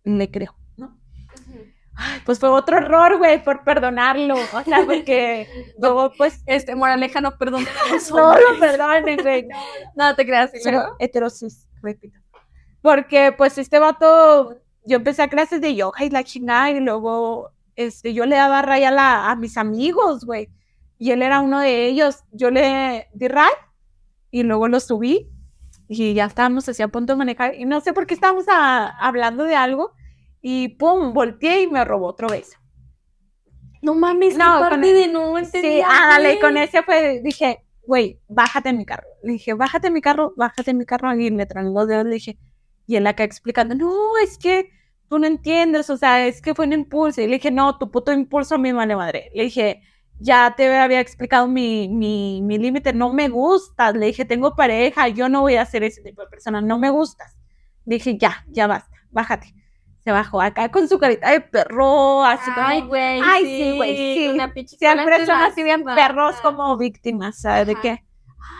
le 0.04 0.30
creo, 0.30 0.54
¿no? 0.76 0.96
Ay, 1.96 2.20
pues 2.24 2.38
fue 2.38 2.48
otro 2.48 2.78
error, 2.78 3.18
güey, 3.18 3.42
por 3.42 3.64
perdonarlo. 3.64 4.34
O 4.34 4.62
sea, 4.62 4.84
porque 4.84 5.48
luego, 5.78 6.12
pues, 6.16 6.42
Este, 6.46 6.74
moraleja, 6.74 7.20
no 7.20 7.36
perdón. 7.36 7.64
no 8.10 8.34
lo 8.34 8.60
perdonen, 8.60 9.18
güey. 9.22 9.42
no. 9.96 10.08
No 10.08 10.14
te 10.14 10.26
creas. 10.26 10.50
Pero 10.62 10.96
heterosis, 10.98 11.68
repito. 11.82 12.18
Porque, 12.82 13.32
pues, 13.36 13.56
este 13.58 13.78
vato, 13.78 14.56
yo 14.84 14.96
empecé 14.96 15.22
a 15.22 15.28
clases 15.28 15.60
de 15.60 15.74
yoga 15.74 16.04
y 16.04 16.10
la 16.10 16.24
chingada, 16.24 16.70
y 16.70 16.80
luego, 16.80 17.50
este, 17.76 18.12
yo 18.12 18.26
le 18.26 18.36
daba 18.36 18.62
ray 18.62 18.84
a, 18.84 18.90
la, 18.90 19.30
a 19.30 19.36
mis 19.36 19.56
amigos, 19.56 20.24
güey. 20.24 20.50
Y 20.98 21.10
él 21.10 21.22
era 21.22 21.40
uno 21.40 21.60
de 21.60 21.86
ellos. 21.86 22.24
Yo 22.30 22.50
le 22.50 23.08
di 23.14 23.28
ray 23.28 23.50
y 24.30 24.42
luego 24.42 24.68
lo 24.68 24.80
subí 24.80 25.33
y 25.88 26.14
ya 26.14 26.24
estábamos 26.26 26.68
así 26.68 26.82
a 26.82 26.88
punto 26.88 27.12
de 27.12 27.16
manejar. 27.18 27.54
Y 27.54 27.64
no 27.64 27.80
sé 27.80 27.92
por 27.92 28.06
qué 28.06 28.14
estábamos 28.14 28.46
a- 28.48 28.88
hablando 28.88 29.44
de 29.44 29.54
algo 29.56 29.92
y 30.40 30.68
pum, 30.76 31.12
volteé 31.12 31.62
y 31.62 31.66
me 31.66 31.84
robó 31.84 32.06
otro 32.08 32.28
beso. 32.28 32.58
No 33.82 33.94
mames, 33.94 34.36
No, 34.36 34.54
no, 34.54 34.60
con 34.60 34.68
parte 34.70 34.90
el- 34.90 34.96
de 34.96 35.08
no 35.12 35.36
Sí, 35.38 35.44
entendía, 35.44 35.86
ándale, 35.90 36.40
con 36.40 36.56
ese 36.56 36.82
fue, 36.82 37.20
dije, 37.22 37.58
güey, 37.86 38.18
bájate 38.28 38.70
en 38.70 38.78
mi 38.78 38.86
carro. 38.86 39.06
Le 39.22 39.32
dije, 39.32 39.52
bájate 39.52 39.88
en 39.88 39.92
mi 39.92 40.00
carro, 40.00 40.32
bájate 40.36 40.70
en 40.70 40.78
mi 40.78 40.86
carro. 40.86 41.14
Y 41.14 41.28
le 41.30 41.46
traen 41.46 41.74
los 41.74 41.86
dedos, 41.86 42.04
le 42.06 42.14
dije, 42.14 42.38
y 42.86 42.96
él 42.96 43.06
acá 43.06 43.24
explicando, 43.24 43.74
no, 43.74 43.92
es 44.22 44.38
que 44.38 44.70
tú 45.10 45.18
no 45.18 45.26
entiendes, 45.26 45.90
o 45.90 45.96
sea, 45.98 46.26
es 46.26 46.40
que 46.40 46.54
fue 46.54 46.64
un 46.66 46.72
impulso. 46.72 47.20
Y 47.20 47.26
le 47.26 47.34
dije, 47.34 47.50
no, 47.50 47.76
tu 47.78 47.90
puto 47.90 48.10
impulso 48.12 48.54
a 48.54 48.58
mi 48.58 48.72
vale 48.72 48.96
madre. 48.96 49.30
Le 49.34 49.44
dije, 49.44 49.82
ya 50.18 50.54
te 50.56 50.74
había 50.76 51.00
explicado 51.00 51.46
mi, 51.48 51.88
mi, 51.88 52.40
mi 52.42 52.58
límite, 52.58 52.92
no 52.92 53.12
me 53.12 53.28
gustas. 53.28 53.94
Le 53.94 54.06
dije, 54.06 54.24
tengo 54.24 54.54
pareja, 54.54 55.08
yo 55.08 55.28
no 55.28 55.42
voy 55.42 55.56
a 55.56 55.66
ser 55.66 55.82
ese 55.82 56.02
tipo 56.02 56.22
de 56.22 56.28
persona, 56.28 56.60
no 56.60 56.78
me 56.78 56.90
gustas. 56.90 57.36
Le 57.84 57.96
dije, 57.96 58.16
ya, 58.16 58.44
ya 58.48 58.66
basta, 58.66 58.96
bájate. 59.10 59.54
Se 59.98 60.12
bajó 60.12 60.42
acá 60.42 60.70
con 60.70 60.86
su 60.86 60.98
carita 60.98 61.30
de 61.30 61.40
perro, 61.40 62.24
así 62.24 62.50
como, 62.50 62.66
Ay, 62.66 62.82
güey. 62.82 63.20
Ay, 63.24 63.44
sí, 63.44 63.76
güey, 63.76 63.96
sí. 63.96 64.28
Una 64.28 64.52
siempre 64.52 65.26
son 65.26 65.36
así 65.36 65.62
bien 65.62 65.82
perros 65.82 66.36
como 66.42 66.76
víctimas, 66.76 67.40
¿sabes? 67.40 67.66
De 67.66 67.74
que, 67.76 68.04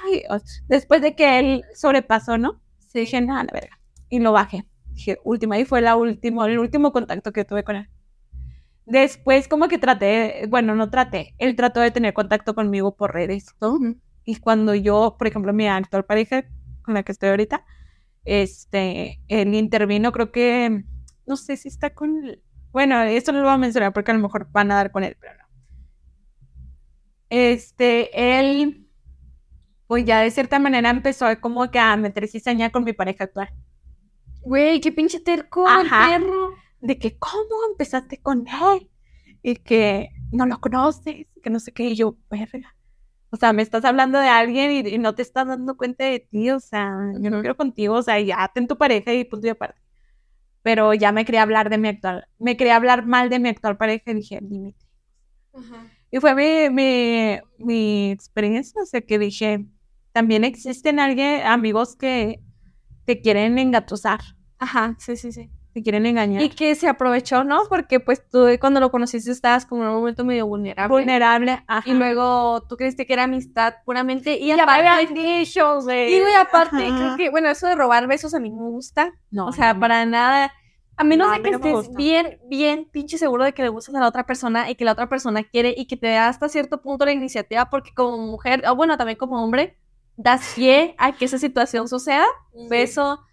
ay, 0.05 0.23
después 0.69 1.03
de 1.03 1.15
que 1.15 1.39
él 1.39 1.65
sobrepasó, 1.75 2.39
¿no? 2.39 2.63
Sí. 2.79 3.01
Dije, 3.01 3.21
nada, 3.21 3.45
la 3.45 3.53
verga. 3.53 3.79
Y 4.09 4.21
lo 4.21 4.33
bajé. 4.33 4.67
Dije, 4.95 5.19
última, 5.23 5.59
y 5.59 5.67
fue 5.67 5.83
la 5.83 5.97
última, 5.97 6.47
el 6.47 6.59
último 6.59 6.93
contacto 6.93 7.33
que 7.33 7.45
tuve 7.45 7.63
con 7.63 7.77
él. 7.77 7.91
Después, 8.87 9.49
como 9.49 9.69
que 9.69 9.79
traté, 9.79 10.47
bueno, 10.49 10.75
no 10.75 10.91
traté, 10.91 11.35
él 11.39 11.57
trató 11.57 11.81
de 11.81 11.91
tener 11.91 12.13
contacto 12.13 12.55
conmigo 12.55 12.97
por 12.97 13.15
redes. 13.15 13.47
Y 14.25 14.37
cuando 14.37 14.75
yo, 14.75 15.17
por 15.19 15.27
ejemplo, 15.27 15.53
mi 15.53 15.67
actual 15.67 16.05
pareja 16.05 16.45
con 16.83 16.95
la 16.95 17.03
que 17.03 17.13
estoy 17.13 17.31
ahorita, 17.31 17.65
este, 18.25 19.21
él 19.29 19.55
intervino, 19.55 20.13
creo 20.13 20.33
que, 20.33 20.85
no 21.27 21.37
sé 21.37 21.57
si 21.57 21.69
está 21.69 21.95
con, 21.95 22.39
bueno, 22.73 23.01
esto 23.03 23.33
no 23.33 23.39
lo 23.39 23.45
voy 23.45 23.55
a 23.55 23.59
mencionar 23.59 23.93
porque 23.93 24.11
a 24.11 24.15
lo 24.15 24.21
mejor 24.21 24.49
van 24.51 24.71
a 24.71 24.77
dar 24.77 24.91
con 24.91 25.05
él, 25.05 25.17
pero 25.19 25.35
no. 25.35 25.45
Este, 27.31 28.39
él, 28.39 28.87
pues 29.87 30.05
ya 30.05 30.21
de 30.21 30.31
cierta 30.31 30.59
manera 30.59 30.91
empezó 30.91 31.27
a 31.27 31.37
como 31.37 31.71
que 31.71 31.79
a 31.79 31.97
meter 31.97 32.29
cizaña 32.29 32.71
con 32.71 32.85
mi 32.85 32.93
pareja 32.93 33.25
actual. 33.25 33.49
Güey, 34.43 34.81
qué 34.81 34.93
pinche 34.93 35.21
terco, 35.21 35.67
Ajá. 35.67 36.17
el 36.17 36.23
perro. 36.23 36.64
De 36.85 36.99
que, 36.99 37.19
¿cómo 37.19 37.57
empezaste 37.71 38.21
con 38.21 38.47
él? 38.47 38.91
Y 39.43 39.57
que 39.57 40.11
no 40.33 40.47
lo 40.47 40.61
conoces, 40.61 41.27
que 41.43 41.51
no 41.51 41.59
sé 41.61 41.73
qué, 41.73 41.85
y 41.91 41.97
yo, 41.97 42.17
verga. 42.31 42.77
O 43.31 43.37
sea, 43.37 43.53
me 43.53 43.63
estás 43.63 43.85
hablando 43.85 44.19
de 44.21 44.29
alguien 44.29 44.71
y, 44.71 44.89
y 44.89 44.99
no 44.99 45.15
te 45.15 45.23
estás 45.23 45.47
dando 45.49 45.77
cuenta 45.77 46.05
de 46.05 46.21
ti, 46.21 46.51
o 46.51 46.61
sea, 46.61 46.95
yo 47.21 47.31
no 47.31 47.41
quiero 47.41 47.57
contigo, 47.57 47.95
o 47.97 48.03
sea, 48.03 48.21
ya 48.21 48.51
ten 48.55 48.69
tu 48.69 48.79
pareja 48.79 49.13
y 49.13 49.25
punto 49.25 49.47
y 49.49 49.51
aparte. 49.51 49.81
Pero 50.63 50.95
ya 50.95 51.13
me 51.13 51.25
quería 51.25 51.43
hablar 51.43 51.71
de 51.71 51.79
mi 51.79 51.89
actual, 51.89 52.29
me 52.39 52.57
quería 52.57 52.77
hablar 52.77 53.07
mal 53.07 53.31
de 53.31 53.39
mi 53.41 53.49
actual 53.51 53.77
pareja 53.77 54.13
y 54.13 54.15
dije, 54.15 54.41
límite. 54.41 54.87
Y 56.11 56.21
fue 56.21 56.35
mi, 56.35 56.71
mi, 56.71 57.41
mi 57.59 58.11
experiencia, 58.13 58.83
o 58.83 58.87
sea, 58.87 59.01
que 59.01 59.19
dije, 59.19 59.67
también 60.13 60.45
existen 60.45 61.01
alguien, 61.01 61.43
amigos 61.47 61.97
que 61.97 62.41
te 63.05 63.21
quieren 63.21 63.59
engatusar, 63.59 64.21
Ajá, 64.59 64.97
sí, 64.99 65.17
sí, 65.17 65.33
sí. 65.33 65.51
Te 65.75 65.83
quieren 65.83 66.07
engañar. 66.07 66.41
Y 66.41 66.49
que 66.49 66.75
se 66.77 66.89
aprovechó, 66.89 67.45
¿no? 67.45 67.63
Porque 67.69 68.01
pues 68.01 68.27
tú 68.31 68.47
cuando 68.61 68.81
lo 68.81 68.91
conociste 68.91 69.31
estabas 69.31 69.67
como 69.67 69.83
en 69.83 69.89
un 69.91 69.97
momento 69.97 70.25
medio 70.25 70.47
vulnerable. 70.47 70.89
vulnerable, 70.95 71.63
ajá. 71.67 71.83
Y 71.91 71.93
luego 71.95 72.63
tú 72.69 72.77
creíste 72.77 73.05
que 73.07 73.13
era 73.13 73.25
amistad 73.25 73.75
puramente. 73.85 74.39
Y 74.39 74.55
me 74.55 74.63
aparte, 74.63 75.13
dicho, 75.13 75.81
güey. 75.83 76.15
y 76.15 76.21
güey, 76.21 76.35
aparte, 76.35 76.87
Ajá. 76.87 76.97
creo 76.97 77.17
que, 77.17 77.31
bueno, 77.31 77.49
eso 77.51 77.67
de 77.67 77.75
robar 77.75 78.07
besos 78.07 78.33
a 78.35 78.41
mí 78.41 78.51
no 78.51 78.63
me 78.63 78.71
gusta. 78.71 79.13
No, 79.31 79.47
O 79.49 79.53
sea, 79.53 79.75
no. 79.75 79.81
para 79.81 80.07
nada. 80.07 80.53
A 80.97 81.03
menos 81.03 81.27
No, 81.27 81.33
a 81.35 81.37
de 81.39 81.43
mí 81.43 81.51
que 81.51 81.59
no 81.73 81.81
estés 81.81 81.97
bien, 81.97 82.39
bien 82.49 82.89
pinche 82.93 83.19
seguro 83.19 83.43
de 83.43 83.53
que 83.53 83.63
le 83.63 83.69
gustas 83.69 83.97
a 83.97 83.99
la 84.01 84.07
otra 84.07 84.27
persona 84.27 84.71
y 84.71 84.77
que 84.77 84.85
la 84.85 84.93
otra 84.93 85.09
persona 85.09 85.43
quiere 85.43 85.75
y 85.77 85.87
que 85.87 85.97
te 85.97 86.07
da 86.07 86.29
hasta 86.29 86.49
cierto 86.49 86.81
punto 86.83 87.05
la 87.05 87.11
iniciativa, 87.11 87.69
porque 87.69 87.91
como 87.95 88.17
mujer, 88.17 88.63
o 88.69 88.77
bueno, 88.77 88.97
también 88.97 89.19
como 89.19 89.43
hombre, 89.43 89.77
das 90.17 90.53
pie 90.55 90.95
a 90.99 91.11
que 91.11 91.25
esa 91.25 91.39
situación 91.39 91.89
suceda. 91.89 92.25
Un 92.53 92.69
beso, 92.69 93.25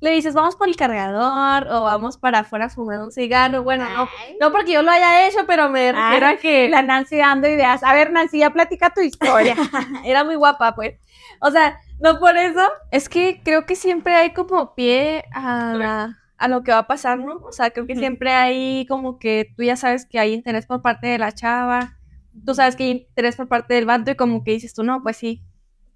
le 0.00 0.10
dices, 0.10 0.34
vamos 0.34 0.56
por 0.56 0.68
el 0.68 0.76
cargador 0.76 1.66
o 1.72 1.82
vamos 1.84 2.18
para 2.18 2.40
afuera 2.40 2.66
a 2.66 2.68
fumar 2.68 3.00
un 3.00 3.10
cigarro. 3.10 3.62
Bueno, 3.62 3.88
no, 3.88 4.08
no 4.40 4.52
porque 4.52 4.72
yo 4.72 4.82
lo 4.82 4.90
haya 4.90 5.26
hecho, 5.26 5.40
pero 5.46 5.68
me 5.70 5.92
refiero 5.92 6.26
a 6.26 6.36
que 6.36 6.68
La 6.68 6.82
Nancy 6.82 7.16
dando 7.16 7.48
ideas. 7.48 7.82
A 7.82 7.94
ver, 7.94 8.12
Nancy, 8.12 8.38
ya 8.40 8.50
platica 8.50 8.90
tu 8.90 9.00
historia. 9.00 9.54
era 10.04 10.24
muy 10.24 10.34
guapa, 10.34 10.74
pues. 10.74 10.94
O 11.40 11.50
sea, 11.50 11.78
no 12.00 12.18
por 12.18 12.36
eso. 12.36 12.60
Es 12.90 13.08
que 13.08 13.40
creo 13.42 13.64
que 13.66 13.76
siempre 13.76 14.14
hay 14.14 14.32
como 14.34 14.74
pie 14.74 15.24
a, 15.32 15.72
la- 15.74 16.18
a 16.36 16.48
lo 16.48 16.62
que 16.62 16.72
va 16.72 16.78
a 16.78 16.86
pasar, 16.86 17.18
¿no? 17.18 17.36
O 17.36 17.52
sea, 17.52 17.70
creo 17.70 17.86
que 17.86 17.96
siempre 17.96 18.30
hay 18.32 18.84
como 18.86 19.18
que 19.18 19.52
tú 19.56 19.62
ya 19.62 19.76
sabes 19.76 20.04
que 20.06 20.18
hay 20.18 20.34
interés 20.34 20.66
por 20.66 20.82
parte 20.82 21.06
de 21.06 21.18
la 21.18 21.32
chava, 21.32 21.96
tú 22.44 22.54
sabes 22.54 22.76
que 22.76 22.82
hay 22.84 22.90
interés 22.90 23.36
por 23.36 23.48
parte 23.48 23.72
del 23.74 23.86
vato 23.86 24.10
y 24.10 24.16
como 24.16 24.44
que 24.44 24.50
dices 24.50 24.74
tú, 24.74 24.82
no, 24.82 25.02
pues 25.02 25.16
sí, 25.16 25.42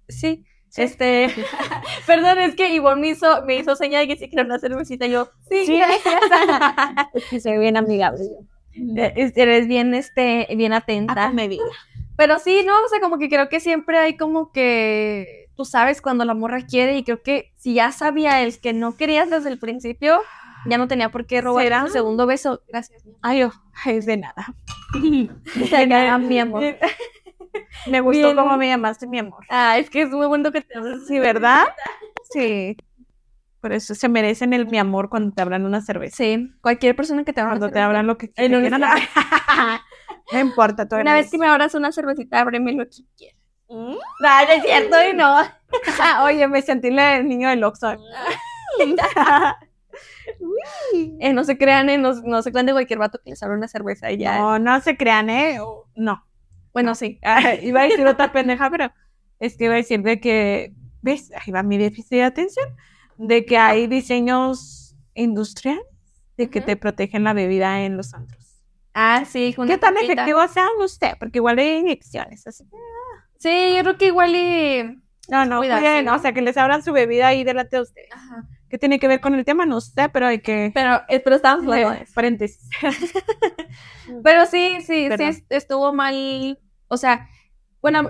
sí. 0.07 0.45
Este, 0.77 1.29
perdón, 2.07 2.39
es 2.39 2.55
que 2.55 2.73
Ivonne 2.73 3.01
me 3.01 3.07
hizo, 3.09 3.43
me 3.45 3.55
hizo 3.57 3.75
señal 3.75 4.07
de 4.07 4.13
que 4.13 4.19
sí 4.19 4.29
quiero 4.29 4.45
una 4.45 4.59
cervecita. 4.59 5.05
y 5.07 5.11
Yo, 5.11 5.29
sí, 5.49 5.65
Sí. 5.65 5.77
gracias. 5.77 6.21
soy 7.43 7.57
bien 7.57 7.77
amigable. 7.77 8.23
Eh, 8.75 9.31
Eres 9.35 9.67
bien, 9.67 9.93
este, 9.93 10.47
bien 10.55 10.73
atenta. 10.73 11.29
Medida. 11.31 11.63
Pero 12.15 12.37
sí, 12.39 12.63
no, 12.65 12.73
o 12.83 12.87
sea, 12.89 12.99
como 12.99 13.17
que 13.17 13.29
creo 13.29 13.49
que 13.49 13.59
siempre 13.59 13.97
hay 13.97 14.17
como 14.17 14.51
que 14.51 15.49
tú 15.55 15.65
sabes 15.65 16.01
cuando 16.01 16.23
la 16.25 16.33
morra 16.33 16.65
quiere 16.65 16.97
y 16.97 17.03
creo 17.03 17.21
que 17.21 17.51
si 17.57 17.73
ya 17.73 17.91
sabía 17.91 18.41
el 18.43 18.59
que 18.59 18.73
no 18.73 18.95
querías 18.95 19.29
desde 19.29 19.49
el 19.49 19.57
principio, 19.59 20.21
ya 20.65 20.77
no 20.77 20.87
tenía 20.87 21.09
por 21.09 21.25
qué 21.25 21.41
robar 21.41 21.63
¿Será? 21.63 21.81
el 21.85 21.89
segundo 21.91 22.25
beso. 22.25 22.61
Gracias. 22.67 23.03
Ay, 23.21 23.43
oh, 23.43 23.53
ay, 23.85 23.97
es 23.97 24.05
de 24.05 24.17
nada. 24.17 24.53
De 24.93 25.87
nada, 25.87 26.17
mi 26.17 26.39
amor. 26.39 26.63
Me 27.87 28.01
gustó 28.01 28.23
Bien. 28.23 28.35
cómo 28.35 28.57
me 28.57 28.67
llamaste, 28.67 29.07
mi 29.07 29.19
amor. 29.19 29.45
Ah, 29.49 29.77
es 29.77 29.89
que 29.89 30.03
es 30.03 30.09
muy 30.09 30.27
bueno 30.27 30.51
que 30.51 30.61
te 30.61 30.75
Sí, 31.07 31.19
¿verdad? 31.19 31.65
Sí. 32.31 32.77
Por 33.59 33.73
eso 33.73 33.95
se 33.95 34.07
merecen 34.07 34.53
el 34.53 34.67
mi 34.67 34.77
amor 34.77 35.09
cuando 35.09 35.33
te 35.33 35.41
hablan 35.41 35.65
una 35.65 35.81
cerveza. 35.81 36.17
Sí, 36.17 36.51
cualquier 36.61 36.95
persona 36.95 37.23
que 37.23 37.33
te 37.33 37.41
abra 37.41 37.51
Cuando 37.53 37.65
una 37.65 37.73
te 37.73 37.79
hablan 37.79 38.07
lo 38.07 38.17
que 38.17 38.31
quieran. 38.31 38.81
No 40.31 40.39
importa, 40.39 40.87
tú 40.87 40.95
Una 40.95 41.15
vez 41.15 41.31
que 41.31 41.39
me 41.39 41.47
abras 41.47 41.73
una 41.73 41.91
cervecita, 41.91 42.39
ábreme 42.39 42.73
lo 42.73 42.85
que 42.85 43.03
quieras. 43.17 43.39
No, 43.67 43.95
no 43.95 44.51
es 44.51 44.63
cierto 44.63 44.95
y 45.09 45.13
no. 45.13 45.37
Oye, 46.23 46.47
me 46.47 46.61
sentí 46.61 46.89
el 46.89 47.27
niño 47.27 47.49
del 47.49 47.63
Oxxo. 47.63 47.95
Eh, 51.19 51.33
no 51.33 51.43
se 51.43 51.57
crean, 51.57 51.89
eh, 51.89 51.97
no, 51.97 52.13
no 52.23 52.41
se 52.41 52.51
crean 52.51 52.65
de 52.65 52.71
cualquier 52.71 52.99
vato 52.99 53.19
que 53.23 53.31
les 53.31 53.41
abra 53.43 53.57
una 53.57 53.67
cerveza 53.67 54.11
y 54.11 54.17
ya. 54.17 54.37
No, 54.37 54.59
no 54.59 54.79
se 54.81 54.97
crean, 54.97 55.29
¿eh? 55.29 55.59
No. 55.95 56.23
Bueno, 56.73 56.95
sí. 56.95 57.19
Ah, 57.23 57.55
iba 57.55 57.81
a 57.81 57.83
decir 57.85 58.05
otra 58.05 58.31
pendeja, 58.31 58.69
pero 58.69 58.91
es 59.39 59.57
que 59.57 59.65
iba 59.65 59.73
a 59.73 59.77
decir 59.77 60.01
de 60.01 60.19
que, 60.19 60.73
¿ves? 61.01 61.31
Ahí 61.35 61.51
va 61.51 61.63
mi 61.63 61.77
déficit 61.77 62.11
de 62.17 62.23
atención. 62.23 62.67
De 63.17 63.45
que 63.45 63.57
hay 63.57 63.87
diseños 63.87 64.95
industriales 65.13 65.83
de 66.37 66.49
que 66.49 66.61
te 66.61 66.77
protegen 66.77 67.25
la 67.25 67.33
bebida 67.33 67.81
en 67.83 67.97
los 67.97 68.13
antros. 68.13 68.63
Ah, 68.93 69.25
sí. 69.25 69.53
¿Qué 69.67 69.77
tan 69.77 69.93
tapita. 69.95 70.13
efectivos 70.13 70.51
sean 70.51 70.69
usted? 70.83 71.13
Porque 71.19 71.39
igual 71.39 71.59
hay 71.59 71.77
inyecciones. 71.79 72.47
Así. 72.47 72.63
que- 72.63 72.77
Sí, 73.37 73.73
yo 73.75 73.83
creo 73.83 73.97
que 73.97 74.07
igual 74.07 74.35
y... 74.35 75.01
No, 75.29 75.45
no, 75.45 75.59
cuiden, 75.59 76.05
¿no? 76.05 76.15
o 76.15 76.19
sea, 76.19 76.33
que 76.33 76.41
les 76.41 76.57
abran 76.57 76.81
su 76.81 76.91
bebida 76.91 77.27
ahí 77.27 77.43
delante 77.43 77.75
de 77.77 77.83
ustedes. 77.83 78.09
¿Qué 78.69 78.77
tiene 78.77 78.99
que 78.99 79.07
ver 79.07 79.19
con 79.19 79.33
el 79.35 79.45
tema? 79.45 79.65
No 79.65 79.81
sé, 79.81 80.09
pero 80.09 80.27
hay 80.27 80.39
que... 80.39 80.71
Pero, 80.73 81.01
eh, 81.09 81.19
pero 81.19 81.39
de 81.39 81.81
eso. 81.81 82.13
Paréntesis. 82.13 82.69
Pero 84.23 84.45
sí, 84.45 84.77
sí, 84.79 85.03
sí, 85.03 85.09
Perdón. 85.09 85.35
estuvo 85.49 85.93
mal. 85.93 86.59
O 86.87 86.97
sea, 86.97 87.29
bueno, 87.81 88.09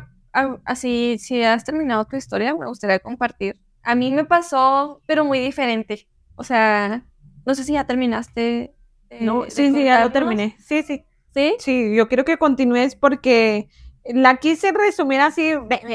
así, 0.65 1.17
si 1.19 1.43
has 1.43 1.63
terminado 1.63 2.05
tu 2.05 2.15
historia, 2.15 2.55
me 2.55 2.67
gustaría 2.67 2.99
compartir. 2.99 3.59
A 3.83 3.95
mí 3.95 4.11
me 4.11 4.25
pasó, 4.25 5.01
pero 5.05 5.25
muy 5.25 5.39
diferente. 5.39 6.07
O 6.35 6.43
sea, 6.43 7.05
no 7.45 7.55
sé 7.55 7.63
si 7.63 7.73
ya 7.73 7.85
terminaste. 7.85 8.73
No, 9.19 9.45
sí, 9.49 9.73
sí, 9.73 9.83
ya 9.83 10.03
lo 10.03 10.11
terminé. 10.11 10.55
Sí, 10.59 10.83
sí. 10.83 11.05
¿Sí? 11.33 11.55
Sí, 11.59 11.95
yo 11.95 12.07
quiero 12.07 12.25
que 12.25 12.37
continúes 12.37 12.95
porque 12.95 13.69
la 14.13 14.37
quise 14.37 14.71
resumir 14.71 15.19
así, 15.21 15.53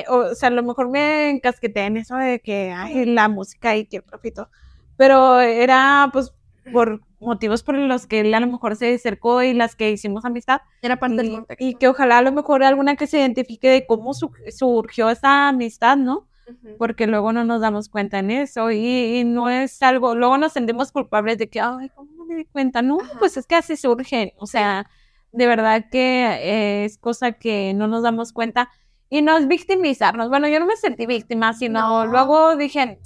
o 0.09 0.35
sea, 0.35 0.49
a 0.49 0.53
lo 0.53 0.63
mejor 0.63 0.89
me 0.91 1.31
encasqueté 1.31 1.81
en 1.87 1.97
eso 1.97 2.17
de 2.17 2.41
que, 2.41 2.71
ay, 2.75 3.05
la 3.07 3.29
música 3.29 3.77
y 3.77 3.87
qué 3.87 4.03
profito, 4.03 4.49
pero 4.97 5.41
era, 5.41 6.09
pues, 6.13 6.33
por 6.73 7.01
motivos 7.21 7.63
por 7.63 7.75
los 7.77 8.07
que 8.07 8.21
él 8.21 8.33
a 8.35 8.41
lo 8.41 8.47
mejor 8.47 8.77
se 8.77 8.95
acercó 8.95 9.43
y 9.43 9.53
las 9.55 9.77
que 9.77 9.91
hicimos 9.91 10.25
amistad, 10.25 10.61
Era 10.83 10.99
parte 10.99 11.17
del 11.17 11.27
y, 11.27 11.31
contexto. 11.35 11.65
y 11.65 11.75
que 11.75 11.89
ojalá 11.89 12.19
a 12.19 12.23
lo 12.23 12.33
mejor 12.33 12.63
alguna 12.63 12.97
que 12.97 13.07
se 13.07 13.19
identifique 13.19 13.69
de 13.69 13.87
cómo 13.87 14.15
su- 14.15 14.31
surgió 14.51 15.11
esa 15.11 15.49
amistad, 15.49 15.97
¿no? 15.97 16.27
Ujú. 16.47 16.77
porque 16.77 17.07
luego 17.07 17.33
no 17.33 17.43
nos 17.45 17.63
damos 17.63 17.89
cuenta 17.89 18.19
en 18.19 18.31
eso 18.31 18.71
y, 18.71 18.77
y 19.21 19.25
no 19.25 19.49
es 19.49 19.83
algo, 19.83 20.15
luego 20.15 20.37
nos 20.37 20.53
sentimos 20.53 20.93
culpables 20.93 21.39
de 21.39 21.49
que, 21.49 21.59
ay, 21.59 21.89
¿cómo 21.95 22.27
me 22.27 22.35
di 22.35 22.45
cuenta? 22.45 22.83
No, 22.83 22.99
Ajá. 23.01 23.19
pues 23.19 23.39
es 23.39 23.47
que 23.47 23.55
así 23.55 23.77
surgen, 23.79 24.31
o 24.37 24.47
sea, 24.47 24.87
de 25.35 25.47
verdad 25.47 25.85
que 25.91 26.25
eh, 26.25 26.85
es 26.85 26.99
cosa 26.99 27.33
que 27.33 27.73
no 27.75 27.87
nos 27.89 28.03
damos 28.03 28.33
cuenta 28.33 28.71
y 29.11 29.23
no 29.23 29.37
es 29.37 29.47
victimizarnos. 29.49 30.29
Bueno, 30.29 30.49
yo 30.49 30.59
no 30.61 30.67
me 30.67 30.77
sentí 30.77 31.07
víctima, 31.07 31.53
sino 31.53 31.81
No. 32.05 32.07
luego 32.07 32.57
dije, 32.57 32.99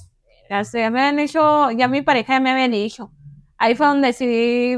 ya 0.48 0.90
me 0.90 1.00
han 1.02 1.18
hecho, 1.18 1.70
ya 1.72 1.88
mi 1.88 2.02
pareja 2.02 2.34
ya 2.34 2.40
me 2.40 2.50
había 2.50 2.68
dicho. 2.68 3.10
Ahí 3.58 3.74
fue 3.74 3.86
donde 3.86 4.08
decidí 4.08 4.76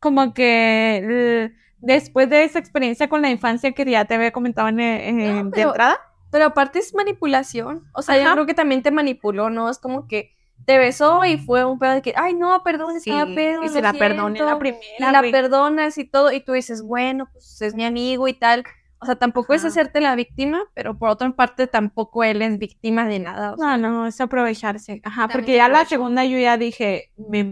como 0.00 0.32
que 0.34 1.52
después 1.78 2.28
de 2.30 2.44
esa 2.44 2.58
experiencia 2.58 3.08
con 3.08 3.22
la 3.22 3.30
infancia 3.30 3.72
que 3.72 3.84
ya 3.84 4.04
te 4.04 4.14
había 4.14 4.32
comentado 4.32 4.68
en, 4.68 4.80
en- 4.80 5.50
de 5.50 5.50
pero- 5.56 5.68
entrada, 5.70 5.96
Pero 6.30 6.46
aparte 6.46 6.78
es 6.78 6.94
manipulación. 6.94 7.84
O 7.94 8.00
sea, 8.02 8.16
yo 8.16 8.24
Ajá. 8.24 8.32
creo 8.32 8.46
que 8.46 8.54
también 8.54 8.82
te 8.82 8.90
manipuló, 8.90 9.50
¿no? 9.50 9.68
Es 9.68 9.78
como 9.78 10.06
que 10.08 10.34
te 10.66 10.78
besó 10.78 11.24
y 11.24 11.38
fue 11.38 11.64
un 11.64 11.78
pedo 11.78 11.92
de 11.94 12.02
que, 12.02 12.14
ay, 12.16 12.34
no, 12.34 12.62
perdón, 12.62 13.00
Sí, 13.00 13.10
estaba 13.10 13.34
pedo. 13.34 13.64
y 13.64 13.68
se 13.68 13.80
la 13.82 13.92
perdoné 13.92 14.36
siento". 14.38 14.44
la 14.50 14.56
Y 14.56 14.58
primera. 14.58 15.12
la 15.12 15.18
güey. 15.20 15.32
perdonas 15.32 15.98
y 15.98 16.04
todo, 16.04 16.30
y 16.32 16.40
tú 16.40 16.52
dices, 16.52 16.82
bueno, 16.82 17.28
pues 17.32 17.60
es 17.62 17.74
mi 17.74 17.84
amigo 17.84 18.28
y 18.28 18.34
tal. 18.34 18.64
O 19.00 19.04
sea, 19.06 19.16
tampoco 19.16 19.52
es 19.52 19.64
hacerte 19.64 20.00
la 20.00 20.14
víctima, 20.14 20.62
pero 20.74 20.96
por 20.96 21.08
otra 21.08 21.28
parte 21.32 21.66
tampoco 21.66 22.22
él 22.22 22.40
es 22.40 22.56
víctima 22.58 23.04
de 23.08 23.18
nada. 23.18 23.54
o 23.54 23.56
sea, 23.56 23.76
No, 23.76 23.90
no, 23.90 24.06
es 24.06 24.20
aprovecharse. 24.20 25.00
Ajá, 25.04 25.22
También 25.22 25.40
porque 25.40 25.56
ya 25.56 25.68
la 25.68 25.84
segunda 25.86 26.24
yo 26.24 26.38
ya 26.38 26.56
dije, 26.56 27.10
me, 27.16 27.42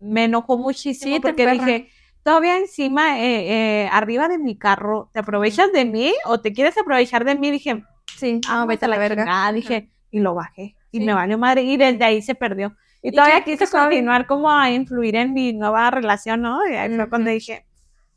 me 0.00 0.24
enojó 0.24 0.58
muchísimo 0.58 1.18
porque 1.22 1.46
dije, 1.46 1.88
todavía 2.22 2.58
encima, 2.58 3.18
eh, 3.20 3.84
eh, 3.84 3.88
arriba 3.90 4.28
de 4.28 4.36
mi 4.38 4.58
carro, 4.58 5.08
¿te 5.14 5.20
aprovechas 5.20 5.72
de 5.72 5.86
mí 5.86 6.12
o 6.26 6.40
te 6.40 6.52
quieres 6.52 6.76
aprovechar 6.76 7.24
de 7.24 7.36
mí? 7.36 7.50
Dije, 7.50 7.82
sí, 8.18 8.42
ah, 8.46 8.66
vete 8.68 8.84
a 8.84 8.88
la 8.88 8.98
verga. 8.98 9.22
chingada, 9.22 9.52
dije, 9.52 9.90
y 10.10 10.20
lo 10.20 10.34
bajé. 10.34 10.76
Y 10.92 10.98
Sí. 11.00 11.04
me 11.04 11.14
valió 11.14 11.36
madre. 11.38 11.62
Y 11.62 11.76
desde 11.76 12.04
ahí 12.04 12.22
se 12.22 12.34
perdió. 12.36 12.76
Y, 13.02 13.08
¿Y 13.08 13.12
todavía 13.12 13.42
qué- 13.42 13.52
quise 13.52 13.64
qué 13.64 13.70
continuar 13.72 14.26
como 14.26 14.48
a 14.50 14.70
influir 14.70 15.16
en 15.16 15.32
mi 15.34 15.52
nueva 15.52 15.90
relación, 15.90 16.42
¿no? 16.42 16.64
Y 16.68 16.74
ahí 16.74 16.94
fue 16.94 17.08
cuando 17.08 17.30
dije, 17.30 17.66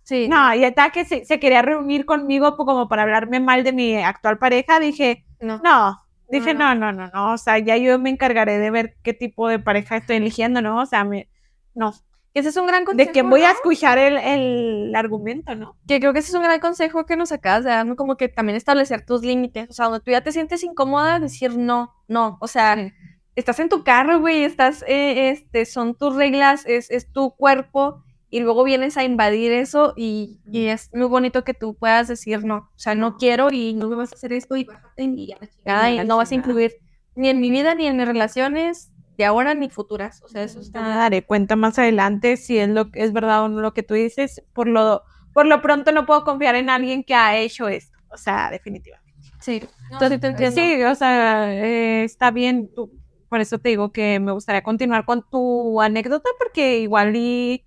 Sí. 0.04 0.28
no, 0.28 0.54
y 0.54 0.64
hasta 0.64 0.92
que 0.92 1.04
se, 1.06 1.26
se 1.26 1.40
quería 1.40 1.64
reunir 1.64 2.06
conmigo 2.06 2.56
como 2.56 2.88
para 2.88 3.02
hablarme 3.04 3.40
mal 3.40 3.64
de 3.64 3.74
mi 3.74 3.96
actual 3.98 4.38
pareja, 4.38 4.80
dije, 4.80 5.26
no. 5.42 5.60
no, 5.64 5.98
dije, 6.30 6.54
No, 6.54 6.76
no, 6.76 6.92
no, 6.92 7.08
no, 7.08 7.12
no, 7.12 7.34
o 7.34 7.38
sea, 7.40 7.58
ya 7.58 7.76
yo 7.78 7.98
me 7.98 8.12
encargaré 8.12 8.60
de 8.60 8.70
ver 8.70 8.96
qué 9.02 9.14
tipo 9.16 9.48
de 9.48 9.58
pareja 9.58 9.98
estoy 9.98 10.18
eligiendo, 10.18 10.62
¿no? 10.62 10.80
O 10.82 10.86
sea, 10.86 11.04
me, 11.04 11.28
no, 11.74 11.94
ese 12.36 12.50
es 12.50 12.58
un 12.58 12.68
gran 12.68 12.86
consejo. 12.86 13.08
de 13.08 13.12
que 13.14 13.22
voy 13.24 13.42
a 13.44 13.48
¿no? 13.50 13.54
escuchar 13.54 13.98
el, 13.98 14.18
el 14.18 14.96
argumento, 14.96 15.56
¿no? 15.56 15.76
Que 15.88 16.00
creo 16.00 16.14
que 16.14 16.20
ese 16.20 16.30
es 16.30 16.36
un 16.36 16.44
gran 16.44 16.60
consejo 16.60 17.06
que 17.06 17.16
nos 17.16 17.32
acabas 17.32 17.64
de 17.64 17.72
dar, 17.72 17.86
¿no? 17.86 17.96
Como 17.96 18.18
que 18.18 18.28
también 18.30 18.56
establecer 18.56 19.06
tus 19.06 19.22
límites. 19.24 19.70
O 19.70 19.74
sea, 19.74 19.86
donde 19.86 20.02
tú 20.02 20.12
ya 20.12 20.22
te 20.22 20.32
sientes 20.32 20.64
incómoda, 20.64 21.20
decir 21.20 21.58
no, 21.58 21.94
no. 22.08 22.38
O 22.42 22.48
sea, 22.48 22.76
Sí. 22.76 22.94
estás 23.36 23.60
en 23.60 23.70
tu 23.70 23.84
carro, 23.84 24.20
güey, 24.20 24.44
estás, 24.44 24.84
eh, 24.88 25.30
este, 25.30 25.66
son 25.66 25.96
tus 25.96 26.16
reglas, 26.16 26.66
es, 26.66 26.92
es 26.92 27.12
tu 27.12 27.32
cuerpo, 27.36 28.04
y 28.30 28.40
luego 28.42 28.64
vienes 28.66 28.98
a 28.98 29.04
invadir 29.06 29.52
eso, 29.54 29.94
y, 29.96 30.40
y 30.52 30.66
es 30.66 30.90
muy 30.94 31.08
bonito 31.08 31.44
que 31.46 31.54
tú 31.54 31.76
puedas 31.76 32.08
decir 32.10 32.44
no. 32.44 32.56
O 32.58 32.80
sea, 32.80 32.96
no 32.96 33.16
quiero 33.18 33.50
y 33.52 33.74
no 33.74 33.88
me 33.88 33.96
vas 33.96 34.12
a 34.12 34.16
hacer 34.16 34.34
esto, 34.34 34.58
y 34.58 34.68
y 34.98 35.32
a 35.32 35.38
chingada, 35.48 35.92
y 35.92 36.00
a 36.00 36.04
no 36.04 36.18
vas 36.18 36.32
a 36.32 36.36
incluir 36.36 36.74
ni 37.16 37.30
en 37.30 37.40
mi 37.40 37.50
vida, 37.50 37.76
ni 37.76 37.88
en 37.88 37.96
mis 37.96 38.06
relaciones 38.06 38.92
de 39.18 39.26
ahora, 39.26 39.54
ni 39.54 39.70
futuras. 39.70 40.22
O 40.24 40.28
sea, 40.28 40.44
eso 40.44 40.60
Me 40.60 40.66
está... 40.66 40.82
daré 40.82 41.26
cuenta 41.26 41.56
más 41.56 41.78
adelante 41.80 42.38
si 42.38 42.58
es 42.58 42.70
lo 42.70 42.90
es 42.94 43.14
verdad 43.14 43.44
o 43.44 43.48
no 43.50 43.62
lo 43.62 43.74
que 43.74 43.84
tú 43.84 43.94
dices. 43.94 44.44
Por 44.54 44.68
lo, 44.68 45.04
por 45.34 45.46
lo 45.46 45.62
pronto 45.62 45.92
no 45.92 46.06
puedo 46.06 46.24
confiar 46.24 46.56
en 46.56 46.70
alguien 46.70 47.04
que 47.04 47.16
ha 47.16 47.38
hecho 47.38 47.68
esto. 47.68 47.98
O 48.10 48.18
sea, 48.18 48.50
definitivamente. 48.50 49.14
Sí, 49.40 49.62
entonces 49.92 50.20
te 50.20 50.28
entiendo. 50.28 50.56
Sí, 50.56 50.84
o 50.84 50.96
sea, 50.96 51.54
eh, 51.54 52.04
está 52.04 52.32
bien. 52.32 52.70
tú- 52.74 52.92
por 53.30 53.42
eso 53.42 53.58
te 53.60 53.70
digo 53.70 53.92
que 53.92 54.20
me 54.20 54.32
gustaría 54.32 54.62
continuar 54.64 55.04
con 55.06 55.28
tu 55.30 55.82
anécdota 55.82 56.30
porque 56.40 56.80
igual 56.80 57.16
y 57.16 57.66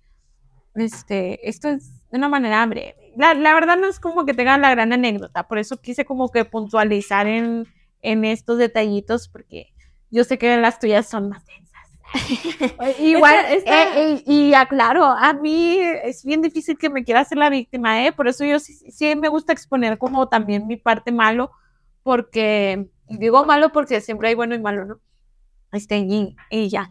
este, 0.75 1.47
esto 1.47 1.69
es 1.69 1.91
de 2.09 2.17
una 2.17 2.29
manera 2.29 2.65
breve. 2.65 3.13
La, 3.17 3.33
la 3.33 3.53
verdad 3.53 3.77
no 3.77 3.87
es 3.87 3.99
como 3.99 4.25
que 4.25 4.33
tenga 4.33 4.57
la 4.57 4.71
gran 4.71 4.93
anécdota, 4.93 5.47
por 5.47 5.57
eso 5.57 5.77
quise 5.81 6.05
como 6.05 6.29
que 6.29 6.45
puntualizar 6.45 7.27
en, 7.27 7.67
en 8.01 8.25
estos 8.25 8.57
detallitos 8.57 9.27
porque 9.27 9.73
yo 10.11 10.23
sé 10.23 10.37
que 10.37 10.57
las 10.57 10.79
tuyas 10.79 11.07
son 11.07 11.29
más 11.29 11.43
densas. 11.45 12.99
Igual, 12.99 13.35
Esta- 13.35 13.53
esta- 13.53 13.99
eh, 13.99 14.13
eh, 14.13 14.23
y 14.25 14.53
aclaro, 14.53 15.05
a 15.05 15.33
mí 15.33 15.77
es 16.03 16.23
bien 16.25 16.41
difícil 16.41 16.77
que 16.77 16.89
me 16.89 17.03
quiera 17.03 17.21
hacer 17.21 17.37
la 17.37 17.49
víctima, 17.49 18.05
¿eh? 18.05 18.11
Por 18.11 18.27
eso 18.27 18.43
yo 18.45 18.59
sí, 18.59 18.73
sí 18.73 19.15
me 19.15 19.29
gusta 19.29 19.53
exponer 19.53 19.97
como 19.97 20.27
también 20.27 20.65
mi 20.67 20.77
parte 20.77 21.11
malo, 21.11 21.51
porque, 22.03 22.87
digo 23.07 23.45
malo 23.45 23.71
porque 23.71 24.01
siempre 24.01 24.29
hay 24.29 24.35
bueno 24.35 24.55
y 24.55 24.59
malo, 24.59 24.85
¿no? 24.85 24.99
Este, 25.71 25.97
y, 25.99 26.35
y 26.49 26.69
ya. 26.69 26.89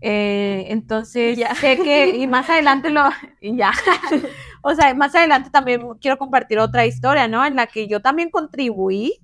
Eh, 0.00 0.66
entonces, 0.68 1.36
Ya. 1.36 1.54
sé 1.54 1.76
que, 1.76 2.16
y 2.16 2.26
más 2.26 2.48
adelante 2.48 2.88
lo, 2.90 3.02
y 3.40 3.56
ya. 3.56 3.72
o 4.62 4.74
sea, 4.74 4.94
más 4.94 5.14
adelante 5.14 5.50
también 5.50 5.82
quiero 6.00 6.16
compartir 6.16 6.58
otra 6.58 6.86
historia, 6.86 7.28
¿no? 7.28 7.44
En 7.44 7.56
la 7.56 7.66
que 7.66 7.86
yo 7.88 8.00
también 8.00 8.30
contribuí 8.30 9.20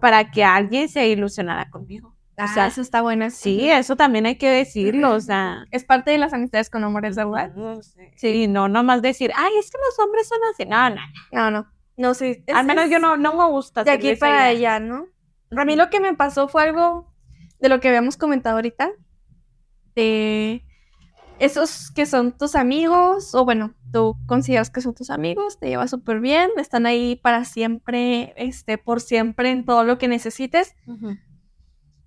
para 0.00 0.30
que 0.30 0.44
alguien 0.44 0.88
se 0.88 1.08
ilusionara 1.08 1.68
conmigo. 1.70 2.11
O 2.32 2.44
Ah, 2.44 2.48
sea, 2.48 2.66
eso 2.66 2.80
está 2.80 3.02
bueno. 3.02 3.30
sí, 3.30 3.68
eso 3.70 3.94
también 3.94 4.24
hay 4.26 4.36
que 4.36 4.48
decirlo, 4.48 5.12
o 5.12 5.20
sea. 5.20 5.66
Es 5.70 5.84
parte 5.84 6.10
de 6.12 6.18
las 6.18 6.32
amistades 6.32 6.70
con 6.70 6.82
hombres, 6.82 7.14
¿verdad? 7.14 7.52
Sí, 8.16 8.48
no 8.48 8.68
nomás 8.68 9.02
decir, 9.02 9.30
ay, 9.36 9.52
es 9.58 9.70
que 9.70 9.78
los 9.78 9.98
hombres 9.98 10.28
son 10.28 10.38
así. 10.52 10.64
No, 10.64 10.88
no, 10.90 11.00
No, 11.30 11.50
no. 11.50 11.72
No, 11.98 12.14
sí. 12.14 12.42
es- 12.46 12.56
Al 12.56 12.64
menos 12.66 12.86
es 12.86 12.90
yo 12.90 12.98
no, 12.98 13.16
no 13.18 13.34
me 13.34 13.44
gusta. 13.50 13.84
De 13.84 13.90
aquí 13.90 14.16
para 14.16 14.44
allá, 14.44 14.80
¿no? 14.80 15.06
A 15.56 15.64
mí 15.66 15.76
lo 15.76 15.90
que 15.90 16.00
me 16.00 16.14
pasó 16.14 16.48
fue 16.48 16.62
algo 16.62 17.12
de 17.60 17.68
lo 17.68 17.80
que 17.80 17.88
habíamos 17.88 18.16
comentado 18.16 18.56
ahorita. 18.56 18.90
De 19.94 20.64
esos 21.38 21.90
que 21.90 22.06
son 22.06 22.32
tus 22.36 22.54
amigos, 22.54 23.34
o 23.34 23.44
bueno, 23.44 23.74
tú 23.92 24.16
consideras 24.26 24.70
que 24.70 24.80
son 24.80 24.94
tus 24.94 25.10
amigos, 25.10 25.58
te 25.58 25.68
llevas 25.68 25.90
súper 25.90 26.20
bien, 26.20 26.50
están 26.56 26.86
ahí 26.86 27.16
para 27.16 27.44
siempre, 27.44 28.32
este, 28.36 28.78
por 28.78 29.00
siempre 29.02 29.50
en 29.50 29.64
todo 29.66 29.84
lo 29.84 29.98
que 29.98 30.08
necesites. 30.08 30.74
Ujú. 30.86 31.16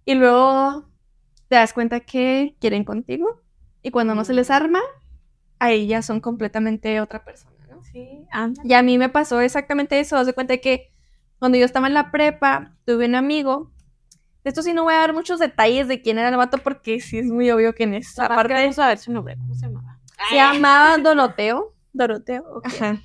Y 0.05 0.15
luego 0.15 0.85
te 1.47 1.55
das 1.55 1.73
cuenta 1.73 1.99
que 1.99 2.55
quieren 2.59 2.83
contigo. 2.83 3.41
Y 3.81 3.91
cuando 3.91 4.15
no 4.15 4.23
se 4.25 4.33
les 4.33 4.49
arma, 4.49 4.81
ahí 5.59 5.87
ya 5.87 6.01
son 6.01 6.21
completamente 6.21 7.01
otra 7.01 7.23
persona, 7.23 7.55
¿no? 7.69 7.83
Sí, 7.83 8.25
anda. 8.31 8.61
Y 8.63 8.73
a 8.73 8.81
mí 8.81 8.97
me 8.97 9.09
pasó 9.09 9.41
exactamente 9.41 9.99
eso. 9.99 10.17
Haz 10.17 10.27
de 10.27 10.33
cuenta 10.33 10.57
que 10.57 10.91
cuando 11.39 11.57
yo 11.57 11.65
estaba 11.65 11.87
en 11.87 11.93
la 11.93 12.11
prepa, 12.11 12.75
tuve 12.85 13.05
un 13.05 13.15
amigo. 13.15 13.71
De 14.43 14.49
esto 14.49 14.61
sí 14.61 14.73
no 14.73 14.83
voy 14.83 14.93
a 14.93 14.97
dar 14.97 15.13
muchos 15.13 15.39
detalles 15.39 15.87
de 15.87 16.01
quién 16.01 16.19
era 16.19 16.29
el 16.29 16.37
vato 16.37 16.59
porque 16.59 16.99
sí 16.99 17.17
es 17.17 17.25
muy 17.25 17.49
obvio 17.51 17.73
quién 17.73 17.93
es. 17.93 18.17
Aparte, 18.19 18.53
vamos 18.53 18.79
a 18.79 18.87
ver 18.87 18.97
su 18.99 19.11
nombre, 19.11 19.35
¿cómo 19.37 19.55
se 19.55 19.65
llamaba? 19.65 19.99
se 20.29 20.35
llamaba 20.35 20.97
Doroteo. 20.97 21.73
Doroteo. 21.93 22.43
ok. 22.57 22.65
Ajá. 22.67 23.01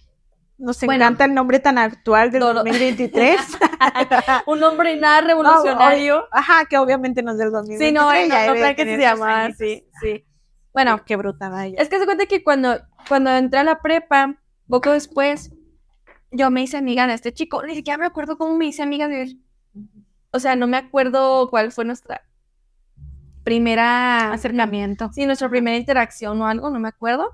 Nos 0.61 0.79
Bueno. 0.81 1.05
encanta 1.05 1.25
el 1.25 1.33
nombre 1.35 1.59
tan 1.59 1.79
actual 1.79 2.31
del 2.31 2.43
Doro- 2.43 2.63
2023. 2.65 3.41
Un 4.47 4.63
hombre 4.63 4.97
nada 4.97 5.23
revolucionario. 5.23 6.27
Ajá, 6.31 6.67
que 6.67 6.77
obviamente 6.77 7.23
no 7.23 7.33
es 7.33 7.39
del 7.39 7.51
2023. 7.51 7.89
sí, 7.89 7.95
no, 7.95 8.03
no, 8.13 8.27
ya 8.29 8.47
no, 8.47 8.53
crean 8.53 8.77
que 8.77 8.85
se 8.85 9.07
añitos. 9.07 9.55
así. 9.55 9.87
Sí. 10.03 10.25
Bueno, 10.75 11.03
qué 11.05 11.17
bruta 11.17 11.49
vaya. 11.49 11.77
Es 11.81 11.89
que 11.89 11.99
se 11.99 12.05
cuenta 12.05 12.27
que 12.27 12.45
cuando, 12.45 12.79
cuando 13.09 13.31
entré 13.31 13.59
a 13.59 13.65
la 13.65 13.81
prepa, 13.81 14.37
poco 14.69 14.91
después, 14.93 15.51
yo 16.31 16.51
me 16.51 16.63
hice 16.63 16.77
amiga 16.77 17.07
de 17.07 17.15
este 17.15 17.33
chico. 17.33 17.63
Ni 17.65 17.75
siquiera 17.75 17.97
me 17.99 18.07
acuerdo 18.07 18.37
cómo 18.37 18.55
me 18.57 18.67
hice 18.67 18.83
amiga 18.83 19.09
de 19.09 19.23
él. 19.23 19.41
O 20.33 20.39
sea, 20.41 20.57
no 20.57 20.67
me 20.67 20.77
acuerdo 20.77 21.49
cuál 21.51 21.73
fue 21.73 21.85
nuestra 21.87 22.23
primera... 23.45 24.33
Acercamiento. 24.33 25.11
Sí, 25.13 25.27
nuestra 25.27 25.49
primera 25.49 25.77
interacción 25.77 26.41
o 26.43 26.47
algo, 26.47 26.71
no 26.71 26.79
me 26.79 26.89
acuerdo. 26.89 27.33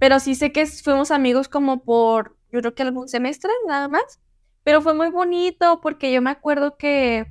Pero 0.00 0.18
sí 0.18 0.34
sé 0.34 0.50
que 0.50 0.66
fuimos 0.66 1.12
amigos 1.12 1.48
como 1.48 1.84
por, 1.84 2.36
yo 2.50 2.58
creo 2.60 2.74
que 2.74 2.82
algún 2.82 3.06
semestre, 3.08 3.50
nada 3.68 3.86
más. 3.86 4.18
Pero 4.64 4.82
fue 4.82 4.94
muy 4.94 5.10
bonito 5.10 5.80
porque 5.80 6.12
yo 6.12 6.20
me 6.20 6.30
acuerdo 6.30 6.76
que, 6.76 7.26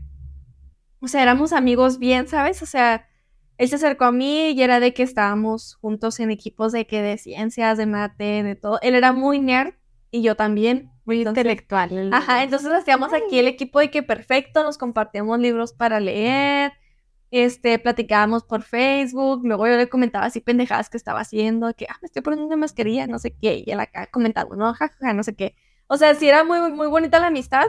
o 1.02 1.08
sea, 1.10 1.22
éramos 1.22 1.52
amigos 1.52 2.00
bien, 2.00 2.28
¿sabes? 2.30 2.62
O 2.62 2.66
sea, 2.66 3.06
él 3.58 3.68
se 3.68 3.76
acercó 3.76 4.06
a 4.06 4.12
mí 4.14 4.52
y 4.52 4.62
era 4.62 4.80
de 4.80 4.94
que 4.94 5.04
estábamos 5.04 5.76
juntos 5.82 6.20
en 6.22 6.32
equipos 6.32 6.72
de 6.72 6.88
que 6.88 7.02
de 7.02 7.18
ciencias, 7.18 7.78
de 7.78 7.86
mate, 7.86 8.44
de 8.44 8.56
todo. 8.56 8.80
Él 8.82 8.96
era 8.96 9.12
muy 9.12 9.40
nerd 9.40 9.74
y 10.12 10.22
yo 10.22 10.36
también. 10.36 10.92
Muy 11.06 11.18
Entonces- 11.20 11.42
intelectual. 11.44 11.92
el- 11.92 12.14
Ajá, 12.14 12.44
entonces 12.44 12.72
hacíamos 12.72 13.14
aquí 13.14 13.40
el 13.40 13.48
equipo 13.48 13.80
de 13.80 13.90
que 13.90 14.04
perfecto, 14.04 14.64
nos 14.64 14.78
compartíamos 14.78 15.40
libros 15.40 15.74
para 15.74 16.00
leer, 16.00 16.72
este, 17.32 17.78
platicábamos 17.80 18.44
por 18.44 18.64
Facebook, 18.64 19.42
luego 19.44 19.68
yo 19.68 19.78
le 19.78 19.90
comentaba 19.90 20.26
así 20.26 20.40
pendejadas 20.40 20.90
que 20.90 20.98
estaba 20.98 21.22
haciendo, 21.22 21.74
que 21.74 21.86
ah, 21.90 21.98
me 22.02 22.08
estoy 22.08 22.22
poniendo 22.22 22.48
una 22.48 22.58
mascarilla, 22.58 23.08
no 23.08 23.20
sé 23.20 23.36
qué, 23.36 23.64
y 23.66 23.72
él 23.72 23.80
acá 23.80 24.08
comentando, 24.08 24.56
no, 24.56 24.74
jajaja, 24.74 25.14
no 25.14 25.24
sé 25.24 25.36
qué. 25.36 25.56
O 25.88 25.98
sea, 25.98 26.16
sí 26.16 26.28
era 26.28 26.44
muy, 26.44 26.72
muy 26.72 26.88
bonita 26.88 27.20
la 27.20 27.28
amistad. 27.28 27.68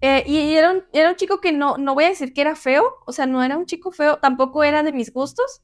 Eh, 0.00 0.24
y 0.26 0.38
y 0.38 0.56
era 0.56 0.72
un, 0.72 0.84
era 0.92 1.10
un 1.10 1.16
chico 1.16 1.40
que 1.40 1.52
no, 1.52 1.76
no 1.78 1.94
voy 1.94 2.04
a 2.04 2.08
decir 2.08 2.32
que 2.32 2.40
era 2.40 2.56
feo, 2.56 2.96
o 3.06 3.12
sea, 3.12 3.26
no 3.26 3.42
era 3.42 3.56
un 3.56 3.66
chico 3.66 3.92
feo, 3.92 4.18
tampoco 4.18 4.64
era 4.64 4.82
de 4.82 4.92
mis 4.92 5.12
gustos, 5.12 5.62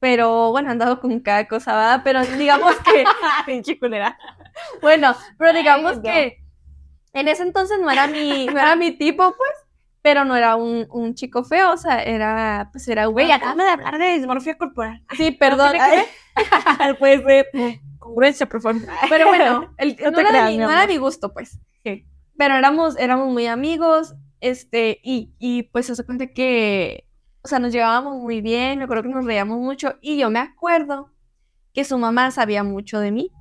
pero 0.00 0.50
bueno, 0.52 0.70
han 0.70 0.78
dado 0.78 1.00
con 1.00 1.18
cada 1.20 1.46
cosa, 1.48 1.74
¿verdad? 1.74 2.00
Pero 2.04 2.24
digamos 2.38 2.74
que, 2.76 3.04
Pinche 3.46 3.78
culera. 3.78 4.18
bueno, 4.80 5.14
pero 5.38 5.52
digamos 5.52 5.96
no. 5.96 6.02
que 6.02 6.38
en 7.12 7.28
ese 7.28 7.42
entonces 7.42 7.78
no 7.80 7.90
era 7.90 8.06
mi, 8.06 8.46
no 8.46 8.58
era 8.58 8.76
mi 8.76 8.92
tipo, 8.92 9.34
pues, 9.36 9.65
pero 10.06 10.24
no 10.24 10.36
era 10.36 10.54
un, 10.54 10.86
un 10.92 11.16
chico 11.16 11.42
feo, 11.42 11.72
o 11.72 11.76
sea, 11.76 12.00
era, 12.00 12.68
pues 12.70 12.86
era 12.86 13.06
Güey, 13.06 13.32
acabamos 13.32 13.64
de 13.64 13.72
hablar 13.72 13.98
de 13.98 14.12
dismorfia 14.16 14.56
corporal. 14.56 15.02
Sí, 15.16 15.32
perdón. 15.32 15.72
Puede 17.00 17.24
ser. 17.24 17.46
Congruencia, 17.98 18.48
por 18.48 18.62
favor. 18.62 18.82
pero 19.08 19.26
bueno, 19.26 19.74
el, 19.78 19.96
No 19.96 20.12
no, 20.12 20.20
era 20.20 20.28
creas, 20.28 20.50
mi, 20.52 20.58
no 20.58 20.70
era 20.70 20.86
mi 20.86 20.96
gusto, 20.98 21.32
pues. 21.34 21.58
Sí. 21.82 22.06
Pero 22.38 22.54
éramos, 22.54 22.96
éramos 23.00 23.32
muy 23.32 23.48
amigos, 23.48 24.14
este, 24.40 25.00
y, 25.02 25.34
y 25.40 25.64
pues 25.64 25.86
se 25.86 25.92
hace 25.94 26.04
cuenta 26.06 26.28
que, 26.28 27.08
o 27.42 27.48
sea, 27.48 27.58
nos 27.58 27.72
llevábamos 27.72 28.22
muy 28.22 28.40
bien, 28.40 28.78
me 28.78 28.84
acuerdo 28.84 29.02
que 29.02 29.08
nos 29.08 29.24
reíamos 29.24 29.58
mucho, 29.58 29.96
y 30.00 30.18
yo 30.18 30.30
me 30.30 30.38
acuerdo 30.38 31.10
que 31.72 31.82
su 31.82 31.98
mamá 31.98 32.30
sabía 32.30 32.62
mucho 32.62 33.00
de 33.00 33.10
mí. 33.10 33.32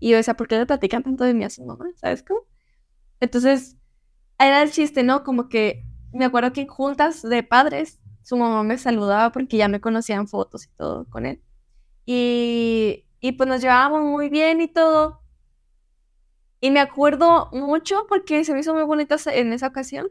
Y 0.00 0.10
yo 0.10 0.16
decía, 0.16 0.34
¿por 0.34 0.48
qué 0.48 0.58
le 0.58 0.66
platican 0.66 1.04
tanto 1.04 1.22
de 1.22 1.34
mí 1.34 1.44
a 1.44 1.50
su 1.50 1.64
mamá? 1.64 1.84
¿Sabes 1.94 2.24
cómo? 2.24 2.40
Entonces, 3.20 3.77
era 4.38 4.62
el 4.62 4.70
chiste, 4.72 5.02
¿no? 5.02 5.24
Como 5.24 5.48
que 5.48 5.84
me 6.12 6.24
acuerdo 6.26 6.52
que 6.52 6.62
en 6.62 6.66
juntas 6.68 7.22
de 7.22 7.42
padres, 7.42 8.00
su 8.22 8.36
mamá 8.36 8.62
me 8.62 8.78
saludaba 8.78 9.32
porque 9.32 9.56
ya 9.56 9.68
me 9.68 9.80
conocían 9.80 10.28
fotos 10.28 10.66
y 10.66 10.68
todo 10.76 11.06
con 11.10 11.26
él. 11.26 11.42
Y, 12.06 13.06
y 13.20 13.32
pues 13.32 13.48
nos 13.48 13.60
llevábamos 13.62 14.02
muy 14.02 14.28
bien 14.30 14.60
y 14.60 14.68
todo. 14.68 15.22
Y 16.60 16.70
me 16.70 16.80
acuerdo 16.80 17.48
mucho 17.52 18.06
porque 18.08 18.44
se 18.44 18.52
me 18.52 18.60
hizo 18.60 18.74
muy 18.74 18.82
bonito 18.84 19.16
en 19.26 19.52
esa 19.52 19.68
ocasión. 19.68 20.08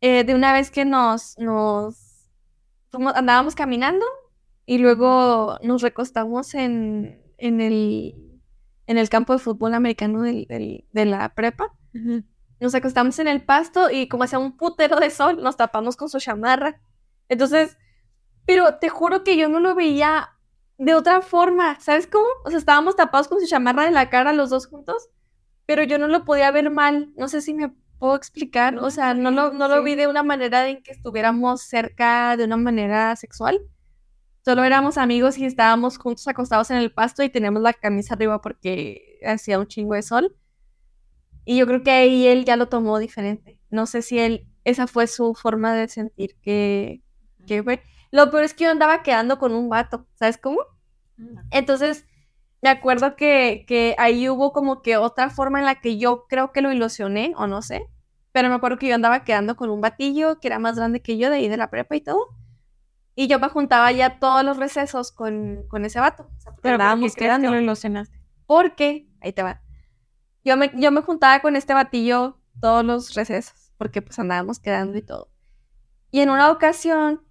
eh, 0.00 0.24
de 0.24 0.34
una 0.34 0.52
vez 0.54 0.70
que 0.70 0.84
nos, 0.86 1.36
nos 1.38 1.96
andábamos 2.92 3.54
caminando 3.54 4.06
y 4.66 4.78
luego 4.78 5.58
nos 5.62 5.82
recostamos 5.82 6.54
en, 6.54 7.22
en 7.38 7.60
el, 7.60 8.14
en 8.86 8.98
el 8.98 9.08
campo 9.10 9.32
de 9.34 9.38
fútbol 9.40 9.74
americano 9.74 10.22
del- 10.22 10.46
del- 10.48 10.86
de 10.92 11.04
la 11.06 11.34
prepa. 11.34 11.72
Nos 12.60 12.74
acostamos 12.74 13.18
en 13.18 13.28
el 13.28 13.44
pasto 13.44 13.90
y 13.90 14.08
como 14.08 14.24
hacía 14.24 14.38
un 14.38 14.56
putero 14.56 15.00
de 15.00 15.10
sol, 15.10 15.42
nos 15.42 15.56
tapamos 15.56 15.96
con 15.96 16.08
su 16.08 16.18
chamarra. 16.18 16.80
Entonces, 17.28 17.78
pero 18.46 18.76
te 18.78 18.88
juro 18.88 19.24
que 19.24 19.36
yo 19.36 19.48
no 19.48 19.60
lo 19.60 19.74
veía 19.74 20.30
de 20.78 20.94
otra 20.94 21.22
forma, 21.22 21.78
¿sabes 21.80 22.06
cómo? 22.06 22.26
O 22.44 22.50
sea, 22.50 22.58
estábamos 22.58 22.96
tapados 22.96 23.28
con 23.28 23.40
su 23.40 23.46
chamarra 23.46 23.84
de 23.84 23.90
la 23.90 24.10
cara 24.10 24.32
los 24.32 24.50
dos 24.50 24.66
juntos, 24.66 25.08
pero 25.66 25.82
yo 25.82 25.98
no 25.98 26.08
lo 26.08 26.24
podía 26.24 26.50
ver 26.50 26.70
mal. 26.70 27.12
No 27.16 27.28
sé 27.28 27.42
si 27.42 27.54
me 27.54 27.72
puedo 28.00 28.16
explicar. 28.16 28.78
O 28.78 28.90
sea, 28.90 29.14
no 29.14 29.30
lo, 29.30 29.52
no 29.52 29.68
lo 29.68 29.82
vi 29.84 29.94
de 29.94 30.08
una 30.08 30.24
manera 30.24 30.68
en 30.68 30.82
que 30.82 30.90
estuviéramos 30.90 31.62
cerca 31.62 32.36
de 32.36 32.44
una 32.44 32.56
manera 32.56 33.14
sexual. 33.14 33.60
Solo 34.44 34.64
éramos 34.64 34.98
amigos 34.98 35.38
y 35.38 35.44
estábamos 35.44 35.98
juntos 35.98 36.26
acostados 36.26 36.70
en 36.70 36.78
el 36.78 36.92
pasto 36.92 37.22
y 37.22 37.28
teníamos 37.28 37.62
la 37.62 37.74
camisa 37.74 38.14
arriba 38.14 38.40
porque 38.40 39.20
hacía 39.24 39.58
un 39.58 39.66
chingo 39.66 39.94
de 39.94 40.02
sol. 40.02 40.34
Y 41.44 41.56
yo 41.58 41.66
creo 41.66 41.82
que 41.82 41.90
ahí 41.90 42.26
él 42.26 42.44
ya 42.44 42.56
lo 42.56 42.68
tomó 42.68 42.98
diferente. 42.98 43.58
No 43.70 43.86
sé 43.86 44.02
si 44.02 44.18
él, 44.18 44.46
esa 44.64 44.86
fue 44.86 45.06
su 45.06 45.34
forma 45.34 45.74
de 45.74 45.88
sentir 45.88 46.36
que, 46.42 47.02
que 47.46 47.62
fue. 47.62 47.82
Lo 48.10 48.30
peor 48.30 48.44
es 48.44 48.54
que 48.54 48.64
yo 48.64 48.70
andaba 48.70 49.02
quedando 49.02 49.38
con 49.38 49.52
un 49.54 49.68
vato, 49.68 50.06
¿sabes 50.14 50.38
cómo? 50.38 50.58
Entonces, 51.50 52.06
me 52.62 52.68
acuerdo 52.70 53.16
que, 53.16 53.64
que 53.66 53.94
ahí 53.98 54.28
hubo 54.28 54.52
como 54.52 54.82
que 54.82 54.96
otra 54.96 55.30
forma 55.30 55.58
en 55.60 55.66
la 55.66 55.80
que 55.80 55.98
yo 55.98 56.26
creo 56.28 56.52
que 56.52 56.60
lo 56.62 56.72
ilusioné, 56.72 57.32
o 57.36 57.46
no 57.46 57.62
sé. 57.62 57.86
Pero 58.32 58.48
me 58.48 58.54
acuerdo 58.54 58.78
que 58.78 58.88
yo 58.88 58.94
andaba 58.94 59.24
quedando 59.24 59.56
con 59.56 59.70
un 59.70 59.80
batillo 59.80 60.38
que 60.40 60.48
era 60.48 60.58
más 60.58 60.76
grande 60.76 61.02
que 61.02 61.18
yo 61.18 61.30
de 61.30 61.36
ahí 61.36 61.48
de 61.48 61.56
la 61.56 61.70
prepa 61.70 61.96
y 61.96 62.00
todo. 62.00 62.26
Y 63.14 63.26
yo 63.28 63.38
me 63.38 63.48
juntaba 63.48 63.90
ya 63.92 64.18
todos 64.18 64.44
los 64.44 64.56
recesos 64.56 65.12
con, 65.12 65.64
con 65.68 65.84
ese 65.84 66.00
vato. 66.00 66.30
O 66.36 66.40
sea, 66.40 66.52
Pero 66.62 66.74
andábamos 66.74 67.10
¿por 67.10 67.10
qué 67.10 67.18
crees 67.18 67.28
quedando. 67.28 67.48
que 67.48 67.54
lo 67.56 67.60
ilusionaste? 67.60 68.20
Porque, 68.46 69.08
ahí 69.20 69.32
te 69.32 69.42
va. 69.42 69.62
Yo 70.44 70.56
me, 70.56 70.70
yo 70.74 70.90
me 70.90 71.02
juntaba 71.02 71.40
con 71.40 71.56
este 71.56 71.74
batillo 71.74 72.38
todos 72.60 72.84
los 72.84 73.14
recesos, 73.14 73.72
porque 73.78 74.02
pues 74.02 74.18
andábamos 74.18 74.58
quedando 74.58 74.96
y 74.98 75.02
todo. 75.02 75.30
Y 76.10 76.20
en 76.20 76.30
una 76.30 76.50
ocasión, 76.50 77.22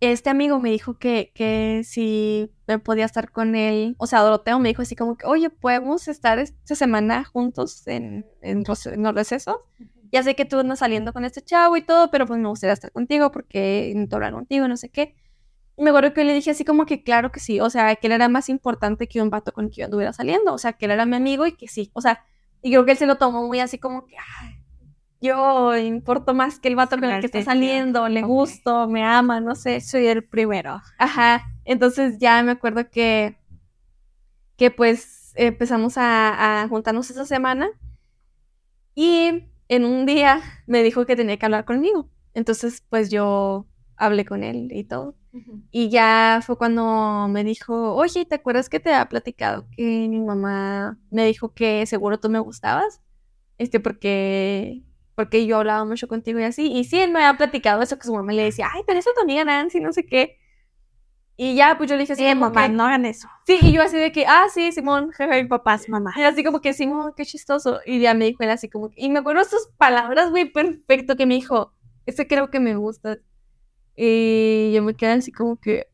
este 0.00 0.30
amigo 0.30 0.60
me 0.60 0.70
dijo 0.70 0.98
que, 0.98 1.32
que 1.34 1.82
si 1.84 2.50
me 2.66 2.78
podía 2.78 3.04
estar 3.04 3.30
con 3.32 3.54
él, 3.54 3.96
o 3.98 4.06
sea, 4.06 4.20
Doroteo 4.20 4.58
me 4.58 4.70
dijo 4.70 4.82
así 4.82 4.96
como 4.96 5.16
que, 5.16 5.26
oye, 5.26 5.50
podemos 5.50 6.08
estar 6.08 6.38
esta 6.38 6.74
semana 6.74 7.24
juntos 7.24 7.86
en, 7.86 8.26
en, 8.40 8.64
en 8.64 9.02
los 9.02 9.14
recesos. 9.14 9.56
Ya 10.12 10.22
sé 10.22 10.34
que 10.34 10.44
tú 10.44 10.58
andas 10.58 10.80
saliendo 10.80 11.12
con 11.12 11.24
este 11.24 11.42
chavo 11.42 11.76
y 11.76 11.82
todo, 11.82 12.10
pero 12.10 12.26
pues 12.26 12.40
me 12.40 12.48
gustaría 12.48 12.72
estar 12.72 12.90
contigo 12.92 13.30
porque 13.30 13.92
necesito 13.94 14.16
hablar 14.16 14.32
contigo, 14.32 14.66
no 14.68 14.76
sé 14.76 14.88
qué. 14.88 15.14
Me 15.80 15.90
acuerdo 15.90 16.12
que 16.12 16.24
le 16.24 16.34
dije 16.34 16.50
así 16.50 16.64
como 16.64 16.86
que 16.86 17.02
claro 17.02 17.32
que 17.32 17.40
sí, 17.40 17.60
o 17.60 17.70
sea, 17.70 17.96
que 17.96 18.06
él 18.06 18.12
era 18.12 18.28
más 18.28 18.48
importante 18.48 19.08
que 19.08 19.22
un 19.22 19.30
vato 19.30 19.52
con 19.52 19.66
el 19.66 19.70
que 19.70 19.80
yo 19.80 19.86
anduviera 19.86 20.12
saliendo, 20.12 20.52
o 20.52 20.58
sea, 20.58 20.74
que 20.74 20.84
él 20.84 20.90
era 20.92 21.06
mi 21.06 21.16
amigo 21.16 21.46
y 21.46 21.52
que 21.52 21.68
sí, 21.68 21.90
o 21.94 22.00
sea, 22.00 22.24
y 22.62 22.70
creo 22.70 22.84
que 22.84 22.92
él 22.92 22.98
se 22.98 23.06
lo 23.06 23.16
tomó 23.16 23.46
muy 23.46 23.60
así 23.60 23.78
como 23.78 24.06
que, 24.06 24.16
"Ay, 24.18 24.60
yo 25.20 25.76
importo 25.76 26.34
más 26.34 26.58
que 26.58 26.68
el 26.68 26.76
vato 26.76 26.96
con 26.96 27.04
el 27.04 27.20
que 27.20 27.26
está 27.26 27.42
saliendo, 27.42 28.08
le 28.08 28.22
ok. 28.22 28.26
gusto, 28.28 28.88
me 28.88 29.04
ama, 29.04 29.40
no 29.40 29.54
sé. 29.54 29.80
Soy 29.80 30.06
el 30.06 30.24
primero. 30.24 30.80
Ajá, 30.98 31.42
entonces 31.64 32.18
ya 32.18 32.42
me 32.42 32.52
acuerdo 32.52 32.88
que, 32.90 33.36
que 34.56 34.70
pues 34.70 35.32
empezamos 35.36 35.98
a, 35.98 36.62
a 36.62 36.68
juntarnos 36.68 37.10
esa 37.10 37.26
semana 37.26 37.68
y 38.94 39.44
en 39.68 39.84
un 39.84 40.06
día 40.06 40.40
me 40.66 40.82
dijo 40.82 41.06
que 41.06 41.16
tenía 41.16 41.36
que 41.36 41.44
hablar 41.46 41.64
conmigo. 41.64 42.08
Entonces 42.34 42.82
pues 42.88 43.10
yo 43.10 43.66
hablé 43.96 44.24
con 44.24 44.42
él 44.42 44.68
y 44.72 44.84
todo. 44.84 45.14
Y 45.70 45.88
ya 45.90 46.40
fue 46.44 46.56
cuando 46.58 47.28
me 47.28 47.44
dijo, 47.44 47.94
oye, 47.94 48.24
¿te 48.24 48.34
acuerdas 48.36 48.68
que 48.68 48.80
te 48.80 48.92
había 48.92 49.08
platicado 49.08 49.66
que 49.76 49.82
mi 50.08 50.18
mamá 50.20 50.98
me 51.10 51.24
dijo 51.24 51.54
que 51.54 51.86
seguro 51.86 52.18
tú 52.18 52.28
me 52.28 52.40
gustabas? 52.40 53.00
Este, 53.58 53.78
porque, 53.78 54.82
porque 55.14 55.46
yo 55.46 55.58
hablaba 55.58 55.84
mucho 55.84 56.08
contigo 56.08 56.40
y 56.40 56.44
así. 56.44 56.72
Y 56.72 56.84
sí, 56.84 56.98
él 56.98 57.12
me 57.12 57.24
había 57.24 57.38
platicado 57.38 57.82
eso 57.82 57.98
que 57.98 58.06
su 58.06 58.14
mamá 58.14 58.32
le 58.32 58.42
decía, 58.44 58.68
ay, 58.72 58.82
pero 58.86 58.98
esa 58.98 59.10
es 59.10 59.14
tu 59.16 59.22
amiga 59.22 59.44
Nancy, 59.44 59.78
no 59.80 59.92
sé 59.92 60.04
qué. 60.04 60.38
Y 61.36 61.54
ya, 61.54 61.76
pues 61.78 61.88
yo 61.88 61.96
le 61.96 62.02
dije 62.02 62.12
así 62.12 62.22
Sí, 62.22 62.28
como 62.28 62.40
mamá, 62.50 62.66
que- 62.68 62.74
no 62.74 62.84
hagan 62.84 63.06
eso. 63.06 63.28
Sí, 63.46 63.58
y 63.62 63.72
yo 63.72 63.82
así 63.82 63.96
de 63.96 64.12
que, 64.12 64.26
ah, 64.26 64.46
sí, 64.52 64.72
Simón, 64.72 65.10
jeje, 65.12 65.42
Mi 65.42 65.48
papá 65.48 65.74
es 65.74 65.88
mamá. 65.88 66.12
y 66.16 66.22
así 66.22 66.44
como 66.44 66.60
que, 66.60 66.74
Simón, 66.74 67.12
qué 67.16 67.24
chistoso. 67.24 67.80
Y 67.86 68.00
ya 68.00 68.12
me 68.14 68.26
dijo 68.26 68.42
él 68.42 68.50
así 68.50 68.68
como 68.68 68.90
que, 68.90 69.00
y 69.00 69.08
me 69.08 69.20
acuerdo 69.20 69.44
sus 69.44 69.68
palabras, 69.78 70.30
güey, 70.30 70.52
perfecto, 70.52 71.16
que 71.16 71.24
me 71.26 71.34
dijo, 71.34 71.72
ese 72.04 72.26
creo 72.26 72.50
que 72.50 72.60
me 72.60 72.76
gusta. 72.76 73.18
Y 74.02 74.72
yo 74.72 74.82
me 74.82 74.94
quedé 74.94 75.10
así 75.10 75.30
como 75.30 75.60
que, 75.60 75.88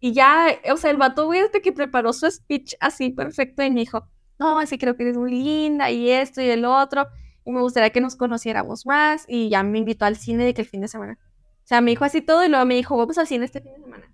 y 0.00 0.14
ya, 0.14 0.46
o 0.72 0.76
sea, 0.78 0.90
el 0.90 0.96
vato, 0.96 1.26
güey, 1.26 1.40
este 1.40 1.60
que 1.60 1.70
preparó 1.70 2.14
su 2.14 2.30
speech 2.30 2.76
así 2.80 3.10
perfecto 3.10 3.62
y 3.62 3.70
me 3.70 3.80
dijo, 3.80 4.08
no, 4.38 4.58
así 4.58 4.78
creo 4.78 4.96
que 4.96 5.02
eres 5.02 5.18
muy 5.18 5.30
linda 5.30 5.90
y 5.90 6.10
esto 6.10 6.40
y 6.40 6.48
el 6.48 6.64
otro. 6.64 7.06
Y 7.44 7.52
me 7.52 7.60
gustaría 7.60 7.90
que 7.90 8.00
nos 8.00 8.16
conociéramos 8.16 8.86
más. 8.86 9.26
Y 9.28 9.50
ya 9.50 9.62
me 9.62 9.80
invitó 9.80 10.06
al 10.06 10.16
cine 10.16 10.46
de 10.46 10.54
que 10.54 10.62
el 10.62 10.66
fin 10.66 10.80
de 10.80 10.88
semana. 10.88 11.18
O 11.20 11.66
sea, 11.66 11.82
me 11.82 11.90
dijo 11.90 12.06
así 12.06 12.22
todo 12.22 12.42
y 12.42 12.48
luego 12.48 12.64
me 12.64 12.74
dijo, 12.74 12.96
vamos 12.96 13.18
al 13.18 13.26
cine 13.26 13.44
este 13.44 13.60
fin 13.60 13.72
de 13.74 13.80
semana. 13.82 14.10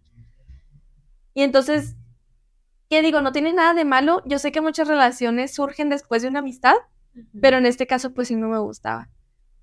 Y 1.32 1.42
entonces, 1.42 1.94
¿qué 2.88 3.02
digo? 3.02 3.20
No 3.20 3.30
tiene 3.30 3.52
nada 3.52 3.72
de 3.72 3.84
malo. 3.84 4.20
Yo 4.26 4.40
sé 4.40 4.50
que 4.50 4.60
muchas 4.60 4.88
relaciones 4.88 5.54
surgen 5.54 5.90
después 5.90 6.22
de 6.22 6.28
una 6.28 6.40
amistad, 6.40 6.74
pero 7.40 7.58
en 7.58 7.66
este 7.66 7.86
caso 7.86 8.12
pues 8.14 8.26
sí 8.26 8.34
no 8.34 8.48
me 8.48 8.58
gustaba. 8.58 9.08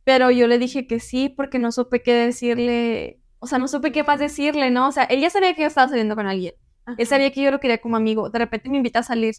Pero 0.07 0.31
yo 0.31 0.47
le 0.47 0.57
dije 0.57 0.87
que 0.87 1.01
sí 1.01 1.27
porque 1.27 1.59
no 1.59 1.69
supe 1.73 2.01
qué 2.01 2.13
decirle, 2.13 3.19
o 3.39 3.45
sea, 3.45 3.57
no 3.57 3.67
supe 3.67 3.91
qué 3.91 4.05
más 4.05 4.21
decirle, 4.21 4.71
¿no? 4.71 4.87
O 4.87 4.91
sea, 4.93 5.03
él 5.03 5.19
ya 5.19 5.29
sabía 5.29 5.53
que 5.53 5.63
yo 5.63 5.67
estaba 5.67 5.89
saliendo 5.89 6.15
con 6.15 6.27
alguien. 6.27 6.53
Él 6.97 7.05
sabía 7.05 7.29
que 7.29 7.41
yo 7.41 7.51
lo 7.51 7.59
quería 7.59 7.79
como 7.79 7.97
amigo. 7.97 8.29
De 8.29 8.39
repente 8.39 8.69
me 8.69 8.77
invita 8.77 8.99
a 8.99 9.03
salir. 9.03 9.35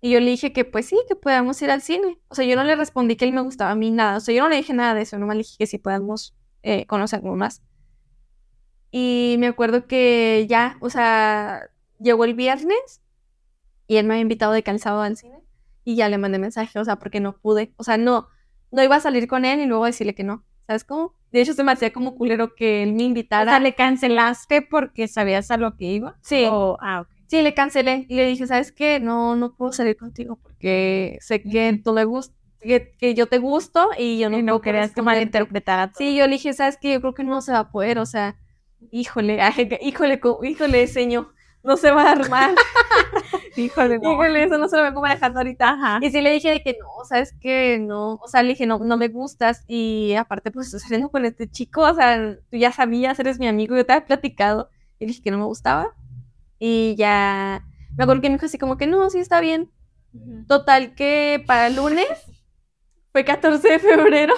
Y 0.00 0.10
yo 0.10 0.18
le 0.18 0.28
dije 0.28 0.52
que 0.52 0.64
pues 0.64 0.86
sí, 0.86 0.98
que 1.06 1.14
podamos 1.14 1.62
ir 1.62 1.70
al 1.70 1.82
cine. 1.82 2.18
O 2.26 2.34
sea, 2.34 2.44
yo 2.44 2.56
no 2.56 2.64
le 2.64 2.74
respondí 2.74 3.14
que 3.14 3.26
él 3.26 3.32
me 3.32 3.42
gustaba 3.42 3.70
a 3.70 3.74
mí 3.76 3.92
nada. 3.92 4.16
O 4.16 4.20
sea, 4.20 4.34
yo 4.34 4.42
no 4.42 4.48
le 4.48 4.56
dije 4.56 4.74
nada 4.74 4.92
de 4.94 5.02
eso. 5.02 5.20
Nomás 5.20 5.36
le 5.36 5.44
dije 5.44 5.54
que 5.56 5.68
sí 5.68 5.78
podamos 5.78 6.34
eh, 6.64 6.84
conocernos 6.86 7.36
más. 7.36 7.62
Y 8.90 9.36
me 9.38 9.46
acuerdo 9.46 9.86
que 9.86 10.46
ya, 10.50 10.78
o 10.80 10.90
sea, 10.90 11.62
llegó 12.00 12.24
el 12.24 12.34
viernes 12.34 13.02
y 13.86 13.98
él 13.98 14.06
me 14.06 14.14
había 14.14 14.22
invitado 14.22 14.52
de 14.52 14.64
cansado 14.64 15.00
al 15.00 15.16
cine. 15.16 15.44
Y 15.84 15.94
ya 15.94 16.08
le 16.08 16.18
mandé 16.18 16.40
mensaje, 16.40 16.76
o 16.80 16.84
sea, 16.84 16.96
porque 16.96 17.20
no 17.20 17.36
pude. 17.38 17.72
O 17.76 17.84
sea, 17.84 17.98
no, 17.98 18.26
no 18.70 18.82
iba 18.82 18.96
a 18.96 19.00
salir 19.00 19.26
con 19.28 19.44
él 19.44 19.60
y 19.60 19.66
luego 19.66 19.84
decirle 19.86 20.14
que 20.14 20.24
no. 20.24 20.44
¿Sabes 20.66 20.84
cómo? 20.84 21.14
De 21.32 21.40
hecho, 21.42 21.52
se 21.52 21.62
me 21.64 21.72
hacía 21.72 21.92
como 21.92 22.14
culero 22.16 22.54
que 22.54 22.82
él 22.82 22.92
me 22.92 23.02
O 23.04 23.06
invitara. 23.06 23.52
sea, 23.52 23.60
¿le 23.60 23.74
cancelaste 23.74 24.62
porque 24.62 25.06
sabías 25.08 25.50
a 25.50 25.56
lo 25.56 25.76
que 25.76 25.84
iba? 25.86 26.16
Sí. 26.22 26.46
O- 26.50 26.76
ah. 26.80 27.06
Sí, 27.28 27.42
le 27.42 27.54
cancelé 27.54 28.06
y 28.08 28.14
le 28.16 28.26
dije, 28.26 28.46
¿sabes 28.46 28.70
qué? 28.70 29.00
No, 29.00 29.34
no 29.34 29.54
puedo 29.56 29.72
salir 29.72 29.96
contigo 29.96 30.36
porque 30.40 31.18
sé 31.20 31.42
que 31.42 31.80
tú 31.82 31.92
le 31.92 32.04
gust 32.04 32.32
que, 32.60 32.92
que 32.98 33.14
yo 33.14 33.26
te 33.26 33.38
gusto 33.38 33.90
y 33.98 34.18
yo 34.18 34.30
no, 34.30 34.38
Y 34.38 34.42
no 34.42 34.60
querías 34.60 34.90
que 34.90 34.94
corresponderte". 35.02 35.02
malinterpretara. 35.40 35.92
Sí, 35.96 36.16
yo 36.16 36.26
le 36.26 36.32
dije, 36.34 36.52
¿sabes 36.52 36.76
qué? 36.80 36.92
Yo 36.94 37.00
creo 37.00 37.14
que 37.14 37.24
no 37.24 37.40
se 37.42 37.52
va 37.52 37.58
a 37.60 37.70
poder, 37.72 37.98
o 37.98 38.06
sea, 38.06 38.36
híjole, 38.90 39.40
ay, 39.42 39.68
híjole, 39.82 40.20
híjole, 40.44 40.86
señor, 40.86 41.34
no 41.66 41.76
se 41.76 41.90
va 41.90 42.04
a 42.04 42.12
armar. 42.12 42.54
Híjole, 43.56 43.98
no. 43.98 44.12
Híjole, 44.12 44.44
eso 44.44 44.56
no 44.56 44.68
se 44.68 44.76
lo 44.76 44.84
vengo 44.84 45.00
manejando 45.00 45.40
ahorita. 45.40 45.70
Ajá. 45.70 45.98
Y 46.00 46.10
sí 46.10 46.20
le 46.20 46.30
dije 46.30 46.50
de 46.50 46.62
que 46.62 46.76
no, 46.80 47.04
sabes 47.04 47.34
que 47.40 47.78
no, 47.80 48.14
o 48.14 48.28
sea, 48.28 48.42
le 48.42 48.50
dije, 48.50 48.66
no, 48.66 48.78
no 48.78 48.96
me 48.96 49.08
gustas. 49.08 49.64
Y 49.66 50.14
aparte, 50.14 50.50
pues 50.50 50.70
saliendo 50.70 51.10
con 51.10 51.24
este 51.24 51.50
chico, 51.50 51.82
o 51.82 51.94
sea, 51.94 52.36
tú 52.50 52.56
ya 52.56 52.72
sabías, 52.72 53.18
eres 53.18 53.38
mi 53.38 53.48
amigo, 53.48 53.76
yo 53.76 53.84
te 53.84 53.92
había 53.92 54.06
platicado. 54.06 54.70
Y 54.98 55.04
le 55.04 55.08
dije 55.08 55.22
que 55.22 55.30
no 55.30 55.38
me 55.38 55.44
gustaba. 55.44 55.94
Y 56.58 56.94
ya, 56.96 57.66
me 57.96 58.04
acuerdo 58.04 58.22
que 58.22 58.28
me 58.28 58.36
dijo 58.36 58.46
así 58.46 58.58
como 58.58 58.76
que 58.76 58.86
no, 58.86 59.10
sí 59.10 59.18
está 59.18 59.40
bien. 59.40 59.70
Total 60.48 60.94
que 60.94 61.42
para 61.46 61.66
el 61.66 61.76
lunes, 61.76 62.08
fue 63.12 63.24
14 63.24 63.68
de 63.68 63.78
febrero. 63.78 64.34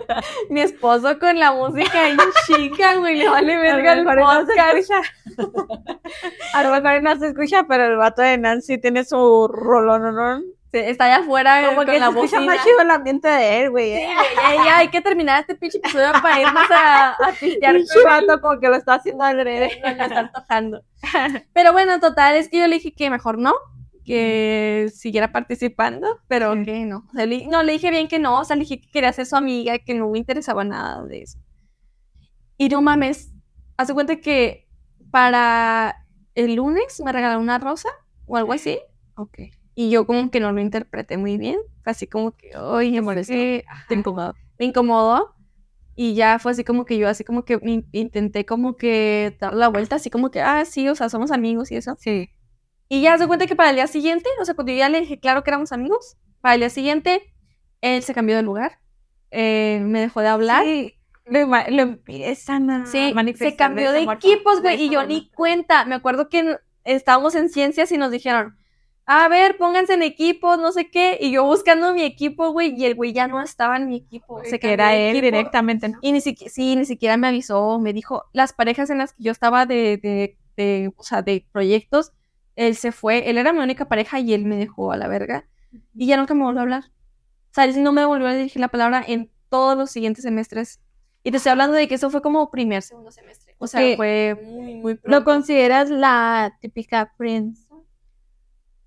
Mi 0.50 0.60
esposo 0.60 1.18
con 1.18 1.38
la 1.38 1.52
música 1.52 2.08
en 2.08 2.18
chica, 2.46 2.96
güey, 2.96 3.16
le 3.16 3.28
vale 3.28 3.56
verga 3.56 3.96
no 3.96 4.46
se 4.46 4.46
podcast. 4.46 4.76
escucha. 4.76 5.02
A 6.54 6.62
lo 6.62 6.70
mejor 6.70 7.02
no 7.02 7.16
se 7.18 7.28
escucha, 7.28 7.64
pero 7.66 7.86
el 7.86 7.96
vato 7.96 8.22
de 8.22 8.38
Nancy 8.38 8.78
tiene 8.78 9.04
su 9.04 9.48
rolón. 9.48 10.44
Está 10.72 11.04
allá 11.04 11.18
afuera 11.18 11.62
Como 11.66 11.76
con 11.76 11.86
que 11.86 12.00
la 12.00 12.10
se 12.10 12.18
escucha 12.18 12.40
más 12.40 12.64
chido 12.64 12.80
el 12.80 12.90
ambiente 12.90 13.28
de 13.28 13.62
él, 13.62 13.70
güey. 13.70 13.96
Sí, 13.96 14.04
güey, 14.04 14.56
ya, 14.56 14.64
ya, 14.64 14.78
hay 14.78 14.88
que 14.88 15.00
terminar 15.00 15.40
este 15.40 15.54
pinche 15.54 15.78
episodio 15.78 16.10
para 16.20 16.40
irnos 16.40 16.70
a, 16.70 17.10
a 17.12 17.32
pistear. 17.38 17.76
Vato 18.04 18.40
como 18.40 18.58
que 18.58 18.68
lo 18.68 18.74
está 18.74 18.94
haciendo 18.94 19.22
adrede. 19.22 19.80
No, 19.84 19.94
me 19.94 20.02
está 20.04 20.18
antojando. 20.18 20.82
Pero 21.52 21.72
bueno, 21.72 22.00
total, 22.00 22.34
es 22.36 22.48
que 22.48 22.58
yo 22.58 22.66
le 22.66 22.76
dije 22.76 22.92
que 22.92 23.08
mejor 23.08 23.38
no, 23.38 23.54
que 24.04 24.90
siguiera 24.94 25.32
participando, 25.32 26.20
pero 26.28 26.54
Sí. 26.54 26.64
que 26.64 26.84
no. 26.84 27.06
O 27.10 27.12
sea, 27.14 27.26
le- 27.26 27.46
no, 27.48 27.62
le 27.62 27.72
dije 27.72 27.90
bien 27.90 28.08
que 28.08 28.18
no, 28.18 28.40
o 28.40 28.44
sea, 28.44 28.56
le 28.56 28.60
dije 28.62 28.80
que 28.80 28.90
quería 28.90 29.12
ser 29.12 29.26
su 29.26 29.36
amiga, 29.36 29.78
que 29.78 29.94
no 29.94 30.10
me 30.10 30.18
interesaba 30.18 30.64
nada 30.64 31.04
de 31.04 31.22
eso. 31.22 31.38
Y 32.56 32.68
no 32.68 32.82
mames, 32.82 33.32
hace 33.76 33.94
cuenta 33.94 34.16
que 34.16 34.68
para 35.10 36.06
el 36.34 36.54
lunes 36.54 37.00
me 37.04 37.12
regaló 37.12 37.40
una 37.40 37.58
rosa 37.58 37.88
o 38.26 38.36
algo 38.36 38.52
así. 38.52 38.78
Ok. 39.16 39.38
Y 39.74 39.90
yo 39.90 40.06
como 40.06 40.30
que 40.30 40.40
no 40.40 40.52
lo 40.52 40.60
interpreté 40.60 41.16
muy 41.16 41.36
bien. 41.36 41.58
Así 41.84 42.06
como 42.06 42.32
que, 42.36 42.56
oye, 42.56 43.00
molestó? 43.00 43.32
que- 43.32 43.64
Te 43.88 43.94
incomodó. 43.94 44.34
me 44.58 44.66
incomodó. 44.66 45.34
Y 45.96 46.14
ya 46.14 46.38
fue 46.40 46.52
así 46.52 46.64
como 46.64 46.84
que 46.84 46.98
yo, 46.98 47.08
así 47.08 47.22
como 47.24 47.44
que 47.44 47.58
me 47.58 47.84
intenté 47.92 48.44
como 48.44 48.76
que 48.76 49.36
dar 49.40 49.54
la 49.54 49.68
vuelta, 49.68 49.96
así 49.96 50.10
como 50.10 50.30
que, 50.30 50.40
ah, 50.40 50.64
sí, 50.64 50.88
o 50.88 50.94
sea, 50.96 51.08
somos 51.08 51.30
amigos 51.30 51.70
y 51.70 51.76
eso. 51.76 51.96
Sí. 52.00 52.30
Y 52.94 53.00
ya 53.00 53.18
se 53.18 53.26
cuenta 53.26 53.48
que 53.48 53.56
para 53.56 53.70
el 53.70 53.74
día 53.74 53.88
siguiente, 53.88 54.28
o 54.40 54.44
sea, 54.44 54.54
cuando 54.54 54.70
yo 54.70 54.78
ya 54.78 54.88
le 54.88 55.00
dije 55.00 55.18
claro 55.18 55.42
que 55.42 55.50
éramos 55.50 55.72
amigos, 55.72 56.16
para 56.40 56.54
el 56.54 56.60
día 56.60 56.70
siguiente, 56.70 57.22
él 57.80 58.04
se 58.04 58.14
cambió 58.14 58.36
de 58.36 58.42
lugar, 58.42 58.78
eh, 59.32 59.80
me 59.82 59.98
dejó 59.98 60.20
de 60.20 60.28
hablar. 60.28 60.62
Sí. 60.62 60.94
Le 61.26 61.82
empiezan 61.82 62.70
a 62.70 62.86
Sí, 62.86 63.10
manifestar 63.12 63.50
se 63.50 63.56
cambió 63.56 63.90
de 63.90 64.00
desamor 64.00 64.18
equipos, 64.18 64.62
güey, 64.62 64.80
y 64.80 64.90
yo 64.90 65.04
ni 65.06 65.28
cuenta. 65.30 65.84
Me 65.86 65.96
acuerdo 65.96 66.28
que 66.28 66.56
estábamos 66.84 67.34
en 67.34 67.48
ciencias 67.48 67.90
y 67.90 67.98
nos 67.98 68.12
dijeron, 68.12 68.56
a 69.06 69.26
ver, 69.26 69.56
pónganse 69.56 69.94
en 69.94 70.02
equipos, 70.02 70.58
no 70.58 70.70
sé 70.70 70.88
qué, 70.88 71.18
y 71.20 71.32
yo 71.32 71.44
buscando 71.44 71.94
mi 71.94 72.02
equipo, 72.02 72.52
güey, 72.52 72.74
y 72.80 72.84
el 72.84 72.94
güey 72.94 73.12
ya 73.12 73.26
no 73.26 73.42
estaba 73.42 73.76
en 73.76 73.88
mi 73.88 73.96
equipo. 73.96 74.40
Se 74.44 74.60
que 74.60 74.72
era 74.72 74.90
de 74.90 75.10
él 75.10 75.16
equipo. 75.16 75.36
directamente, 75.36 75.88
¿no? 75.88 75.98
Y 76.00 76.12
ni 76.12 76.20
siquiera, 76.20 76.52
sí, 76.52 76.76
ni 76.76 76.84
siquiera 76.84 77.16
me 77.16 77.26
avisó, 77.26 77.80
me 77.80 77.92
dijo, 77.92 78.22
las 78.32 78.52
parejas 78.52 78.88
en 78.90 78.98
las 78.98 79.14
que 79.14 79.24
yo 79.24 79.32
estaba 79.32 79.66
de, 79.66 79.98
de, 80.00 80.38
de, 80.56 80.92
o 80.96 81.02
sea, 81.02 81.22
de 81.22 81.44
proyectos, 81.50 82.12
él 82.56 82.76
se 82.76 82.92
fue, 82.92 83.28
él 83.30 83.38
era 83.38 83.52
mi 83.52 83.60
única 83.60 83.88
pareja 83.88 84.20
y 84.20 84.32
él 84.34 84.44
me 84.44 84.56
dejó 84.56 84.92
a 84.92 84.96
la 84.96 85.08
verga. 85.08 85.48
Y 85.94 86.06
ya 86.06 86.16
nunca 86.16 86.34
me 86.34 86.44
volvió 86.44 86.60
a 86.60 86.62
hablar. 86.62 86.84
O 86.86 87.54
sea, 87.54 87.64
él 87.64 87.82
no 87.82 87.92
me 87.92 88.04
volvió 88.04 88.28
a 88.28 88.34
dirigir 88.34 88.60
la 88.60 88.68
palabra 88.68 89.04
en 89.06 89.30
todos 89.48 89.76
los 89.76 89.90
siguientes 89.90 90.22
semestres. 90.24 90.80
Y 91.22 91.30
te 91.30 91.38
estoy 91.38 91.50
hablando 91.50 91.76
de 91.76 91.88
que 91.88 91.94
eso 91.94 92.10
fue 92.10 92.20
como 92.20 92.50
primer, 92.50 92.82
segundo 92.82 93.10
semestre. 93.10 93.54
O 93.58 93.66
sea, 93.66 93.96
fue 93.96 94.38
muy, 94.44 94.74
muy 94.74 94.94
¿Lo 94.94 95.00
pronto. 95.00 95.24
consideras 95.24 95.88
la 95.90 96.56
típica 96.60 97.12
friends? 97.16 97.66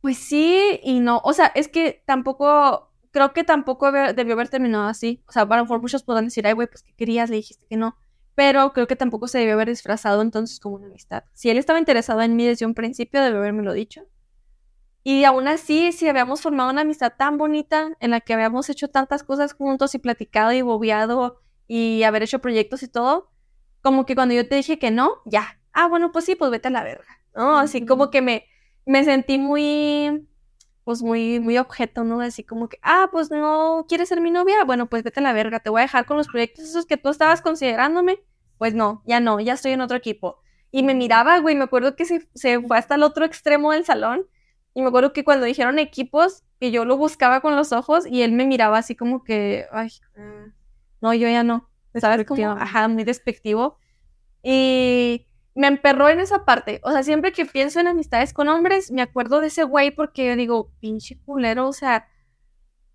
Pues 0.01 0.17
sí 0.17 0.79
y 0.83 0.99
no. 0.99 1.19
O 1.23 1.33
sea, 1.33 1.47
es 1.55 1.67
que 1.67 2.03
tampoco, 2.05 2.91
creo 3.11 3.33
que 3.33 3.43
tampoco 3.43 3.91
debió 3.91 4.33
haber 4.33 4.49
terminado 4.49 4.87
así. 4.87 5.23
O 5.27 5.31
sea, 5.31 5.43
a 5.43 5.45
lo 5.45 5.63
mejor 5.63 5.81
muchos 5.81 6.03
podrán 6.03 6.25
decir, 6.25 6.45
ay, 6.45 6.53
güey, 6.53 6.67
pues 6.67 6.83
¿qué 6.83 6.93
querías? 6.93 7.29
Le 7.29 7.37
dijiste 7.37 7.65
que 7.67 7.75
no. 7.75 7.97
Pero 8.37 8.71
creo 8.71 8.85
que 8.85 8.95
tampoco 8.95 9.27
se 9.27 9.39
debió 9.39 9.55
haber 9.55 9.69
disfrazado 9.69 10.21
entonces 10.21 10.59
como 10.59 10.75
una 10.75 10.85
amistad. 10.85 11.23
Si 11.33 11.49
él 11.49 11.57
estaba 11.57 11.79
interesado 11.79 12.21
en 12.21 12.35
mí 12.35 12.45
desde 12.45 12.67
un 12.67 12.75
principio, 12.75 13.19
debió 13.19 13.39
haberme 13.39 13.73
dicho. 13.73 14.03
Y 15.03 15.23
aún 15.23 15.47
así, 15.47 15.91
si 15.91 16.07
habíamos 16.07 16.41
formado 16.41 16.69
una 16.69 16.81
amistad 16.81 17.13
tan 17.17 17.39
bonita 17.39 17.97
en 17.99 18.11
la 18.11 18.21
que 18.21 18.35
habíamos 18.35 18.69
hecho 18.69 18.89
tantas 18.89 19.23
cosas 19.23 19.53
juntos 19.53 19.95
y 19.95 19.97
platicado 19.97 20.51
y 20.51 20.61
bobeado 20.61 21.41
y 21.67 22.03
haber 22.03 22.21
hecho 22.21 22.37
proyectos 22.37 22.83
y 22.83 22.87
todo, 22.87 23.31
como 23.81 24.05
que 24.05 24.13
cuando 24.13 24.35
yo 24.35 24.47
te 24.47 24.53
dije 24.53 24.77
que 24.77 24.91
no, 24.91 25.13
ya. 25.25 25.59
Ah, 25.73 25.87
bueno, 25.87 26.11
pues 26.11 26.25
sí, 26.25 26.35
pues 26.35 26.51
vete 26.51 26.67
a 26.67 26.71
la 26.71 26.83
verga. 26.83 27.23
¿no? 27.35 27.57
Así 27.57 27.87
como 27.87 28.11
que 28.11 28.21
me, 28.21 28.45
me 28.85 29.03
sentí 29.03 29.39
muy, 29.39 30.27
pues 30.87 31.01
muy, 31.01 31.41
muy 31.41 31.57
objeto, 31.57 32.05
¿no? 32.05 32.21
Así 32.21 32.45
como 32.45 32.69
que, 32.69 32.79
ah, 32.81 33.09
pues 33.11 33.29
no 33.29 33.85
quieres 33.89 34.07
ser 34.07 34.21
mi 34.21 34.31
novia, 34.31 34.63
bueno, 34.63 34.87
pues 34.87 35.03
vete 35.03 35.19
a 35.19 35.23
la 35.23 35.33
verga, 35.33 35.59
te 35.59 35.69
voy 35.69 35.79
a 35.79 35.81
dejar 35.81 36.05
con 36.05 36.15
los 36.15 36.29
proyectos 36.29 36.63
esos 36.63 36.85
que 36.85 36.95
tú 36.95 37.09
estabas 37.09 37.41
considerándome. 37.41 38.21
Pues 38.57 38.73
no, 38.73 39.03
ya 39.05 39.19
no, 39.19 39.41
ya 39.41 39.55
estoy 39.55 39.73
en 39.73 39.81
otro 39.81 39.97
equipo. 39.97 40.39
Y 40.71 40.83
me 40.83 40.95
miraba, 40.95 41.39
güey, 41.39 41.55
me 41.55 41.65
acuerdo 41.65 41.97
que 41.97 42.05
se, 42.05 42.29
se 42.35 42.61
fue 42.61 42.77
hasta 42.77 42.95
el 42.95 43.03
otro 43.03 43.25
extremo 43.25 43.73
del 43.73 43.83
salón. 43.83 44.27
Y 44.73 44.81
me 44.81 44.87
acuerdo 44.87 45.11
que 45.11 45.25
cuando 45.25 45.45
dijeron 45.45 45.77
equipos, 45.77 46.45
que 46.57 46.71
yo 46.71 46.85
lo 46.85 46.95
buscaba 46.95 47.41
con 47.41 47.57
los 47.57 47.73
ojos 47.73 48.07
y 48.07 48.21
él 48.21 48.31
me 48.31 48.45
miraba 48.45 48.77
así 48.77 48.95
como 48.95 49.25
que, 49.25 49.65
ay, 49.73 49.89
mm, 50.15 50.53
no, 51.01 51.13
yo 51.13 51.27
ya 51.27 51.43
no. 51.43 51.69
¿Sabes? 51.95 52.25
Como, 52.25 52.49
ajá, 52.49 52.87
muy 52.87 53.03
despectivo. 53.03 53.77
Y 54.41 55.27
me 55.57 55.67
emperró 55.67 56.07
en 56.07 56.19
esa 56.19 56.45
parte. 56.45 56.79
O 56.83 56.91
sea, 56.91 57.03
siempre 57.03 57.31
que 57.31 57.45
pienso 57.45 57.79
en 57.79 57.87
amistades 57.87 58.31
con 58.31 58.47
hombres, 58.47 58.91
me 58.91 59.01
acuerdo 59.01 59.41
de 59.41 59.47
ese 59.47 59.63
güey 59.63 59.91
porque 59.91 60.27
yo 60.27 60.35
digo, 60.35 60.71
pinche 60.79 61.19
culero, 61.25 61.67
o 61.67 61.73
sea, 61.73 62.07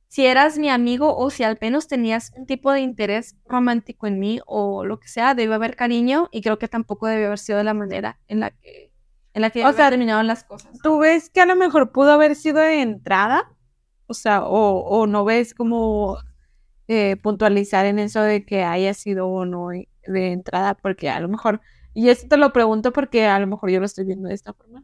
si 0.08 0.26
eras 0.26 0.58
mi 0.58 0.68
amigo 0.68 1.16
o 1.16 1.30
si 1.30 1.42
al 1.42 1.58
menos 1.60 1.88
tenías 1.88 2.32
un 2.36 2.46
tipo 2.46 2.70
de 2.70 2.80
interés 2.80 3.36
romántico 3.46 4.06
en 4.06 4.20
mí 4.20 4.40
o 4.46 4.84
lo 4.84 5.00
que 5.00 5.08
sea, 5.08 5.34
debe 5.34 5.54
haber 5.54 5.74
cariño 5.74 6.28
y 6.30 6.40
creo 6.42 6.58
que 6.58 6.68
tampoco 6.68 7.06
debe 7.08 7.26
haber 7.26 7.38
sido 7.38 7.58
de 7.58 7.64
la 7.64 7.74
manera 7.74 8.20
en 8.28 8.40
la 8.40 8.50
que, 8.50 8.92
en 9.34 9.42
la 9.42 9.50
que 9.50 9.64
O 9.64 9.68
o 9.68 9.72
sea, 9.72 9.90
terminaron 9.90 10.26
las 10.26 10.44
cosas. 10.44 10.78
¿Tú 10.82 10.98
ves 10.98 11.30
que 11.30 11.40
a 11.40 11.46
lo 11.46 11.56
mejor 11.56 11.90
pudo 11.92 12.12
haber 12.12 12.36
sido 12.36 12.58
de 12.58 12.80
entrada? 12.80 13.50
O 14.06 14.14
sea, 14.14 14.44
o, 14.44 14.80
o 14.80 15.06
no 15.06 15.24
ves 15.24 15.54
como 15.54 16.18
eh, 16.86 17.16
puntualizar 17.16 17.86
en 17.86 17.98
eso 17.98 18.20
de 18.20 18.44
que 18.44 18.62
haya 18.62 18.92
sido 18.92 19.26
o 19.28 19.44
no 19.46 19.68
de 19.70 20.32
entrada, 20.32 20.74
porque 20.74 21.08
a 21.08 21.20
lo 21.20 21.28
mejor, 21.28 21.60
y 21.94 22.08
esto 22.08 22.28
te 22.28 22.36
lo 22.36 22.52
pregunto 22.52 22.92
porque 22.92 23.26
a 23.26 23.38
lo 23.38 23.46
mejor 23.46 23.70
yo 23.70 23.80
lo 23.80 23.86
estoy 23.86 24.04
viendo 24.04 24.28
de 24.28 24.34
esta 24.34 24.52
forma, 24.52 24.82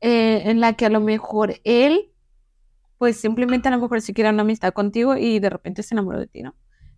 eh, 0.00 0.42
en 0.44 0.60
la 0.60 0.74
que 0.74 0.86
a 0.86 0.90
lo 0.90 1.00
mejor 1.00 1.54
él, 1.64 2.12
pues 2.98 3.18
simplemente 3.18 3.68
a 3.68 3.70
lo 3.70 3.78
mejor 3.78 4.00
sí 4.00 4.12
quiere 4.12 4.30
una 4.30 4.42
amistad 4.42 4.72
contigo 4.72 5.16
y 5.16 5.38
de 5.38 5.50
repente 5.50 5.82
se 5.82 5.94
enamoró 5.94 6.18
de 6.18 6.26
ti, 6.26 6.42
¿no? 6.42 6.54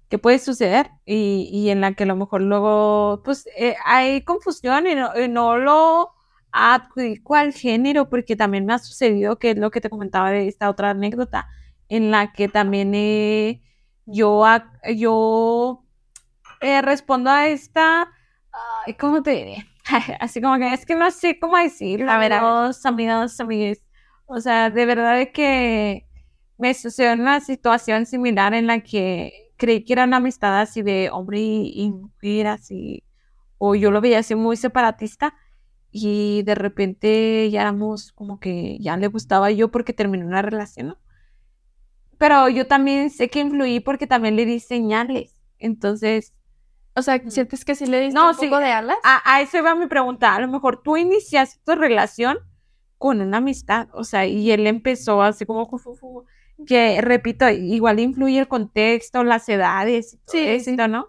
Que 0.08 0.18
puede 0.18 0.38
suceder 0.38 0.90
y, 1.04 1.48
y 1.52 1.70
en 1.70 1.80
la 1.80 1.94
que 1.94 2.04
a 2.04 2.06
lo 2.06 2.16
mejor 2.16 2.42
luego, 2.42 3.22
pues 3.24 3.48
eh, 3.56 3.74
hay 3.84 4.22
confusión 4.22 4.86
y 4.86 4.94
no, 4.94 5.10
y 5.18 5.28
no 5.28 5.56
lo 5.56 6.12
adjudico 6.52 7.34
al 7.34 7.52
género 7.52 8.08
porque 8.08 8.36
también 8.36 8.66
me 8.66 8.72
ha 8.72 8.78
sucedido 8.78 9.38
que 9.38 9.50
es 9.50 9.58
lo 9.58 9.70
que 9.70 9.80
te 9.80 9.90
comentaba 9.90 10.30
de 10.30 10.48
esta 10.48 10.70
otra 10.70 10.90
anécdota 10.90 11.48
en 11.88 12.10
la 12.10 12.32
que 12.32 12.48
también 12.48 12.94
eh, 12.94 13.62
yo, 14.06 14.44
yo 14.94 15.84
eh, 16.60 16.82
respondo 16.82 17.30
a 17.30 17.48
esta, 17.48 18.12
ay, 18.86 18.94
¿cómo 18.94 19.22
te 19.22 19.30
diré? 19.32 19.66
Así 20.20 20.40
como 20.40 20.58
que 20.58 20.72
es 20.72 20.86
que 20.86 20.94
no 20.94 21.10
sé 21.10 21.38
cómo 21.38 21.56
decirlo. 21.56 22.10
A 22.10 22.18
ver, 22.18 22.32
amigos, 22.32 22.84
amigues. 23.40 23.84
O 24.26 24.40
sea, 24.40 24.70
de 24.70 24.86
verdad 24.86 25.16
de 25.16 25.32
que 25.32 26.06
me 26.58 26.74
sucedió 26.74 27.12
una 27.14 27.40
situación 27.40 28.06
similar 28.06 28.54
en 28.54 28.66
la 28.66 28.80
que 28.80 29.52
creí 29.56 29.84
que 29.84 29.92
era 29.92 30.04
una 30.04 30.18
amistad 30.18 30.60
así 30.60 30.82
de 30.82 31.10
hombre 31.10 31.40
y, 31.40 31.72
y 31.74 31.90
mujer, 31.90 32.48
así, 32.48 33.04
o 33.58 33.74
yo 33.74 33.90
lo 33.90 34.00
veía 34.00 34.20
así 34.20 34.34
muy 34.34 34.56
separatista 34.56 35.34
y 35.90 36.42
de 36.42 36.54
repente 36.54 37.50
ya 37.50 37.62
éramos 37.62 38.12
como 38.12 38.38
que 38.40 38.78
ya 38.80 38.96
le 38.96 39.06
gustaba 39.08 39.50
yo 39.50 39.70
porque 39.70 39.92
terminó 39.92 40.26
una 40.26 40.42
relación, 40.42 40.88
¿no? 40.88 40.98
Pero 42.18 42.48
yo 42.48 42.66
también 42.66 43.10
sé 43.10 43.28
que 43.28 43.40
influí 43.40 43.80
porque 43.80 44.06
también 44.06 44.36
le 44.36 44.46
di 44.46 44.60
señales. 44.60 45.34
Entonces, 45.58 46.34
O 46.96 47.02
sea, 47.02 47.20
¿sientes 47.28 47.64
que 47.64 47.74
sí 47.74 47.86
le 47.86 48.00
diste 48.00 48.14
No, 48.14 48.30
un 48.30 48.34
sí. 48.34 48.46
poco 48.46 48.58
de 48.58 48.72
alas? 48.72 48.96
a, 49.04 49.20
a 49.34 49.40
eso 49.42 49.62
va 49.62 49.74
mi 49.74 49.86
pregunta. 49.86 50.34
A 50.34 50.40
lo 50.40 50.48
mejor 50.48 50.82
tú 50.82 50.96
iniciaste 50.96 51.60
tu 51.64 51.74
relación 51.78 52.38
con 52.98 53.20
una 53.20 53.36
amistad, 53.38 53.88
o 53.92 54.04
sea, 54.04 54.24
y 54.26 54.50
él 54.50 54.66
empezó 54.66 55.22
así 55.22 55.44
como 55.44 55.68
que 56.66 57.00
repito, 57.02 57.48
igual 57.50 58.00
influye 58.00 58.38
el 58.38 58.48
contexto, 58.48 59.22
las 59.24 59.46
edades, 59.48 60.18
Sí, 60.26 60.38
esto, 60.38 60.70
sí. 60.70 60.76
¿no? 60.90 61.08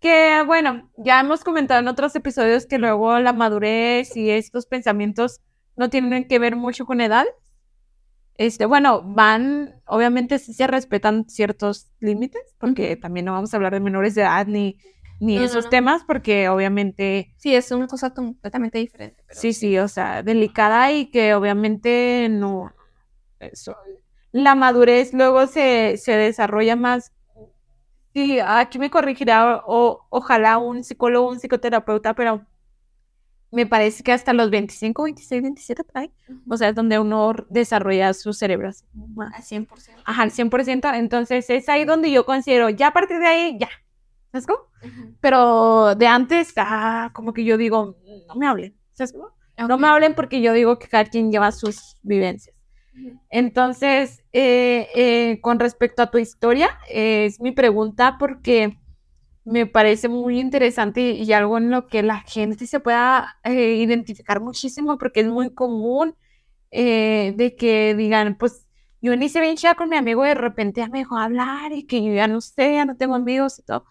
Que 0.00 0.42
bueno, 0.46 0.90
ya 0.96 1.20
hemos 1.20 1.44
comentado 1.44 1.80
en 1.80 1.88
otros 1.88 2.14
episodios 2.16 2.64
que 2.66 2.78
luego 2.78 3.18
la 3.18 3.34
madurez 3.34 4.16
y 4.16 4.30
estos 4.30 4.64
pensamientos 4.64 5.40
no 5.76 5.90
tienen 5.90 6.26
que 6.26 6.38
ver 6.38 6.56
mucho 6.56 6.86
con 6.86 7.00
edad. 7.02 7.26
Este, 8.36 8.66
bueno, 8.66 9.02
van, 9.02 9.82
obviamente 9.86 10.38
sí 10.38 10.54
se 10.54 10.66
respetan 10.68 11.28
ciertos 11.28 11.90
límites, 11.98 12.54
porque 12.58 12.96
también 12.96 13.26
no 13.26 13.32
vamos 13.32 13.52
a 13.52 13.56
hablar 13.56 13.72
de 13.74 13.80
menores 13.80 14.14
de 14.14 14.22
edad 14.22 14.46
ni, 14.46 14.78
ni 15.20 15.36
No, 15.36 15.42
esos 15.44 15.64
no. 15.64 15.70
temas 15.70 16.02
porque 16.04 16.48
obviamente 16.48 17.34
Sí, 17.36 17.54
es 17.54 17.70
una 17.70 17.86
cosa 17.86 18.10
completamente 18.14 18.78
diferente. 18.78 19.22
pero 19.26 19.40
Sí, 19.40 19.52
sí, 19.52 19.78
o 19.78 19.88
sea, 19.88 20.22
delicada 20.22 20.92
y 20.92 21.06
que 21.10 21.34
obviamente 21.34 22.28
no. 22.30 22.72
Eso. 23.40 23.76
La 24.32 24.54
madurez 24.54 25.12
luego 25.14 25.46
se, 25.46 25.96
se 25.96 26.12
desarrolla 26.12 26.76
más. 26.76 27.12
Sí, 28.14 28.38
aquí 28.40 28.78
me 28.78 28.90
corregirá 28.90 29.62
o, 29.66 30.06
ojalá 30.10 30.58
un 30.58 30.82
psicólogo, 30.82 31.28
un 31.28 31.38
psicoterapeuta, 31.40 32.14
pero 32.14 32.44
me 33.50 33.64
parece 33.64 34.02
que 34.02 34.12
hasta 34.12 34.32
los 34.32 34.50
25, 34.50 35.04
26, 35.04 35.42
27 35.42 35.84
por 35.84 35.98
ahí. 35.98 36.12
O 36.50 36.56
sea, 36.56 36.68
es 36.70 36.74
donde 36.74 36.98
uno 36.98 37.32
desarrolla 37.48 38.12
su 38.14 38.32
cerebro. 38.32 38.68
así. 38.68 38.84
Al 39.34 39.42
100%. 39.42 40.02
Ajá, 40.04 40.22
al 40.22 40.30
100%. 40.30 40.88
Entonces 40.94 41.48
es 41.48 41.68
ahí 41.68 41.84
donde 41.84 42.10
yo 42.10 42.26
considero, 42.26 42.68
ya 42.70 42.88
a 42.88 42.92
partir 42.92 43.18
de 43.18 43.26
ahí, 43.26 43.58
ya. 43.58 43.68
¿Sabes 44.32 44.46
cómo? 44.46 44.60
Pero 45.20 45.94
de 45.94 46.06
antes, 46.06 46.52
ah, 46.56 47.10
como 47.14 47.32
que 47.32 47.44
yo 47.44 47.56
digo, 47.56 47.96
no 48.28 48.34
me 48.36 48.46
hablen. 48.46 48.76
¿Sabes 48.92 49.12
cómo? 49.12 49.30
No 49.56 49.78
me 49.78 49.88
hablen 49.88 50.14
porque 50.14 50.40
yo 50.40 50.52
digo 50.52 50.78
que 50.78 50.88
cada 50.88 51.04
quien 51.06 51.32
lleva 51.32 51.50
sus 51.52 51.98
vivencias. 52.02 52.54
Entonces, 53.30 54.24
eh, 54.32 54.88
eh, 54.94 55.40
con 55.42 55.58
respecto 55.60 56.02
a 56.02 56.10
tu 56.10 56.18
historia, 56.18 56.70
eh, 56.90 57.26
es 57.26 57.40
mi 57.40 57.52
pregunta 57.52 58.16
porque 58.18 58.78
me 59.44 59.66
parece 59.66 60.08
muy 60.08 60.40
interesante 60.40 61.00
y, 61.12 61.22
y 61.24 61.32
algo 61.32 61.58
en 61.58 61.70
lo 61.70 61.86
que 61.88 62.02
la 62.02 62.20
gente 62.20 62.66
se 62.66 62.80
pueda 62.80 63.38
eh, 63.44 63.76
identificar 63.76 64.40
muchísimo 64.40 64.98
porque 64.98 65.20
es 65.20 65.26
muy 65.28 65.54
común 65.54 66.14
eh, 66.70 67.34
de 67.36 67.56
que 67.56 67.94
digan, 67.94 68.36
pues 68.38 68.66
yo 69.02 69.12
inicié 69.14 69.40
bien 69.40 69.56
chida 69.56 69.74
con 69.76 69.88
mi 69.90 69.96
amigo 69.96 70.24
y 70.24 70.28
de 70.28 70.34
repente 70.34 70.80
ya 70.82 70.88
me 70.88 70.98
dejó 71.00 71.16
hablar 71.18 71.72
y 71.72 71.86
que 71.86 72.04
yo 72.04 72.12
ya 72.14 72.28
no 72.28 72.40
sé, 72.40 72.74
ya 72.74 72.84
no 72.84 72.96
tengo 72.96 73.14
amigos 73.14 73.58
y 73.58 73.62
todo. 73.64 73.84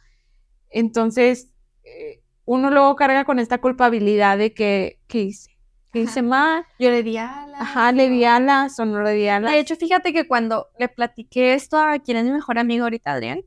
Entonces, 0.69 1.49
eh, 1.83 2.21
uno 2.45 2.69
luego 2.69 2.95
carga 2.95 3.25
con 3.25 3.39
esta 3.39 3.59
culpabilidad 3.59 4.37
de 4.37 4.53
que, 4.53 4.99
¿qué 5.07 5.23
hice? 5.23 5.51
¿Qué 5.91 6.01
hice 6.01 6.21
mal? 6.21 6.65
Yo 6.79 6.89
le 6.89 7.01
di 7.03 7.17
alas. 7.17 7.61
Ajá, 7.61 7.91
le 7.91 8.09
di 8.09 8.23
alas 8.25 8.79
o 8.79 8.85
no 8.85 9.01
le 9.01 9.13
di 9.13 9.27
alas. 9.27 9.51
De 9.51 9.59
hecho, 9.59 9.75
fíjate 9.75 10.13
que 10.13 10.27
cuando 10.27 10.67
le 10.77 10.89
platiqué 10.89 11.53
esto 11.53 11.77
a 11.77 11.99
quien 11.99 12.17
es 12.17 12.25
mi 12.25 12.31
mejor 12.31 12.59
amigo 12.59 12.83
ahorita, 12.83 13.13
Adrián, 13.13 13.41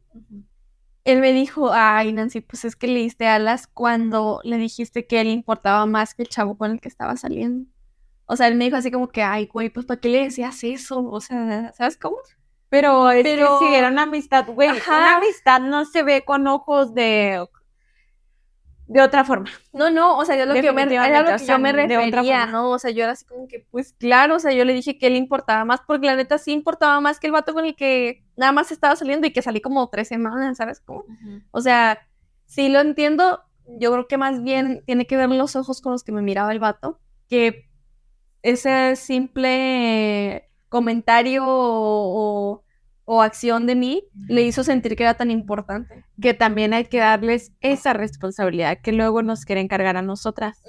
él 1.05 1.21
me 1.21 1.33
dijo, 1.33 1.71
ay, 1.73 2.13
Nancy, 2.13 2.41
pues 2.41 2.65
es 2.65 2.77
que 2.77 2.87
le 2.87 3.01
diste 3.01 3.27
alas 3.27 3.67
cuando 3.67 4.41
le 4.45 4.57
dijiste 4.57 5.07
que 5.07 5.21
él 5.21 5.29
importaba 5.29 5.87
más 5.87 6.15
que 6.15 6.23
el 6.23 6.29
chavo 6.29 6.57
con 6.57 6.73
el 6.73 6.81
que 6.81 6.89
estaba 6.89 7.17
saliendo. 7.17 7.71
O 8.27 8.37
sea, 8.37 8.49
él 8.49 8.55
me 8.57 8.65
dijo 8.65 8.77
así 8.77 8.91
como 8.91 9.09
que, 9.09 9.23
ay, 9.23 9.47
güey, 9.47 9.71
pues 9.71 9.87
¿para 9.87 10.01
qué 10.01 10.09
le 10.09 10.25
decías 10.25 10.63
eso? 10.63 11.05
O 11.05 11.21
sea, 11.21 11.73
¿sabes 11.73 11.97
cómo? 11.97 12.17
Pero 12.71 13.11
es 13.11 13.23
Pero- 13.25 13.59
que 13.59 13.67
si 13.67 13.75
era 13.75 13.89
una 13.89 14.03
amistad, 14.05 14.47
güey, 14.47 14.71
una 14.71 15.17
amistad 15.19 15.61
no 15.61 15.85
se 15.85 16.03
ve 16.03 16.25
con 16.25 16.47
ojos 16.47 16.95
de 16.95 17.47
de 18.87 19.01
otra 19.01 19.25
forma. 19.25 19.49
No, 19.73 19.89
no, 19.89 20.19
o 20.19 20.25
sea, 20.25 20.37
yo 20.37 20.47
lo 20.47 20.55
que 20.55 20.63
yo 20.65 20.75
me, 20.75 20.83
era 20.83 21.23
lo 21.23 21.29
o 21.29 21.33
que 21.33 21.39
sea, 21.39 21.55
yo 21.57 21.63
me 21.63 21.71
refería. 21.71 22.47
¿no? 22.47 22.71
O 22.71 22.79
sea, 22.81 22.91
yo 22.91 23.05
era 23.05 23.13
así 23.13 23.25
como 23.25 23.47
que, 23.47 23.65
pues 23.71 23.93
claro, 23.93 24.35
o 24.35 24.39
sea, 24.41 24.51
yo 24.53 24.65
le 24.65 24.73
dije 24.73 24.99
que 24.99 25.07
él 25.07 25.15
importaba 25.15 25.65
más, 25.65 25.81
porque 25.87 26.09
la 26.09 26.17
neta 26.17 26.39
sí 26.39 26.51
importaba 26.51 27.01
más 27.01 27.21
que 27.21 27.29
el 27.29 27.33
vato 27.33 27.55
con 27.55 27.65
el 27.65 27.77
que 27.77 28.25
nada 28.37 28.51
más 28.51 28.73
estaba 28.73 28.97
saliendo 28.97 29.29
y 29.29 29.33
que 29.33 29.43
salí 29.43 29.61
como 29.61 29.89
tres 29.91 30.09
semanas, 30.09 30.57
¿sabes? 30.57 30.81
Como, 30.81 31.05
o 31.53 31.61
sea, 31.61 32.01
sí 32.47 32.69
lo 32.69 32.81
entiendo, 32.81 33.45
yo 33.69 33.93
creo 33.93 34.09
que 34.09 34.19
más 34.19 34.43
bien 34.43 34.83
tiene 34.87 35.07
que 35.07 35.17
ver 35.17 35.29
los 35.29 35.55
ojos 35.55 35.81
con 35.81 35.93
los 35.93 36.03
que 36.03 36.11
me 36.11 36.23
miraba 36.23 36.51
el 36.51 36.59
vato, 36.59 36.99
que 37.29 37.71
ese 38.43 38.97
simple 38.97 40.50
comentario 40.71 41.45
o, 41.47 41.51
o- 42.57 42.65
o 43.13 43.23
acción 43.23 43.67
de 43.67 43.75
mí 43.75 44.05
le 44.29 44.43
hizo 44.43 44.63
sentir 44.63 44.95
que 44.95 45.03
era 45.03 45.15
tan 45.15 45.33
importante. 45.33 46.05
Que 46.23 46.33
también 46.33 46.73
hay 46.73 46.85
que 46.85 46.99
darles 46.99 47.51
esa 47.61 47.93
responsabilidad 47.93 48.79
que 48.83 48.93
luego 48.93 49.23
nos 49.23 49.45
quieren 49.45 49.67
cargar 49.67 49.97
a 49.97 50.03
nosotras. 50.03 50.63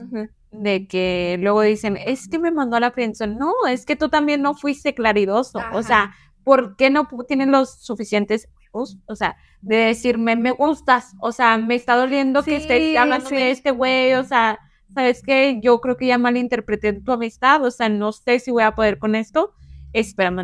De 0.52 0.88
que 0.88 1.38
luego 1.40 1.62
dicen, 1.62 1.98
es 1.98 2.28
que 2.28 2.40
me 2.40 2.50
mandó 2.52 2.78
a 2.78 2.80
la 2.80 2.90
friendzone. 2.92 3.36
No, 3.36 3.54
es 3.70 3.86
que 3.86 3.96
tú 3.96 4.10
también 4.10 4.42
no 4.42 4.56
fuiste 4.56 4.96
claridoso. 4.96 5.60
O 5.60 5.62
Ajá. 5.62 5.84
sea, 5.84 6.12
¿por 6.44 6.76
qué 6.78 6.90
no 6.90 7.08
tienes 7.28 7.48
los 7.48 7.80
suficientes 7.80 8.50
huevos? 8.74 8.98
O 9.06 9.16
sea, 9.16 9.36
de 9.62 9.76
decirme, 9.78 10.36
me 10.36 10.50
gustas. 10.50 11.14
O 11.22 11.32
sea, 11.32 11.60
me 11.60 11.76
está 11.76 11.96
doliendo 11.96 12.42
que 12.42 12.52
Sí, 12.60 12.64
estés 12.64 12.98
hablando 12.98 13.30
sí. 13.30 13.36
de 13.36 13.52
este 13.52 13.70
güey. 13.70 14.14
O 14.16 14.24
sea, 14.24 14.58
¿sabes 14.96 15.22
qué? 15.24 15.60
Yo 15.62 15.80
creo 15.80 15.96
que 15.96 16.08
ya 16.08 16.18
malinterpreté 16.18 16.94
tu 16.94 17.12
amistad. 17.12 17.64
O 17.64 17.70
sea, 17.70 17.88
no 17.88 18.12
sé 18.14 18.40
si 18.40 18.50
voy 18.50 18.64
a 18.64 18.74
poder 18.74 18.98
con 18.98 19.14
esto. 19.14 19.54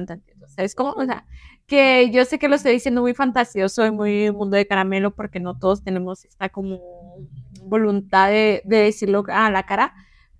Tantito. 0.05 0.47
¿Sabes 0.47 0.75
cómo? 0.75 0.91
O 0.91 1.05
sea, 1.05 1.25
que 1.67 2.09
yo 2.11 2.25
sé 2.25 2.39
que 2.39 2.47
lo 2.47 2.55
estoy 2.55 2.73
diciendo 2.73 3.01
muy 3.01 3.13
fantasioso 3.13 3.85
y 3.85 3.91
muy 3.91 4.31
mundo 4.31 4.57
de 4.57 4.67
caramelo 4.67 5.11
porque 5.13 5.39
no 5.39 5.57
todos 5.57 5.83
tenemos 5.83 6.25
esta 6.25 6.49
como 6.49 6.79
voluntad 7.63 8.29
de, 8.29 8.61
de 8.65 8.77
decirlo 8.77 9.23
a 9.27 9.51
la 9.51 9.63
cara, 9.65 9.93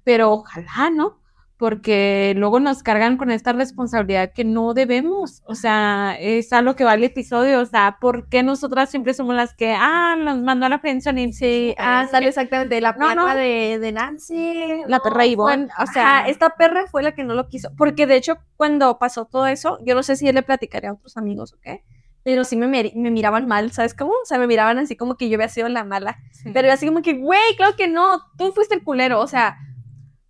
pero 0.04 0.32
ojalá, 0.32 0.90
¿no? 0.90 1.20
Porque 1.58 2.34
luego 2.38 2.60
nos 2.60 2.84
cargan 2.84 3.18
con 3.18 3.32
esta 3.32 3.52
responsabilidad 3.52 4.32
que 4.32 4.44
no 4.46 4.76
debemos, 4.76 5.42
o 5.48 5.56
sea, 5.56 6.16
es 6.20 6.54
a 6.54 6.62
lo 6.62 6.76
que 6.76 6.84
va 6.84 6.94
el 6.94 7.04
episodio, 7.04 7.60
o 7.62 7.66
sea, 7.66 7.98
¿por 8.00 8.30
qué 8.30 8.44
nosotras 8.44 8.92
siempre 8.92 9.16
somos 9.16 9.36
las 9.36 9.56
que, 9.56 9.74
ah, 9.76 10.16
nos 10.20 10.38
mandó 10.40 10.68
a 10.68 10.70
la 10.70 10.78
friendzone 10.78 11.24
y 11.24 11.34
Sí, 11.34 11.76
ah, 11.80 12.02
ándale, 12.02 12.28
exactamente, 12.28 12.80
la 12.80 12.94
perra 12.96 13.16
no. 13.16 13.34
de, 13.36 13.80
de 13.80 13.92
Nancy. 13.92 14.84
La 14.88 14.98
no, 14.98 15.04
perra 15.04 15.26
Ivonne, 15.26 15.68
o 15.80 15.88
sea- 15.88 16.20
ajá, 16.20 16.28
esta 16.30 16.52
perra 16.52 16.86
fue 16.92 17.02
la 17.02 17.14
que 17.16 17.24
no 17.24 17.34
lo 17.34 17.48
quiso, 17.50 17.72
porque 17.76 18.06
de 18.06 18.18
hecho 18.18 18.38
cuando 18.56 19.00
pasó 19.00 19.26
todo 19.26 19.48
eso, 19.48 19.80
yo 19.84 19.96
no 19.96 20.04
sé 20.04 20.16
si 20.16 20.28
él 20.28 20.36
le 20.36 20.44
platicaría 20.44 20.92
a 20.92 20.94
otros 20.94 21.18
amigos 21.18 21.54
o 21.54 21.58
qué, 21.60 21.84
pero 22.22 22.44
sí 22.44 22.56
me, 22.56 22.68
mir- 22.68 22.94
me 22.96 23.10
miraban 23.10 23.48
mal, 23.48 23.72
¿sabes 23.72 23.96
cómo? 23.96 24.12
O 24.12 24.26
sea, 24.26 24.38
me 24.38 24.46
miraban 24.46 24.78
así 24.78 24.96
como 24.96 25.16
que 25.18 25.28
yo 25.28 25.38
había 25.38 25.50
sido 25.50 25.70
la 25.70 25.84
mala, 25.84 26.18
pero 26.54 26.72
así 26.72 26.86
como 26.86 27.02
que, 27.02 27.14
güey, 27.14 27.56
claro 27.56 27.76
que 27.76 27.88
no, 27.88 28.22
tú 28.38 28.52
fuiste 28.52 28.76
el 28.76 28.84
culero, 28.84 29.20
o 29.22 29.28
sea, 29.28 29.58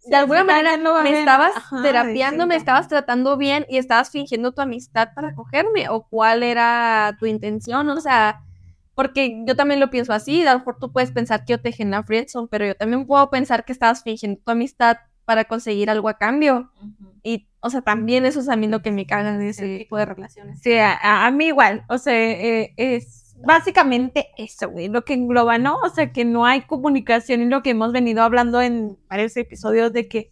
de 0.10 0.16
alguna 0.16 0.44
manera 0.44 0.78
me 1.04 1.20
estabas 1.20 1.52
terapiando, 1.82 2.48
me 2.48 2.56
estabas 2.56 2.88
tratando 2.88 3.38
bien 3.38 3.66
y 3.70 3.78
estabas 3.78 4.10
fingiendo 4.10 4.52
tu 4.52 4.62
amistad 4.62 5.10
para 5.16 5.36
cogerme, 5.36 5.90
o 5.90 6.08
cuál 6.08 6.44
era 6.44 7.16
tu 7.20 7.26
intención, 7.26 7.90
o 7.90 8.02
sea, 8.02 8.42
porque 8.96 9.44
yo 9.46 9.56
también 9.56 9.80
lo 9.80 9.90
pienso 9.90 10.14
así, 10.14 10.46
a 10.46 10.54
lo 10.54 10.60
mejor 10.60 10.78
tú 10.80 10.92
puedes 10.92 11.12
pensar 11.12 11.46
que 11.46 11.52
yo 11.52 11.62
te 11.62 11.70
dejé 11.70 11.84
en 11.84 11.92
la 11.92 12.04
friendzone, 12.04 12.48
pero 12.50 12.66
yo 12.66 12.76
también 12.76 13.06
puedo 13.06 13.30
pensar 13.30 13.66
que 13.66 13.72
estabas 13.72 14.04
fingiendo 14.04 14.42
tu 14.44 14.52
amistad 14.52 14.98
para 15.26 15.46
conseguir 15.46 15.90
algo 15.90 16.10
a 16.10 16.18
cambio, 16.18 16.72
y, 17.22 17.48
o 17.60 17.70
sea, 17.70 17.82
también 17.82 18.26
eso 18.26 18.40
es 18.40 18.50
a 18.50 18.56
mí 18.56 18.68
lo 18.68 18.82
que 18.82 18.92
me 18.92 19.06
caga 19.06 19.38
de 19.38 19.50
ese 19.50 19.78
tipo 19.80 19.98
de 19.98 20.06
relaciones. 20.06 20.62
Sí, 20.62 20.74
a 20.80 21.30
mí 21.32 21.48
igual, 21.48 21.84
o 21.90 21.98
sea, 21.98 22.14
eh, 22.14 22.74
es 22.78 23.27
básicamente 23.46 24.30
eso, 24.38 24.70
güey, 24.70 24.88
lo 24.90 25.04
que 25.06 25.14
engloba, 25.14 25.58
¿no? 25.58 25.78
O 25.78 25.90
sea, 25.90 26.12
que 26.12 26.26
no 26.26 26.46
hay 26.46 26.62
comunicación 26.62 27.42
y 27.42 27.46
lo 27.46 27.62
que 27.64 27.72
hemos 27.72 27.92
venido 27.92 28.24
hablando 28.24 28.62
en 28.62 28.98
varios 29.10 29.36
episodios 29.38 29.94
de 29.94 30.08
que 30.08 30.32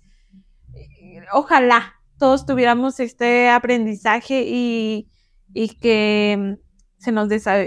eh, 0.74 1.22
ojalá 1.34 1.96
todos 2.18 2.46
tuviéramos 2.46 3.00
este 3.00 3.50
aprendizaje 3.50 4.44
y, 4.48 5.10
y 5.54 5.70
que 5.78 6.38
mm, 6.38 6.54
se 6.98 7.12
nos 7.12 7.30
desa... 7.30 7.58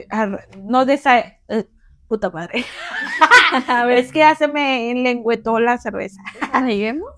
no 0.64 0.84
desa... 0.86 1.18
eh, 1.20 1.68
puta 2.08 2.30
madre. 2.30 2.64
a 3.68 3.84
ver, 3.84 3.98
es 3.98 4.12
que 4.12 4.20
ya 4.20 4.34
se 4.34 4.48
me 4.48 4.94
lengüetó 4.94 5.60
la 5.60 5.78
cerveza. 5.78 6.22
¿lleguemos? 6.66 7.10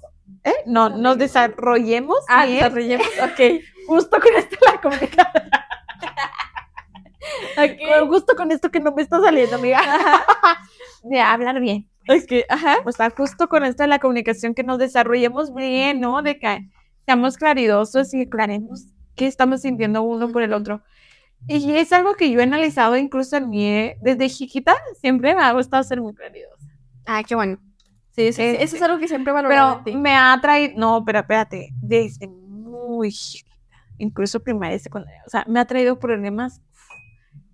¿eh? 0.45 0.53
No, 0.67 0.89
nos 0.91 1.19
desarrollemos 1.19 2.19
Ah, 2.29 2.45
bien. 2.45 2.59
desarrollemos, 2.59 3.07
ok. 3.23 3.63
justo 3.87 4.19
con 4.21 4.35
esto 4.37 4.57
la 4.67 4.81
comunicación. 7.57 8.01
Con- 8.01 8.09
Justo 8.09 8.37
con 8.37 8.53
esto 8.53 8.71
que 8.71 8.81
no 8.81 8.93
me 8.93 9.03
está 9.03 9.21
saliendo, 9.21 9.57
amiga. 9.57 9.81
De 11.03 11.21
hablar 11.21 11.61
bien. 11.61 11.89
Es 12.07 12.27
que, 12.27 12.45
ajá. 12.49 12.79
O 12.85 12.93
sea, 12.93 13.11
justo 13.11 13.49
con 13.49 13.65
esto 13.65 13.83
de 13.83 13.89
la 13.89 13.99
comunicación 13.99 14.55
que 14.55 14.65
nos 14.65 14.79
desarrollemos 14.79 15.55
bien, 15.55 16.01
¿no? 16.01 16.23
De 16.23 16.39
que 16.39 16.69
seamos 17.07 17.37
claridosos 17.37 18.13
y 18.15 18.23
aclaremos 18.23 18.87
qué 19.15 19.27
estamos 19.27 19.63
sintiendo 19.63 20.03
uno 20.03 20.31
por 20.31 20.43
el 20.43 20.53
otro. 20.53 20.83
Y 21.47 21.73
es 21.73 21.93
algo 21.93 22.15
que 22.15 22.31
yo 22.31 22.41
he 22.41 22.43
analizado 22.43 22.97
incluso 22.97 23.37
en 23.37 23.53
¿eh? 23.55 23.97
desde 24.03 24.29
chiquita, 24.29 24.75
siempre 25.01 25.35
me 25.35 25.43
ha 25.43 25.53
gustado 25.53 25.83
ser 25.83 26.01
muy 26.01 26.15
claridosa. 26.15 26.67
Ah, 27.07 27.23
qué 27.27 27.35
bueno. 27.35 27.59
Sí, 28.11 28.27
sí, 28.27 28.33
sí, 28.33 28.43
Este, 28.43 28.65
eso 28.65 28.77
es 28.77 28.83
algo 28.83 28.99
que 28.99 29.09
siempre 29.09 29.33
valoro 29.33 29.83
Pero 29.85 29.99
me 29.99 30.15
ha 30.15 30.39
traído, 30.43 30.75
no, 30.77 31.05
pero 31.05 31.21
espérate, 31.21 31.71
desde 31.81 32.27
muy 32.29 33.11
chiquita, 33.11 33.57
incluso 33.99 34.41
primaria 34.41 34.77
y 34.77 34.81
secundaria, 34.81 35.23
o 35.27 35.31
sea, 35.31 35.45
me 35.49 35.61
ha 35.61 35.65
traído 35.65 35.99
problemas 35.99 36.61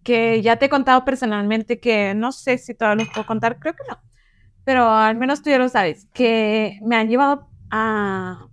que 0.07 0.41
ya 0.41 0.57
te 0.57 0.67
he 0.67 0.69
contado 0.69 1.05
personalmente, 1.05 1.81
que 1.81 2.15
no 2.15 2.31
sé 2.31 2.59
si 2.59 2.75
todavía 2.75 3.05
los 3.05 3.13
puedo 3.13 3.27
contar, 3.27 3.59
creo 3.59 3.75
que 3.75 3.83
no, 3.91 3.99
pero 4.65 4.89
al 4.89 5.17
menos 5.17 5.43
tú 5.43 5.51
ya 5.51 5.59
lo 5.59 5.69
sabes, 5.69 6.07
que 6.15 6.79
me 6.85 6.95
han 6.97 7.09
llevado 7.09 7.51
a 7.71 8.49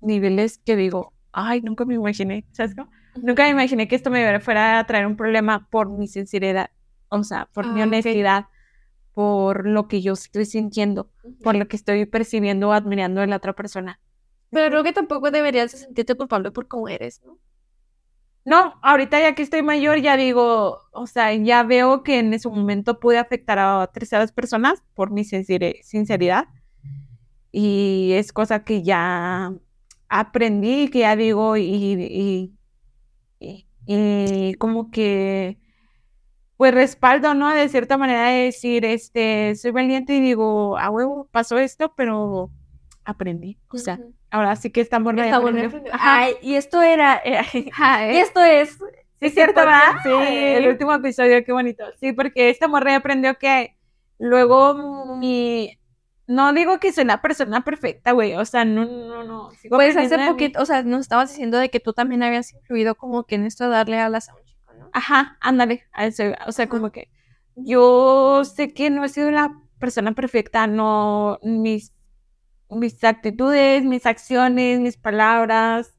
niveles 0.00 0.58
que 0.58 0.76
digo, 0.76 1.14
ay, 1.32 1.62
nunca 1.62 1.86
me 1.86 1.94
imaginé, 1.94 2.44
¿sabes 2.52 2.74
cómo? 2.74 2.90
Nunca 3.22 3.44
me 3.44 3.50
imaginé 3.50 3.88
que 3.88 3.96
esto 3.96 4.10
me 4.10 4.38
fuera 4.40 4.78
a 4.78 4.86
traer 4.86 5.06
un 5.06 5.16
problema 5.16 5.66
por 5.70 5.88
mi 5.88 6.08
sinceridad, 6.08 6.70
o 7.08 7.24
sea, 7.24 7.48
por 7.54 7.64
mi 7.72 7.80
Ah, 7.80 7.86
ok. 7.86 7.88
honestidad, 7.88 8.46
por 9.14 9.66
lo 9.66 9.88
que 9.88 10.02
yo 10.02 10.12
estoy 10.12 10.44
sintiendo, 10.44 11.10
por 11.42 11.56
lo 11.56 11.66
que 11.68 11.76
estoy 11.76 12.04
percibiendo 12.04 12.68
o 12.68 12.72
admirando 12.72 13.22
de 13.22 13.28
la 13.28 13.36
otra 13.36 13.54
persona. 13.54 13.98
Pero 14.50 14.68
creo 14.68 14.84
que 14.84 14.92
tampoco 14.92 15.30
deberías 15.30 15.72
de 15.72 15.78
sentirte 15.78 16.14
culpable 16.14 16.50
por 16.50 16.68
cómo 16.68 16.88
eres, 16.88 17.22
¿no? 17.24 17.38
No, 18.48 18.78
ahorita 18.80 19.20
ya 19.20 19.34
que 19.34 19.42
estoy 19.42 19.60
mayor, 19.60 20.00
ya 20.00 20.16
digo, 20.16 20.78
o 20.92 21.06
sea, 21.06 21.34
ya 21.34 21.64
veo 21.64 22.02
que 22.02 22.18
en 22.18 22.32
ese 22.32 22.48
momento 22.48 22.98
pude 22.98 23.18
afectar 23.18 23.58
a 23.58 23.86
terceras 23.92 24.32
personas 24.32 24.82
por 24.94 25.10
mi 25.10 25.22
sinceridad. 25.22 26.46
Y 27.52 28.12
es 28.14 28.32
cosa 28.32 28.64
que 28.64 28.82
ya 28.82 29.52
aprendí, 30.08 30.88
que 30.88 31.00
ya 31.00 31.14
digo, 31.14 31.58
y, 31.58 32.54
y, 33.86 34.54
como 34.54 34.90
que, 34.90 35.58
pues 36.56 36.72
respaldo, 36.72 37.34
¿no? 37.34 37.50
De 37.50 37.68
cierta 37.68 37.98
manera 37.98 38.30
de 38.30 38.44
decir, 38.44 38.86
este, 38.86 39.56
soy 39.56 39.72
valiente 39.72 40.14
y 40.16 40.20
digo, 40.20 40.78
a 40.78 40.88
huevo, 40.88 41.28
pasó 41.30 41.58
esto, 41.58 41.92
pero 41.94 42.50
aprendí. 43.04 43.58
O 43.68 43.76
sea. 43.76 44.00
Ahora 44.30 44.56
sí 44.56 44.70
que 44.70 44.80
estamos. 44.80 45.14
Ajá. 45.18 46.18
Ay, 46.18 46.34
y 46.42 46.54
esto 46.54 46.82
era. 46.82 47.20
eh, 47.24 47.38
Ajá, 47.72 48.06
y 48.12 48.16
¿eh? 48.16 48.20
esto 48.20 48.42
es. 48.42 48.78
Sí, 49.20 49.26
es 49.26 49.34
cierto, 49.34 49.60
¿verdad? 49.60 49.96
Sí, 50.04 50.10
el 50.10 50.68
último 50.68 50.94
episodio, 50.94 51.44
qué 51.44 51.52
bonito. 51.52 51.84
Sí, 51.98 52.12
porque 52.12 52.50
esta 52.50 52.68
morra 52.68 52.94
aprendió 52.94 53.36
que 53.36 53.76
luego 54.18 55.16
mi... 55.16 55.76
No 56.28 56.52
digo 56.52 56.78
que 56.78 56.92
soy 56.92 57.04
la 57.04 57.22
persona 57.22 57.64
perfecta, 57.64 58.12
güey, 58.12 58.34
o 58.34 58.44
sea, 58.44 58.64
no, 58.64 58.84
no, 58.84 59.24
no. 59.24 59.50
sigo 59.52 59.76
Pues 59.76 59.96
hace 59.96 60.18
poquito, 60.26 60.60
o 60.60 60.66
sea, 60.66 60.82
nos 60.82 61.00
estabas 61.00 61.30
diciendo 61.30 61.56
de 61.56 61.70
que 61.70 61.80
tú 61.80 61.94
también 61.94 62.22
habías 62.22 62.52
influido 62.52 62.94
como 62.96 63.24
que 63.24 63.36
en 63.36 63.46
esto 63.46 63.64
de 63.64 63.70
darle 63.70 63.98
alas 63.98 64.28
a 64.28 64.34
un 64.34 64.44
chico, 64.44 64.72
¿no? 64.78 64.90
Ajá, 64.92 65.38
ándale, 65.40 65.84
a 65.90 66.04
eso 66.04 66.24
iba. 66.24 66.38
O 66.46 66.52
sea, 66.52 66.68
como 66.68 66.92
que 66.92 67.08
yo 67.56 68.44
sé 68.44 68.74
que 68.74 68.90
no 68.90 69.04
he 69.04 69.08
sido 69.08 69.30
la 69.30 69.58
persona 69.78 70.12
perfecta, 70.12 70.66
no, 70.66 71.38
mis, 71.42 71.94
mis 72.70 73.02
actitudes, 73.04 73.82
mis 73.84 74.04
acciones, 74.06 74.80
mis 74.80 74.96
palabras, 74.96 75.94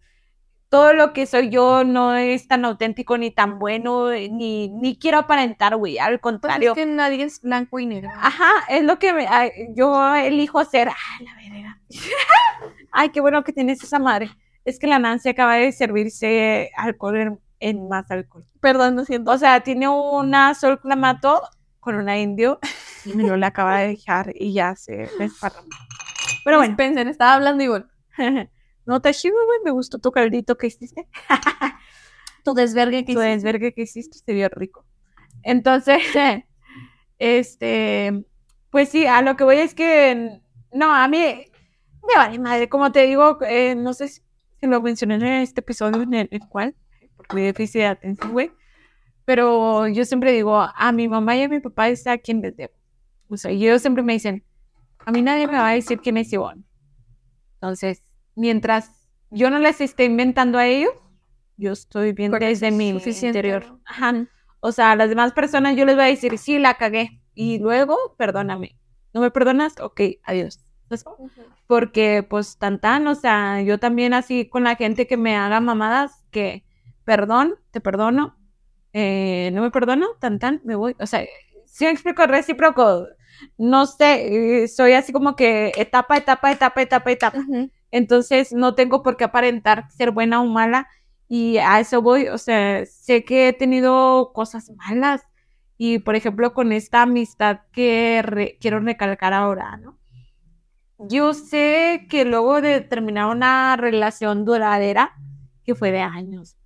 todo 0.69 0.93
lo 0.93 1.13
que 1.13 1.25
soy 1.25 1.49
yo 1.49 1.83
no 1.83 2.15
es 2.15 2.47
tan 2.47 2.63
auténtico 2.63 3.17
ni 3.17 3.31
tan 3.31 3.57
bueno, 3.57 4.11
eh, 4.11 4.29
ni, 4.29 4.69
ni 4.69 4.99
quiero 4.99 5.17
aparentar, 5.17 5.75
güey, 5.77 5.97
al 5.97 6.19
Pues 6.19 6.21
contrario. 6.21 6.71
es 6.71 6.75
que 6.75 6.85
nadie 6.85 7.23
es 7.23 7.41
blanco 7.41 7.79
y 7.79 7.87
negro. 7.87 8.11
Ajá, 8.15 8.51
es 8.69 8.83
lo 8.83 8.99
que 8.99 9.11
me- 9.13 9.27
yo 9.75 10.13
elijo 10.15 10.63
ser. 10.65 10.89
Ay, 10.89 11.25
la 11.25 11.35
verga. 11.35 11.81
Ay, 12.91 13.09
qué 13.09 13.19
bueno 13.19 13.43
que 13.43 13.51
tienes 13.53 13.83
esa 13.83 13.97
madre. 13.97 14.29
Es 14.63 14.77
que 14.77 14.85
la 14.87 14.99
Nancy 14.99 15.29
acaba 15.29 15.55
de 15.55 15.71
servirse 15.71 16.69
alcohol 16.75 17.17
en, 17.17 17.39
en 17.59 17.87
más 17.87 18.09
alcohol. 18.11 18.45
Perdón, 18.59 18.95
lo 18.95 19.05
siento. 19.05 19.31
O 19.31 19.37
sea, 19.39 19.61
tiene 19.61 19.87
una 19.87 20.53
sol 20.53 20.79
clamato 20.79 21.41
con 21.79 21.95
una 21.95 22.19
indio 22.19 22.59
y 23.05 23.13
me 23.13 23.23
lo 23.23 23.37
le 23.37 23.45
acaba 23.47 23.79
de 23.79 23.87
dejar 23.87 24.33
y 24.35 24.53
ya 24.53 24.75
se 24.75 25.09
desparramó. 25.17 25.67
Pero 26.43 26.57
bueno, 26.57 26.69
Dispensen, 26.73 27.07
estaba 27.07 27.35
hablando 27.35 27.63
y 27.63 27.67
bueno. 27.67 27.87
no 28.85 29.01
te 29.01 29.13
chido, 29.13 29.35
güey, 29.45 29.59
me 29.63 29.71
gustó 29.71 29.99
tu 29.99 30.11
caldito 30.11 30.57
que 30.57 30.67
hiciste. 30.67 31.07
Tu 32.43 32.53
desvergue 32.53 33.03
que 33.05 33.13
Tu 33.13 33.19
hiciste. 33.19 33.29
desvergue 33.29 33.73
que 33.73 33.81
hiciste 33.81 34.17
se 34.17 34.33
vio 34.33 34.47
rico. 34.49 34.85
Entonces, 35.43 36.01
este, 37.19 38.25
pues 38.69 38.89
sí, 38.89 39.05
a 39.05 39.21
lo 39.21 39.35
que 39.35 39.43
voy 39.43 39.57
es 39.57 39.75
que, 39.75 40.41
no, 40.73 40.93
a 40.93 41.07
mí 41.07 41.17
me 41.17 42.15
vale 42.15 42.39
madre, 42.39 42.69
como 42.69 42.91
te 42.91 43.05
digo, 43.05 43.39
eh, 43.43 43.75
no 43.75 43.93
sé 43.93 44.07
si 44.07 44.21
lo 44.61 44.81
mencioné 44.81 45.15
en 45.15 45.23
este 45.23 45.61
episodio 45.61 46.01
en 46.01 46.13
el, 46.13 46.29
cual, 46.49 46.75
por 47.15 47.33
mi 47.35 47.43
déficit 47.43 47.81
de 47.81 47.85
atención, 47.87 48.31
güey, 48.31 48.51
pero 49.25 49.87
yo 49.87 50.05
siempre 50.05 50.31
digo, 50.31 50.57
a 50.59 50.91
mi 50.91 51.07
mamá 51.07 51.35
y 51.35 51.43
a 51.43 51.49
mi 51.49 51.59
papá 51.59 51.89
es 51.89 52.07
a 52.07 52.17
quien 52.17 52.41
les 52.41 52.55
debo. 52.55 52.73
O 53.29 53.37
sea, 53.37 53.51
ellos 53.51 53.81
siempre 53.81 54.01
me 54.01 54.13
dicen, 54.13 54.43
a 55.05 55.11
mí 55.11 55.21
nadie 55.21 55.47
me 55.47 55.53
va 55.53 55.69
a 55.69 55.73
decir 55.73 55.99
quién 55.99 56.17
es 56.17 56.31
Ivonne. 56.31 56.63
Entonces, 57.55 58.03
mientras 58.35 59.07
yo 59.31 59.49
no 59.49 59.59
les 59.59 59.81
esté 59.81 60.05
inventando 60.05 60.57
a 60.57 60.65
ellos, 60.65 60.91
yo 61.57 61.73
estoy 61.73 62.13
bien 62.13 62.31
Porque 62.31 62.47
desde 62.47 62.69
es 62.69 62.73
mi 62.73 62.89
interior. 62.89 63.79
Ajá. 63.85 64.27
O 64.61 64.71
sea, 64.71 64.91
a 64.91 64.95
las 64.95 65.09
demás 65.09 65.33
personas 65.33 65.75
yo 65.75 65.85
les 65.85 65.95
voy 65.95 66.05
a 66.05 66.07
decir, 66.07 66.37
sí, 66.37 66.57
la 66.59 66.75
cagué. 66.75 67.21
Y 67.33 67.59
luego, 67.59 67.97
perdóname. 68.17 68.77
¿No 69.13 69.21
me 69.21 69.31
perdonas? 69.31 69.79
Ok, 69.79 70.01
adiós. 70.23 70.59
¿Sabes 70.83 71.03
cómo? 71.03 71.29
Porque, 71.67 72.25
pues, 72.27 72.57
tan 72.57 72.79
tan, 72.79 73.07
o 73.07 73.15
sea, 73.15 73.61
yo 73.61 73.77
también 73.77 74.13
así 74.13 74.49
con 74.49 74.63
la 74.63 74.75
gente 74.75 75.07
que 75.07 75.17
me 75.17 75.35
haga 75.35 75.59
mamadas, 75.59 76.23
que, 76.31 76.65
perdón, 77.03 77.55
te 77.71 77.79
perdono, 77.79 78.37
eh, 78.93 79.51
no 79.53 79.61
me 79.61 79.71
perdono, 79.71 80.07
tan 80.19 80.39
tan, 80.39 80.61
me 80.63 80.75
voy. 80.75 80.95
O 80.99 81.05
sea, 81.05 81.25
si 81.65 81.85
me 81.85 81.91
explico 81.91 82.25
recíproco, 82.25 83.07
no 83.57 83.85
sé, 83.85 84.63
eh, 84.63 84.67
soy 84.67 84.93
así 84.93 85.11
como 85.13 85.35
que 85.35 85.71
etapa, 85.77 86.17
etapa, 86.17 86.51
etapa, 86.51 86.81
etapa, 86.81 87.11
etapa. 87.11 87.37
Ujú. 87.39 87.71
Entonces 87.91 88.53
no 88.53 88.75
tengo 88.75 89.01
por 89.03 89.17
qué 89.17 89.23
aparentar 89.25 89.89
ser 89.91 90.11
buena 90.11 90.41
o 90.41 90.45
mala 90.45 90.87
y 91.27 91.57
a 91.57 91.79
eso 91.79 92.01
voy, 92.01 92.27
o 92.27 92.37
sea, 92.37 92.85
sé 92.85 93.23
que 93.23 93.49
he 93.49 93.53
tenido 93.53 94.31
cosas 94.33 94.71
malas 94.71 95.23
y 95.77 95.99
por 95.99 96.15
ejemplo 96.15 96.53
con 96.53 96.71
esta 96.71 97.03
amistad 97.03 97.61
que 97.71 98.21
re- 98.23 98.57
quiero 98.59 98.79
recalcar 98.79 99.33
ahora, 99.33 99.77
¿no? 99.77 99.97
Yo 100.97 101.33
sé 101.33 102.07
que 102.09 102.25
luego 102.25 102.61
de 102.61 102.81
terminar 102.81 103.27
una 103.27 103.75
relación 103.77 104.43
duradera, 104.43 105.13
que 105.63 105.75
fue 105.75 105.91
de 105.91 106.01
años, 106.01 106.57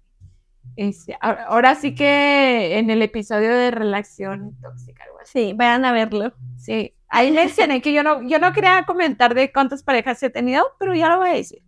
este, 0.76 1.18
ahora 1.22 1.76
sí 1.76 1.94
que 1.96 2.78
en 2.80 2.90
el 2.90 3.02
episodio 3.02 3.56
de 3.56 3.72
relación 3.72 4.58
tóxica, 4.62 5.04
algo 5.04 5.20
así. 5.22 5.32
Sí, 5.50 5.54
vayan 5.54 5.86
a 5.86 5.92
verlo. 5.92 6.34
Sí, 6.58 6.94
ahí 7.08 7.32
mencioné 7.32 7.82
que 7.82 7.94
yo 7.94 8.04
no, 8.04 8.22
yo 8.28 8.40
no 8.40 8.54
quería 8.54 8.84
comentar 8.86 9.34
de 9.36 9.52
cuántas 9.52 9.84
parejas 9.84 10.22
he 10.24 10.30
tenido, 10.30 10.64
pero 10.80 10.94
ya 10.96 11.10
lo 11.10 11.18
voy 11.20 11.30
a 11.30 11.34
decir. 11.34 11.62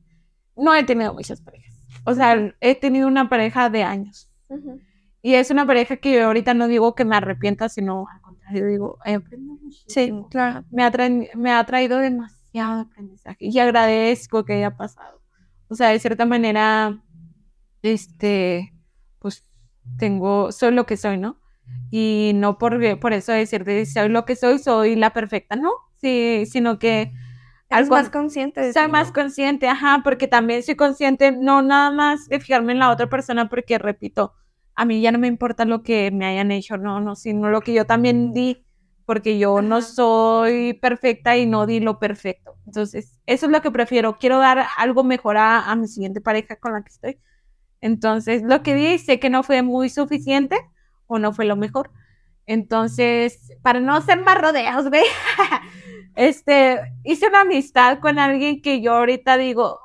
No 0.56 0.74
he 0.74 0.84
tenido 0.84 1.14
muchas 1.14 1.42
parejas. 1.42 1.74
O 2.06 2.14
sea, 2.14 2.54
he 2.62 2.76
tenido 2.76 3.08
una 3.08 3.30
pareja 3.30 3.70
de 3.70 3.84
años. 3.84 4.30
Y 5.22 5.34
es 5.36 5.50
una 5.52 5.66
pareja 5.66 5.98
que 5.98 6.14
yo 6.14 6.26
ahorita 6.26 6.54
no 6.54 6.68
digo 6.68 6.94
que 6.96 7.04
me 7.04 7.16
arrepienta, 7.16 7.68
sino 7.68 8.06
al 8.14 8.22
contrario, 8.22 8.68
digo, 8.68 9.00
he 9.06 9.16
aprendido 9.16 9.58
Sí, 9.88 10.12
muchísimo. 10.12 10.30
claro. 10.30 10.64
Me 10.72 10.84
ha, 10.84 10.92
me 11.36 11.52
ha 11.52 11.64
traído 11.66 11.98
demasiado 11.98 12.82
aprendizaje 12.82 13.38
y 13.46 13.58
agradezco 13.60 14.46
que 14.46 14.54
haya 14.54 14.78
pasado. 14.78 15.22
O 15.68 15.74
sea, 15.76 15.90
de 15.90 16.00
cierta 16.00 16.26
manera, 16.26 17.02
este, 17.82 18.72
tengo, 19.98 20.52
soy 20.52 20.72
lo 20.72 20.86
que 20.86 20.98
soy, 20.98 21.18
¿no? 21.18 21.40
Y 21.92 22.32
no 22.36 22.58
por, 22.58 23.00
por 23.00 23.14
eso 23.14 23.32
decir 23.32 23.64
de 23.64 23.86
soy 23.86 24.10
lo 24.10 24.26
que 24.26 24.36
soy, 24.36 24.60
soy 24.60 24.96
la 24.96 25.14
perfecta, 25.14 25.56
¿no? 25.56 25.72
Sí, 25.96 26.46
sino 26.46 26.78
que 26.78 27.12
algo 27.70 27.96
más 27.96 28.10
consciente 28.10 28.62
de 28.62 28.74
soy 28.74 28.88
más 28.90 29.08
¿no? 29.08 29.14
consciente, 29.14 29.68
ajá, 29.68 30.02
porque 30.04 30.28
también 30.28 30.64
soy 30.64 30.76
consciente, 30.76 31.32
no 31.32 31.62
nada 31.62 31.92
más 31.92 32.28
de 32.28 32.40
fijarme 32.40 32.74
en 32.74 32.80
la 32.80 32.92
otra 32.92 33.10
persona, 33.10 33.50
porque 33.50 33.78
repito, 33.78 34.34
a 34.76 34.86
mí 34.86 35.02
ya 35.02 35.12
no 35.12 35.20
me 35.20 35.28
importa 35.28 35.66
lo 35.66 35.84
que 35.84 36.12
me 36.12 36.26
hayan 36.26 36.52
hecho, 36.52 36.78
no, 36.78 37.00
no, 37.00 37.16
sino 37.16 37.50
lo 37.50 37.62
que 37.62 37.74
yo 37.74 37.86
también 37.86 38.34
di, 38.34 38.66
porque 39.06 39.38
yo 39.38 39.62
no 39.62 39.78
Ajá. 39.78 39.82
soy 39.82 40.74
perfecta 40.74 41.38
y 41.38 41.46
no 41.46 41.66
di 41.66 41.80
lo 41.80 42.00
perfecto. 42.00 42.58
Entonces, 42.66 43.20
eso 43.26 43.46
es 43.46 43.52
lo 43.52 43.62
que 43.62 43.72
prefiero. 43.72 44.18
Quiero 44.18 44.40
dar 44.40 44.66
algo 44.78 45.04
mejor 45.04 45.38
a, 45.38 45.72
a 45.72 45.76
mi 45.76 45.88
siguiente 45.88 46.22
pareja 46.22 46.56
con 46.58 46.74
la 46.74 46.84
que 46.84 46.90
estoy. 46.90 47.20
Entonces, 47.86 48.42
lo 48.42 48.64
que 48.64 48.74
di, 48.74 48.98
sé 48.98 49.20
que 49.20 49.30
no 49.30 49.44
fue 49.44 49.62
muy 49.62 49.90
suficiente 49.90 50.58
o 51.06 51.20
no 51.20 51.34
fue 51.34 51.46
lo 51.46 51.56
mejor. 51.56 51.92
Entonces, 52.48 53.54
para 53.62 53.80
no 53.80 53.94
hacer 53.94 54.24
más 54.24 54.42
rodeos, 54.42 54.90
güey, 54.90 55.04
este, 56.16 56.80
hice 57.04 57.28
una 57.28 57.42
amistad 57.42 58.00
con 58.00 58.18
alguien 58.18 58.64
que 58.64 58.82
yo 58.82 58.94
ahorita 58.94 59.38
digo, 59.38 59.80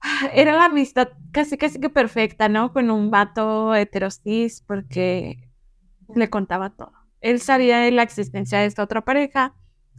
era 0.34 0.54
la 0.56 0.64
amistad 0.64 1.10
casi 1.30 1.56
casi 1.56 1.78
que 1.78 1.88
perfecta, 1.88 2.48
¿no? 2.48 2.72
Con 2.72 2.90
un 2.90 3.12
vato 3.12 3.72
heterosis 3.72 4.60
porque 4.66 5.48
le 6.16 6.28
contaba 6.28 6.70
todo. 6.70 6.94
Él 7.20 7.38
sabía 7.38 7.78
de 7.78 7.92
la 7.92 8.02
existencia 8.02 8.58
de 8.58 8.66
esta 8.66 8.82
otra 8.82 9.04
pareja 9.04 9.54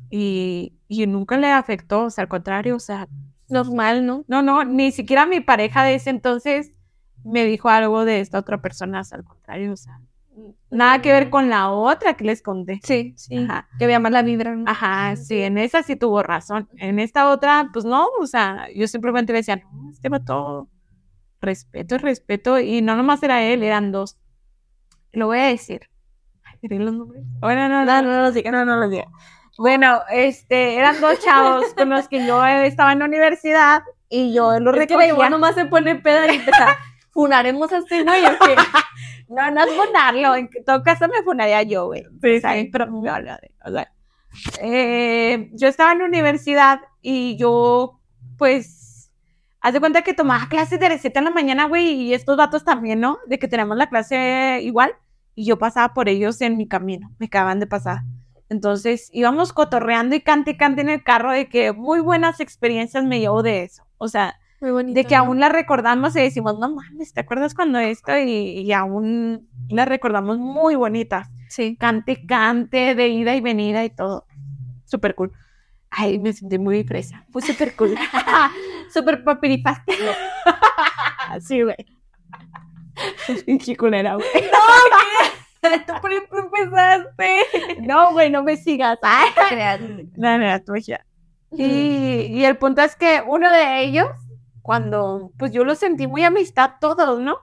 y, 0.10 0.74
y 0.90 1.08
nunca 1.08 1.38
le 1.38 1.50
afectó, 1.50 2.04
o 2.04 2.10
sea, 2.10 2.24
al 2.24 2.28
contrario, 2.28 2.76
o 2.76 2.80
sea, 2.80 3.08
Normal, 3.50 4.06
¿no? 4.06 4.24
no, 4.28 4.42
no, 4.42 4.64
ni 4.64 4.92
siquiera 4.92 5.26
mi 5.26 5.40
pareja 5.40 5.84
de 5.84 5.96
ese 5.96 6.10
entonces 6.10 6.72
me 7.24 7.46
dijo 7.46 7.70
algo 7.70 8.06
de 8.06 8.20
esta 8.20 8.40
otra 8.40 8.62
persona, 8.62 9.02
al 9.12 9.24
contrario, 9.24 9.74
o 9.74 9.78
sea, 9.78 10.00
nada 10.70 11.02
que 11.02 11.12
ver 11.12 11.30
con 11.30 11.50
la 11.50 11.72
otra 11.72 12.16
que 12.16 12.26
les 12.26 12.42
conté. 12.42 12.80
Sí, 12.84 13.14
sí. 13.16 13.38
Ajá. 13.38 13.68
Que 13.78 13.86
había 13.86 14.00
mala 14.00 14.22
vibra, 14.24 14.56
¿no? 14.56 14.70
Ajá, 14.70 15.16
sí, 15.16 15.42
en 15.42 15.58
esa 15.58 15.84
sí 15.84 15.96
tuvo 15.96 16.24
razón. 16.24 16.70
En 16.78 17.00
esta 17.00 17.30
otra, 17.30 17.70
pues 17.72 17.86
no, 17.86 18.08
o 18.20 18.28
sea, 18.28 18.68
yo 18.76 18.88
simplemente 18.88 19.34
le 19.34 19.40
decía, 19.40 19.58
no, 19.58 19.90
este 19.92 20.10
vato, 20.10 20.70
respeto, 21.42 21.98
respeto, 21.98 22.60
y 22.60 22.82
no 22.82 22.96
nomás 22.96 23.22
era 23.24 23.44
él, 23.44 23.64
eran 23.64 23.92
dos. 23.92 24.18
Lo 25.12 25.28
voy 25.28 25.40
a 25.40 25.46
decir. 25.46 25.90
Ay, 26.44 26.80
los 26.80 26.94
nombres. 26.94 27.24
Bueno, 27.40 27.70
no, 27.70 27.86
no, 27.86 28.02
no, 28.02 28.12
no 28.12 28.22
los 28.22 28.34
diga, 28.34 28.52
no, 28.52 28.66
no 28.66 28.78
los 28.78 28.90
diga. 28.90 29.08
Bueno, 29.58 30.02
este, 30.12 30.76
eran 30.78 31.00
dos 31.00 31.20
chavos 31.20 31.74
con 31.76 31.90
los 31.90 32.08
que 32.08 32.26
yo 32.26 32.44
estaba 32.46 32.92
en 32.94 33.00
la 33.00 33.06
universidad 33.06 33.84
y 34.10 34.34
yo 34.34 34.60
los 34.60 34.74
Es 34.76 34.82
que 34.88 34.94
recogía. 34.94 35.08
igual 35.10 35.32
nomás 35.32 35.56
se 35.56 35.66
pone 35.66 35.96
peda 35.96 36.32
y 36.32 36.38
empieza, 36.38 36.76
funaremos 37.12 37.72
a 37.72 37.78
este 37.78 38.04
güey, 38.04 38.26
¿o 38.26 38.30
qué? 38.46 38.56
No, 39.30 39.50
no 39.52 39.64
es 39.64 39.72
funarlo, 39.74 40.36
en 40.36 40.50
todo 40.66 40.84
caso 40.84 41.08
me 41.08 41.24
funaría 41.24 41.64
yo, 41.64 41.86
güey. 41.88 42.04
Sí, 42.22 42.36
O 42.38 42.40
sea, 42.42 42.52
pero 42.72 42.92
me 42.92 43.10
habla 43.10 43.40
de- 43.42 43.52
o 43.66 43.72
sea, 43.72 43.92
eh, 44.62 45.50
yo 45.54 45.68
estaba 45.68 45.92
en 45.94 46.00
la 46.00 46.06
universidad 46.06 46.82
y 47.02 47.36
yo, 47.38 48.00
pues, 48.38 48.80
Haz 49.66 49.72
de 49.72 49.80
cuenta 49.80 50.02
que 50.02 50.14
tomaba 50.14 50.50
clases 50.50 50.78
de 50.78 50.90
receta 50.90 51.20
en 51.20 51.24
la 51.26 51.32
mañana, 51.32 51.68
güey, 51.70 51.86
y 51.94 52.14
estos 52.14 52.36
vatos 52.36 52.66
también, 52.66 53.00
¿no? 53.00 53.20
De 53.28 53.40
que 53.40 53.48
tenemos 53.48 53.78
la 53.78 53.88
clase 53.88 54.60
igual, 54.62 54.94
y 55.36 55.46
yo 55.46 55.58
pasaba 55.58 55.94
por 55.94 56.10
ellos 56.10 56.42
en 56.42 56.58
mi 56.58 56.68
camino, 56.68 57.10
me 57.18 57.28
acaban 57.28 57.62
de 57.62 57.66
pasar. 57.68 58.00
Entonces 58.54 59.10
íbamos 59.14 59.52
cotorreando 59.52 60.16
y 60.16 60.22
cante 60.22 60.52
y 60.52 60.58
cante 60.58 60.82
en 60.82 60.90
el 60.90 61.04
carro 61.04 61.32
de 61.32 61.50
que 61.50 61.72
muy 61.74 62.00
buenas 62.02 62.40
experiencias 62.40 63.04
me 63.04 63.20
llevo 63.20 63.42
de 63.42 63.64
eso. 63.64 63.84
O 63.98 64.08
sea, 64.08 64.36
Muy 64.62 64.70
bonito. 64.70 64.94
de 64.96 65.06
que 65.06 65.16
¿no? 65.16 65.22
aún 65.24 65.40
la 65.40 65.50
recordamos 65.50 66.16
y 66.16 66.22
decimos, 66.22 66.60
no 66.60 66.70
mames, 66.76 67.14
¿te 67.14 67.22
acuerdas 67.22 67.56
cuando 67.56 67.80
esto? 67.80 68.16
Y, 68.16 68.60
y 68.62 68.72
aún 68.72 69.50
la 69.70 69.86
recordamos 69.86 70.38
muy 70.38 70.76
bonitas. 70.76 71.30
Sí. 71.50 71.76
Cante, 71.80 72.26
cante, 72.28 72.94
de 72.94 73.08
ida 73.08 73.34
y 73.36 73.42
venida 73.42 73.84
y 73.84 73.90
todo. 73.90 74.28
Súper 74.86 75.16
cool. 75.16 75.32
Ay, 75.90 76.20
me 76.20 76.32
sentí 76.32 76.60
muy 76.60 76.84
fresa. 76.84 77.26
Fue 77.32 77.42
súper 77.42 77.76
cool. 77.76 77.96
súper 78.94 79.24
papiripaste. 79.24 79.94
sí, 81.42 81.64
güey. 81.64 81.76
Pinche 83.48 83.76
culera, 83.76 84.14
güey. 84.16 84.28
Tú 85.88 85.94
por 86.02 86.12
empezaste. 86.12 87.80
No, 87.82 88.12
güey, 88.12 88.30
no 88.30 88.44
me 88.44 88.58
sigas. 88.58 89.00
No, 90.18 90.38
no, 90.38 90.64
tú 90.64 90.76
ya. 90.76 91.06
Y, 91.52 92.28
y 92.30 92.46
el 92.46 92.58
punto 92.58 92.82
es 92.82 92.96
que 92.96 93.24
uno 93.26 93.52
de 93.52 93.84
ellos, 93.84 94.10
cuando, 94.62 95.32
pues 95.38 95.52
yo 95.52 95.64
lo 95.64 95.76
sentí 95.76 96.08
muy 96.08 96.24
amistad 96.24 96.72
todos, 96.82 97.20
¿no? 97.20 97.38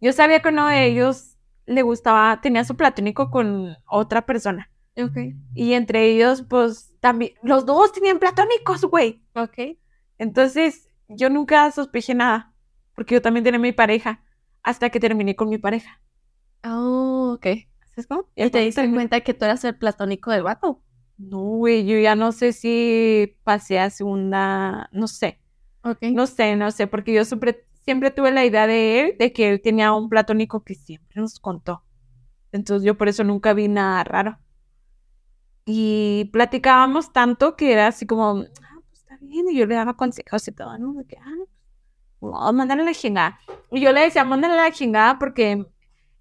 Yo 0.00 0.12
sabía 0.12 0.40
que 0.40 0.48
uno 0.48 0.68
de 0.68 0.86
ellos 0.86 1.36
le 1.66 1.82
gustaba, 1.82 2.40
tenía 2.40 2.64
su 2.64 2.76
platónico 2.76 3.30
con 3.30 3.76
otra 3.86 4.26
persona. 4.26 4.70
Ok. 4.96 5.16
Y 5.54 5.72
entre 5.72 6.06
ellos, 6.06 6.44
pues 6.48 6.92
también, 7.00 7.32
los 7.42 7.66
dos 7.66 7.92
tenían 7.92 8.18
platónicos, 8.18 8.82
güey. 8.82 9.22
Ok. 9.34 9.76
Entonces, 10.18 10.88
yo 11.08 11.30
nunca 11.30 11.70
sospeché 11.70 12.14
nada, 12.14 12.52
porque 12.94 13.14
yo 13.14 13.22
también 13.22 13.44
tenía 13.44 13.58
mi 13.58 13.72
pareja, 13.72 14.22
hasta 14.62 14.90
que 14.90 15.00
terminé 15.00 15.36
con 15.36 15.48
mi 15.48 15.58
pareja. 15.58 16.00
Oh, 16.64 17.34
ok. 17.36 17.46
¿Sabes 17.90 18.06
cómo? 18.08 18.26
¿Y 18.34 18.50
te 18.50 18.58
diste 18.60 18.90
cuenta 18.90 19.20
que 19.20 19.34
tú 19.34 19.44
eras 19.44 19.64
el 19.64 19.76
platónico 19.76 20.30
del 20.30 20.42
vato? 20.42 20.82
No, 21.16 21.38
güey, 21.38 21.86
yo 21.86 21.98
ya 21.98 22.16
no 22.16 22.32
sé 22.32 22.52
si 22.52 23.36
pasé 23.44 23.78
a 23.78 23.90
segunda, 23.90 24.88
no 24.92 25.06
sé. 25.06 25.40
Ok. 25.82 25.98
No 26.12 26.26
sé, 26.26 26.56
no 26.56 26.70
sé, 26.70 26.86
porque 26.86 27.12
yo 27.12 27.24
siempre, 27.24 27.66
siempre 27.84 28.10
tuve 28.10 28.32
la 28.32 28.44
idea 28.44 28.66
de 28.66 29.00
él, 29.00 29.16
de 29.18 29.32
que 29.32 29.50
él 29.50 29.60
tenía 29.62 29.92
un 29.92 30.08
platónico 30.08 30.64
que 30.64 30.74
siempre 30.74 31.20
nos 31.20 31.38
contó. 31.38 31.84
Entonces 32.50 32.84
yo 32.84 32.96
por 32.96 33.08
eso 33.08 33.22
nunca 33.22 33.52
vi 33.52 33.68
nada 33.68 34.02
raro. 34.02 34.38
Y 35.66 36.30
platicábamos 36.32 37.12
tanto 37.12 37.56
que 37.56 37.72
era 37.72 37.86
así 37.86 38.06
como, 38.06 38.42
ah, 38.42 38.80
pues 38.88 39.00
está 39.00 39.16
bien, 39.20 39.48
y 39.48 39.56
yo 39.56 39.66
le 39.66 39.74
daba 39.74 39.96
consejos 39.96 40.46
y 40.48 40.52
todo, 40.52 40.76
¿no? 40.78 40.94
De 40.94 41.04
que, 41.06 41.16
ah, 41.16 41.44
pues, 42.18 42.32
no, 42.32 42.64
la 42.64 42.94
chingada. 42.94 43.38
Y 43.70 43.80
yo 43.80 43.92
le 43.92 44.00
decía, 44.00 44.24
mándale 44.24 44.56
la 44.56 44.72
chingada 44.72 45.18
porque 45.18 45.66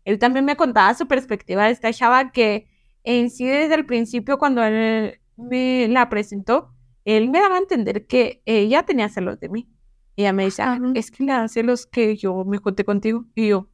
él 0.06 0.20
también 0.20 0.45
me 0.45 0.56
contaba 0.56 0.93
su 0.93 1.08
perspectiva 1.08 1.66
de 1.66 1.72
esta 1.72 1.93
chava 1.93 2.32
que 2.32 2.68
en 3.04 3.30
sí 3.30 3.45
desde 3.45 3.76
el 3.76 3.86
principio 3.86 4.38
cuando 4.38 4.64
él 4.64 5.20
me 5.36 5.88
la 5.88 6.10
presentó, 6.10 6.74
él 7.06 7.30
me 7.30 7.39
daba 7.39 7.56
a 7.56 7.60
entender 7.60 8.08
que 8.08 8.41
ella 8.45 8.84
tenía 8.84 9.10
celos 9.10 9.39
de 9.39 9.49
mí. 9.49 9.70
Y 10.16 10.22
ella 10.22 10.34
me 10.34 10.45
dice, 10.45 10.62
ah, 10.62 10.80
es 10.93 11.12
que 11.12 11.24
le 11.24 11.34
da 11.34 11.47
celos 11.47 11.86
que 11.88 12.16
yo 12.16 12.45
me 12.45 12.60
junté 12.60 12.86
contigo. 12.86 13.26
Y 13.36 13.49
yo, 13.49 13.68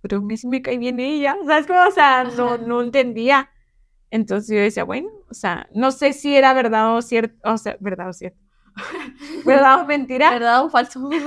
pero 0.00 0.18
a 0.18 0.20
mí 0.20 0.36
sí 0.36 0.48
me 0.48 0.60
cae 0.60 0.76
bien 0.76 1.00
ella. 1.00 1.36
¿Sabes 1.46 1.66
cómo? 1.66 1.80
O 1.88 1.90
sea, 1.90 2.24
no, 2.24 2.58
no 2.58 2.82
entendía. 2.82 3.50
Entonces 4.10 4.54
yo 4.54 4.62
decía, 4.62 4.84
bueno, 4.84 5.08
o 5.30 5.34
sea, 5.34 5.68
no 5.74 5.90
sé 5.92 6.12
si 6.12 6.36
era 6.36 6.52
verdad 6.52 6.94
o 6.96 7.02
cierto, 7.02 7.36
o 7.50 7.56
sea, 7.56 7.76
verdad 7.80 8.10
o 8.10 8.12
cierto. 8.12 8.38
verdad 9.44 9.82
o 9.82 9.86
mentira. 9.86 10.30
¿Verdad 10.30 10.64
o 10.64 10.70
falso? 10.70 11.08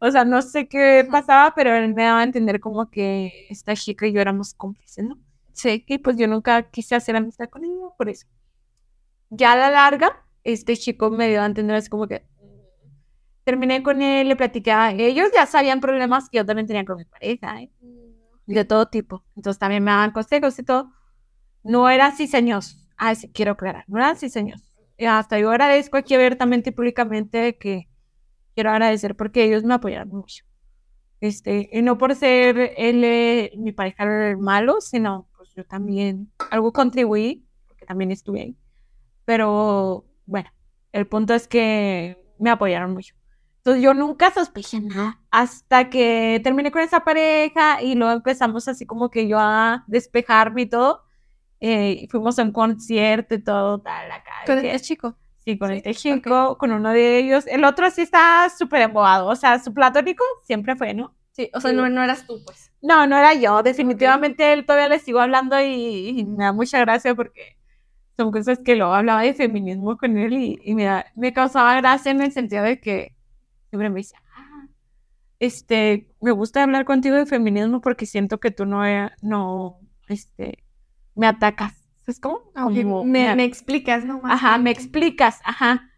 O 0.00 0.10
sea, 0.10 0.24
no 0.24 0.42
sé 0.42 0.68
qué 0.68 1.06
pasaba, 1.10 1.54
pero 1.54 1.74
él 1.74 1.94
me 1.94 2.02
daba 2.02 2.20
a 2.20 2.24
entender 2.24 2.60
como 2.60 2.90
que 2.90 3.46
esta 3.48 3.74
chica 3.74 4.06
y 4.06 4.12
yo 4.12 4.20
éramos 4.20 4.52
cómplices, 4.52 5.04
¿no? 5.04 5.18
sí. 5.54 5.84
Y 5.86 5.98
pues 5.98 6.18
yo 6.18 6.26
nunca 6.26 6.70
quise 6.70 6.94
hacer 6.94 7.16
amistad 7.16 7.48
con 7.48 7.64
ella 7.64 7.86
por 7.96 8.10
eso. 8.10 8.26
Ya 9.30 9.52
a 9.52 9.56
la 9.56 9.70
larga, 9.70 10.26
este 10.42 10.76
chico 10.76 11.10
me 11.10 11.28
dio 11.28 11.40
a 11.40 11.46
entender 11.46 11.76
así 11.76 11.88
como 11.88 12.06
que 12.06 12.26
terminé 13.44 13.82
con 13.82 14.02
él, 14.02 14.28
le 14.28 14.36
platicaba. 14.36 14.92
Ellos 14.92 15.30
ya 15.32 15.46
sabían 15.46 15.80
problemas 15.80 16.28
que 16.28 16.38
yo 16.38 16.46
también 16.46 16.66
tenía 16.66 16.84
con 16.84 16.98
mi 16.98 17.04
pareja, 17.04 17.62
¿eh? 17.62 17.70
de 18.46 18.64
todo 18.64 18.86
tipo. 18.86 19.24
Entonces 19.36 19.58
también 19.58 19.82
me 19.82 19.90
daban 19.90 20.12
consejos 20.12 20.58
y 20.58 20.64
todo. 20.64 20.92
No 21.62 21.88
eran 21.88 22.14
ciseños. 22.16 22.86
Ah, 22.96 23.14
sí, 23.14 23.30
quiero 23.32 23.52
aclarar. 23.52 23.84
No 23.86 23.98
eran 23.98 24.16
ciseños. 24.16 24.73
Y 24.96 25.06
hasta 25.06 25.38
yo 25.38 25.50
agradezco 25.50 25.96
aquí 25.96 26.14
abiertamente 26.14 26.70
y 26.70 26.72
públicamente 26.72 27.56
que 27.58 27.88
quiero 28.54 28.70
agradecer 28.70 29.16
porque 29.16 29.44
ellos 29.44 29.64
me 29.64 29.74
apoyaron 29.74 30.08
mucho. 30.08 30.44
Este, 31.20 31.70
y 31.72 31.82
no 31.82 31.96
por 31.96 32.14
ser 32.14 32.74
él, 32.76 33.02
eh, 33.02 33.52
mi 33.56 33.72
pareja 33.72 34.04
malo, 34.38 34.80
sino 34.80 35.28
pues 35.36 35.54
yo 35.54 35.64
también 35.64 36.30
algo 36.50 36.72
contribuí, 36.72 37.46
porque 37.66 37.86
también 37.86 38.10
estuve 38.10 38.40
ahí. 38.42 38.56
Pero 39.24 40.04
bueno, 40.26 40.50
el 40.92 41.06
punto 41.06 41.34
es 41.34 41.48
que 41.48 42.18
me 42.38 42.50
apoyaron 42.50 42.92
mucho. 42.92 43.14
Entonces 43.58 43.82
yo 43.82 43.94
nunca 43.94 44.30
sospeché 44.30 44.78
nada 44.80 45.18
hasta 45.30 45.88
que 45.88 46.38
terminé 46.44 46.70
con 46.70 46.82
esa 46.82 47.00
pareja 47.00 47.80
y 47.80 47.94
luego 47.94 48.12
empezamos 48.12 48.68
así 48.68 48.84
como 48.84 49.10
que 49.10 49.26
yo 49.26 49.38
a 49.40 49.84
despejarme 49.86 50.62
y 50.62 50.66
todo. 50.66 51.03
Eh, 51.66 52.06
fuimos 52.10 52.38
a 52.38 52.42
un 52.42 52.52
concierto 52.52 53.34
y 53.34 53.42
todo, 53.42 53.80
tal, 53.80 54.10
acá. 54.12 54.30
Con 54.46 54.58
el 54.58 54.80
chico. 54.80 55.16
Sí, 55.44 55.58
con 55.58 55.70
Sí, 55.70 55.76
este 55.76 55.94
chico, 55.94 56.56
con 56.58 56.72
uno 56.72 56.90
de 56.90 57.18
ellos. 57.18 57.46
El 57.46 57.64
otro 57.64 57.90
sí 57.90 58.02
está 58.02 58.48
súper 58.56 58.82
embobado. 58.82 59.26
O 59.28 59.36
sea, 59.36 59.58
su 59.58 59.74
platónico 59.74 60.24
siempre 60.42 60.74
fue, 60.76 60.94
¿no? 60.94 61.14
Sí, 61.32 61.50
o 61.52 61.60
sea, 61.60 61.72
no, 61.72 61.88
no 61.88 62.02
eras 62.02 62.26
tú, 62.26 62.40
pues. 62.44 62.70
No, 62.80 63.06
no 63.06 63.16
era 63.18 63.34
yo. 63.34 63.62
Definitivamente 63.62 64.52
él 64.52 64.64
todavía 64.64 64.88
le 64.88 64.98
sigo 65.00 65.20
hablando 65.20 65.60
y, 65.60 66.20
y 66.20 66.24
me 66.24 66.44
da 66.44 66.52
mucha 66.52 66.78
gracia 66.80 67.14
porque 67.14 67.56
son 68.16 68.30
cosas 68.32 68.58
que 68.64 68.76
luego 68.76 68.94
hablaba 68.94 69.22
de 69.22 69.34
feminismo 69.34 69.96
con 69.98 70.16
él 70.16 70.32
y, 70.34 70.58
y 70.64 70.74
me, 70.74 70.84
da- 70.84 71.06
me 71.16 71.32
causaba 71.32 71.74
gracia 71.76 72.12
en 72.12 72.22
el 72.22 72.32
sentido 72.32 72.62
de 72.64 72.80
que 72.80 73.14
siempre 73.70 73.90
me 73.90 74.00
decía, 74.00 74.20
"Ah, 74.36 74.66
este, 75.40 76.08
me 76.20 76.30
gusta 76.32 76.62
hablar 76.62 76.84
contigo 76.84 77.16
de 77.16 77.26
feminismo 77.26 77.80
porque 77.80 78.06
siento 78.06 78.38
que 78.40 78.50
tú 78.50 78.66
no, 78.66 78.86
eh, 78.86 79.10
no, 79.22 79.78
este, 80.08 80.63
me 81.14 81.26
atacas. 81.26 81.74
¿Sabes 82.00 82.20
cómo? 82.20 82.40
Como 82.52 83.04
me, 83.04 83.34
me 83.34 83.44
explicas, 83.44 84.04
¿no? 84.04 84.20
Más 84.20 84.32
Ajá, 84.34 84.58
me 84.58 84.70
explicas, 84.70 85.40
ajá. 85.44 85.90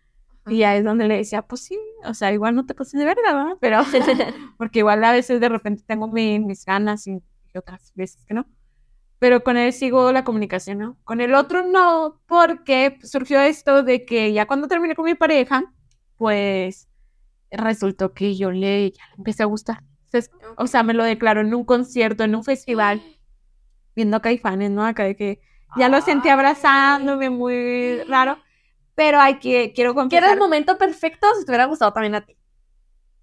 Y 0.49 0.59
ya 0.59 0.77
es 0.77 0.85
donde 0.85 1.09
le 1.09 1.17
decía, 1.17 1.43
pues 1.43 1.63
sí, 1.65 1.79
o 2.05 2.15
sea, 2.15 2.33
igual 2.33 2.55
no 2.55 2.65
te 2.67 2.75
pases 2.75 2.99
de 3.01 3.05
verga, 3.05 3.33
¿verdad? 3.35 3.57
Pero, 3.61 3.79
porque 4.59 4.81
igual 4.81 5.03
a 5.05 5.13
veces 5.13 5.41
de 5.41 5.49
repente 5.49 5.83
tengo 5.87 6.07
mi- 6.09 6.39
mis 6.39 6.65
ganas 6.65 7.07
y, 7.09 7.15
y 7.53 7.59
otras 7.59 7.93
veces 7.97 8.25
que 8.27 8.35
no. 8.35 8.47
Pero 9.19 9.43
con 9.43 9.57
él 9.57 9.73
sigo 9.73 10.13
la 10.13 10.25
comunicación, 10.25 10.79
¿no? 10.79 10.99
Con 11.05 11.21
el 11.23 11.35
otro 11.35 11.67
no, 11.67 12.21
porque 12.27 12.99
surgió 13.03 13.41
esto 13.41 13.83
de 13.83 14.05
que 14.05 14.33
ya 14.33 14.47
cuando 14.47 14.69
terminé 14.69 14.95
con 14.95 15.07
mi 15.07 15.15
pareja, 15.15 15.65
pues 16.17 16.89
resultó 17.51 18.13
que 18.15 18.37
yo 18.37 18.51
le, 18.51 18.91
ya 18.93 19.05
le 19.11 19.15
empecé 19.19 19.43
a 19.43 19.47
gustar. 19.47 19.83
Entonces, 20.07 20.31
o 20.57 20.67
sea, 20.67 20.83
me 20.83 20.95
lo 20.95 21.05
declaró 21.05 21.41
en 21.41 21.55
un 21.55 21.65
concierto, 21.65 22.25
en 22.25 22.35
un 22.35 22.45
festival, 22.45 23.03
viendo 23.97 24.23
Caifanes, 24.23 24.71
¿no? 24.71 24.85
Acá 24.87 25.05
de 25.05 25.17
que 25.17 25.41
ya 25.77 25.89
lo 25.89 26.01
sentí 26.03 26.29
abrazándome, 26.29 27.31
muy 27.31 28.03
raro. 28.05 28.39
Pero 28.95 29.21
hay 29.21 29.39
que, 29.41 29.73
quiero 29.75 29.95
Que 30.09 30.17
era 30.19 30.29
confesar. 30.29 30.33
el 30.35 30.39
momento 30.39 30.79
perfecto 30.79 31.27
si 31.39 31.45
te 31.45 31.51
hubiera 31.53 31.67
gustado 31.67 31.93
también 31.93 32.15
a 32.17 32.23
ti. 32.25 32.37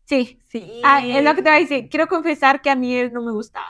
Sí, 0.06 0.40
Sí. 0.50 0.82
ah, 0.84 1.06
es 1.06 1.24
lo 1.24 1.34
que 1.36 1.42
te 1.42 1.50
voy 1.50 1.58
a 1.58 1.62
decir. 1.62 1.90
Quiero 1.90 2.08
confesar 2.08 2.62
que 2.62 2.70
a 2.70 2.76
mí 2.76 2.96
él 2.96 3.14
no 3.14 3.22
me 3.24 3.32
gustaba. 3.32 3.66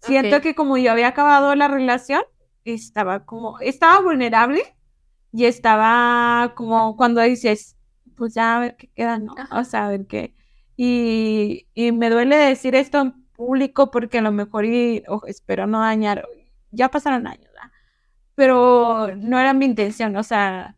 Siento 0.00 0.36
Ok. 0.36 0.42
que 0.42 0.54
como 0.54 0.76
yo 0.78 0.92
había 0.92 1.08
acabado 1.08 1.54
la 1.54 1.68
relación, 1.68 2.22
estaba 2.64 3.24
como, 3.24 3.58
estaba 3.60 4.00
vulnerable 4.00 4.62
y 5.32 5.44
estaba 5.46 6.54
como 6.56 6.96
cuando 6.96 7.20
dices, 7.22 7.76
pues 8.16 8.34
ya 8.34 8.56
a 8.56 8.60
ver 8.60 8.76
qué 8.76 8.88
queda, 8.94 9.18
¿no? 9.18 9.34
Ajá. 9.38 9.60
O 9.60 9.64
sea, 9.64 9.86
a 9.86 9.90
ver 9.90 10.06
qué. 10.06 10.34
Y, 10.76 11.68
y 11.74 11.92
me 11.92 12.10
duele 12.10 12.36
decir 12.36 12.74
esto 12.74 13.14
público 13.34 13.90
porque 13.90 14.18
a 14.18 14.22
lo 14.22 14.32
mejor, 14.32 14.64
y, 14.64 15.02
o 15.08 15.22
espero 15.26 15.66
no 15.66 15.80
dañar, 15.80 16.26
ya 16.70 16.88
pasaron 16.90 17.26
años, 17.26 17.50
¿verdad? 17.52 17.70
Pero 18.34 19.08
no 19.16 19.38
era 19.38 19.52
mi 19.52 19.64
intención, 19.66 20.16
o 20.16 20.22
sea, 20.22 20.76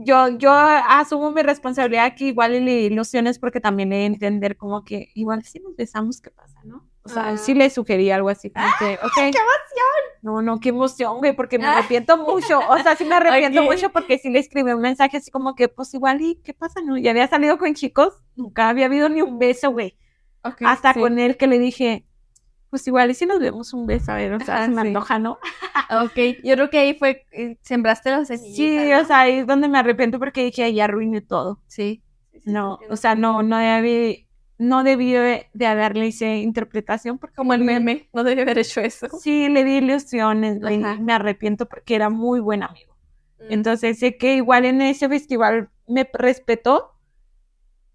yo, 0.00 0.28
yo 0.38 0.52
asumo 0.52 1.32
mi 1.32 1.42
responsabilidad 1.42 2.04
aquí, 2.04 2.28
igual 2.28 2.54
y 2.54 2.60
le 2.60 2.72
ilusiones 2.82 3.38
porque 3.40 3.60
también 3.60 3.92
he 3.92 3.96
de 3.98 4.04
entender 4.06 4.56
como 4.56 4.84
que 4.84 5.10
igual 5.14 5.42
si 5.42 5.58
nos 5.58 5.74
besamos, 5.74 6.20
¿qué 6.20 6.30
pasa, 6.30 6.60
no? 6.64 6.88
O 7.02 7.08
sea, 7.08 7.30
Ah. 7.30 7.36
sí 7.36 7.54
le 7.54 7.68
sugerí 7.70 8.10
algo 8.10 8.28
así 8.28 8.50
como 8.50 8.66
que, 8.78 8.94
ok. 9.02 9.12
¡Qué 9.14 9.22
emoción! 9.28 9.98
No, 10.22 10.42
no, 10.42 10.60
qué 10.60 10.68
emoción, 10.68 11.18
güey, 11.18 11.34
porque 11.34 11.58
me 11.58 11.64
Ah. 11.66 11.78
arrepiento 11.78 12.16
mucho. 12.16 12.60
O 12.68 12.78
sea, 12.78 12.94
sí 12.96 13.04
me 13.04 13.14
arrepiento 13.16 13.60
Ok. 13.64 13.70
mucho 13.72 13.90
porque 13.90 14.18
sí 14.18 14.30
le 14.30 14.38
escribí 14.40 14.70
un 14.72 14.80
mensaje 14.82 15.16
así 15.16 15.30
como 15.32 15.54
que, 15.56 15.68
pues 15.68 15.92
igual, 15.94 16.20
¿y 16.20 16.36
qué 16.44 16.54
pasa, 16.54 16.80
no? 16.82 16.96
Ya 16.96 17.10
había 17.10 17.26
salido 17.26 17.58
con 17.58 17.74
chicos, 17.74 18.22
nunca 18.36 18.68
había 18.68 18.86
habido 18.86 19.08
ni 19.08 19.22
un 19.22 19.38
beso, 19.38 19.70
güey. 19.72 19.96
Ok, 20.48 20.62
Hasta 20.64 20.94
sí. 20.94 21.00
con 21.00 21.18
él 21.18 21.36
que 21.36 21.46
le 21.46 21.58
dije, 21.58 22.04
pues 22.70 22.86
igual 22.86 23.10
y 23.10 23.14
si 23.14 23.26
nos 23.26 23.38
vemos 23.40 23.72
un 23.72 23.86
beso, 23.86 24.12
a 24.12 24.16
ver, 24.16 24.34
o 24.34 24.40
sea, 24.40 24.56
Ajá, 24.56 24.64
se 24.66 24.70
me 24.72 24.82
sí. 24.82 24.88
antoja, 24.88 25.18
¿no? 25.18 25.38
Ok, 26.04 26.42
yo 26.44 26.54
creo 26.54 26.68
que 26.68 26.78
ahí 26.78 26.94
fue, 26.94 27.24
eh, 27.32 27.56
sembraste 27.62 28.14
los 28.14 28.28
semillitas. 28.28 28.56
Sí, 28.56 28.92
o 28.92 29.04
sea, 29.06 29.20
ahí 29.20 29.38
es 29.38 29.46
donde 29.46 29.68
me 29.68 29.78
arrepiento 29.78 30.18
porque 30.18 30.44
dije, 30.44 30.64
"Ay, 30.64 30.74
ya 30.74 30.84
arruiné 30.84 31.22
todo. 31.22 31.60
Sí. 31.66 32.02
No, 32.44 32.78
o 32.90 32.96
sea, 32.96 33.14
no, 33.14 33.42
no 33.42 33.56
debí, 33.56 34.26
no 34.58 34.84
debí 34.84 35.12
de, 35.12 35.46
haberle 35.66 36.08
esa 36.08 36.26
interpretación 36.34 37.16
porque 37.18 37.36
Como 37.36 37.54
el 37.54 37.64
meme, 37.64 38.08
no 38.12 38.22
debí 38.22 38.42
haber 38.42 38.58
hecho 38.58 38.80
eso. 38.82 39.08
sí 39.18 39.48
le 39.48 39.64
di 39.64 39.76
ilusiones, 39.78 40.60
me 40.60 41.12
arrepiento 41.12 41.66
porque 41.66 41.94
era 41.94 42.10
muy 42.10 42.40
buen 42.40 42.62
amigo. 42.62 42.94
Mm. 43.40 43.52
Entonces 43.52 43.98
sé 43.98 44.16
que 44.18 44.34
igual 44.36 44.64
en 44.66 44.82
ese 44.82 45.08
festival 45.08 45.70
me 45.86 46.08
respetó. 46.12 46.92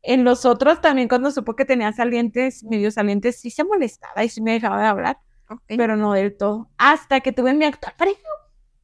En 0.05 0.25
los 0.25 0.45
otros 0.45 0.81
también 0.81 1.07
cuando 1.07 1.31
supo 1.31 1.55
que 1.55 1.63
tenía 1.63 1.93
salientes, 1.93 2.63
medio 2.65 2.91
salientes, 2.91 3.39
sí 3.39 3.49
se 3.49 3.63
molestaba 3.63 4.23
y 4.23 4.29
sí 4.29 4.41
me 4.41 4.51
dejaba 4.51 4.81
de 4.81 4.87
hablar, 4.87 5.17
pero 5.65 5.95
no 5.95 6.11
del 6.11 6.35
todo. 6.35 6.69
Hasta 6.77 7.21
que 7.21 7.31
tuve 7.31 7.53
mi 7.53 7.63
actual 7.63 7.93
pareja. 7.97 8.19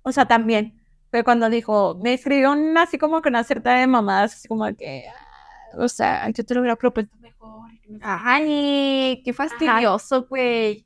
O 0.01 0.13
sea, 0.13 0.27
también 0.27 0.81
fue 1.11 1.25
cuando 1.25 1.49
dijo, 1.49 1.99
me 2.01 2.13
escribió 2.13 2.53
una, 2.53 2.83
así 2.83 2.97
como 2.97 3.21
con 3.21 3.33
una 3.33 3.43
cierta 3.43 3.75
de 3.75 3.85
mamadas, 3.85 4.35
así 4.35 4.47
como 4.47 4.65
que, 4.77 5.05
ah, 5.09 5.77
o 5.77 5.89
sea, 5.89 6.29
yo 6.29 6.45
te 6.45 6.53
lo 6.53 6.61
hubiera 6.61 6.77
propuesto 6.77 7.17
mejor. 7.17 7.69
y 7.73 7.99
que 7.99 7.99
Ay, 8.01 9.21
qué 9.25 9.33
fastidioso, 9.33 10.25
güey. 10.27 10.85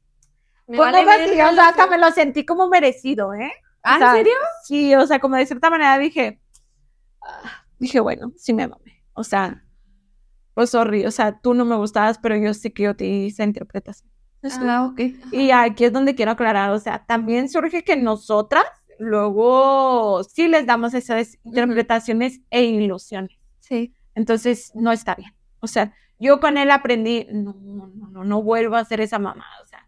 Pues 0.65 0.79
vale 0.79 1.05
fastidioso, 1.05 1.61
hasta 1.61 1.87
me 1.87 1.97
lo 1.99 2.09
sentí 2.09 2.43
como 2.43 2.69
merecido, 2.69 3.33
¿eh? 3.35 3.51
¿Ah, 3.83 3.95
o 3.95 3.99
sea, 3.99 4.09
en 4.11 4.17
serio? 4.17 4.33
Sí, 4.63 4.95
o 4.95 5.05
sea, 5.05 5.19
como 5.19 5.35
de 5.35 5.45
cierta 5.45 5.69
manera 5.69 5.97
dije, 5.99 6.39
ah, 7.21 7.65
dije, 7.77 7.99
bueno, 7.99 8.31
sí 8.37 8.53
me 8.53 8.67
mamé. 8.67 9.03
O 9.13 9.23
sea, 9.23 9.62
pues 10.53 10.69
sorry, 10.69 11.05
o 11.05 11.11
sea, 11.11 11.39
tú 11.39 11.53
no 11.53 11.65
me 11.65 11.75
gustabas, 11.75 12.17
pero 12.17 12.35
yo 12.37 12.53
sí 12.53 12.71
que 12.71 12.83
yo 12.83 12.95
te 12.95 13.05
hice 13.05 13.43
interpretación. 13.43 14.09
Ah, 14.43 14.89
ok. 14.91 14.99
Y 15.31 15.51
aquí 15.51 15.85
es 15.85 15.93
donde 15.93 16.15
quiero 16.15 16.31
aclarar, 16.31 16.71
o 16.71 16.79
sea, 16.79 17.05
también 17.05 17.49
surge 17.49 17.83
que 17.83 17.95
nosotras 17.95 18.65
luego 18.99 20.23
sí 20.23 20.47
les 20.47 20.65
damos 20.65 20.93
esas 20.93 21.37
interpretaciones 21.43 22.41
e 22.49 22.63
ilusiones. 22.63 23.37
Sí. 23.59 23.93
Entonces, 24.15 24.71
no 24.75 24.91
está 24.91 25.15
bien. 25.15 25.33
O 25.59 25.67
sea, 25.67 25.93
yo 26.19 26.39
con 26.39 26.57
él 26.57 26.71
aprendí, 26.71 27.27
no, 27.31 27.55
no, 27.59 27.87
no, 27.87 28.23
no 28.23 28.41
vuelvo 28.41 28.75
a 28.75 28.79
hacer 28.79 29.01
esa 29.01 29.17
mamá. 29.19 29.45
O 29.63 29.67
sea, 29.67 29.87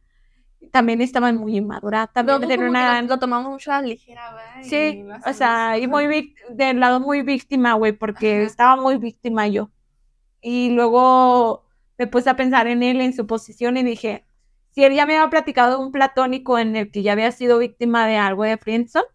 también 0.71 1.01
estaba 1.01 1.31
muy 1.31 1.57
inmadura. 1.57 2.07
También 2.07 2.61
una... 2.63 3.01
lo, 3.01 3.07
lo 3.07 3.19
tomamos 3.19 3.51
mucho 3.51 3.71
a 3.71 3.81
la 3.81 3.87
ligera, 3.87 4.33
¿verdad? 4.33 4.61
Y 4.61 4.69
Sí, 4.69 5.05
o 5.25 5.33
sea, 5.33 5.77
y 5.77 5.87
muy 5.87 6.35
del 6.49 6.79
lado 6.79 6.99
muy 6.99 7.21
víctima, 7.21 7.73
güey, 7.73 7.91
porque 7.91 8.37
Ajá. 8.37 8.45
estaba 8.45 8.81
muy 8.81 8.97
víctima 8.97 9.47
yo. 9.47 9.69
Y 10.47 10.69
luego 10.69 11.65
me 11.97 12.05
puse 12.05 12.30
a 12.30 12.35
pensar 12.35 12.67
en 12.67 12.84
él, 12.84 13.01
en 13.01 13.13
su 13.13 13.26
posición, 13.26 13.77
y 13.77 13.84
dije, 13.84 14.26
si 14.69 14.84
él 14.84 14.93
ya 14.93 15.07
me 15.07 15.17
había 15.17 15.30
platicado 15.31 15.80
de 15.80 15.84
un 15.85 15.91
platónico 15.91 16.59
en 16.59 16.76
el 16.76 16.91
que 16.91 17.01
ya 17.01 17.13
había 17.13 17.31
sido 17.31 17.57
víctima 17.57 18.05
de 18.05 18.17
algo 18.17 18.43
de 18.43 18.57
friendzone, 18.57 19.05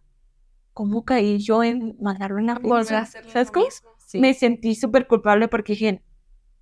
¿cómo 0.73 1.05
caí 1.05 1.37
yo 1.39 1.63
en 1.63 1.95
mandarlo 2.01 2.39
en 2.39 2.47
la 2.47 2.55
Volver 2.55 2.71
a 2.71 2.73
friendzone? 2.83 2.97
hacerle 2.97 3.31
¿Sabes 3.31 3.51
cómo? 3.51 3.65
sí. 3.97 4.19
Me 4.19 4.33
sentí 4.33 4.75
súper 4.75 5.07
culpable 5.07 5.47
porque 5.47 5.71
dije, 5.73 6.01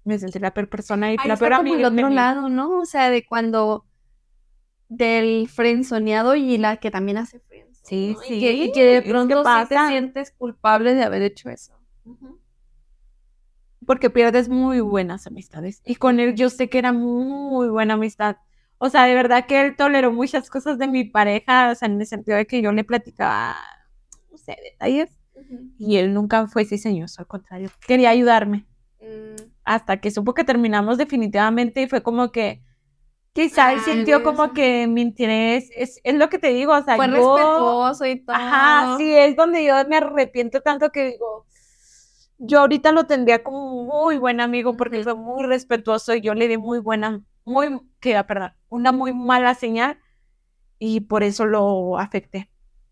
me 0.03 0.19
sentí 0.19 0.37
la 0.37 0.53
peor 0.53 0.69
persona 0.69 1.11
y 1.13 1.17
Ahí 1.19 1.27
la 1.27 1.35
peor 1.37 1.55
como 1.57 1.73
el 1.73 1.83
amiga. 1.85 2.05
otro 2.05 2.09
lado, 2.15 2.49
¿no? 2.49 2.77
O 2.79 2.85
sea, 2.85 3.09
de 3.09 3.25
cuando 3.25 3.85
del 4.87 5.47
frenzoneado 5.49 6.35
y 6.35 6.57
la 6.59 6.77
que 6.77 6.91
también 6.91 7.17
hace 7.17 7.39
friendzone. 7.39 7.79
Sí, 7.87 8.13
¿no? 8.15 8.21
sí, 8.21 8.35
Y 8.35 8.39
que, 8.39 8.53
y 8.53 8.71
que 8.71 8.83
de 8.85 9.01
pronto 9.01 9.43
sí 9.43 9.49
te 9.69 9.87
sientes 9.87 10.31
culpable 10.31 10.93
de 10.93 11.03
haber 11.03 11.21
hecho 11.23 11.49
eso. 11.49 11.73
Porque 13.89 14.11
pierdes 14.11 14.49
muy 14.49 14.81
buenas 14.81 15.25
amistades. 15.25 15.81
Y 15.83 15.95
con 15.95 16.19
él 16.19 16.35
yo 16.35 16.51
sé 16.51 16.69
que 16.69 16.77
era 16.77 16.93
muy 16.93 17.69
buena 17.69 17.95
amistad. 17.95 18.35
O 18.77 18.87
sea, 18.91 19.05
de 19.05 19.15
verdad 19.15 19.47
que 19.47 19.59
él 19.61 19.75
toleró 19.75 20.11
muchas 20.11 20.47
cosas 20.51 20.77
de 20.77 20.87
mi 20.87 21.05
pareja, 21.05 21.71
o 21.71 21.73
sea, 21.75 21.87
en 21.87 21.99
el 21.99 22.05
sentido 22.05 22.37
de 22.37 22.45
que 22.45 22.61
yo 22.61 22.71
le 22.71 22.83
platicaba, 22.83 23.55
no 24.31 24.37
sé, 24.37 24.55
detalles. 24.63 25.09
Y 25.79 25.97
él 25.97 26.13
nunca 26.13 26.45
fue 26.45 26.65
ciseñoso, 26.65 27.19
al 27.23 27.25
contrario, 27.27 27.71
quería 27.87 28.11
ayudarme. 28.11 28.67
Mm, 29.01 29.41
Hasta 29.63 29.97
que 29.99 30.11
supo 30.11 30.35
que 30.35 30.43
terminamos 30.43 30.99
definitivamente 30.99 31.81
y 31.81 31.87
fue 31.87 32.03
como 32.03 32.31
que, 32.31 32.61
quizá 33.33 33.73
él 33.73 33.79
sintió 33.79 34.21
como 34.21 34.53
que 34.53 34.85
mi 34.85 35.01
interés, 35.01 35.71
es, 35.75 35.99
es 36.03 36.13
lo 36.13 36.29
que 36.29 36.37
te 36.37 36.49
digo, 36.49 36.73
o 36.77 36.83
sea, 36.83 36.95
Fue 36.95 37.07
yo- 37.07 37.13
respetuoso 37.35 38.05
y 38.05 38.23
todo. 38.23 38.35
Ajá, 38.35 38.97
sí, 38.99 39.11
es 39.15 39.35
donde 39.35 39.65
yo 39.65 39.73
me 39.89 39.97
arrepiento 39.97 40.61
tanto 40.61 40.91
que 40.91 41.05
digo, 41.13 41.47
yo 42.39 42.61
ahorita 42.61 42.91
lo 42.91 43.05
tendría 43.05 43.43
como 43.43 43.73
un 43.73 43.87
muy 43.87 44.17
buen 44.17 44.39
amigo 44.41 44.75
porque 44.75 45.03
fue 45.03 45.15
muy 45.15 45.45
respetuoso 45.45 46.15
y 46.15 46.21
yo 46.21 46.33
le 46.33 46.47
di 46.47 46.57
muy 46.57 46.79
buena, 46.79 47.21
muy, 47.45 47.79
que, 47.99 48.15
ah, 48.15 48.25
perdón, 48.25 48.53
una 48.69 48.91
muy 48.91 49.13
mala 49.13 49.53
señal 49.55 49.99
y 50.79 51.01
por 51.01 51.23
eso 51.23 51.45
lo 51.45 51.99
afecté. 51.99 52.49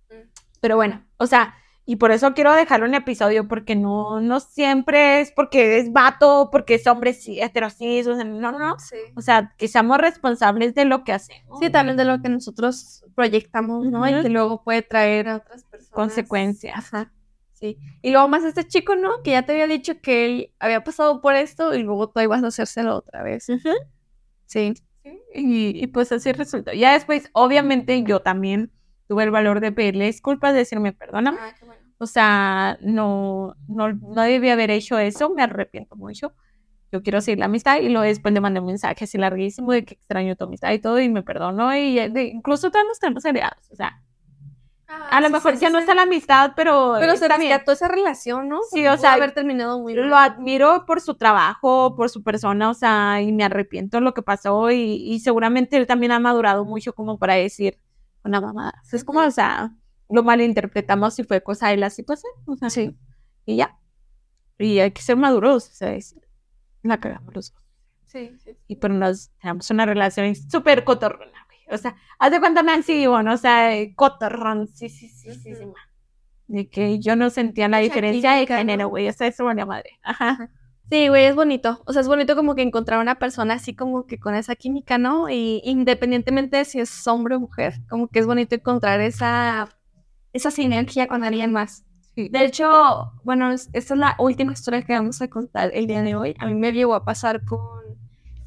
Mm. 0.10 0.30
Pero 0.60 0.76
bueno, 0.76 1.06
o 1.18 1.28
sea, 1.28 1.56
y 1.86 1.96
por 1.96 2.12
eso 2.12 2.34
quiero 2.34 2.52
dejarlo 2.54 2.86
en 2.86 2.96
episodio 2.96 3.48
porque 3.48 3.74
no, 3.74 4.20
no 4.20 4.42
siempre 4.42 5.22
es 5.22 5.32
porque 5.32 5.80
es 5.80 5.94
vato, 5.94 6.50
porque 6.52 6.76
es 6.76 6.86
hombre 6.86 7.14
sí, 7.14 7.40
heterosis, 7.42 8.06
o 8.08 8.16
sea, 8.16 8.26
no, 8.26 8.52
no, 8.52 8.60
no. 8.60 8.78
Sí. 8.78 8.98
O 9.16 9.22
sea, 9.22 9.54
que 9.58 9.70
seamos 9.70 9.98
responsables 9.98 10.76
de 10.76 10.84
lo 10.84 11.06
que 11.06 11.14
hacemos. 11.14 11.60
Sí, 11.62 11.70
también 11.70 11.96
de 11.96 12.04
lo 12.04 12.22
que 12.22 12.28
nosotros 12.28 13.06
proyectamos, 13.16 13.86
¿no? 13.86 14.06
Y 14.06 14.14
Ujú. 14.14 14.24
que 14.24 14.30
luego 14.30 14.64
puede 14.64 14.82
traer 14.82 15.30
a 15.30 15.36
otras 15.38 15.64
personas. 15.64 15.96
Consecuencias. 15.96 16.94
Ajá. 16.94 17.14
Sí. 17.60 17.78
Y 18.04 18.12
luego 18.12 18.28
más 18.28 18.44
este 18.44 18.68
chico, 18.68 18.96
¿no? 18.96 19.24
Que 19.24 19.32
ya 19.32 19.44
te 19.44 19.54
había 19.54 19.66
dicho 19.66 20.00
que 20.00 20.26
él 20.26 20.52
había 20.60 20.84
pasado 20.84 21.22
por 21.22 21.34
esto 21.36 21.74
y 21.74 21.82
luego 21.82 22.08
tú 22.10 22.20
ibas 22.20 22.44
a 22.44 22.48
hacérselo 22.48 22.96
otra 22.98 23.24
vez. 23.24 23.48
Sí. 24.46 24.74
Y, 25.34 25.84
y 25.84 25.88
pues 25.88 26.12
así 26.12 26.32
resultó. 26.34 26.72
Ya 26.74 26.94
después, 26.94 27.30
obviamente, 27.34 28.04
yo 28.04 28.20
también 28.22 28.72
tuve 29.08 29.24
el 29.24 29.32
valor 29.32 29.60
de 29.60 29.72
pedirle 29.72 30.06
disculpas, 30.06 30.54
decirme 30.54 30.94
perdóname. 30.94 31.38
Ah, 31.42 31.54
qué 31.58 31.66
bueno. 31.66 31.82
O 31.98 32.06
sea, 32.06 32.78
no, 32.82 33.56
no, 33.68 33.92
no 33.94 34.22
debí 34.22 34.50
haber 34.50 34.70
hecho 34.70 35.00
eso, 35.00 35.32
me 35.34 35.42
arrepiento 35.42 35.96
mucho. 35.96 36.34
Yo 36.92 37.02
quiero 37.02 37.22
seguir 37.22 37.40
la 37.40 37.46
amistad 37.46 37.78
y 37.82 37.90
luego 37.90 38.04
después 38.04 38.34
le 38.34 38.40
mandé 38.40 38.60
un 38.60 38.68
mensaje 38.68 39.06
así 39.06 39.18
larguísimo 39.18 39.72
de 39.72 39.84
que 39.84 39.96
extraño 39.96 40.36
tu 40.36 40.46
amistad 40.46 40.72
y 40.74 40.80
todo 40.80 41.00
y 41.00 41.10
me 41.10 41.24
perdonó 41.24 41.76
y 41.76 41.96
de- 42.10 42.24
incluso 42.26 42.70
todavía 42.70 42.90
nos 42.90 43.00
tenemos 43.00 43.26
aliados. 43.26 43.68
O 43.72 43.76
sea, 43.76 44.02
a 44.88 45.20
lo 45.22 45.30
mejor 45.30 45.58
ya 45.58 45.70
no 45.70 45.80
está 45.80 45.94
la 45.94 46.04
amistad, 46.04 46.54
pero, 46.56 46.96
Pero 47.00 47.16
se 47.18 47.28
bien. 47.28 47.40
rescató 47.42 47.72
esa 47.74 47.88
relación, 47.88 48.48
¿no? 48.50 48.60
Sí, 48.72 48.86
o 48.88 48.92
pudo 48.92 48.98
sea, 49.02 49.14
haber 49.14 49.34
terminado 49.34 49.80
muy 49.80 49.94
Lo 49.94 50.08
mal. 50.10 50.32
admiro 50.32 50.86
por 50.86 51.02
su 51.02 51.16
trabajo, 51.16 51.96
por 51.96 52.10
su 52.10 52.24
persona, 52.24 52.70
o 52.70 52.74
sea, 52.74 53.22
y 53.22 53.32
me 53.32 53.44
arrepiento 53.44 53.98
de 53.98 54.02
lo 54.02 54.14
que 54.14 54.22
pasó 54.22 54.72
y, 54.72 54.80
y 54.82 55.20
seguramente 55.20 55.76
él 55.78 55.88
también 55.88 56.12
ha 56.14 56.20
madurado 56.20 56.64
mucho 56.66 56.94
como 56.94 57.18
para 57.20 57.34
decir 57.36 57.80
una 58.24 58.40
mamada. 58.42 58.82
Es 58.92 59.04
como, 59.04 59.20
o 59.20 59.32
sea, 59.32 59.74
lo 60.10 60.24
malinterpretamos 60.24 61.20
y 61.20 61.24
fue 61.24 61.42
cosa 61.44 61.68
de 61.70 61.78
la 61.78 61.90
situación, 61.90 62.32
o 62.46 62.56
sea, 62.56 62.70
Sí. 62.70 62.96
y 63.46 63.58
ya. 63.58 63.78
Y 64.58 64.80
hay 64.80 64.92
que 64.92 65.02
ser 65.02 65.18
maduros, 65.18 65.68
o 65.70 65.74
sea, 65.74 65.90
decir, 65.90 66.22
la 66.84 67.00
cagamos 67.00 67.34
los 67.36 67.54
dos. 67.54 67.64
Sí, 68.06 68.32
sí. 68.44 68.58
Y 68.68 68.78
pero 68.78 68.94
nos 68.94 69.32
tenemos 69.42 69.70
una 69.70 69.86
relación 69.86 70.34
súper 70.34 70.84
cotorrona. 70.86 71.46
O 71.70 71.78
sea, 71.78 71.96
haz 72.20 72.32
de 72.32 72.40
cuenta 72.40 72.64
Nancy 72.64 72.94
Ivonne, 73.04 73.32
o 73.34 73.38
sea, 73.38 73.76
eh, 73.76 73.94
cotorrón, 73.96 74.68
sí, 74.70 74.90
sí, 74.90 75.08
sí, 75.10 75.32
sí, 75.34 75.56
sí. 75.56 75.66
De 76.48 76.70
que 76.70 77.00
yo 77.00 77.16
no 77.16 77.30
sentía 77.30 77.68
la 77.68 77.80
diferencia 77.80 78.34
de 78.34 78.48
género, 78.48 78.88
güey, 78.88 79.10
o 79.10 79.14
sea, 79.14 79.28
eso 79.28 79.44
madre. 79.44 80.00
Ajá. 80.04 80.50
Sí, 80.90 81.10
güey, 81.10 81.26
es 81.26 81.36
bonito. 81.36 81.82
O 81.86 81.92
sea, 81.92 82.02
es 82.02 82.08
bonito 82.08 82.38
como 82.38 82.56
que 82.56 82.62
encontrar 82.62 83.02
una 83.02 83.16
persona 83.16 83.56
así 83.56 83.76
como 83.76 84.08
que 84.08 84.18
con 84.20 84.34
esa 84.36 84.56
química, 84.56 84.98
¿no? 84.98 85.30
Y 85.30 85.62
independientemente 85.66 86.56
de 86.56 86.64
si 86.66 86.80
es 86.80 87.06
hombre 87.08 87.36
o 87.36 87.42
mujer, 87.42 87.74
como 87.90 88.08
que 88.08 88.20
es 88.20 88.26
bonito 88.26 88.56
encontrar 88.56 89.02
esa, 89.02 89.68
esa 90.32 90.50
sinergia 90.52 91.08
con 91.08 91.26
alguien 91.26 91.52
más. 91.52 91.84
Sí. 92.16 92.30
De 92.30 92.46
hecho, 92.46 93.12
bueno, 93.26 93.52
es- 93.52 93.70
esta 93.74 93.94
es 93.96 94.00
la 94.00 94.16
última 94.18 94.54
historia 94.54 94.82
que 94.84 94.94
vamos 94.94 95.22
a 95.22 95.28
contar 95.28 95.72
el 95.74 95.88
día 95.88 96.02
de 96.02 96.16
hoy. 96.16 96.36
A 96.40 96.46
mí 96.46 96.54
me 96.56 96.72
llegó 96.72 96.96
a 96.96 97.04
pasar 97.04 97.44
con 97.44 97.60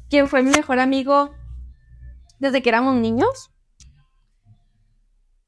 quien 0.09 0.27
fue 0.27 0.41
mi 0.41 0.49
mejor 0.49 0.79
amigo 0.79 1.31
desde 2.41 2.61
que 2.61 2.69
éramos 2.69 2.95
niños. 2.95 3.51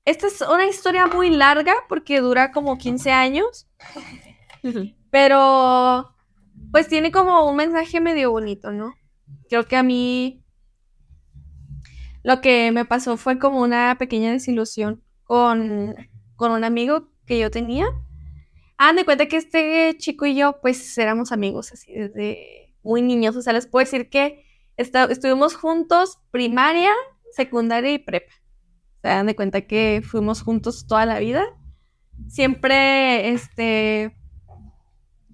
Esta 0.06 0.28
es 0.28 0.41
una 0.41 0.68
historia 0.68 1.07
muy 1.07 1.30
larga 1.30 1.74
porque 1.90 2.22
dura 2.22 2.52
como 2.52 2.78
15 2.78 3.11
años, 3.11 3.68
pero 5.10 6.14
pues 6.72 6.88
tiene 6.88 7.11
como 7.11 7.49
un 7.49 7.56
mensaje 7.56 7.99
medio 7.99 8.32
bonito, 8.32 8.72
¿no? 8.72 8.94
Creo 9.49 9.65
que 9.65 9.76
a 9.76 9.84
mí 9.84 10.44
lo 12.22 12.41
que 12.41 12.72
me 12.72 12.86
pasó 12.86 13.18
fue 13.18 13.40
como 13.40 13.61
una 13.61 13.98
pequeña 13.98 14.32
desilusión 14.32 15.03
con, 15.24 15.95
con 16.36 16.52
un 16.52 16.64
amigo 16.64 17.10
que 17.26 17.40
yo 17.40 17.49
tenía. 17.49 17.88
Hagan 18.78 18.98
de 18.98 19.06
cuenta 19.06 19.28
que 19.28 19.38
este 19.38 19.95
chico 19.98 20.26
y 20.26 20.36
yo, 20.36 20.60
pues, 20.61 20.98
éramos 20.98 21.32
amigos 21.32 21.72
así 21.72 21.91
desde 21.94 22.76
muy 22.84 23.02
niños. 23.02 23.36
O 23.36 23.41
sea, 23.41 23.53
les 23.53 23.68
puedo 23.68 23.84
decir 23.84 24.10
que 24.10 24.43
estuvimos 24.77 25.55
juntos 25.55 26.19
primaria, 26.31 26.91
secundaria 27.31 27.93
y 27.93 27.99
prepa. 27.99 28.31
Se 29.01 29.07
dan 29.09 29.27
de 29.27 29.35
cuenta 29.35 29.61
que 29.61 30.01
fuimos 30.05 30.41
juntos 30.41 30.87
toda 30.87 31.05
la 31.05 31.19
vida. 31.19 31.43
Siempre, 32.27 33.29
este, 33.29 34.15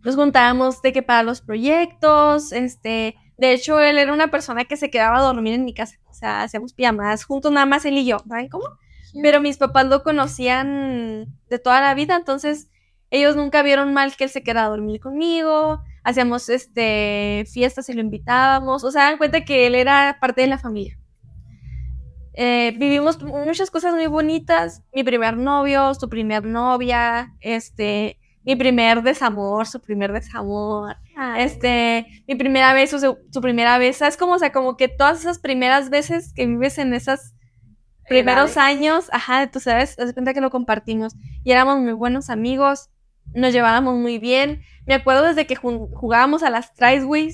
nos 0.03 0.15
juntábamos 0.15 0.81
de 0.81 0.93
que 0.93 1.03
para 1.03 1.23
los 1.23 1.41
proyectos, 1.41 2.51
este, 2.51 3.15
De 3.37 3.53
hecho, 3.53 3.79
él 3.79 3.97
era 3.97 4.11
una 4.11 4.29
persona 4.31 4.65
que 4.65 4.75
se 4.75 4.89
quedaba 4.89 5.19
a 5.19 5.21
dormir 5.21 5.53
en 5.53 5.63
mi 5.63 5.73
casa. 5.73 5.97
O 6.09 6.13
sea, 6.13 6.41
hacíamos 6.41 6.73
pijamadas 6.73 7.23
juntos, 7.23 7.51
nada 7.53 7.65
más 7.65 7.85
él 7.85 7.97
y 7.97 8.05
yo. 8.05 8.17
¿Saben 8.27 8.49
cómo? 8.49 8.65
Pero 9.21 9.39
mis 9.41 9.57
papás 9.57 9.85
lo 9.87 10.03
conocían 10.03 11.25
de 11.49 11.59
toda 11.59 11.79
la 11.81 11.93
vida, 11.95 12.15
entonces 12.17 12.69
ellos 13.11 13.35
nunca 13.35 13.63
vieron 13.63 13.93
mal 13.93 14.15
que 14.15 14.25
él 14.25 14.29
se 14.29 14.43
quedara 14.43 14.65
a 14.65 14.69
dormir 14.69 14.99
conmigo. 14.99 15.81
Hacíamos 16.10 16.49
este 16.49 17.45
fiestas 17.52 17.88
y 17.90 17.94
lo 17.94 18.02
invitábamos. 18.02 18.84
O 18.84 18.91
sea, 18.91 19.03
dan 19.03 19.18
cuenta 19.18 19.45
que 19.45 19.68
él 19.68 19.76
era 19.76 20.18
parte 20.19 20.41
de 20.41 20.48
la 20.48 20.57
familia. 20.57 20.98
Eh, 22.34 22.73
vivimos 22.77 23.22
muchas 23.22 23.69
cosas 23.69 23.94
muy 23.94 24.07
bonitas. 24.07 24.84
Mi 24.94 25.03
primer 25.03 25.38
novio, 25.38 25.94
su 25.94 26.10
primer 26.10 26.45
novia, 26.45 27.36
este, 27.41 28.18
mi 28.44 28.56
primer 28.56 29.03
desamor, 29.03 29.68
su 29.68 29.81
primer 29.81 30.14
desamor, 30.14 30.95
este, 31.38 32.07
mi 32.27 32.36
primera 32.36 32.73
vez, 32.73 32.90
su, 32.90 33.18
su 33.31 33.41
primera 33.41 33.77
vez. 33.77 34.02
Es 34.02 34.18
como, 34.18 34.34
o 34.34 34.40
sea, 34.40 34.52
como 34.52 34.77
que 34.77 34.88
todas 34.88 35.19
esas 35.19 35.40
primeras 35.40 35.90
veces 35.90 36.34
que 36.34 36.45
vives 36.45 36.77
en 36.77 36.94
esas 36.94 37.36
primeros 38.07 38.57
años, 38.57 39.07
ajá, 39.11 39.52
tú 39.52 39.60
sabes, 39.60 39.95
das 39.95 40.14
cuenta 40.14 40.34
que 40.34 40.41
lo 40.41 40.49
compartimos 40.49 41.15
y 41.44 41.52
éramos 41.52 41.80
muy 41.80 41.94
buenos 41.94 42.30
amigos, 42.30 42.90
nos 43.34 43.53
llevábamos 43.53 43.95
muy 43.95 44.18
bien. 44.19 44.61
Me 44.85 44.95
acuerdo 44.95 45.23
desde 45.23 45.47
que 45.47 45.56
jugábamos 45.56 46.43
a 46.43 46.49
las 46.49 46.73
traes, 46.73 47.06
güey. 47.06 47.31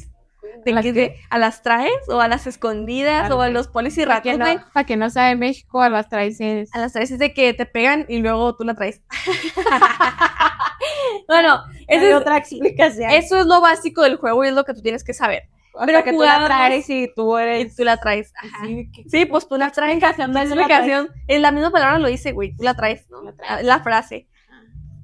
¿De 0.64 0.72
¿Las 0.72 0.84
qué? 0.84 0.94
qué? 0.94 1.16
A 1.30 1.38
las 1.38 1.62
traes 1.64 1.92
o 2.08 2.22
a 2.22 2.28
las 2.28 2.48
escondidas 2.48 3.30
Ah, 3.30 3.36
o 3.36 3.42
a 3.42 3.50
los 3.50 3.68
polis 3.68 3.98
y 3.98 4.02
que, 4.02 4.06
ratos, 4.06 4.38
no, 4.38 4.46
güey. 4.46 4.60
para 4.74 4.86
que 4.86 4.96
no 4.96 5.10
sabe 5.10 5.36
México, 5.36 5.82
a 5.82 5.90
las 5.90 6.08
traiciones. 6.10 6.74
A 6.74 6.80
las 6.80 6.94
traes 6.94 7.12
es 7.12 7.20
de 7.20 7.34
que 7.34 7.54
te 7.54 7.66
pegan 7.66 8.06
y 8.08 8.20
luego 8.20 8.56
tú 8.56 8.64
la 8.64 8.74
traes. 8.74 9.02
bueno, 11.28 11.62
Hay 11.90 11.98
es- 11.98 12.14
otra 12.14 12.38
explicación. 12.38 13.10
eso 13.12 13.40
es 13.40 13.46
lo 13.46 13.62
básico 13.62 14.02
del 14.04 14.18
juego 14.18 14.44
y 14.46 14.50
es 14.50 14.54
lo 14.54 14.64
que 14.64 14.74
tú 14.74 14.82
tienes 14.82 15.04
que 15.04 15.14
saber. 15.14 15.44
Pero 15.86 16.04
que 16.06 16.14
tú 16.14 16.22
la 16.22 16.46
traes 16.46 16.90
y 16.90 17.12
tú 17.14 17.38
Y 17.38 17.42
eres... 17.42 17.76
tú 17.76 17.84
la 17.84 17.98
traes. 17.98 18.32
Sí, 18.64 18.90
que- 18.94 19.04
Sí, 19.10 19.26
pues 19.26 19.46
tú 19.48 19.58
la 19.58 19.72
traes. 19.72 20.02
La 20.02 20.10
eso 20.10 20.32
traes. 20.32 20.46
explicación. 20.52 21.10
En 21.28 21.42
la 21.42 21.52
misma 21.52 21.70
palabra 21.70 22.00
lo 22.00 22.08
dice, 22.08 22.32
güey. 22.32 22.56
Tú 22.56 22.64
la 22.64 22.76
traes, 22.76 23.10
¿no? 23.10 23.22
La 23.24 23.34
traes. 23.36 23.66
La 23.66 23.80
frase. 23.82 24.28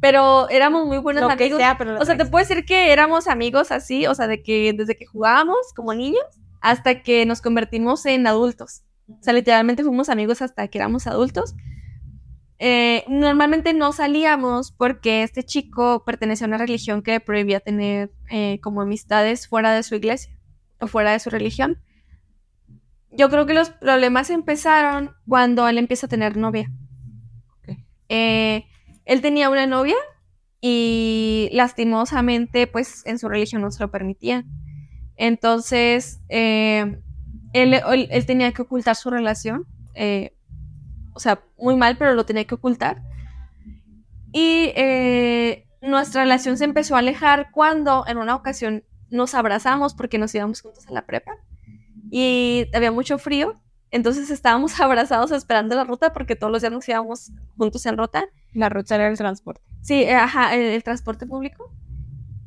Pero 0.01 0.49
éramos 0.49 0.87
muy 0.87 0.97
buenos 0.97 1.21
Lo 1.21 1.27
que 1.29 1.43
amigos. 1.45 1.59
sea, 1.59 1.77
pero 1.77 1.99
O 1.99 2.05
sea, 2.05 2.17
te 2.17 2.25
puedo 2.25 2.43
decir 2.45 2.65
que 2.65 2.91
éramos 2.91 3.27
amigos 3.27 3.71
así, 3.71 4.07
o 4.07 4.15
sea, 4.15 4.27
de 4.27 4.41
que 4.41 4.73
desde 4.73 4.97
que 4.97 5.05
jugábamos 5.05 5.57
como 5.75 5.93
niños 5.93 6.23
hasta 6.59 7.03
que 7.03 7.25
nos 7.25 7.41
convertimos 7.41 8.05
en 8.07 8.25
adultos. 8.27 8.81
O 9.07 9.23
sea, 9.23 9.33
literalmente 9.33 9.83
fuimos 9.83 10.09
amigos 10.09 10.41
hasta 10.41 10.67
que 10.67 10.77
éramos 10.79 11.05
adultos. 11.05 11.55
Eh, 12.57 13.03
normalmente 13.07 13.73
no 13.73 13.91
salíamos 13.91 14.71
porque 14.71 15.23
este 15.23 15.43
chico 15.43 16.03
pertenecía 16.05 16.45
a 16.45 16.49
una 16.49 16.57
religión 16.57 17.01
que 17.01 17.19
prohibía 17.19 17.59
tener 17.59 18.11
eh, 18.29 18.59
como 18.61 18.81
amistades 18.81 19.47
fuera 19.47 19.73
de 19.73 19.83
su 19.83 19.95
iglesia 19.95 20.35
o 20.79 20.87
fuera 20.87 21.11
de 21.11 21.19
su 21.19 21.29
religión. 21.29 21.81
Yo 23.11 23.29
creo 23.29 23.45
que 23.45 23.53
los 23.53 23.71
problemas 23.71 24.29
empezaron 24.29 25.11
cuando 25.27 25.67
él 25.67 25.77
empieza 25.77 26.05
a 26.05 26.09
tener 26.09 26.37
novia. 26.37 26.71
Ok. 27.57 27.77
Eh, 28.09 28.65
él 29.11 29.21
tenía 29.21 29.49
una 29.49 29.67
novia 29.67 29.95
y 30.61 31.49
lastimosamente, 31.53 32.67
pues 32.67 33.05
en 33.05 33.17
su 33.19 33.27
religión 33.29 33.61
no 33.61 33.71
se 33.71 33.83
lo 33.83 33.91
permitían. 33.91 34.45
Entonces, 35.17 36.21
eh, 36.29 36.99
él, 37.53 37.73
él- 38.09 38.25
tenía 38.25 38.51
que 38.53 38.61
ocultar 38.63 38.95
su 38.95 39.09
relación. 39.09 39.65
eh, 39.95 40.33
o 41.13 41.19
sea, 41.19 41.43
muy 41.57 41.75
mal, 41.75 41.97
pero 41.97 42.13
lo 42.13 42.25
tenía 42.25 42.45
que 42.45 42.55
ocultar. 42.55 43.01
Y 44.31 44.71
eh, 44.75 45.67
nuestra 45.81 46.21
relación 46.23 46.57
se 46.57 46.63
empezó 46.65 46.95
a 46.95 46.99
alejar 46.99 47.49
cuando 47.51 48.05
en 48.07 48.17
una 48.17 48.35
ocasión 48.35 48.83
nos 49.09 49.33
abrazamos 49.35 49.93
porque 49.93 50.17
nos 50.17 50.33
íbamos 50.33 50.61
juntos 50.61 50.88
a 50.88 50.91
la 50.93 51.05
prepa. 51.05 51.33
Y 52.09 52.67
había 52.73 52.91
mucho 52.91 53.17
frío. 53.17 53.59
Entonces 53.91 54.29
estábamos 54.29 54.79
abrazados 54.79 55.31
esperando 55.31 55.75
la 55.75 55.83
ruta 55.83 56.13
porque 56.13 56.35
todos 56.38 56.51
los 56.51 56.61
días 56.61 56.71
nos 56.71 56.88
íbamos 56.88 57.31
juntos 57.57 57.85
en 57.85 57.97
ruta. 57.97 58.23
La 58.53 58.69
ruta 58.69 58.95
era 58.95 59.07
el 59.07 59.17
transporte. 59.17 59.61
Sí, 59.81 60.03
eh, 60.03 60.15
ajá, 60.15 60.55
el, 60.55 60.61
el 60.61 60.83
transporte 60.83 61.25
público. 61.25 61.73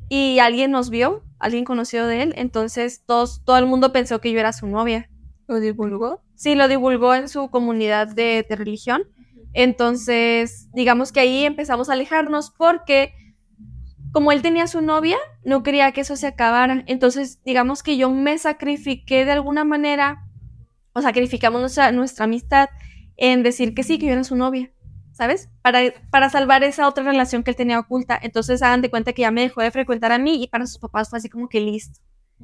Y 0.09 0.39
alguien 0.39 0.71
nos 0.71 0.91
vio, 0.91 1.25
alguien 1.39 1.65
conocido 1.65 2.07
de 2.07 2.23
él, 2.23 2.35
entonces 2.37 3.05
todos, 3.07 3.45
todo 3.45 3.59
el 3.59 3.67
mundo 3.67 3.93
pensó 3.93 4.21
que 4.21 4.33
yo 4.33 4.39
era 4.39 4.53
su 4.53 4.67
novia. 4.67 5.11
¿Lo 5.47 5.61
divulgó? 5.61 6.23
Sí, 6.35 6.55
lo 6.55 6.69
divulgó 6.69 7.15
en 7.15 7.29
su 7.29 7.51
comunidad 7.51 8.09
de, 8.09 8.47
de 8.49 8.57
religión. 8.57 9.03
Entonces, 9.53 10.69
digamos 10.73 11.13
que 11.13 11.21
ahí 11.21 11.45
empezamos 11.45 11.89
a 11.89 11.93
alejarnos 11.93 12.51
porque 12.51 13.15
como 14.15 14.31
él 14.31 14.43
tenía 14.43 14.69
su 14.69 14.81
novia, 14.81 15.17
no 15.45 15.65
quería 15.65 15.91
que 15.91 16.03
eso 16.03 16.15
se 16.15 16.29
acabara. 16.29 16.85
Entonces, 16.87 17.43
digamos 17.45 17.83
que 17.83 17.97
yo 17.97 18.11
me 18.11 18.39
sacrifiqué 18.39 19.25
de 19.25 19.33
alguna 19.33 19.65
manera, 19.65 20.25
o 20.93 21.03
sacrificamos 21.03 21.61
nuestra, 21.61 21.91
nuestra 21.91 22.27
amistad 22.27 22.69
en 23.17 23.43
decir 23.43 23.75
que 23.75 23.83
sí, 23.83 23.99
que 23.99 24.07
yo 24.07 24.13
era 24.13 24.23
su 24.23 24.37
novia, 24.37 24.71
¿sabes? 25.15 25.49
Para, 25.63 25.81
para 26.11 26.29
salvar 26.29 26.63
esa 26.65 26.87
otra 26.87 27.03
relación 27.05 27.43
que 27.43 27.51
él 27.53 27.57
tenía 27.57 27.79
oculta. 27.79 28.19
Entonces, 28.23 28.61
hagan 28.63 28.83
de 28.83 28.91
cuenta 28.91 29.15
que 29.15 29.23
ya 29.23 29.31
me 29.31 29.41
dejó 29.41 29.63
de 29.63 29.71
frecuentar 29.71 30.13
a 30.13 30.19
mí 30.19 30.43
y 30.43 30.49
para 30.49 30.67
sus 30.67 30.79
papás 30.79 31.09
fue 31.09 31.19
así 31.19 31.31
como 31.31 31.49
que 31.49 31.61
listo. 31.61 32.01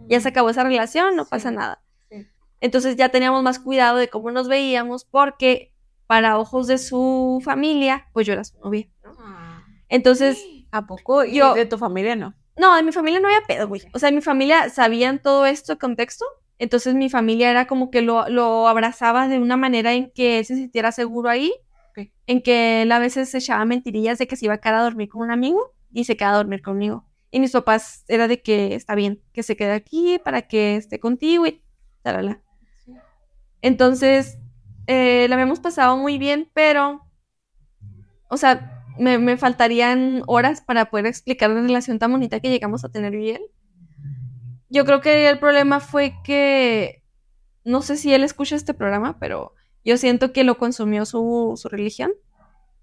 Ya 0.09 0.19
se 0.21 0.29
acabó 0.29 0.49
esa 0.49 0.65
relación, 0.65 1.15
no 1.17 1.25
Sí. 1.25 1.31
pasa 1.31 1.51
nada. 1.51 1.83
Sí. 2.11 2.27
Entonces 2.63 2.97
ya 2.97 3.11
teníamos 3.11 3.43
más 3.43 3.59
cuidado 3.59 3.99
de 3.99 4.09
cómo 4.09 4.31
nos 4.31 4.49
veíamos 4.49 5.05
porque 5.05 5.75
para 6.07 6.39
ojos 6.39 6.67
de 6.67 6.79
su 6.79 7.43
familia, 7.45 8.09
pues 8.15 8.27
yo 8.27 8.33
era 8.33 8.45
su 8.45 8.59
novia. 8.61 8.89
¿no? 9.05 9.13
Entonces, 9.89 10.45
¿A 10.73 10.87
poco? 10.87 11.25
Y 11.25 11.35
Yo- 11.35 11.55
de 11.55 11.67
tu 11.67 11.79
familia 11.79 12.15
no. 12.15 12.33
no, 12.57 12.79
en 12.79 12.87
mi 12.87 12.93
familia 12.93 13.19
no 13.19 13.27
había 13.27 13.41
pedo, 13.47 13.67
güey. 13.67 13.83
O 13.93 13.99
sea, 13.99 14.09
en 14.11 14.15
mi 14.15 14.21
familia 14.21 14.69
sabían 14.71 15.19
todo 15.21 15.47
esto, 15.47 15.77
contexto. 15.79 16.25
Entonces 16.61 16.95
mi 16.95 17.11
familia 17.11 17.51
era 17.51 17.67
como 17.67 17.91
que 17.91 18.01
lo, 18.03 18.29
lo 18.29 18.69
abrazaba 18.69 19.27
de 19.27 19.39
una 19.39 19.57
manera 19.57 19.93
en 19.95 20.11
que 20.13 20.39
él 20.39 20.45
se 20.45 20.55
sintiera 20.55 20.93
seguro 20.93 21.29
ahí. 21.29 21.53
En 22.27 22.43
que 22.43 22.83
él 22.83 22.93
a 22.93 22.99
veces 22.99 23.31
se 23.31 23.39
echaba 23.39 23.65
mentirillas 23.65 24.19
de 24.19 24.27
que 24.27 24.37
se 24.37 24.47
iba 24.47 24.55
a 24.55 24.59
quedar 24.59 24.77
a 24.77 24.83
dormir 24.83 25.09
con 25.09 25.23
un 25.23 25.31
amigo 25.31 25.75
y 25.93 26.05
se 26.05 26.17
queda 26.17 26.31
a 26.31 26.37
dormir 26.37 26.63
conmigo. 26.63 27.07
Y 27.31 27.41
mis 27.41 27.53
papás 27.53 28.05
era 28.09 28.29
de 28.29 28.43
que 28.43 28.75
está 28.75 28.95
bien, 28.95 29.23
que 29.33 29.43
se 29.43 29.57
quede 29.57 29.73
aquí 29.73 30.19
para 30.25 30.43
que 30.43 30.77
esté 30.77 30.99
contigo 30.99 31.47
y 31.47 31.63
talala. 32.03 32.43
Entonces, 33.63 34.39
eh, 34.87 35.27
la 35.29 35.37
habíamos 35.37 35.61
pasado 35.61 35.97
muy 35.97 36.19
bien, 36.19 36.51
pero, 36.55 37.07
o 38.29 38.37
sea, 38.37 38.85
me, 38.99 39.19
me 39.19 39.37
faltarían 39.37 40.23
horas 40.27 40.61
para 40.61 40.91
poder 40.91 41.07
explicar 41.07 41.51
la 41.51 41.61
relación 41.61 41.99
tan 41.99 42.11
bonita 42.11 42.41
que 42.41 42.51
llegamos 42.51 42.85
a 42.85 42.89
tener 42.89 43.13
yo 43.13 43.19
y 43.19 43.31
él. 43.31 43.43
Yo 44.69 44.85
creo 44.85 45.01
que 45.01 45.29
el 45.29 45.39
problema 45.39 45.81
fue 45.81 46.15
que, 46.25 47.03
no 47.65 47.83
sé 47.83 47.97
si 47.97 48.13
él 48.13 48.25
escucha 48.25 48.57
este 48.57 48.75
programa, 48.75 49.19
pero 49.19 49.55
yo 49.85 49.97
siento 49.97 50.33
que 50.33 50.45
lo 50.45 50.59
consumió 50.59 51.05
su, 51.07 51.55
su 51.57 51.69
religión. 51.69 52.13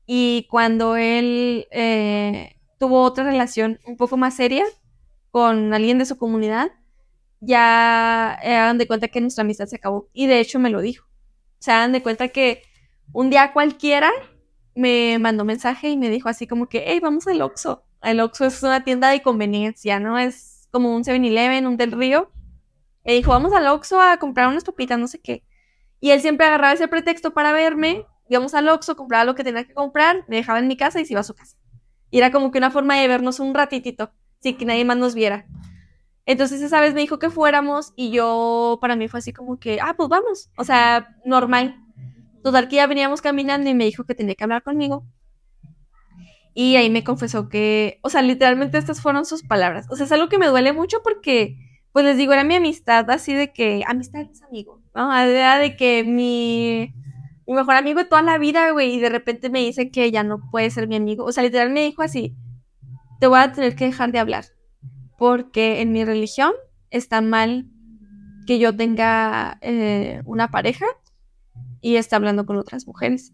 Y 0.06 0.48
cuando 0.50 0.96
él 0.96 1.68
eh, 1.72 2.56
tuvo 2.80 3.04
otra 3.04 3.24
relación 3.26 3.80
un 3.86 3.98
poco 3.98 4.18
más 4.18 4.36
seria 4.36 4.64
con 5.32 5.74
alguien 5.74 5.98
de 5.98 6.06
su 6.06 6.18
comunidad, 6.18 6.72
ya 7.40 8.40
eh, 8.42 8.56
hagan 8.56 8.78
de 8.78 8.88
cuenta 8.88 9.10
que 9.10 9.22
nuestra 9.22 9.44
amistad 9.44 9.68
se 9.68 9.76
acabó. 9.76 10.10
Y 10.14 10.28
de 10.28 10.40
hecho 10.40 10.60
me 10.60 10.70
lo 10.70 10.82
dijo. 10.82 11.06
O 11.06 11.62
sea, 11.62 11.78
hagan 11.78 11.92
de 11.92 12.02
cuenta 12.02 12.30
que 12.30 12.64
un 13.14 13.30
día 13.30 13.54
cualquiera 13.54 14.12
me 14.76 15.18
mandó 15.20 15.44
mensaje 15.44 15.90
y 15.90 15.98
me 15.98 16.10
dijo 16.10 16.30
así 16.30 16.48
como 16.48 16.70
que, 16.70 16.84
hey, 16.88 17.00
vamos 17.02 17.28
al 17.28 17.42
Oxxo. 17.42 17.84
El 18.02 18.20
Oxxo 18.20 18.46
es 18.46 18.62
una 18.64 18.84
tienda 18.84 19.10
de 19.10 19.22
conveniencia, 19.22 20.00
¿no? 20.00 20.18
Es 20.20 20.68
como 20.72 20.96
un 20.96 21.04
7-Eleven, 21.04 21.66
un 21.68 21.78
del 21.78 21.92
río. 21.92 22.32
Me 23.04 23.14
dijo, 23.14 23.32
vamos 23.32 23.54
al 23.54 23.68
Oxxo 23.68 24.00
a 24.00 24.18
comprar 24.18 24.48
unas 24.50 24.64
papitas, 24.64 25.00
no 25.00 25.08
sé 25.08 25.20
qué. 25.20 25.44
Y 26.00 26.12
él 26.12 26.22
siempre 26.22 26.46
agarraba 26.46 26.74
ese 26.74 26.88
pretexto 26.88 27.34
para 27.34 27.52
verme. 27.52 28.06
Íbamos 28.30 28.54
al 28.54 28.70
Oxxo, 28.70 28.96
compraba 28.96 29.26
lo 29.26 29.36
que 29.36 29.44
tenía 29.44 29.64
que 29.64 29.74
comprar, 29.74 30.26
me 30.28 30.36
dejaba 30.36 30.60
en 30.60 30.68
mi 30.68 30.78
casa 30.78 31.00
y 31.00 31.06
se 31.06 31.14
iba 31.14 31.22
a 31.22 31.24
su 31.24 31.34
casa. 31.34 31.58
Y 32.12 32.18
era 32.20 32.32
como 32.32 32.52
que 32.52 32.58
una 32.58 32.72
forma 32.72 32.98
de 32.98 33.08
vernos 33.08 33.40
un 33.40 33.54
ratitito, 33.54 34.12
sin 34.40 34.58
que 34.58 34.66
nadie 34.66 34.86
más 34.86 34.98
nos 34.98 35.16
viera. 35.16 35.46
Entonces 36.26 36.62
esa 36.62 36.82
vez 36.82 36.94
me 36.94 37.00
dijo 37.00 37.20
que 37.20 37.30
fuéramos 37.30 37.94
y 37.96 38.12
yo, 38.12 38.80
para 38.82 38.98
mí 38.98 39.08
fue 39.08 39.20
así 39.20 39.32
como 39.32 39.60
que, 39.60 39.80
ah, 39.82 39.94
pues 39.96 40.10
vamos. 40.10 40.50
O 40.58 40.66
sea, 40.66 41.16
normal. 41.26 41.78
Total 42.44 42.68
que 42.68 42.76
ya 42.76 42.88
veníamos 42.88 43.22
caminando 43.22 43.70
y 43.70 43.74
me 43.74 43.86
dijo 43.86 44.04
que 44.04 44.14
tenía 44.14 44.36
que 44.36 44.44
hablar 44.44 44.62
conmigo. 44.62 45.06
Y 46.54 46.76
ahí 46.76 46.90
me 46.90 47.04
confesó 47.04 47.50
que, 47.50 48.00
o 48.02 48.10
sea, 48.10 48.22
literalmente 48.24 48.78
estas 48.78 49.00
fueron 49.02 49.26
sus 49.26 49.44
palabras. 49.44 49.86
O 49.90 49.96
sea, 49.96 50.06
es 50.06 50.12
algo 50.12 50.28
que 50.28 50.38
me 50.38 50.48
duele 50.48 50.74
mucho 50.74 51.02
porque, 51.04 51.56
pues 51.94 52.04
les 52.04 52.18
digo, 52.18 52.34
era 52.34 52.44
mi 52.44 52.56
amistad 52.56 53.10
así 53.10 53.34
de 53.34 53.54
que, 53.54 53.84
amistad 53.88 54.22
es 54.22 54.42
amigo, 54.42 54.77
¿no? 54.98 55.16
Era 55.16 55.60
de 55.60 55.78
que 55.78 56.04
mi, 56.04 56.94
mi 57.46 57.54
mejor 57.54 57.76
amigo 57.76 58.00
de 58.00 58.06
toda 58.06 58.24
la 58.24 58.40
vida, 58.40 58.72
güey, 58.72 58.96
y 58.96 59.00
de 59.00 59.10
repente 59.10 59.50
me 59.50 59.60
dice 59.60 59.92
que 59.92 60.12
ya 60.12 60.24
no 60.24 60.40
puede 60.52 60.72
ser 60.72 60.88
mi 60.88 60.96
amigo. 60.96 61.24
O 61.24 61.32
sea, 61.32 61.44
literal 61.44 61.70
me 61.70 61.82
dijo 61.82 62.02
así, 62.02 62.36
te 63.20 63.28
voy 63.28 63.40
a 63.40 63.52
tener 63.52 63.76
que 63.76 63.86
dejar 63.86 64.12
de 64.12 64.20
hablar 64.20 64.46
porque 65.18 65.82
en 65.82 65.92
mi 65.92 66.04
religión 66.04 66.52
está 66.90 67.22
mal 67.22 67.68
que 68.48 68.60
yo 68.60 68.76
tenga 68.76 69.58
eh, 69.62 70.22
una 70.26 70.50
pareja 70.50 70.86
y 71.82 71.98
esté 71.98 72.16
hablando 72.16 72.46
con 72.46 72.58
otras 72.58 72.88
mujeres. 72.88 73.34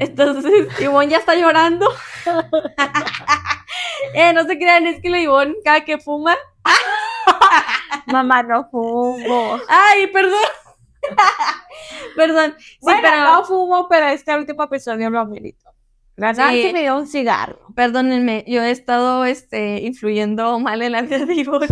Entonces, 0.00 0.66
Ivonne 0.80 1.10
ya 1.10 1.18
está 1.18 1.36
llorando. 1.36 1.88
eh, 4.14 4.32
no 4.32 4.44
se 4.44 4.58
crean, 4.58 4.86
es 4.86 5.00
que 5.00 5.10
la 5.10 5.20
Ivonne, 5.20 5.54
cada 5.64 5.84
que 5.84 5.98
fuma, 5.98 6.34
Mamá, 8.06 8.42
no 8.42 8.68
fumo. 8.70 9.58
Ay, 9.68 10.06
perdón. 10.08 10.63
perdón. 12.16 12.54
Sí, 12.58 12.76
bueno, 12.80 13.00
pero 13.02 13.24
no 13.24 13.44
fumo, 13.44 13.88
pero 13.88 14.06
este 14.08 14.36
último 14.36 14.62
episodio 14.64 15.10
lo 15.10 15.20
amerito. 15.20 15.70
La 16.16 16.32
Sí. 16.34 16.70
Me 16.72 16.82
dio 16.82 16.96
un 16.96 17.06
cigarro. 17.08 17.58
perdónenme, 17.74 18.44
yo 18.46 18.62
he 18.62 18.70
estado 18.70 19.24
este, 19.24 19.80
influyendo 19.82 20.58
mal 20.60 20.80
en 20.82 20.92
la 20.92 21.02
vida 21.02 21.26
de 21.26 21.34
Ivonne. 21.34 21.66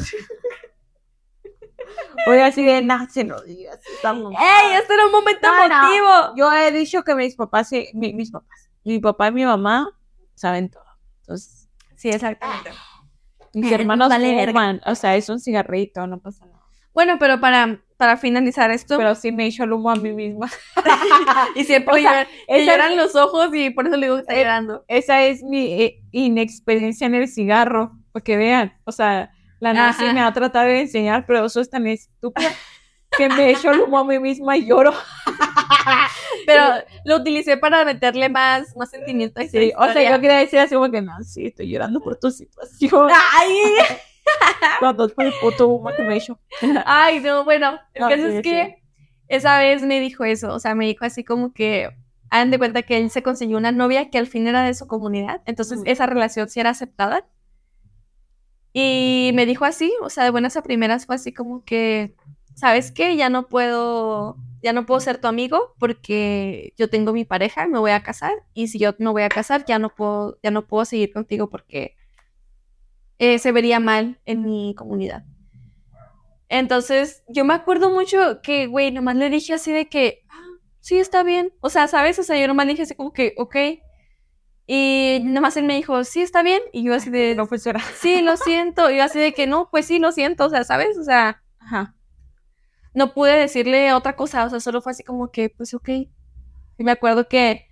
Voy 2.26 2.38
así 2.38 2.64
de, 2.64 2.82
Nancy, 2.82 3.24
no 3.24 3.40
digas. 3.42 3.78
estamos- 3.94 4.32
¡Ey! 4.34 4.76
Este 4.78 4.94
era 4.94 5.06
un 5.06 5.12
momento 5.12 5.46
No, 5.48 5.68
no. 5.68 5.74
emotivo. 5.74 6.36
Yo 6.36 6.52
he 6.52 6.70
dicho 6.72 7.02
que 7.04 7.14
mis 7.14 7.34
papás, 7.36 7.68
sí- 7.68 7.88
mi- 7.94 8.14
mis 8.14 8.30
papás, 8.30 8.70
mi 8.84 8.98
papá 9.00 9.28
y 9.28 9.32
mi 9.32 9.44
mamá 9.44 9.88
saben 10.34 10.70
todo. 10.70 10.84
Entonces, 11.20 11.68
Sí, 11.96 12.08
exactamente. 12.10 12.70
mis 13.54 13.70
hermanos 13.70 14.08
vale 14.08 14.46
fuman. 14.46 14.80
O 14.86 14.94
sea, 14.94 15.16
es 15.16 15.28
un 15.28 15.38
cigarrito, 15.40 16.06
no 16.06 16.18
pasa 16.20 16.46
nada. 16.46 16.62
Bueno, 16.94 17.16
pero 17.18 17.40
para, 17.40 17.80
para 18.02 18.16
finalizar 18.16 18.68
esto, 18.72 18.96
Pero 18.98 19.14
sí 19.14 19.30
me 19.30 19.46
echo 19.46 19.62
el 19.62 19.72
humo 19.72 19.88
a 19.88 19.94
mí 19.94 20.12
misma. 20.12 20.50
y 21.54 21.62
siempre 21.62 21.94
o 21.94 21.98
sea, 21.98 22.26
lloran, 22.48 22.92
esa- 22.92 23.00
los 23.00 23.14
ojos 23.14 23.54
y 23.54 23.70
por 23.70 23.86
eso 23.86 23.96
le 23.96 24.06
digo 24.06 24.16
que 24.16 24.22
está 24.22 24.34
Eh, 24.34 24.38
llorando. 24.38 24.84
Esa 24.88 25.22
es 25.22 25.44
mi 25.44 25.72
eh, 25.80 26.02
inexperiencia 26.10 27.06
en 27.06 27.14
el 27.14 27.28
cigarro, 27.28 27.92
para 28.10 28.24
que 28.24 28.36
vean. 28.36 28.76
O 28.86 28.90
sea, 28.90 29.30
la 29.60 29.72
Nancy 29.72 30.02
Ajá. 30.02 30.12
me 30.14 30.20
ha 30.20 30.32
tratado 30.32 30.66
de 30.66 30.80
enseñar, 30.80 31.26
pero 31.28 31.44
eso 31.46 31.60
es 31.60 31.70
tan 31.70 31.86
estúpido 31.86 32.50
que 33.16 33.28
me 33.28 33.50
echo 33.52 33.70
el 33.70 33.82
humo 33.82 34.00
a 34.00 34.04
mí 34.04 34.18
misma 34.18 34.56
y 34.56 34.66
lloro. 34.66 34.92
Pero 36.46 36.64
lo 37.04 37.16
utilicé 37.18 37.56
para 37.56 37.84
meterle 37.84 38.28
más, 38.28 38.74
más 38.76 38.90
sentimiento 38.90 39.38
a 39.38 39.44
esta 39.44 39.60
Sí, 39.60 39.72
o 39.76 39.92
sea, 39.92 40.10
yo 40.10 40.20
quería 40.20 40.38
decir 40.38 40.58
así 40.58 40.74
como 40.74 40.90
que, 40.90 41.00
Nancy, 41.02 41.46
estoy 41.46 41.68
llorando 41.70 42.00
por 42.00 42.16
tu 42.16 42.32
situación. 42.32 43.10
¡Ay! 43.38 43.54
El 45.18 45.34
puto 45.34 45.68
humo 45.68 45.90
que 45.94 46.02
me 46.02 46.16
echo. 46.16 46.38
Ay, 46.86 47.20
no, 47.20 47.44
bueno, 47.44 47.78
el 47.94 48.00
No, 48.02 48.08
caso 48.08 48.28
sí, 48.28 48.36
es 48.36 48.42
que 48.42 48.82
esa 49.28 49.58
vez 49.58 49.82
me 49.82 50.00
dijo 50.00 50.24
eso, 50.24 50.52
o 50.54 50.58
sea, 50.58 50.74
me 50.74 50.86
dijo 50.86 51.04
así 51.04 51.24
como 51.24 51.52
que 51.52 51.90
hagan 52.30 52.50
de 52.50 52.58
cuenta 52.58 52.82
que 52.82 52.98
él 52.98 53.10
se 53.10 53.22
consiguió 53.22 53.58
una 53.58 53.72
novia 53.72 54.10
que 54.10 54.18
al 54.18 54.26
fin 54.26 54.46
era 54.46 54.62
de 54.64 54.74
su 54.74 54.86
comunidad, 54.86 55.42
entonces 55.46 55.78
Ujú. 55.78 55.86
esa 55.86 56.06
relación 56.06 56.48
sí 56.48 56.60
era 56.60 56.70
aceptada. 56.70 57.26
Y 58.72 59.32
me 59.34 59.44
dijo 59.46 59.64
así, 59.64 59.92
o 60.02 60.08
sea, 60.10 60.24
de 60.24 60.30
buenas 60.30 60.56
a 60.56 60.62
primeras 60.62 61.04
fue 61.06 61.16
así 61.16 61.32
como 61.32 61.62
que, 61.64 62.14
¿sabes 62.54 62.90
qué? 62.90 63.16
Ya 63.16 63.28
no 63.28 63.48
puedo, 63.48 64.36
ya 64.62 64.72
no 64.72 64.86
puedo 64.86 65.00
ser 65.00 65.20
tu 65.20 65.28
amigo 65.28 65.74
porque 65.78 66.72
yo 66.78 66.88
tengo 66.88 67.12
mi 67.12 67.24
pareja, 67.26 67.66
me 67.66 67.78
voy 67.78 67.90
a 67.90 68.02
casar 68.02 68.32
y 68.54 68.68
si 68.68 68.78
yo 68.78 68.94
me 68.98 69.10
voy 69.10 69.22
a 69.22 69.28
casar 69.28 69.64
ya 69.66 69.78
no 69.78 69.90
puedo, 69.94 70.38
ya 70.42 70.50
no 70.50 70.66
puedo 70.66 70.84
seguir 70.86 71.12
contigo 71.12 71.50
porque 71.50 71.96
eh, 73.18 73.38
se 73.38 73.52
vería 73.52 73.80
mal 73.80 74.20
en 74.24 74.42
mi 74.42 74.74
comunidad. 74.74 75.24
Entonces, 76.48 77.22
yo 77.28 77.44
me 77.44 77.54
acuerdo 77.54 77.90
mucho 77.90 78.42
que, 78.42 78.66
güey, 78.66 78.90
nomás 78.90 79.16
le 79.16 79.30
dije 79.30 79.54
así 79.54 79.72
de 79.72 79.88
que, 79.88 80.24
ah, 80.28 80.44
sí, 80.80 80.98
está 80.98 81.22
bien. 81.22 81.52
O 81.60 81.70
sea, 81.70 81.88
¿sabes? 81.88 82.18
O 82.18 82.22
sea, 82.22 82.38
yo 82.38 82.46
nomás 82.46 82.66
le 82.66 82.72
dije 82.72 82.82
así 82.82 82.94
como 82.94 83.12
que, 83.12 83.34
ok. 83.38 83.56
Y 84.66 85.20
nomás 85.24 85.56
él 85.56 85.64
me 85.64 85.74
dijo, 85.76 86.04
sí, 86.04 86.20
está 86.20 86.42
bien. 86.42 86.60
Y 86.72 86.84
yo 86.84 86.94
así 86.94 87.08
de, 87.10 87.34
No 87.36 87.46
fuera. 87.46 87.80
sí, 87.96 88.20
lo 88.20 88.36
siento. 88.36 88.90
Y 88.90 88.98
yo 88.98 89.04
así 89.04 89.18
de 89.18 89.32
que, 89.32 89.46
no, 89.46 89.68
pues 89.70 89.86
sí, 89.86 89.98
lo 89.98 90.12
siento. 90.12 90.44
O 90.44 90.50
sea, 90.50 90.64
¿sabes? 90.64 90.98
O 90.98 91.04
sea, 91.04 91.42
Ajá. 91.58 91.94
no 92.92 93.14
pude 93.14 93.36
decirle 93.36 93.92
otra 93.94 94.14
cosa. 94.14 94.44
O 94.44 94.50
sea, 94.50 94.60
solo 94.60 94.82
fue 94.82 94.92
así 94.92 95.04
como 95.04 95.30
que, 95.30 95.48
pues 95.48 95.72
ok. 95.72 95.88
Y 95.88 96.84
me 96.84 96.92
acuerdo 96.92 97.28
que 97.28 97.66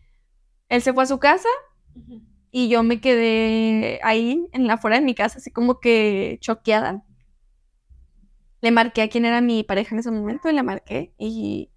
él 0.70 0.80
se 0.80 0.94
fue 0.94 1.02
a 1.02 1.06
su 1.06 1.18
casa 1.18 1.48
y 2.50 2.68
yo 2.68 2.82
me 2.82 3.00
quedé 3.00 4.00
ahí, 4.02 4.46
en 4.52 4.66
la 4.66 4.74
afuera 4.74 4.96
de 4.96 5.02
mi 5.04 5.14
casa, 5.14 5.38
así 5.38 5.50
como 5.50 5.80
que 5.80 6.38
choqueada. 6.40 7.04
Le 8.60 8.70
marqué 8.70 9.02
a 9.02 9.08
quién 9.08 9.24
era 9.24 9.40
mi 9.40 9.62
pareja 9.64 9.94
en 9.94 10.00
ese 10.00 10.10
momento 10.10 10.50
y 10.50 10.52
le 10.52 10.62
marqué 10.62 11.14
y, 11.18 11.70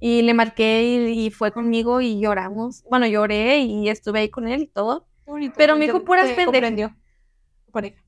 y 0.00 0.22
le 0.22 0.34
marqué 0.34 0.82
y, 0.84 1.26
y 1.26 1.30
fue 1.30 1.52
conmigo 1.52 2.00
y 2.00 2.20
lloramos. 2.20 2.82
Bueno, 2.90 3.06
lloré 3.06 3.58
y 3.58 3.88
estuve 3.88 4.20
ahí 4.20 4.28
con 4.30 4.48
él 4.48 4.62
y 4.62 4.66
todo. 4.66 5.06
Pero 5.56 5.76
me 5.76 5.86
dijo 5.86 6.04
puras 6.04 6.30
pendejas. 6.32 6.74
Pareja. 7.72 8.02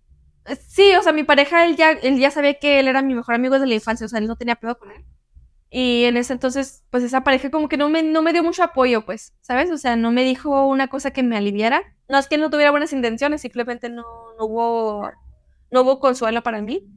Sí, 0.66 0.94
o 0.98 1.02
sea, 1.02 1.12
mi 1.12 1.22
pareja, 1.22 1.66
él 1.66 1.76
ya, 1.76 1.92
él 1.92 2.18
ya 2.18 2.30
sabía 2.30 2.54
que 2.58 2.80
él 2.80 2.88
era 2.88 3.02
mi 3.02 3.14
mejor 3.14 3.34
amigo 3.34 3.54
desde 3.54 3.66
la 3.66 3.74
infancia, 3.74 4.06
o 4.06 4.08
sea, 4.08 4.18
él 4.18 4.26
no 4.26 4.36
tenía 4.36 4.56
pedo 4.56 4.78
con 4.78 4.90
él. 4.90 5.04
Y 5.72 6.04
en 6.04 6.16
ese 6.16 6.32
entonces, 6.32 6.84
pues 6.90 7.04
esa 7.04 7.22
pareja 7.22 7.50
como 7.50 7.68
que 7.68 7.76
no 7.76 7.88
me, 7.88 8.02
no 8.02 8.22
me 8.22 8.32
dio 8.32 8.42
mucho 8.42 8.64
apoyo, 8.64 9.04
pues, 9.06 9.34
¿sabes? 9.40 9.70
O 9.70 9.78
sea, 9.78 9.94
no 9.94 10.10
me 10.10 10.24
dijo 10.24 10.66
una 10.66 10.88
cosa 10.88 11.12
que 11.12 11.22
me 11.22 11.36
aliviara. 11.36 11.82
No 12.08 12.18
es 12.18 12.26
que 12.26 12.38
no 12.38 12.50
tuviera 12.50 12.72
buenas 12.72 12.92
intenciones, 12.92 13.40
simplemente 13.40 13.88
no, 13.88 14.02
no 14.36 14.44
hubo, 14.46 15.10
no 15.70 15.82
hubo 15.82 16.00
consuelo 16.00 16.42
para 16.42 16.60
mí. 16.60 16.88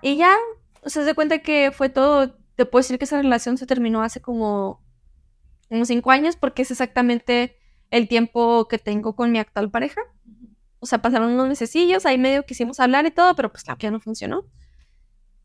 Y 0.00 0.16
ya, 0.16 0.34
o 0.82 0.88
sea, 0.88 1.04
se 1.04 1.14
cuenta 1.14 1.40
que 1.40 1.70
fue 1.70 1.90
todo. 1.90 2.38
Te 2.54 2.64
puedo 2.64 2.80
decir 2.80 2.98
que 2.98 3.04
esa 3.04 3.20
relación 3.20 3.58
se 3.58 3.66
terminó 3.66 4.02
hace 4.02 4.22
como 4.22 4.82
unos 5.68 5.88
cinco 5.88 6.10
años, 6.10 6.36
porque 6.36 6.62
es 6.62 6.70
exactamente 6.70 7.58
el 7.90 8.08
tiempo 8.08 8.68
que 8.68 8.78
tengo 8.78 9.14
con 9.14 9.32
mi 9.32 9.38
actual 9.38 9.70
pareja. 9.70 10.00
O 10.78 10.86
sea, 10.86 11.02
pasaron 11.02 11.32
unos 11.32 11.48
mesecillos, 11.48 12.06
ahí 12.06 12.16
medio 12.16 12.44
quisimos 12.44 12.80
hablar 12.80 13.04
y 13.04 13.10
todo, 13.10 13.36
pero 13.36 13.50
pues 13.50 13.64
claro 13.64 13.76
que 13.76 13.86
ya 13.86 13.90
no 13.90 14.00
funcionó. 14.00 14.46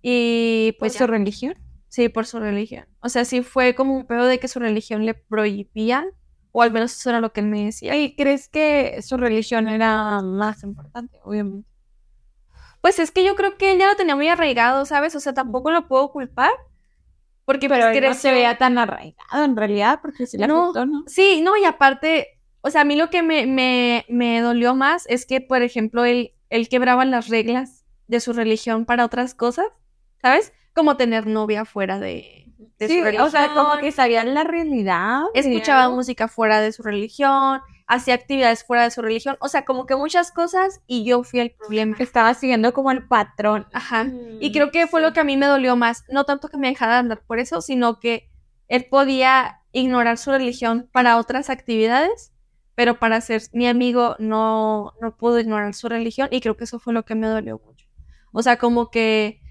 Y 0.01 0.75
Pues 0.79 0.93
pues 0.93 0.99
su 0.99 1.07
religión. 1.07 1.55
Sí, 1.91 2.07
por 2.07 2.25
su 2.25 2.39
religión. 2.39 2.85
O 3.01 3.09
sea, 3.09 3.25
sí 3.25 3.41
fue 3.41 3.75
como 3.75 3.93
un 3.93 4.05
pedo 4.05 4.25
de 4.25 4.39
que 4.39 4.47
su 4.47 4.59
religión 4.59 5.05
le 5.05 5.13
prohibía, 5.13 6.05
o 6.53 6.61
al 6.61 6.71
menos 6.71 6.93
eso 6.97 7.09
era 7.09 7.19
lo 7.19 7.33
que 7.33 7.41
él 7.41 7.47
me 7.47 7.65
decía. 7.65 7.97
¿Y 7.97 8.15
crees 8.15 8.47
que 8.47 9.01
su 9.01 9.17
religión 9.17 9.67
era 9.67 10.21
más 10.21 10.63
importante? 10.63 11.19
Obviamente. 11.23 11.67
Pues 12.79 12.97
es 12.97 13.11
que 13.11 13.25
yo 13.25 13.35
creo 13.35 13.57
que 13.57 13.73
él 13.73 13.79
ya 13.79 13.87
lo 13.89 13.97
tenía 13.97 14.15
muy 14.15 14.29
arraigado, 14.29 14.85
¿sabes? 14.85 15.15
O 15.15 15.19
sea, 15.19 15.33
tampoco 15.33 15.69
lo 15.69 15.89
puedo 15.89 16.13
culpar. 16.13 16.51
Porque 17.43 17.67
Pero 17.67 17.87
pues, 17.87 17.97
él 17.97 18.03
no 18.05 18.13
se 18.13 18.31
veía 18.31 18.57
tan 18.57 18.77
arraigado 18.77 19.43
en 19.43 19.57
realidad, 19.57 19.99
porque 20.01 20.25
se 20.27 20.37
le 20.37 20.47
No. 20.47 20.63
afectó, 20.69 20.85
¿no? 20.85 21.03
Sí, 21.07 21.41
no, 21.41 21.57
y 21.57 21.65
aparte, 21.65 22.39
o 22.61 22.69
sea, 22.69 22.81
a 22.81 22.85
mí 22.85 22.95
lo 22.95 23.09
que 23.09 23.21
me, 23.21 23.47
me, 23.47 24.05
me 24.07 24.39
dolió 24.39 24.75
más 24.75 25.05
es 25.09 25.25
que, 25.25 25.41
por 25.41 25.61
ejemplo, 25.61 26.05
él, 26.05 26.33
él 26.49 26.69
quebraba 26.69 27.03
las 27.03 27.27
reglas 27.27 27.83
de 28.07 28.21
su 28.21 28.31
religión 28.31 28.85
para 28.85 29.03
otras 29.03 29.35
cosas, 29.35 29.65
¿sabes? 30.21 30.53
Como 30.73 30.97
tener 30.97 31.27
novia 31.27 31.65
fuera 31.65 31.99
de, 31.99 32.45
de 32.79 32.87
Sí, 32.87 32.97
su 32.99 33.03
religión. 33.03 33.27
o 33.27 33.29
sea, 33.29 33.53
como 33.53 33.77
que 33.77 33.91
sabían 33.91 34.33
la 34.33 34.43
realidad. 34.43 35.23
escuchaba 35.33 35.89
música 35.89 36.27
fuera 36.27 36.61
de 36.61 36.71
su 36.71 36.83
religión, 36.83 37.59
hacía 37.87 38.13
actividades 38.15 38.63
fuera 38.63 38.83
de 38.83 38.91
su 38.91 39.01
religión, 39.01 39.35
o 39.41 39.49
sea, 39.49 39.65
como 39.65 39.85
que 39.85 39.95
muchas 39.97 40.31
cosas 40.31 40.81
y 40.87 41.03
yo 41.03 41.23
fui 41.23 41.41
el 41.41 41.51
problema. 41.51 41.95
estaba 41.99 42.33
siguiendo 42.33 42.73
como 42.73 42.91
el 42.91 43.05
patrón. 43.07 43.67
Ajá. 43.73 44.07
Y 44.39 44.51
creo 44.53 44.71
que 44.71 44.87
fue 44.87 45.01
lo 45.01 45.11
que 45.11 45.19
a 45.19 45.23
mí 45.25 45.35
me 45.35 45.45
dolió 45.47 45.75
más, 45.75 46.05
no 46.09 46.23
tanto 46.23 46.47
que 46.47 46.57
me 46.57 46.69
dejara 46.69 46.93
de 46.93 46.99
andar 46.99 47.21
por 47.27 47.39
eso, 47.39 47.61
sino 47.61 47.99
que 47.99 48.29
él 48.69 48.85
podía 48.89 49.59
ignorar 49.73 50.17
su 50.17 50.31
religión 50.31 50.89
para 50.93 51.17
otras 51.17 51.49
actividades, 51.49 52.31
pero 52.75 52.97
para 52.99 53.19
ser 53.19 53.41
mi 53.51 53.67
amigo 53.67 54.15
no, 54.19 54.93
no 55.01 55.17
pudo 55.17 55.39
ignorar 55.39 55.73
su 55.73 55.89
religión 55.89 56.29
y 56.31 56.39
creo 56.39 56.55
que 56.55 56.63
eso 56.63 56.79
fue 56.79 56.93
lo 56.93 57.03
que 57.03 57.15
me 57.15 57.27
dolió 57.27 57.59
mucho. 57.65 57.85
O 58.31 58.41
sea, 58.41 58.55
como 58.57 58.89
que 58.89 59.41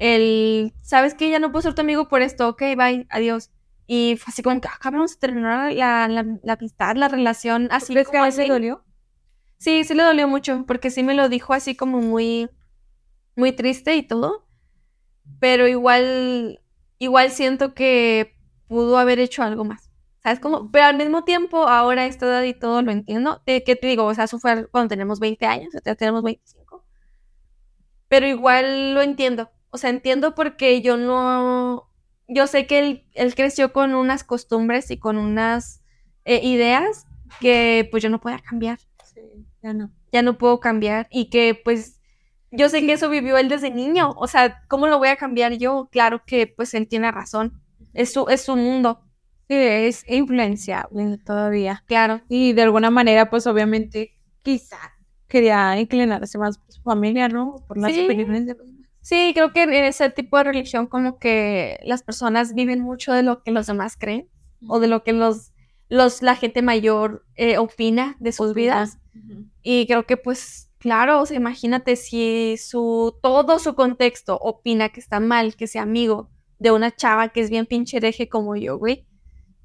el, 0.00 0.72
¿sabes 0.82 1.14
qué? 1.14 1.30
Ya 1.30 1.38
no 1.38 1.52
puedo 1.52 1.62
ser 1.62 1.74
tu 1.74 1.82
amigo 1.82 2.08
por 2.08 2.22
esto, 2.22 2.48
ok, 2.48 2.62
bye, 2.76 3.06
adiós. 3.10 3.50
Y 3.86 4.16
fue 4.16 4.32
así 4.32 4.42
como 4.42 4.60
que, 4.60 4.68
ah, 4.68 4.78
cabrón, 4.80 5.08
se 5.08 5.18
terminó 5.18 5.48
la, 5.48 6.08
la, 6.08 6.26
la 6.42 6.52
amistad, 6.54 6.96
la 6.96 7.08
relación, 7.08 7.68
así 7.70 7.92
¿Crees 7.92 8.08
que 8.08 8.12
como 8.12 8.24
a 8.24 8.28
él 8.28 8.36
le 8.36 8.48
dolió? 8.48 8.84
Sí, 9.58 9.84
sí 9.84 9.94
le 9.94 10.02
dolió 10.02 10.26
mucho, 10.26 10.64
porque 10.66 10.90
sí 10.90 11.02
me 11.02 11.14
lo 11.14 11.28
dijo 11.28 11.52
así 11.52 11.76
como 11.76 12.00
muy, 12.00 12.48
muy 13.36 13.52
triste 13.52 13.94
y 13.96 14.02
todo. 14.02 14.46
Pero 15.40 15.68
igual, 15.68 16.60
igual 16.98 17.30
siento 17.30 17.74
que 17.74 18.34
pudo 18.68 18.98
haber 18.98 19.18
hecho 19.18 19.42
algo 19.42 19.64
más. 19.64 19.90
¿Sabes 20.22 20.40
cómo? 20.40 20.70
Pero 20.70 20.86
al 20.86 20.96
mismo 20.96 21.24
tiempo, 21.24 21.68
ahora 21.68 22.02
a 22.02 22.06
esta 22.06 22.26
edad 22.26 22.42
y 22.44 22.54
todo 22.54 22.82
lo 22.82 22.92
entiendo. 22.92 23.42
¿Qué 23.46 23.60
te 23.60 23.86
digo? 23.86 24.04
O 24.06 24.14
sea, 24.14 24.24
eso 24.24 24.38
fue 24.38 24.66
cuando 24.68 24.88
tenemos 24.88 25.20
20 25.20 25.46
años, 25.46 25.72
ya 25.84 25.94
tenemos 25.94 26.22
25. 26.22 26.84
Pero 28.08 28.26
igual 28.26 28.94
lo 28.94 29.02
entiendo. 29.02 29.50
O 29.70 29.78
sea, 29.78 29.90
entiendo 29.90 30.34
porque 30.34 30.80
yo 30.82 30.96
no. 30.96 31.88
Yo 32.28 32.46
sé 32.46 32.66
que 32.66 32.78
él, 32.78 33.04
él 33.14 33.34
creció 33.34 33.72
con 33.72 33.94
unas 33.94 34.22
costumbres 34.24 34.90
y 34.90 34.98
con 34.98 35.16
unas 35.18 35.82
eh, 36.24 36.40
ideas 36.44 37.06
que 37.40 37.88
pues 37.90 38.02
yo 38.02 38.08
no 38.08 38.20
podía 38.20 38.38
cambiar 38.38 38.78
Sí, 39.04 39.20
ya 39.62 39.72
no. 39.72 39.90
ya 40.12 40.22
no 40.22 40.38
puedo 40.38 40.60
cambiar 40.60 41.08
y 41.10 41.28
que 41.30 41.60
pues 41.64 42.00
yo 42.52 42.68
sé 42.68 42.84
que 42.86 42.92
eso 42.92 43.08
vivió 43.08 43.36
él 43.38 43.48
desde 43.48 43.70
niño, 43.70 44.10
o 44.16 44.26
sea, 44.28 44.62
¿cómo 44.68 44.86
lo 44.86 44.98
voy 44.98 45.08
a 45.08 45.16
cambiar 45.16 45.54
yo? 45.54 45.88
Claro 45.90 46.22
que 46.24 46.46
pues 46.46 46.72
él 46.74 46.86
tiene 46.88 47.10
razón, 47.10 47.60
es 47.94 48.12
su, 48.12 48.28
es 48.28 48.42
su 48.42 48.54
mundo, 48.56 49.00
Sí, 49.48 49.56
es 49.56 50.04
influenciable 50.08 51.18
todavía. 51.18 51.82
claro. 51.86 52.20
Y 52.28 52.52
de 52.52 52.62
alguna 52.62 52.90
manera, 52.90 53.28
pues 53.30 53.46
obviamente, 53.48 54.12
quizá 54.42 54.78
quería 55.26 55.78
inclinarse 55.80 56.38
más 56.38 56.58
por 56.58 56.72
su 56.72 56.82
familia, 56.82 57.28
¿no? 57.28 57.56
Por 57.66 57.76
las 57.78 57.92
Sí. 57.92 58.04
opiniones 58.04 58.46
de. 58.46 58.56
Sí, 59.00 59.32
creo 59.34 59.52
que 59.52 59.62
en 59.62 59.72
ese 59.72 60.10
tipo 60.10 60.36
de 60.36 60.44
religión 60.44 60.86
como 60.86 61.18
que 61.18 61.80
las 61.84 62.02
personas 62.02 62.54
viven 62.54 62.80
mucho 62.80 63.12
de 63.12 63.22
lo 63.22 63.42
que 63.42 63.50
los 63.50 63.66
demás 63.66 63.96
creen 63.98 64.28
o 64.68 64.78
de 64.78 64.88
lo 64.88 65.02
que 65.02 65.12
los, 65.12 65.52
los 65.88 66.22
la 66.22 66.36
gente 66.36 66.62
mayor 66.62 67.24
eh, 67.34 67.56
opina 67.58 68.16
de 68.20 68.32
sus 68.32 68.54
vidas 68.54 68.98
y 69.62 69.86
creo 69.86 70.06
que 70.06 70.16
pues 70.16 70.70
Claro, 70.80 71.20
o 71.20 71.26
sea, 71.26 71.36
imagínate 71.36 71.94
si 71.94 72.56
su 72.56 73.14
todo 73.22 73.58
su 73.58 73.74
contexto 73.74 74.38
opina 74.38 74.88
que 74.88 74.98
está 74.98 75.20
mal 75.20 75.54
que 75.54 75.66
sea 75.66 75.82
amigo 75.82 76.30
de 76.58 76.70
una 76.70 76.90
chava 76.90 77.28
que 77.28 77.40
es 77.42 77.50
bien 77.50 77.66
pinche 77.66 77.98
hereje 77.98 78.30
como 78.30 78.56
yo, 78.56 78.78
güey. 78.78 79.06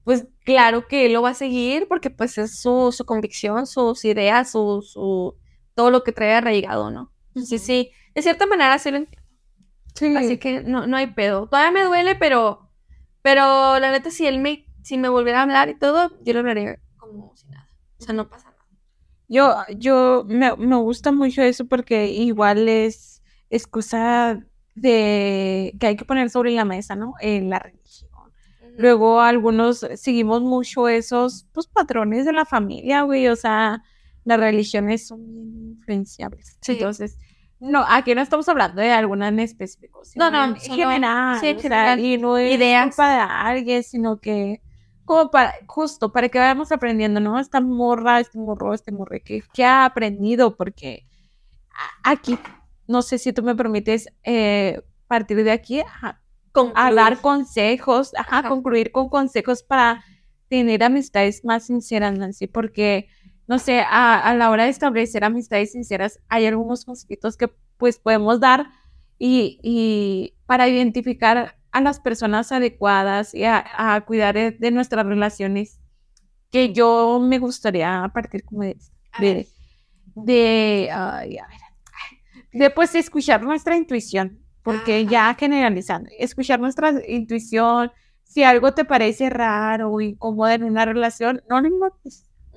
Pues 0.04 0.28
claro 0.44 0.90
que 0.90 1.06
él 1.06 1.14
lo 1.14 1.22
va 1.22 1.30
a 1.30 1.34
seguir 1.34 1.88
porque 1.88 2.10
pues 2.10 2.38
es 2.38 2.60
su, 2.60 2.92
su 2.92 3.06
convicción, 3.06 3.66
sus 3.66 4.04
ideas, 4.04 4.52
su, 4.52 4.82
su 4.82 5.38
todo 5.74 5.90
lo 5.90 6.04
que 6.04 6.12
trae 6.12 6.34
arraigado, 6.34 6.92
¿no? 6.92 7.14
Sí, 7.34 7.60
sí, 7.60 7.92
de 8.14 8.22
cierta 8.22 8.46
manera 8.46 8.78
sí 8.78 8.92
lo 8.92 8.98
entiendo. 8.98 9.25
Sí. 9.96 10.16
Así 10.16 10.38
que 10.38 10.62
no, 10.62 10.88
no 10.88 10.98
hay 10.98 11.08
pedo. 11.08 11.48
Todavía 11.48 11.72
me 11.72 11.86
duele, 11.86 12.16
pero, 12.16 12.70
pero 13.22 13.80
la 13.80 13.92
neta, 13.92 14.12
si 14.12 14.28
él 14.28 14.40
me, 14.40 14.66
si 14.84 14.98
me 14.98 15.10
volviera 15.10 15.40
a 15.40 15.44
hablar 15.44 15.70
y 15.70 15.80
todo, 15.80 16.12
yo 16.24 16.34
lo 16.34 16.40
hablaría 16.40 16.80
como 16.98 17.36
si 17.36 17.48
nada. 17.48 17.70
O 18.00 18.04
sea, 18.04 18.14
no 18.14 18.30
pasa 18.30 18.50
nada. 18.50 18.66
Yo, 19.28 19.56
yo 19.78 20.24
me, 20.28 20.56
me 20.56 20.76
gusta 20.76 21.12
mucho 21.12 21.42
eso 21.42 21.66
porque 21.66 22.08
igual 22.08 22.68
es, 22.70 23.24
es 23.50 23.66
cosa 23.66 24.46
de 24.76 25.76
que 25.80 25.88
hay 25.88 25.96
que 25.96 26.06
poner 26.06 26.30
sobre 26.30 26.52
la 26.52 26.66
mesa, 26.66 26.96
¿no? 26.96 27.14
En 27.22 27.50
la 27.50 27.60
religión. 27.60 28.12
Luego 28.78 29.22
algunos 29.22 29.86
seguimos 29.96 30.42
mucho 30.42 30.90
esos 30.90 31.48
pues, 31.54 31.66
patrones 31.68 32.26
de 32.26 32.34
la 32.34 32.44
familia, 32.46 33.04
güey. 33.04 33.28
O 33.30 33.36
sea, 33.38 33.84
las 34.26 34.40
religiones 34.40 35.08
son 35.08 35.26
bien 35.34 35.76
influenciables. 35.78 36.58
Sí. 36.62 36.74
Entonces, 36.74 37.18
no, 37.60 37.84
aquí 37.88 38.14
no 38.16 38.22
estamos 38.22 38.48
hablando 38.50 38.82
de 38.82 38.92
alguna 38.92 39.30
en 39.30 39.40
específico. 39.40 40.04
sino 40.06 40.30
No, 40.30 40.48
no, 40.48 40.56
general. 40.60 41.40
sí, 41.40 41.56
general, 41.60 42.00
y 42.00 42.18
no 42.18 42.38
es 42.38 42.56
ideas. 42.56 42.88
culpa 42.88 43.10
de 43.14 43.20
alguien, 43.22 43.84
sino 43.84 44.20
que 44.20 44.62
como 45.06 45.30
para, 45.32 45.54
justo 45.68 46.12
para 46.12 46.30
que 46.30 46.40
vayamos 46.40 46.72
aprendiendo, 46.72 47.20
¿no? 47.20 47.40
Esta 47.40 47.62
morra, 47.62 48.20
este 48.20 48.40
morro, 48.40 48.74
este 48.74 48.92
morre, 48.92 49.22
que, 49.22 49.44
que 49.54 49.64
ha 49.64 49.86
aprendido, 49.86 50.56
porque 50.58 51.06
aquí, 52.04 52.38
no 52.88 53.02
sé 53.02 53.18
si 53.18 53.34
tú 53.34 53.44
me 53.44 53.56
permites 53.56 54.08
eh, 54.24 54.82
partir 55.08 55.44
de 55.44 55.52
aquí 55.52 55.82
a, 55.82 56.20
a 56.76 56.92
dar 56.94 57.20
consejos, 57.22 58.14
ajá, 58.16 58.40
Ajá. 58.40 58.50
concluir 58.50 58.92
con 58.92 59.10
consejos 59.10 59.64
para 59.64 60.04
tener 60.50 60.84
amistades 60.84 61.44
más 61.44 61.66
sinceras, 61.66 62.18
Nancy, 62.18 62.48
porque, 62.48 63.08
no 63.48 63.60
sé, 63.60 63.82
a, 63.82 64.20
a 64.20 64.34
la 64.36 64.50
hora 64.50 64.64
de 64.64 64.70
establecer 64.70 65.24
amistades 65.24 65.72
sinceras, 65.74 66.20
hay 66.30 66.46
algunos 66.46 66.86
consejitos 66.86 67.38
que 67.38 67.50
pues 67.78 68.00
podemos 68.00 68.40
dar 68.40 68.68
y, 69.20 69.60
y 69.64 70.34
para 70.46 70.68
identificar 70.68 71.58
a 71.72 71.82
las 71.82 72.00
personas 72.00 72.52
adecuadas 72.52 73.34
y 73.34 73.44
a, 73.44 73.66
a 73.78 74.02
cuidar 74.02 74.36
de, 74.36 74.52
de 74.52 74.72
nuestras 74.72 75.06
relaciones, 75.06 75.80
que 76.52 76.74
yo 76.74 77.20
me 77.22 77.38
gustaría 77.38 78.10
partir 78.14 78.46
como 78.46 78.62
de, 78.62 78.78
de, 79.20 79.48
de, 80.16 80.90
ay, 80.92 81.38
a 81.38 81.48
ver, 81.48 81.60
de 82.54 82.70
pues 82.70 82.96
escuchar 82.96 83.44
nuestra 83.44 83.76
intuición, 83.76 84.40
porque 84.64 85.02
Ajá. 85.02 85.10
ya 85.10 85.36
generalizando, 85.38 86.10
escuchar 86.18 86.62
nuestra 86.62 86.94
intuición, 87.08 87.92
si 88.24 88.44
algo 88.44 88.74
te 88.74 88.86
parece 88.86 89.30
raro 89.30 89.92
o 89.92 90.00
incómodo 90.00 90.50
en 90.52 90.64
una 90.64 90.86
relación, 90.86 91.42
no 91.50 91.60
lo 91.60 91.68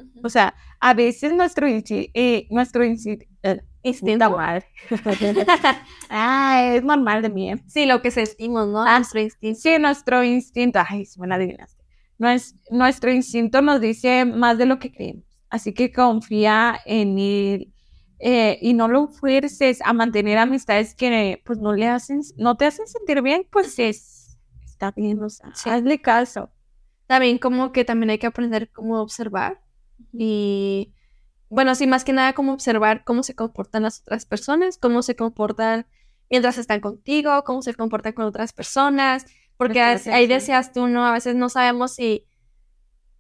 ignores. 0.09 0.25
O 0.25 0.29
sea, 0.29 0.55
a 0.81 0.95
veces 0.95 1.33
nuestro, 1.33 1.67
eh, 1.69 2.47
nuestro 2.51 2.83
eh, 2.85 3.63
Instinto. 3.83 4.31
madre. 4.31 4.67
ah, 6.11 6.63
es 6.75 6.83
normal 6.85 7.23
de 7.23 7.31
mí. 7.31 7.51
¿eh? 7.53 7.63
Sí, 7.67 7.87
lo 7.87 8.03
que 8.03 8.11
sentimos, 8.11 8.69
¿no? 8.69 8.83
Ah, 8.83 8.99
Nuestro 8.99 9.21
instinto. 9.21 9.61
Sí, 9.61 9.79
nuestro 9.79 10.25
instinto, 10.25 10.81
ay, 10.89 11.05
sí 11.05 11.21
me 11.21 11.35
adivinaste. 11.35 11.83
Nues- 12.19 12.57
nuestro 12.71 13.13
instinto 13.13 13.63
nos 13.63 13.81
dice 13.81 14.25
más 14.25 14.59
de 14.59 14.67
lo 14.67 14.79
que 14.79 14.93
creemos. 14.93 15.25
Así 15.51 15.73
que 15.73 15.93
confía 15.93 16.79
en 16.85 17.19
él 17.19 17.73
eh, 18.19 18.59
y 18.61 18.75
no 18.75 18.89
lo 18.89 19.09
fuerces 19.09 19.81
a 19.83 19.93
mantener 19.93 20.37
amistades 20.39 20.95
que 20.95 21.41
pues 21.45 21.59
no 21.59 21.73
le 21.73 21.87
hacen, 21.87 22.21
no 22.37 22.57
te 22.57 22.67
hacen 22.67 22.87
sentir 22.87 23.23
bien, 23.23 23.47
pues 23.51 23.79
es, 23.79 24.37
está 24.65 24.91
bien, 24.91 25.23
o 25.23 25.31
sea, 25.31 25.55
Sí. 25.55 25.71
hazle 25.71 26.01
caso. 26.03 26.51
También 27.07 27.39
como 27.39 27.73
que 27.73 27.85
también 27.87 28.11
hay 28.11 28.19
que 28.19 28.27
aprender 28.27 28.71
cómo 28.73 29.01
observar 29.01 29.61
y 30.13 30.93
bueno, 31.51 31.75
sí, 31.75 31.87
más 31.87 32.05
que 32.05 32.13
nada 32.13 32.33
cómo 32.35 32.53
observar 32.53 33.05
cómo 33.05 33.23
se 33.23 33.35
comportan 33.35 33.83
las 33.85 34.01
otras 34.03 34.27
personas, 34.27 34.79
cómo 34.79 35.03
se 35.03 35.17
comportan 35.17 35.87
mientras 36.31 36.59
están 36.59 36.81
contigo, 36.81 37.43
cómo 37.45 37.63
se 37.63 37.73
comportan 37.75 38.13
con 38.13 38.27
otras 38.27 38.53
personas, 38.53 39.27
porque 39.57 39.81
ahí 39.81 40.27
decías 40.27 40.73
tú, 40.73 40.87
¿no? 40.89 41.07
A 41.07 41.13
veces 41.13 41.35
no 41.35 41.49
sabemos 41.49 41.95
si, 41.95 42.27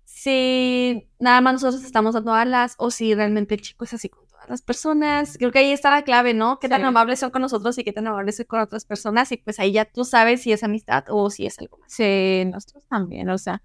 si 0.05 1.09
nada 1.19 1.41
más 1.41 1.55
nosotros 1.55 1.85
estamos 1.85 2.15
dando 2.15 2.33
alas 2.35 2.75
o 2.79 2.91
si 2.91 3.15
realmente 3.15 3.55
el 3.55 3.61
chico 3.61 3.85
es 3.85 3.95
así 3.95 4.09
con 4.09 4.27
todas 4.29 4.49
las 4.49 4.63
personas. 4.63 5.37
Creo 5.39 5.51
que 5.51 5.59
ahí 5.61 5.73
está 5.73 5.91
la 5.91 6.03
clave, 6.03 6.35
¿no? 6.35 6.59
Qué 6.59 6.69
tan 6.69 6.81
Sí. 6.81 6.87
amables 6.87 7.19
son 7.21 7.31
con 7.31 7.43
nosotros 7.43 7.77
y 7.79 7.85
qué 7.85 7.93
tan 7.93 8.07
amables 8.07 8.37
son 8.37 8.47
con 8.47 8.61
otras 8.61 8.85
personas 8.85 9.31
y 9.33 9.37
pues 9.39 9.59
ahí 9.59 9.73
ya 9.73 9.85
tú 9.85 10.05
sabes 10.05 10.43
si 10.43 10.53
es 10.53 10.63
amistad 10.63 11.05
o 11.09 11.31
si 11.31 11.47
es 11.47 11.59
algo 11.59 11.79
más. 11.79 11.93
Sí, 11.93 12.45
nosotros 12.47 12.85
también, 12.89 13.29
o 13.31 13.39
sea, 13.39 13.63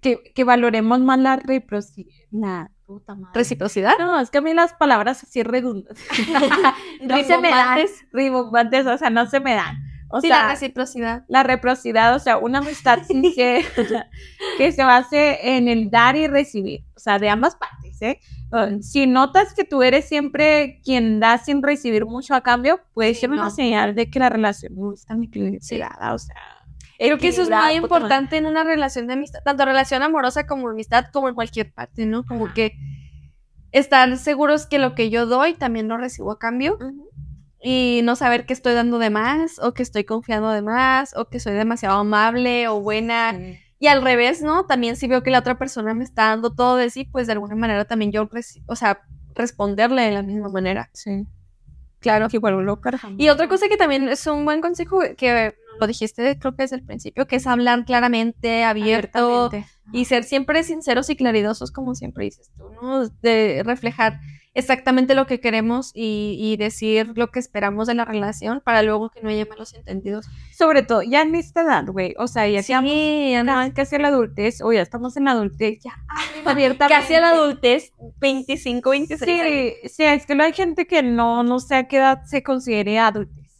que, 0.00 0.22
que 0.34 0.44
valoremos 0.44 1.00
más 1.00 1.18
la 1.18 1.36
reciprocidad. 1.36 2.68
Reciprocidad. 3.32 3.92
No, 3.98 4.20
es 4.20 4.30
que 4.30 4.38
a 4.38 4.40
mí 4.42 4.52
las 4.54 4.74
palabras 4.74 5.22
así 5.22 5.42
redundantes 5.42 5.98
no 7.02 7.22
se 7.24 7.38
me 7.38 7.48
dan, 7.50 7.80
rimbombantes, 8.12 8.86
o 8.86 8.98
sea, 8.98 9.10
no 9.10 9.26
se 9.26 9.40
me 9.40 9.54
dan. 9.54 9.76
O 10.14 10.20
sí, 10.20 10.28
sea, 10.28 10.42
la 10.44 10.50
reciprocidad. 10.50 11.24
la 11.28 11.42
reciprocidad, 11.42 12.14
o 12.14 12.18
sea, 12.18 12.36
una 12.36 12.58
amistad 12.58 12.98
sincera 13.06 13.66
que 14.58 14.70
se 14.72 14.84
base 14.84 15.56
en 15.56 15.68
el 15.68 15.90
dar 15.90 16.16
y 16.16 16.26
recibir, 16.26 16.84
o 16.94 17.00
sea, 17.00 17.18
de 17.18 17.30
ambas 17.30 17.56
partes, 17.56 18.00
¿eh? 18.02 18.20
Uh, 18.52 18.82
Si 18.82 19.06
notas 19.06 19.54
que 19.54 19.64
tú 19.64 19.82
eres 19.82 20.04
siempre 20.04 20.80
quien 20.84 21.18
da 21.18 21.38
sin 21.38 21.62
recibir 21.62 22.04
mucho 22.04 22.34
a 22.34 22.42
cambio, 22.42 22.80
puede 22.92 23.14
Sí, 23.14 23.20
ser 23.20 23.30
una 23.30 23.44
no. 23.44 23.50
señal 23.50 23.94
de 23.94 24.10
que 24.10 24.18
la 24.18 24.28
relación 24.28 24.74
no 24.76 24.92
está 24.92 25.14
equilibrada, 25.14 26.12
o 26.12 26.18
sea. 26.18 26.34
Creo 27.06 27.18
que 27.18 27.28
eso 27.28 27.42
es 27.42 27.50
muy 27.50 27.74
importante 27.74 28.36
en 28.36 28.46
una 28.46 28.64
relación 28.64 29.06
de 29.06 29.14
amistad, 29.14 29.40
tanto 29.44 29.64
relación 29.64 30.02
amorosa 30.02 30.46
como 30.46 30.68
amistad, 30.68 31.06
como 31.12 31.28
en 31.28 31.34
cualquier 31.34 31.72
parte, 31.72 32.06
¿no? 32.06 32.24
Como 32.24 32.52
que 32.52 32.76
estar 33.72 34.16
seguros 34.18 34.66
que 34.66 34.78
lo 34.78 34.94
que 34.94 35.10
yo 35.10 35.26
doy 35.26 35.54
también 35.54 35.88
lo 35.88 35.96
recibo 35.96 36.30
a 36.30 36.38
cambio 36.38 36.78
y 37.60 38.00
no 38.04 38.16
saber 38.16 38.46
que 38.46 38.52
estoy 38.52 38.74
dando 38.74 38.98
de 38.98 39.10
más 39.10 39.58
o 39.58 39.72
que 39.72 39.82
estoy 39.82 40.04
confiando 40.04 40.50
de 40.50 40.62
más 40.62 41.16
o 41.16 41.28
que 41.28 41.40
soy 41.40 41.54
demasiado 41.54 41.98
amable 41.98 42.68
o 42.68 42.80
buena. 42.80 43.36
Y 43.78 43.88
al 43.88 44.02
revés, 44.02 44.42
¿no? 44.42 44.66
También 44.66 44.94
si 44.94 45.08
veo 45.08 45.22
que 45.22 45.30
la 45.30 45.40
otra 45.40 45.58
persona 45.58 45.94
me 45.94 46.04
está 46.04 46.26
dando 46.26 46.54
todo 46.54 46.76
de 46.76 46.88
sí, 46.90 47.04
pues 47.04 47.26
de 47.26 47.32
alguna 47.32 47.56
manera 47.56 47.84
también 47.84 48.12
yo, 48.12 48.28
o 48.66 48.76
sea, 48.76 49.00
responderle 49.34 50.02
de 50.02 50.12
la 50.12 50.22
misma 50.22 50.48
manera. 50.50 50.88
Sí. 50.92 51.26
Claro, 51.98 52.28
que 52.28 52.36
igual 52.36 52.64
lo 52.64 52.80
cargamos. 52.80 53.18
Y 53.18 53.28
otra 53.28 53.48
cosa 53.48 53.68
que 53.68 53.76
también 53.76 54.08
es 54.08 54.26
un 54.26 54.44
buen 54.44 54.60
consejo 54.60 55.00
que 55.16 55.54
lo 55.80 55.86
dijiste 55.86 56.38
creo 56.38 56.54
que 56.54 56.62
desde 56.62 56.76
el 56.76 56.84
principio, 56.84 57.26
que 57.26 57.36
es 57.36 57.46
hablar 57.46 57.84
claramente, 57.84 58.64
abierto 58.64 59.50
y 59.92 60.04
ser 60.04 60.24
siempre 60.24 60.62
sinceros 60.62 61.10
y 61.10 61.16
claridosos 61.16 61.70
como 61.70 61.94
siempre 61.94 62.24
dices 62.24 62.50
tú, 62.56 62.64
¿no? 62.80 63.08
De 63.08 63.62
reflejar 63.64 64.20
exactamente 64.54 65.14
lo 65.14 65.26
que 65.26 65.40
queremos 65.40 65.92
y, 65.94 66.36
y 66.38 66.56
decir 66.56 67.12
lo 67.16 67.28
que 67.30 67.38
esperamos 67.38 67.86
de 67.86 67.94
la 67.94 68.04
relación 68.04 68.60
para 68.62 68.82
luego 68.82 69.10
que 69.10 69.22
no 69.22 69.30
haya 69.30 69.46
malos 69.46 69.72
entendidos. 69.74 70.26
Sobre 70.54 70.82
todo, 70.82 71.02
ya 71.02 71.22
en 71.22 71.34
esta 71.34 71.62
edad, 71.62 71.86
güey, 71.86 72.14
o 72.18 72.26
sea, 72.26 72.46
ya 72.48 72.62
Sí, 72.62 72.72
estamos 72.72 73.72
casi 73.74 73.96
a 73.96 73.98
la 73.98 74.08
adultez, 74.08 74.60
o 74.62 74.72
ya 74.72 74.82
estamos 74.82 75.16
en 75.16 75.24
la 75.24 75.32
adultez, 75.32 75.80
ya 75.82 75.92
abiertamente. 76.44 77.00
casi 77.00 77.14
a 77.14 77.20
la 77.20 77.30
adultez, 77.30 77.92
25, 78.20 78.90
26 78.90 79.22
años. 79.22 79.46
Sí, 79.82 79.88
sí, 79.88 80.04
es 80.04 80.26
que 80.26 80.34
no 80.34 80.44
hay 80.44 80.52
gente 80.52 80.86
que 80.86 81.02
no, 81.02 81.42
no 81.42 81.58
sé 81.58 81.76
a 81.76 81.88
qué 81.88 81.96
edad 81.96 82.22
se 82.24 82.42
considere 82.42 82.98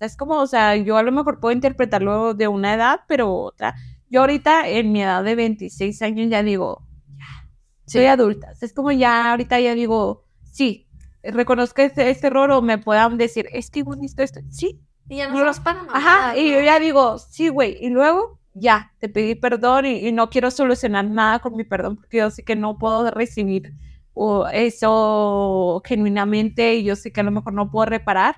Es 0.07 0.17
como, 0.17 0.39
o 0.39 0.47
sea, 0.47 0.77
yo 0.77 0.97
a 0.97 1.03
lo 1.03 1.13
mejor 1.13 1.41
puedo 1.41 1.53
interpretarlo 1.53 2.35
de 2.35 2.49
una 2.49 2.75
edad, 2.75 3.01
pero 3.07 3.33
otra. 3.33 3.75
Yo 4.11 4.21
ahorita, 4.21 4.69
en 4.69 4.93
mi 4.93 5.03
edad 5.03 5.25
de 5.25 5.35
26 5.35 6.03
años, 6.03 6.29
ya 6.29 6.43
digo, 6.43 6.87
ya, 7.17 7.49
soy 7.87 8.07
adulta. 8.07 8.53
Es 8.61 8.73
como 8.75 8.91
ya, 8.93 9.31
ahorita 9.31 9.61
ya 9.61 9.75
digo, 9.75 10.25
sí, 10.43 10.89
reconozco 11.23 11.83
este, 11.83 12.11
este 12.11 12.27
error 12.27 12.51
o 12.51 12.63
me 12.63 12.79
puedan 12.79 13.17
decir, 13.17 13.47
es 13.53 13.71
que 13.71 13.83
bonito 13.83 14.23
esto. 14.23 14.41
Sí, 14.51 14.81
Y 15.09 15.17
ya 15.19 15.29
no 15.29 15.35
No, 15.35 15.41
somos 15.41 15.61
para 15.61 15.83
ajá, 15.93 16.37
y 16.37 16.51
yo 16.51 16.61
ya 16.61 16.79
digo, 16.79 17.19
sí, 17.19 17.49
güey, 17.49 17.77
y 17.81 17.91
luego 17.91 18.41
ya, 18.55 18.93
te 18.99 19.09
pedí 19.09 19.35
perdón 19.35 19.87
y, 19.87 20.07
y 20.07 20.13
no 20.13 20.29
quiero 20.31 20.51
solucionar 20.51 21.05
nada 21.07 21.39
con 21.39 21.57
mi 21.57 21.65
perdón 21.65 21.97
porque 21.97 22.19
yo 22.19 22.31
sé 22.31 22.45
que 22.45 22.57
no 22.57 22.77
puedo 22.77 23.11
recibir 23.11 23.73
o 24.15 24.47
eso 24.49 25.81
genuinamente 25.85 26.75
y 26.75 26.85
yo 26.85 26.97
sé 26.97 27.13
que 27.13 27.21
a 27.21 27.25
lo 27.25 27.31
mejor 27.31 27.55
no 27.55 27.71
puedo 27.71 27.87
reparar, 27.87 28.37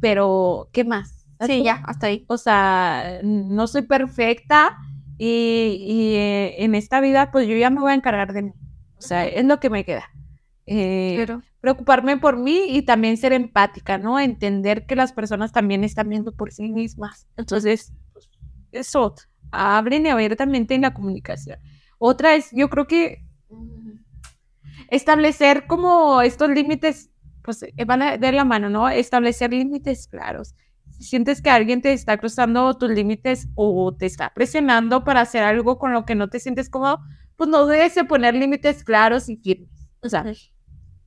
pero 0.00 0.68
¿qué 0.72 0.84
más? 0.84 1.26
Sí, 1.46 1.62
ya, 1.62 1.82
hasta 1.86 2.08
ahí. 2.08 2.24
O 2.28 2.36
sea, 2.36 3.20
no 3.22 3.66
soy 3.66 3.82
perfecta 3.82 4.76
y, 5.16 5.84
y, 5.86 6.14
eh, 6.16 6.64
en 6.64 6.74
esta 6.74 7.00
vida 7.00 7.30
pues 7.30 7.46
yo 7.46 7.56
ya 7.56 7.70
me 7.70 7.80
voy 7.80 7.92
a 7.92 7.94
encargar 7.94 8.32
de 8.32 8.42
mí. 8.42 8.52
O 8.98 9.02
sea, 9.02 9.26
es 9.26 9.44
lo 9.44 9.60
que 9.60 9.70
me 9.70 9.84
queda. 9.84 10.10
Eh, 10.66 11.14
Pero, 11.16 11.42
preocuparme 11.60 12.18
por 12.18 12.36
mí 12.36 12.64
y 12.68 12.82
también 12.82 13.16
ser 13.16 13.32
empática, 13.32 13.98
¿no? 13.98 14.18
Entender 14.18 14.86
que 14.86 14.96
las 14.96 15.12
personas 15.12 15.52
también 15.52 15.84
están 15.84 16.08
viendo 16.08 16.32
por 16.32 16.52
sí 16.52 16.68
mismas. 16.70 17.26
Entonces, 17.36 17.92
eso, 18.72 19.14
hablen 19.50 20.06
abiertamente 20.06 20.74
en 20.74 20.82
la 20.82 20.94
comunicación. 20.94 21.58
Otra 21.98 22.34
es, 22.34 22.50
yo 22.52 22.68
creo 22.68 22.86
que 22.86 23.24
establecer 24.90 25.66
como 25.66 26.22
estos 26.22 26.50
límites 26.50 27.10
pues 27.48 27.62
eh, 27.62 27.72
van 27.86 28.02
a- 28.02 28.18
de 28.18 28.30
la 28.30 28.44
mano, 28.44 28.68
¿no? 28.68 28.90
Establecer 28.90 29.50
límites 29.54 30.06
claros. 30.06 30.54
Si 30.90 31.04
sientes 31.04 31.40
que 31.40 31.48
alguien 31.48 31.80
te 31.80 31.94
está 31.94 32.18
cruzando 32.18 32.76
tus 32.76 32.90
límites 32.90 33.48
o 33.54 33.94
te 33.96 34.04
está 34.04 34.34
presionando 34.34 35.02
para 35.02 35.22
hacer 35.22 35.44
algo 35.44 35.78
con 35.78 35.94
lo 35.94 36.04
que 36.04 36.14
no 36.14 36.28
te 36.28 36.40
sientes 36.40 36.68
cómodo, 36.68 37.00
pues 37.36 37.48
no 37.48 37.64
debes 37.66 37.94
de 37.94 38.04
poner 38.04 38.34
límites 38.34 38.84
claros 38.84 39.30
y 39.30 39.36
firmes. 39.38 39.70
O 40.02 40.10
sea, 40.10 40.24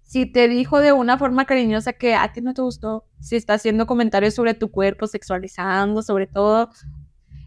si 0.01 0.25
te 0.25 0.47
dijo 0.47 0.79
de 0.79 0.93
una 0.93 1.19
forma 1.19 1.45
cariñosa 1.45 1.93
que 1.93 2.15
a 2.15 2.31
ti 2.33 2.41
no 2.41 2.55
te 2.55 2.63
gustó, 2.63 3.05
si 3.19 3.35
está 3.35 3.53
haciendo 3.53 3.85
comentarios 3.85 4.33
sobre 4.33 4.55
tu 4.55 4.71
cuerpo, 4.71 5.05
sexualizando, 5.05 6.01
sobre 6.01 6.25
todo, 6.25 6.71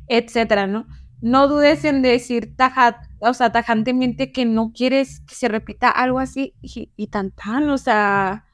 etcétera, 0.09 0.66
¿no? 0.69 0.87
No 1.21 1.49
dudes 1.49 1.85
en 1.85 2.03
decir 2.03 2.55
taja, 2.57 3.01
o 3.21 3.33
sea, 3.33 3.51
tajantemente 3.51 4.31
que 4.33 4.45
no 4.45 4.73
quieres 4.73 5.21
que 5.21 5.35
se 5.35 5.49
repita 5.49 5.89
algo 5.89 6.19
así 6.19 6.55
y, 6.61 6.93
y 6.97 7.07
tan 7.07 7.31
tan, 7.31 7.71
o 7.71 7.79
sea, 7.79 8.45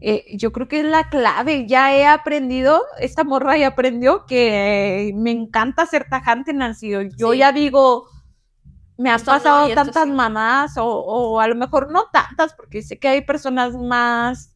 eh, 0.00 0.24
yo 0.36 0.52
creo 0.52 0.68
que 0.68 0.80
es 0.80 0.84
la 0.86 1.08
clave. 1.08 1.66
Ya 1.66 1.94
he 1.94 2.06
aprendido, 2.06 2.82
esta 3.00 3.24
morra 3.24 3.56
ya 3.56 3.68
aprendió 3.68 4.26
que 4.26 5.12
me 5.16 5.30
encanta 5.30 5.86
ser 5.86 6.06
tajante, 6.08 6.52
Nancy. 6.52 6.90
Yo 6.90 7.32
Sí. 7.32 7.38
ya 7.38 7.52
digo, 7.52 8.06
me 8.98 9.14
Esto 9.14 9.30
no 9.32 9.36
pasado 9.38 9.74
tantas 9.74 10.04
sí. 10.04 10.10
mamás, 10.10 10.76
o, 10.78 10.84
o 10.86 11.40
a 11.40 11.48
lo 11.48 11.54
mejor 11.54 11.90
no 11.90 12.04
tantas, 12.12 12.54
porque 12.54 12.82
sé 12.82 12.98
que 12.98 13.08
hay 13.08 13.20
personas 13.22 13.74
más, 13.74 14.54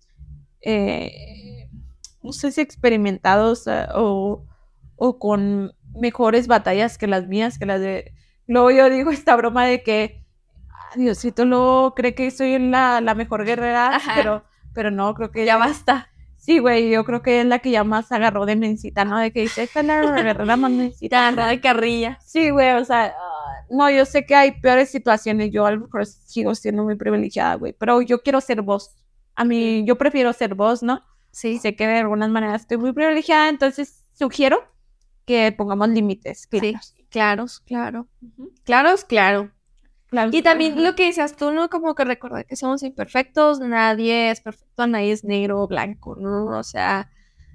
eh, 0.63 1.69
no 2.23 2.33
sé 2.33 2.51
si 2.53 2.61
experimentados 2.61 3.67
eh, 3.67 3.87
o, 3.95 4.45
o 4.97 5.19
con 5.19 5.73
mejores 5.95 6.47
batallas 6.47 6.99
que 6.99 7.07
las 7.07 7.27
mías, 7.27 7.59
que 7.59 7.67
las 7.67 7.81
de... 7.81 8.13
Luego 8.47 8.71
yo 8.71 8.91
digo 8.91 9.11
esta 9.11 9.37
broma 9.37 9.65
de 9.65 9.83
que 9.83 10.25
"Ah, 10.71 10.93
Diosito 10.97 11.45
luego 11.45 11.95
cree 11.95 12.15
que 12.15 12.31
soy 12.31 12.59
la, 12.59 13.01
la 13.01 13.15
mejor 13.15 13.45
guerrera, 13.45 13.97
Ajá. 13.97 14.13
pero, 14.15 14.45
pero 14.75 14.91
no, 14.91 15.15
creo 15.15 15.31
que 15.31 15.45
Ya 15.45 15.57
basta. 15.57 16.09
Sí, 16.37 16.59
güey, 16.59 16.91
yo 16.91 17.05
creo 17.05 17.21
que 17.21 17.41
es 17.41 17.47
la 17.47 17.59
que 17.59 17.71
ya 17.71 17.85
más 17.85 18.11
agarró 18.13 18.47
de 18.47 18.57
mencita, 18.57 19.05
¿no? 19.05 19.19
De 19.19 19.31
que 19.31 19.43
dice, 19.43 19.63
esta 19.63 19.81
es 19.81 19.87
la 19.87 20.01
guerrera 20.23 20.57
más 20.57 20.71
mencita. 20.71 21.17
Ya, 21.17 21.31
nada 21.33 21.51
de 21.51 21.61
carrilla. 21.61 22.19
Sí, 22.25 22.49
güey, 22.49 22.73
o 22.73 22.85
sea, 22.85 23.15
ah, 23.15 23.67
no, 23.69 23.91
yo 23.91 24.07
sé 24.07 24.25
que 24.25 24.35
hay 24.35 24.53
peores 24.61 24.91
situaciones, 24.91 25.51
yo 25.53 25.67
a 25.67 25.73
lo 25.73 25.81
mejor 25.83 26.07
sigo 26.07 26.55
siendo 26.55 26.83
muy 26.83 26.97
privilegiada, 26.97 27.57
güey, 27.57 27.75
pero 27.75 28.01
yo 28.01 28.23
quiero 28.23 28.41
ser 28.41 28.63
vos. 28.63 28.97
A 29.35 29.45
mí, 29.45 29.85
yo 29.85 29.99
prefiero 29.99 30.33
ser 30.33 30.55
vos, 30.55 30.83
¿no? 30.83 31.03
Sí. 31.31 31.59
Sé 31.59 31.77
que 31.77 31.87
de 31.87 31.99
algunas 31.99 32.31
maneras 32.31 32.63
estoy 32.63 32.79
muy 32.79 32.95
privilegiada, 32.95 33.51
entonces 33.51 34.07
sugiero 34.15 34.63
que 35.27 35.53
pongamos 35.53 35.91
límites. 35.91 36.47
claros. 36.47 36.95
Sí, 36.97 37.07
claros, 37.11 37.61
claro. 37.61 38.09
Claros, 38.65 39.05
claro. 39.05 39.51
Y 40.33 40.43
también 40.43 40.83
lo 40.83 40.95
que 40.97 41.07
decías 41.07 41.37
tú, 41.37 41.53
¿no? 41.53 41.69
Como 41.69 41.95
que 41.95 42.05
recordar 42.05 42.45
que 42.45 42.57
somos 42.57 42.83
imperfectos, 42.83 43.61
nadie 43.61 44.31
es 44.31 44.41
perfecto, 44.41 44.87
nadie 44.87 45.13
es 45.13 45.25
negro 45.25 45.61
o 45.63 45.69
blanco, 45.69 46.17
¿no? 46.17 46.47
O 46.47 46.63
sea, 46.65 47.11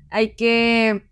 hay 0.10 0.36
que 0.36 1.06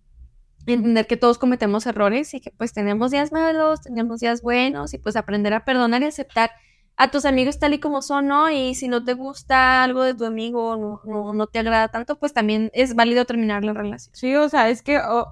entender 0.66 1.06
que 1.08 1.18
todos 1.18 1.38
cometemos 1.38 1.86
errores 1.86 2.34
y 2.34 2.40
que 2.40 2.52
pues 2.52 2.74
tenemos 2.74 3.12
días 3.12 3.34
malos, 3.34 3.82
tenemos 3.82 4.22
días 4.22 4.42
buenos 4.42 4.94
y 4.94 4.98
pues 4.98 5.18
aprender 5.18 5.54
a 5.54 5.66
perdonar 5.66 6.02
y 6.02 6.06
aceptar 6.06 6.52
a 6.96 7.12
tus 7.12 7.26
amigos 7.26 7.60
tal 7.60 7.74
y 7.74 7.80
como 7.80 8.02
son, 8.02 8.28
¿no? 8.28 8.50
Y 8.50 8.76
si 8.76 8.88
no 8.88 9.04
te 9.04 9.14
gusta 9.14 9.84
algo 9.84 10.04
de 10.04 10.14
tu 10.14 10.26
amigo, 10.26 10.78
no, 10.78 11.02
no, 11.06 11.34
no 11.34 11.48
te 11.48 11.60
agrada 11.60 11.90
tanto, 11.90 12.20
pues 12.20 12.34
también 12.34 12.70
es 12.74 12.96
válido 12.96 13.26
terminar 13.26 13.66
la 13.66 13.74
relación. 13.74 14.16
Sí, 14.16 14.36
o 14.36 14.48
sea, 14.48 14.70
es 14.70 14.82
que 14.82 15.00
oh, 15.00 15.28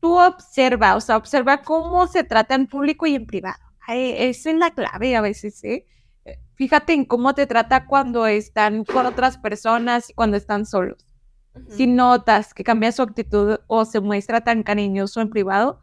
tú 0.00 0.18
observa, 0.18 0.96
o 0.96 1.00
sea, 1.00 1.16
observa 1.16 1.62
cómo 1.62 2.06
se 2.08 2.24
trata 2.24 2.54
en 2.54 2.66
público 2.66 3.06
y 3.06 3.14
en 3.14 3.26
privado. 3.26 3.65
Esa 3.88 4.50
es 4.50 4.56
la 4.56 4.70
clave 4.70 5.16
a 5.16 5.20
veces, 5.20 5.62
¿eh? 5.64 5.86
Fíjate 6.54 6.92
en 6.94 7.04
cómo 7.04 7.34
te 7.34 7.46
trata 7.46 7.86
cuando 7.86 8.26
están 8.26 8.84
con 8.84 9.06
otras 9.06 9.38
personas 9.38 10.10
y 10.10 10.14
cuando 10.14 10.36
están 10.36 10.66
solos. 10.66 11.04
Si 11.68 11.86
notas 11.86 12.52
que 12.52 12.64
cambia 12.64 12.92
su 12.92 13.02
actitud 13.02 13.58
o 13.66 13.84
se 13.84 14.00
muestra 14.00 14.42
tan 14.42 14.62
cariñoso 14.62 15.20
en 15.20 15.30
privado, 15.30 15.82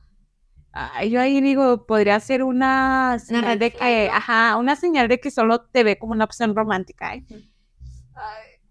yo 1.07 1.21
ahí 1.21 1.41
digo, 1.41 1.85
podría 1.85 2.19
ser 2.19 2.43
una 2.43 3.19
señal 3.19 3.59
de 3.59 3.71
que, 3.71 4.09
ajá, 4.11 4.57
una 4.57 4.75
señal 4.75 5.07
de 5.07 5.19
que 5.19 5.29
solo 5.31 5.61
te 5.61 5.83
ve 5.83 5.97
como 5.99 6.13
una 6.13 6.25
opción 6.25 6.55
romántica, 6.55 7.15
¿eh? 7.15 7.25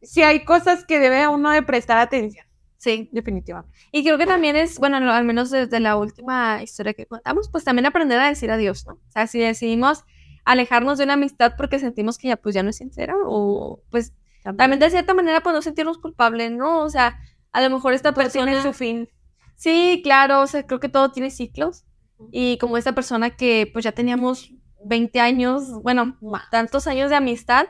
Sí 0.03 0.23
hay 0.23 0.45
cosas 0.45 0.85
que 0.85 0.99
debe 0.99 1.29
uno 1.29 1.51
de 1.51 1.63
prestar 1.63 1.99
atención, 1.99 2.45
Sí. 2.83 3.09
definitivamente. 3.13 3.77
Y 3.93 4.03
creo 4.03 4.19
que 4.19 4.27
también 4.27 4.57
es, 4.57 4.79
bueno, 4.79 4.97
al 4.97 5.25
menos 5.25 5.51
desde 5.51 5.79
la 5.81 5.97
última 5.97 6.63
historia 6.63 6.95
que 6.95 7.07
contamos, 7.07 7.49
pues 7.49 7.63
también 7.65 7.87
aprender 7.87 8.19
a 8.19 8.29
decir 8.29 8.51
adiós, 8.51 8.87
¿no? 8.87 8.95
O 8.95 9.11
sea, 9.11 9.27
si 9.29 9.39
decidimos 9.39 10.05
alejarnos 10.45 10.99
de 10.99 11.05
una 11.05 11.13
amistad 11.15 11.53
porque 11.57 11.79
sentimos 11.79 12.19
que 12.19 12.29
ya 12.29 12.37
pues 12.37 12.55
ya 12.55 12.65
no 12.65 12.71
es 12.71 12.77
sincera 12.77 13.15
o 13.25 13.81
pues 13.91 14.13
también 14.57 14.81
de 14.81 14.91
cierta 14.91 15.15
manera 15.15 15.41
pues 15.41 15.55
no 15.55 15.63
sentirnos 15.63 15.99
culpables, 15.99 16.51
¿no? 16.51 16.81
O 16.83 16.91
sea, 16.91 17.21
a 17.53 17.61
lo 17.63 17.71
mejor 17.71 17.93
esta 17.95 18.13
Pues 18.13 18.33
tiene 18.33 18.53
persona... 18.53 18.73
su 18.73 18.77
fin. 18.77 19.09
Sí, 19.55 20.01
claro, 20.03 20.41
o 20.41 20.47
sea, 20.49 20.67
creo 20.67 20.81
que 20.81 20.89
todo 20.89 21.13
tiene 21.13 21.31
ciclos 21.31 21.85
y 22.33 22.59
como 22.59 22.77
esta 22.77 22.95
persona 22.95 23.31
que 23.31 23.71
pues 23.73 23.85
ya 23.85 23.93
teníamos 23.93 24.53
20 24.85 25.21
años, 25.21 25.71
bueno, 25.83 26.19
tantos 26.51 26.89
años 26.89 27.11
de 27.11 27.17
amistad, 27.17 27.67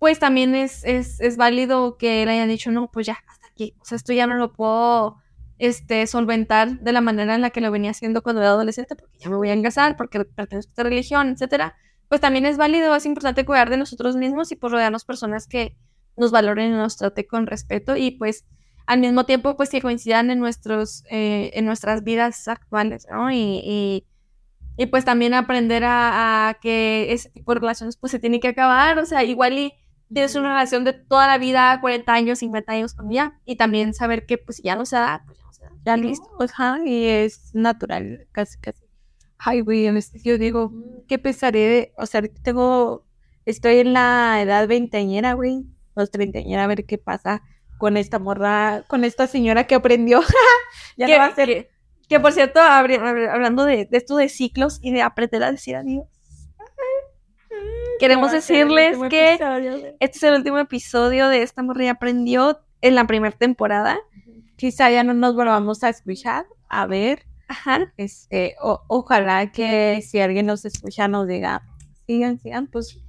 pues 0.00 0.18
también 0.18 0.56
es, 0.56 0.84
es, 0.84 1.20
es 1.20 1.36
válido 1.36 1.96
que 1.96 2.24
él 2.24 2.28
haya 2.28 2.46
dicho, 2.46 2.72
no, 2.72 2.90
pues 2.90 3.06
ya, 3.06 3.18
hasta 3.28 3.41
aquí, 3.52 3.74
o 3.80 3.84
sea, 3.84 3.96
esto 3.96 4.12
ya 4.12 4.26
no 4.26 4.36
lo 4.36 4.52
puedo 4.52 5.18
este, 5.58 6.06
solventar 6.06 6.80
de 6.80 6.92
la 6.92 7.00
manera 7.00 7.34
en 7.34 7.40
la 7.40 7.50
que 7.50 7.60
lo 7.60 7.70
venía 7.70 7.92
haciendo 7.92 8.22
cuando 8.22 8.42
era 8.42 8.50
adolescente, 8.50 8.96
porque 8.96 9.18
ya 9.18 9.30
me 9.30 9.36
voy 9.36 9.48
a 9.50 9.52
engasar, 9.52 9.96
porque 9.96 10.24
pertenezco 10.24 10.70
a 10.70 10.72
esta 10.72 10.82
religión, 10.82 11.28
etcétera. 11.28 11.76
Pues 12.08 12.20
también 12.20 12.46
es 12.46 12.56
válido, 12.56 12.94
es 12.94 13.06
importante 13.06 13.44
cuidar 13.44 13.70
de 13.70 13.76
nosotros 13.76 14.16
mismos 14.16 14.50
y 14.52 14.56
pues 14.56 14.72
rodearnos 14.72 15.04
personas 15.04 15.46
que 15.46 15.76
nos 16.16 16.30
valoren 16.30 16.72
y 16.72 16.76
nos 16.76 16.96
traten 16.96 17.26
con 17.28 17.46
respeto 17.46 17.96
y 17.96 18.12
pues 18.12 18.44
al 18.86 19.00
mismo 19.00 19.24
tiempo 19.24 19.56
pues 19.56 19.70
que 19.70 19.80
coincidan 19.80 20.30
en 20.30 20.40
nuestros 20.40 21.04
eh, 21.10 21.52
en 21.54 21.64
nuestras 21.64 22.02
vidas 22.04 22.48
actuales 22.48 23.06
¿no? 23.10 23.30
y, 23.30 23.60
y, 23.64 24.06
y, 24.76 24.86
pues 24.86 25.04
también 25.04 25.34
aprender 25.34 25.84
a, 25.84 26.48
a, 26.48 26.54
que 26.54 27.12
ese 27.12 27.30
tipo 27.30 27.54
de 27.54 27.60
relaciones 27.60 27.96
pues 27.96 28.10
se 28.10 28.18
tiene 28.18 28.40
que 28.40 28.48
acabar 28.48 28.98
o 28.98 29.06
sea 29.06 29.22
igual 29.24 29.58
y 29.58 29.72
tienes 30.12 30.34
una 30.34 30.48
relación 30.50 30.84
de 30.84 30.92
toda 30.92 31.26
la 31.26 31.38
vida 31.38 31.78
40 31.80 32.12
años 32.12 32.38
50 32.40 32.72
años 32.72 32.94
con 32.94 33.10
ella 33.10 33.38
y 33.44 33.56
también 33.56 33.94
saber 33.94 34.26
que 34.26 34.38
pues 34.38 34.60
ya 34.62 34.76
no 34.76 34.84
se 34.86 34.96
da 34.96 35.22
pues 35.26 35.38
ya 35.38 35.44
no 35.44 35.52
se 35.52 35.64
da 35.64 35.70
Ya 35.84 35.96
listo, 35.96 36.28
ajá, 36.40 36.78
y 36.84 37.04
es 37.06 37.54
natural, 37.54 38.26
casi, 38.32 38.58
casi. 38.58 38.82
Ay, 39.38 39.60
güey, 39.60 39.86
en 39.86 39.96
este- 39.96 40.20
yo 40.20 40.38
digo, 40.38 40.72
qué 41.08 41.18
pesaré, 41.18 41.60
de- 41.68 41.92
o 41.96 42.06
sea, 42.06 42.22
tengo, 42.42 43.04
estoy 43.44 43.78
en 43.78 43.92
la 43.92 44.40
edad 44.40 44.68
veinteañera, 44.68 45.32
güey, 45.32 45.64
los 45.96 46.10
treintañera, 46.10 46.64
a 46.64 46.66
ver 46.68 46.84
qué 46.86 46.98
pasa 46.98 47.42
con 47.78 47.96
esta 47.96 48.18
morra, 48.20 48.84
con 48.86 49.02
esta 49.04 49.26
señora 49.26 49.66
que 49.66 49.74
aprendió. 49.74 50.20
ya 50.96 51.08
no 51.08 51.18
va 51.18 51.26
a 51.26 51.34
ser 51.34 51.48
que, 51.48 51.70
que, 52.08 52.20
por 52.20 52.32
cierto 52.32 52.60
hablando 52.60 53.64
de, 53.64 53.86
de 53.86 53.96
esto 53.98 54.16
de 54.16 54.28
ciclos 54.28 54.78
y 54.82 54.92
de 54.92 55.02
aprender 55.02 55.42
a 55.42 55.50
decir 55.50 55.74
adiós 55.76 56.04
queremos 58.02 58.32
decirles 58.32 58.98
que 59.10 59.34
episodio, 59.34 59.76
este 60.00 60.18
es 60.18 60.22
el 60.24 60.34
último 60.34 60.58
episodio 60.58 61.28
de 61.28 61.42
esta 61.42 61.62
morrilla 61.62 61.92
aprendió 61.92 62.60
en 62.80 62.94
la 62.94 63.06
primera 63.06 63.36
temporada 63.36 63.98
quizá 64.56 64.90
ya 64.90 65.02
no 65.04 65.14
nos 65.14 65.34
volvamos 65.34 65.82
a 65.82 65.88
escuchar, 65.88 66.46
a 66.68 66.86
ver, 66.86 67.24
Ajá. 67.48 67.92
este, 67.96 68.54
o- 68.60 68.80
ojalá 68.88 69.50
que 69.50 70.00
si 70.02 70.20
alguien 70.20 70.46
nos 70.46 70.64
escucha 70.64 71.08
nos 71.08 71.26
diga, 71.26 71.62
sigan, 72.06 72.38
sigan, 72.38 72.66
pues 72.68 73.00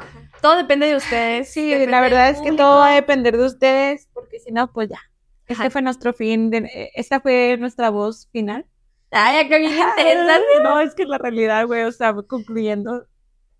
Todo 0.41 0.55
depende 0.57 0.87
de 0.87 0.95
ustedes. 0.95 1.51
Sí, 1.51 1.67
depende 1.69 1.91
la 1.91 2.01
verdad 2.01 2.29
es 2.29 2.41
que 2.41 2.51
todo 2.53 2.77
va 2.79 2.91
a 2.91 2.95
depender 2.95 3.37
de 3.37 3.45
ustedes, 3.45 4.09
porque 4.13 4.39
si 4.39 4.51
no, 4.51 4.71
pues 4.71 4.89
ya. 4.89 4.99
Este 5.45 5.69
fue 5.69 5.81
nuestro 5.81 6.13
fin, 6.13 6.49
de, 6.49 6.57
eh, 6.73 6.91
esta 6.95 7.19
fue 7.19 7.55
nuestra 7.59 7.89
voz 7.89 8.27
final. 8.31 8.65
Ay, 9.11 9.45
acá 9.45 9.57
bien. 9.57 9.73
No, 10.63 10.79
es 10.79 10.95
que 10.95 11.05
la 11.05 11.17
realidad, 11.19 11.67
güey, 11.67 11.83
o 11.83 11.91
sea, 11.91 12.13
concluyendo. 12.27 13.05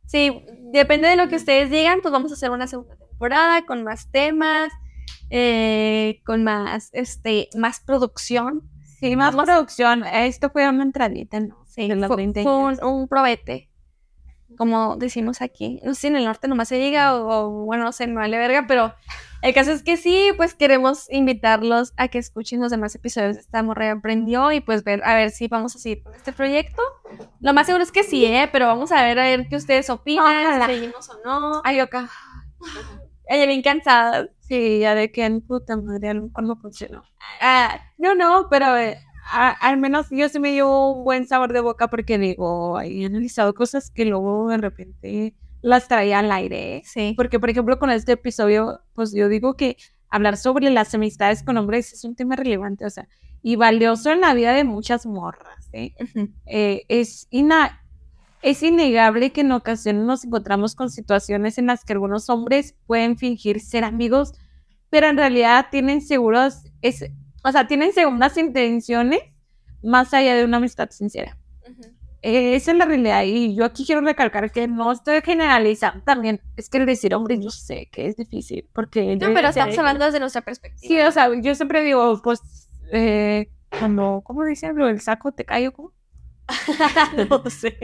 Sí, 0.06 0.46
depende 0.72 1.08
de 1.08 1.16
lo 1.16 1.28
que 1.30 1.36
ustedes 1.38 1.70
digan, 1.70 2.00
pues 2.02 2.12
vamos 2.12 2.32
a 2.32 2.36
hacer 2.36 2.52
una 2.52 2.68
segunda 2.68 2.96
temporada 2.98 3.66
con 3.66 3.84
más 3.84 4.12
temas, 4.12 4.72
eh, 5.30 6.22
con 6.26 6.44
más, 6.44 6.90
este, 6.94 7.50
más 7.56 7.80
producción. 7.80 8.70
Sí, 9.00 9.16
más 9.16 9.34
Vamos- 9.36 9.46
producción. 9.50 10.04
Esto 10.06 10.50
fue 10.50 10.68
una 10.70 10.84
entradita, 10.84 11.40
¿no? 11.40 11.66
Sí, 11.68 11.90
fue, 12.08 12.16
20 12.16 12.44
fue 12.44 12.52
años. 12.54 12.80
un, 12.82 12.88
un 13.02 13.08
probete, 13.08 13.70
como 14.58 14.96
decimos 14.98 15.42
aquí. 15.42 15.80
No 15.84 15.94
sé 15.94 16.02
si 16.02 16.08
en 16.08 16.16
el 16.16 16.26
norte 16.26 16.48
nomás 16.48 16.68
se 16.68 16.76
diga, 16.76 17.16
o, 17.16 17.28
o, 17.28 17.50
bueno, 17.66 17.84
no 17.84 17.92
sé, 17.92 18.08
no 18.08 18.20
vale 18.20 18.38
verga, 18.38 18.66
pero 18.68 18.94
el 19.42 19.54
caso 19.54 19.72
es 19.72 19.84
que 19.84 19.98
sí, 19.98 20.30
pues 20.38 20.54
queremos 20.54 21.12
invitarlos 21.12 21.94
a 21.98 22.08
que 22.08 22.18
escuchen 22.18 22.62
los 22.62 22.72
demás 22.72 22.96
episodios 22.96 23.36
de 23.36 23.42
esta 23.42 23.62
morra 23.62 23.92
aprendió 23.92 24.52
y 24.52 24.62
pues 24.62 24.84
ver, 24.86 25.04
a 25.04 25.16
ver 25.16 25.32
si 25.32 25.48
vamos 25.50 25.76
a 25.76 25.80
seguir 25.80 26.02
con 26.02 26.16
este 26.16 26.32
proyecto. 26.32 26.82
Lo 27.42 27.54
más 27.54 27.66
seguro 27.66 27.84
es 27.84 27.92
que 27.92 28.04
sí, 28.04 28.26
¿eh? 28.26 28.50
Pero 28.52 28.68
vamos 28.68 28.92
a 28.92 29.04
ver, 29.04 29.20
a 29.20 29.24
ver 29.24 29.48
qué 29.50 29.58
ustedes 29.58 29.90
opinan, 29.90 30.46
Ojalá. 30.46 30.66
si 30.68 30.74
seguimos 30.76 31.10
o 31.10 31.20
no. 31.26 31.62
Ay, 31.66 31.80
acá. 31.80 32.10
Ella 33.28 33.46
bien 33.46 33.62
cansada. 33.62 34.28
Sí, 34.40 34.80
ya 34.80 34.96
de 34.96 35.12
que 35.12 35.26
en 35.26 35.42
puta 35.42 35.76
madre, 35.78 36.10
a 36.10 36.14
lo 36.14 36.24
mejor 36.24 36.44
no 36.44 36.56
funcionó. 36.56 37.04
Ah, 37.42 37.80
no, 37.98 38.16
no, 38.16 38.48
pero 38.50 38.78
eh, 38.78 38.98
a- 39.32 39.52
al 39.52 39.78
menos 39.78 40.08
yo 40.12 40.28
sí 40.30 40.40
me 40.40 40.52
dio 40.52 40.90
un 40.91 41.04
buen 41.04 41.28
sabor 41.28 41.54
de 41.54 41.60
boca 41.62 41.88
porque 41.90 42.18
digo, 42.18 42.80
he 42.82 43.06
analizado 43.06 43.54
cosas 43.54 43.90
que 43.91 44.06
luego 44.06 44.50
de 44.50 44.58
repente 44.58 45.36
las 45.62 45.88
traía 45.88 46.20
al 46.20 46.32
aire. 46.32 46.82
Sí. 46.86 47.14
Porque, 47.16 47.40
por 47.40 47.50
ejemplo, 47.50 47.80
con 47.80 47.90
este 47.90 48.14
episodio, 48.14 48.82
pues 48.94 49.14
yo 49.14 49.30
digo 49.30 49.56
que 49.56 49.78
hablar 50.10 50.38
sobre 50.38 50.70
las 50.70 50.94
amistades 50.94 51.41
con 51.44 51.58
hombres 51.58 51.94
es 51.94 52.04
un 52.04 52.16
tema 52.16 52.36
relevante, 52.36 52.86
o 52.86 52.90
sea, 52.90 53.08
y 53.41 53.56
valioso 53.56 54.12
en 54.12 54.22
la 54.22 54.34
vida 54.34 54.54
de 54.54 54.64
muchas 54.64 55.06
morras. 55.06 55.70
¿eh? 55.74 55.94
Eh, 56.45 56.84
es, 56.88 57.28
ina- 57.32 57.82
es 58.41 58.62
innegable 58.62 59.32
que 59.32 59.41
en 59.41 59.52
ocasiones 59.54 60.04
nos 60.04 60.24
encontramos 60.26 60.76
con 60.76 60.90
situaciones 60.90 61.58
en 61.58 61.68
las 61.68 61.84
que 61.86 61.94
algunos 61.94 62.30
hombres 62.30 62.76
pueden 62.86 63.18
fingir 63.18 63.60
ser 63.62 63.84
amigos, 63.86 64.34
pero 64.90 65.08
en 65.08 65.18
realidad 65.18 65.68
tienen 65.72 66.02
seguros, 66.02 66.72
es, 66.82 67.06
o 67.44 67.52
sea, 67.52 67.68
tienen 67.68 67.94
segundas 67.94 68.38
intenciones 68.38 69.22
más 69.84 70.14
allá 70.14 70.36
de 70.36 70.45
una 70.45 70.57
amistad 70.57 70.90
sincera. 70.90 71.38
Eh, 72.22 72.56
esa 72.56 72.72
es 72.72 72.78
la 72.78 72.86
realidad 72.86 73.24
y 73.26 73.53
yo 73.53 73.65
aquí 73.65 73.86
quiero 73.86 73.99
recalcar 73.99 74.49
que 74.49 74.65
no 74.65 74.94
estoy 74.94 75.20
generalizando 75.22 76.03
también. 76.06 76.40
Es 76.56 76.70
que 76.70 76.78
el 76.78 76.86
decir 76.86 77.14
hombre 77.14 77.38
yo 77.38 77.49
sé 77.49 77.90
que 77.91 78.07
es 78.07 78.15
difícil 78.15 78.70
porque... 78.72 79.18
No, 79.18 79.34
pero 79.34 79.49
estamos 79.49 79.78
hablando 79.78 80.06
desde 80.06 80.22
nuestra 80.22 80.41
perspectiva. 80.41 80.88
Sí, 80.88 81.02
o 81.02 81.11
sea, 81.11 81.30
yo 81.41 81.53
siempre 81.53 81.84
digo, 81.84 82.22
pues, 82.24 82.70
eh, 82.94 83.52
cuando, 83.78 84.22
¿cómo 84.24 84.45
dicen? 84.45 84.74
Del 84.76 85.02
saco 85.02 85.34
te 85.34 85.44
cae 85.44 85.68
o 85.68 85.74
cómo? 85.74 85.91
no 87.30 87.49
sé. 87.49 87.78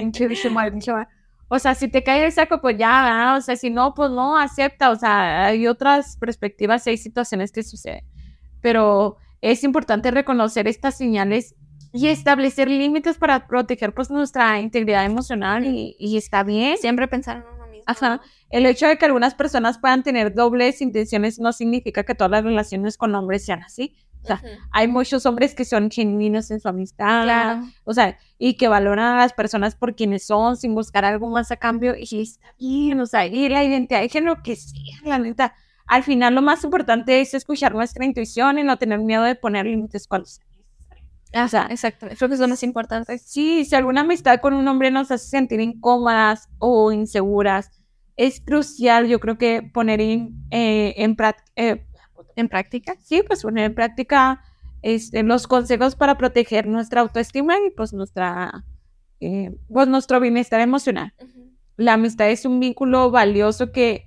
O 1.50 1.60
sea, 1.60 1.76
si 1.76 1.90
te 1.90 2.04
cae 2.04 2.26
el 2.26 2.32
saco, 2.32 2.62
pues 2.62 2.78
ya, 2.78 3.04
¿verdad? 3.04 3.38
o 3.38 3.42
sea, 3.42 3.58
si 3.58 3.70
no, 3.70 3.94
pues 3.94 4.10
no, 4.12 4.38
acepta, 4.38 4.92
o 4.92 4.96
sea, 4.96 5.48
hay 5.48 5.68
otras 5.68 6.16
perspectivas, 6.16 6.88
hay 6.88 6.96
situaciones 6.96 7.52
que 7.52 7.64
suceden, 7.64 8.06
pero 8.62 9.18
es 9.42 9.64
importante 9.64 10.12
reconocer 10.12 10.68
estas 10.68 10.98
señales 10.98 11.56
y 11.92 12.08
establecer 12.08 12.70
límites 12.70 13.18
para 13.18 13.48
proteger, 13.48 13.94
pues, 13.94 14.10
nuestra 14.12 14.60
integridad 14.60 15.06
emocional 15.06 15.66
y, 15.66 15.96
y 16.00 16.18
está 16.18 16.44
bien. 16.44 16.78
Siempre 16.78 17.08
pensar 17.08 17.38
en 17.38 17.44
uno 17.56 17.66
mismo. 17.68 17.84
Ajá. 17.88 18.22
El 18.52 18.66
hecho 18.68 18.88
de 18.88 18.98
que 18.98 19.06
algunas 19.06 19.34
personas 19.34 19.80
puedan 19.80 20.04
tener 20.04 20.34
dobles 20.36 20.82
intenciones 20.82 21.40
no 21.40 21.52
significa 21.52 22.04
que 22.04 22.14
todas 22.16 22.32
las 22.32 22.44
relaciones 22.44 22.96
con 22.98 23.16
hombres 23.16 23.44
sean 23.46 23.64
así. 23.64 23.96
O 24.22 24.28
sea, 24.28 24.36
Ujú. 24.36 24.48
hay 24.72 24.88
muchos 24.90 25.26
hombres 25.26 25.56
que 25.56 25.64
son 25.64 25.90
genuinos 25.90 26.52
en 26.52 26.60
su 26.60 26.68
amistad, 26.68 27.24
Claro. 27.24 27.64
o 27.86 27.94
sea, 27.94 28.18
y 28.38 28.56
que 28.56 28.68
valoran 28.68 29.16
a 29.16 29.18
las 29.18 29.32
personas 29.34 29.76
por 29.76 29.96
quienes 29.96 30.26
son 30.28 30.58
sin 30.58 30.76
buscar 30.76 31.06
algo 31.06 31.30
más 31.30 31.52
a 31.52 31.56
cambio 31.56 31.96
y 31.98 32.22
está 32.22 32.54
bien, 32.60 33.00
o 33.00 33.06
sea, 33.06 33.26
y 33.26 33.48
la 33.48 33.64
identidad 33.64 34.02
de 34.02 34.10
género 34.10 34.44
que 34.44 34.58
sea, 34.58 34.76
la 35.06 35.20
neta. 35.20 35.56
Al 35.90 36.04
final 36.04 36.36
lo 36.36 36.42
más 36.44 36.64
importante 36.64 37.20
es 37.20 37.34
escuchar 37.34 37.74
nuestra 37.74 38.06
intuición 38.06 38.60
y 38.60 38.64
no 38.64 38.78
tener 38.78 39.00
miedo 39.00 39.24
de 39.24 39.36
poner 39.36 39.66
límites 39.66 40.08
cuando 40.08 40.28
sea 40.28 40.46
necesario. 40.46 41.06
O 41.34 41.48
sea, 41.48 41.68
exacto. 41.72 42.08
Creo 42.16 42.30
que 42.30 42.36
es 42.36 42.40
lo 42.40 42.48
más 42.48 42.64
importante. 42.64 43.18
Sí, 43.18 43.66
si 43.66 43.76
alguna 43.76 44.02
amistad 44.02 44.40
con 44.40 44.54
un 44.54 44.68
hombre 44.68 44.92
nos 44.92 45.10
hace 45.12 45.28
sentir 45.28 45.60
incómodas 45.60 46.48
o 46.60 46.92
inseguras, 46.92 47.72
es 48.18 48.40
crucial, 48.40 49.08
yo 49.08 49.20
creo 49.20 49.38
que 49.38 49.64
poner 49.64 50.00
en, 50.02 50.36
eh, 50.52 50.94
en 50.98 51.16
práctica, 51.16 51.82
En 52.36 52.50
práctica. 52.50 52.96
sí, 53.02 53.24
pues 53.26 53.42
poner 53.42 53.66
en 53.66 53.74
práctica 53.76 54.42
este, 54.84 55.24
los 55.24 55.48
consejos 55.48 55.96
para 55.96 56.18
proteger 56.18 56.68
nuestra 56.68 57.02
autoestima 57.02 57.56
y 57.58 57.72
pues 57.72 57.94
nuestra, 57.94 58.66
eh, 59.22 59.56
pues 59.70 59.88
nuestro 59.88 60.20
bienestar 60.20 60.62
emocional. 60.62 61.14
La 61.78 61.94
amistad 61.94 62.30
es 62.30 62.46
un 62.46 62.60
vínculo 62.60 63.10
valioso 63.10 63.72
que, 63.72 64.06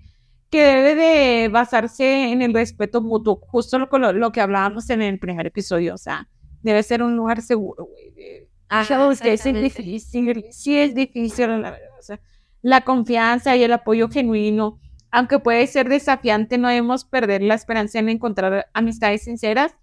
que 0.53 0.63
debe 0.63 0.95
de 0.95 1.49
basarse 1.49 2.31
en 2.31 2.43
el 2.43 2.53
respeto 2.53 3.01
mutuo, 3.01 3.41
justo 3.41 3.79
lo, 3.79 3.89
lo, 3.91 4.13
lo 4.13 4.33
que 4.33 4.43
hablábamos 4.43 4.91
en 4.91 5.01
el 5.01 5.19
primer 5.19 5.47
episodio, 5.47 5.95
o 5.95 5.99
sea, 5.99 6.29
debe 6.61 6.83
ser 6.83 7.03
un 7.03 7.17
lugar 7.17 7.41
seguro, 7.41 7.87
güey. 7.87 8.49
es 9.31 9.45
difícil, 9.45 10.45
sí 10.51 10.79
es 10.79 10.95
difícil, 10.95 11.49
la 11.49 11.71
verdad. 11.71 11.89
O 11.99 12.03
sea, 12.03 12.21
la 12.61 12.83
confianza 12.83 13.57
y 13.57 13.63
el 13.63 13.73
apoyo 13.73 14.11
genuino, 14.11 14.79
aunque 15.11 15.39
puede 15.39 15.67
ser 15.67 15.89
desafiante, 15.89 16.59
no 16.59 16.69
debemos 16.69 17.07
perder 17.07 17.43
la 17.43 17.55
esperanza 17.55 17.99
en 17.99 18.11
encontrar 18.11 18.67
amistades 18.75 19.25
sinceras, 19.25 19.75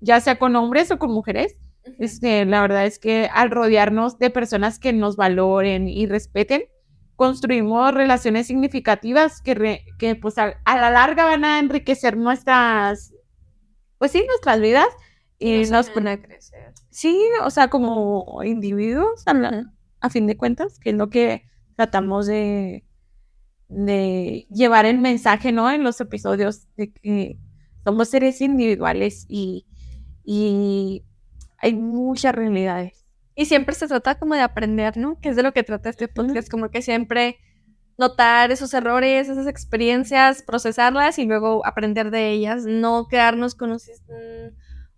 ya 0.00 0.20
sea 0.20 0.36
con 0.36 0.56
hombres 0.56 0.90
o 0.90 0.98
con 0.98 1.12
mujeres. 1.12 1.56
Este, 2.00 2.44
la 2.44 2.60
verdad 2.60 2.86
es 2.86 2.98
que 2.98 3.30
al 3.32 3.52
rodearnos 3.52 4.18
de 4.18 4.30
personas 4.30 4.80
que 4.80 4.92
nos 4.92 5.14
valoren 5.14 5.88
y 5.88 6.06
respeten, 6.06 6.64
construimos 7.18 7.92
relaciones 7.92 8.46
significativas 8.46 9.42
que, 9.42 9.54
re- 9.54 9.84
que 9.98 10.14
pues 10.14 10.38
a, 10.38 10.54
a 10.64 10.76
la 10.80 10.90
larga 10.90 11.24
van 11.24 11.44
a 11.44 11.58
enriquecer 11.58 12.16
nuestras, 12.16 13.12
pues 13.98 14.12
sí, 14.12 14.24
nuestras 14.26 14.60
vidas 14.60 14.86
y 15.36 15.58
Nos 15.62 15.70
nos, 15.72 15.88
ayudan 15.88 16.06
a 16.08 16.22
crecer. 16.22 16.72
Sí, 16.90 17.20
o 17.44 17.50
sea, 17.50 17.68
como 17.70 18.40
individuos, 18.44 19.24
a, 19.26 19.34
la- 19.34 19.72
a 20.00 20.10
fin 20.10 20.28
de 20.28 20.36
cuentas, 20.36 20.78
que 20.78 20.90
es 20.90 20.96
lo 20.96 21.10
que 21.10 21.42
tratamos 21.74 22.26
de, 22.26 22.84
de 23.68 24.46
llevar 24.50 24.86
el 24.86 24.98
mensaje, 24.98 25.50
¿no? 25.50 25.68
En 25.72 25.82
los 25.82 26.00
episodios 26.00 26.68
de 26.76 26.92
que 26.92 27.36
somos 27.82 28.08
seres 28.10 28.40
individuales 28.40 29.26
y, 29.28 29.66
y 30.24 31.02
hay 31.58 31.74
muchas 31.74 32.32
realidades. 32.32 33.07
Y 33.40 33.44
siempre 33.46 33.72
se 33.76 33.86
trata 33.86 34.18
como 34.18 34.34
de 34.34 34.40
aprender, 34.40 34.96
¿no? 34.96 35.20
Que 35.20 35.28
es 35.28 35.36
de 35.36 35.44
lo 35.44 35.52
que 35.52 35.62
trata 35.62 35.88
este 35.90 36.08
podcast, 36.08 36.50
como 36.50 36.70
que 36.70 36.82
siempre 36.82 37.38
notar 37.96 38.50
esos 38.50 38.74
errores, 38.74 39.28
esas 39.28 39.46
experiencias, 39.46 40.42
procesarlas 40.42 41.20
y 41.20 41.24
luego 41.24 41.64
aprender 41.64 42.10
de 42.10 42.30
ellas, 42.30 42.64
no 42.66 43.06
quedarnos 43.08 43.54
con 43.54 43.70
un, 43.70 43.78
sis- 43.78 44.02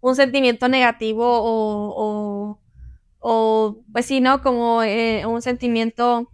un- 0.01 0.17
sentimiento 0.17 0.69
negativo 0.69 1.23
o, 1.27 1.93
o, 1.95 2.61
o, 3.19 3.83
pues 3.93 4.07
sí, 4.07 4.23
¿no? 4.23 4.41
Como 4.41 4.83
eh, 4.83 5.27
un 5.27 5.43
sentimiento... 5.43 6.31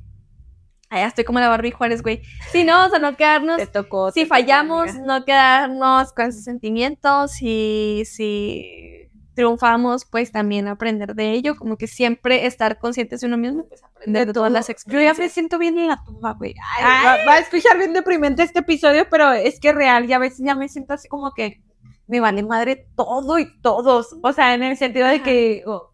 Ay, 0.89 1.03
estoy 1.03 1.25
como 1.25 1.41
la 1.41 1.49
Barbie 1.49 1.73
Juárez, 1.73 2.03
güey. 2.03 2.23
Sí, 2.53 2.63
no, 2.63 2.87
o 2.87 2.89
sea, 2.89 3.01
no 3.01 3.17
quedarnos 3.17 3.61
tocó. 3.73 4.13
si 4.13 4.27
fallamos, 4.27 4.95
no 4.95 5.25
quedarnos 5.25 6.13
con 6.13 6.27
esos 6.27 6.45
sentimientos 6.45 7.43
y 7.43 8.05
si 8.07 8.96
triunfamos, 9.37 10.05
pues 10.05 10.33
también 10.33 10.67
aprender 10.67 11.15
de 11.15 11.31
ello, 11.33 11.57
como 11.57 11.77
que 11.77 11.87
siempre 11.87 12.47
estar 12.47 12.79
conscientes 12.79 13.21
de 13.21 13.29
uno 13.29 13.37
mismo, 13.37 13.69
pues 13.69 13.85
aprender 13.85 14.27
de, 14.27 14.33
todas 14.33 14.51
las 14.51 14.67
Yo 14.67 14.73
ya 14.73 14.73
me 14.73 14.73
experiencias. 14.73 15.33
siento 15.33 15.59
bien 15.59 15.79
en 15.79 15.89
la 15.89 16.03
tumba, 16.03 16.33
güey. 16.33 16.55
Va, 16.83 17.19
va 17.25 17.35
a 17.35 17.39
escuchar 17.39 17.79
bien 17.79 17.93
deprimente 17.93 18.43
este 18.43 18.61
episodio, 18.61 19.07
pero 19.09 19.31
es 19.33 19.61
que 19.61 19.73
real, 19.73 20.09
ya 20.09 20.17
a 20.17 20.21
veces 20.21 20.45
ya 20.45 20.57
me 20.57 20.69
siento 20.69 20.95
así 20.95 21.07
como 21.07 21.33
que 21.33 21.63
me 22.09 22.19
vale 22.19 22.43
madre 22.43 22.89
todo 22.97 23.39
y 23.39 23.61
todos. 23.61 24.17
O 24.23 24.33
sea, 24.33 24.55
en 24.55 24.63
el 24.63 24.77
sentido 24.77 25.07
de 25.07 25.23
que 25.23 25.63
oh, 25.67 25.93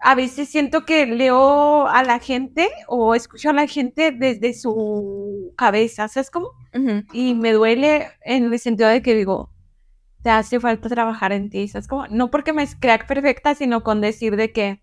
a 0.00 0.14
veces 0.14 0.48
siento 0.48 0.84
que 0.84 1.06
leo 1.06 1.88
a 1.88 2.02
la 2.04 2.18
gente 2.20 2.68
o 2.86 3.14
escucho 3.14 3.50
a 3.50 3.52
la 3.52 3.66
gente 3.66 4.12
desde 4.12 4.54
su 4.54 5.52
cabeza, 5.56 6.08
¿sabes 6.08 6.30
cómo? 6.30 6.52
Y 7.12 7.34
me 7.34 7.52
duele 7.52 8.08
en 8.22 8.52
el 8.52 8.58
sentido 8.60 8.88
de 8.88 9.02
que 9.02 9.14
digo, 9.14 9.50
te 10.28 10.32
hace 10.32 10.60
falta 10.60 10.90
trabajar 10.90 11.32
en 11.32 11.48
ti, 11.48 11.68
¿sabes 11.68 11.88
cómo? 11.88 12.06
No 12.08 12.30
porque 12.30 12.52
me 12.52 12.66
crea 12.78 12.98
perfecta, 12.98 13.54
sino 13.54 13.82
con 13.82 14.02
decir 14.02 14.36
de 14.36 14.52
que 14.52 14.82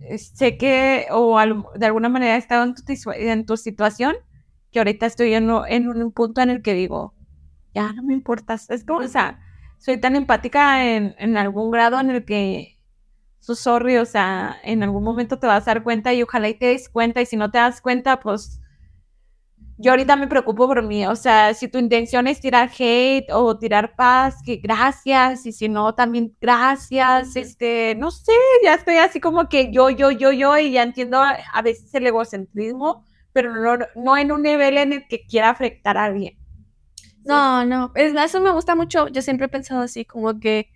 eh, 0.00 0.16
sé 0.16 0.56
que, 0.56 1.06
o 1.10 1.38
de 1.74 1.84
alguna 1.84 2.08
manera 2.08 2.34
he 2.34 2.38
estado 2.38 2.64
en 2.64 2.74
tu, 2.74 2.82
en 3.12 3.44
tu 3.44 3.58
situación, 3.58 4.16
que 4.72 4.78
ahorita 4.78 5.04
estoy 5.04 5.34
en, 5.34 5.50
en 5.68 5.88
un 5.90 6.12
punto 6.12 6.40
en 6.40 6.48
el 6.48 6.62
que 6.62 6.72
digo, 6.72 7.14
ya 7.74 7.92
no 7.92 8.02
me 8.02 8.14
importa, 8.14 8.54
es 8.54 8.84
como, 8.86 9.00
o 9.00 9.08
sea, 9.08 9.38
soy 9.76 10.00
tan 10.00 10.16
empática 10.16 10.96
en, 10.96 11.14
en 11.18 11.36
algún 11.36 11.70
grado 11.70 12.00
en 12.00 12.08
el 12.08 12.24
que, 12.24 12.78
so 13.40 13.54
sorry, 13.54 13.98
o 13.98 14.06
sea, 14.06 14.56
en 14.64 14.82
algún 14.82 15.04
momento 15.04 15.38
te 15.38 15.46
vas 15.46 15.68
a 15.68 15.74
dar 15.74 15.82
cuenta 15.82 16.14
y 16.14 16.22
ojalá 16.22 16.48
y 16.48 16.54
te 16.54 16.68
des 16.68 16.88
cuenta, 16.88 17.20
y 17.20 17.26
si 17.26 17.36
no 17.36 17.50
te 17.50 17.58
das 17.58 17.82
cuenta, 17.82 18.18
pues 18.20 18.62
yo 19.78 19.92
ahorita 19.92 20.16
me 20.16 20.26
preocupo 20.28 20.66
por 20.66 20.82
mí, 20.82 21.06
o 21.06 21.16
sea, 21.16 21.54
si 21.54 21.68
tu 21.68 21.78
intención 21.78 22.26
es 22.26 22.40
tirar 22.40 22.70
hate 22.78 23.30
o 23.32 23.58
tirar 23.58 23.94
paz, 23.96 24.36
que 24.44 24.56
gracias, 24.56 25.46
y 25.46 25.52
si 25.52 25.68
no, 25.68 25.94
también 25.94 26.36
gracias, 26.40 27.36
este, 27.36 27.94
no 27.96 28.10
sé, 28.10 28.32
ya 28.64 28.74
estoy 28.74 28.96
así 28.96 29.20
como 29.20 29.48
que 29.48 29.70
yo, 29.72 29.90
yo, 29.90 30.10
yo, 30.10 30.32
yo, 30.32 30.58
y 30.58 30.72
ya 30.72 30.82
entiendo 30.82 31.20
a 31.22 31.62
veces 31.62 31.94
el 31.94 32.06
egocentrismo, 32.08 33.04
pero 33.32 33.54
no, 33.54 33.84
no 33.96 34.16
en 34.16 34.32
un 34.32 34.42
nivel 34.42 34.78
en 34.78 34.92
el 34.94 35.08
que 35.08 35.24
quiera 35.26 35.50
afectar 35.50 35.96
a 35.96 36.04
alguien. 36.04 36.36
No, 37.24 37.64
no, 37.66 37.92
es- 37.94 38.14
eso 38.14 38.40
me 38.40 38.52
gusta 38.52 38.74
mucho, 38.74 39.08
yo 39.08 39.22
siempre 39.22 39.46
he 39.46 39.48
pensado 39.48 39.82
así, 39.82 40.04
como 40.04 40.40
que, 40.40 40.70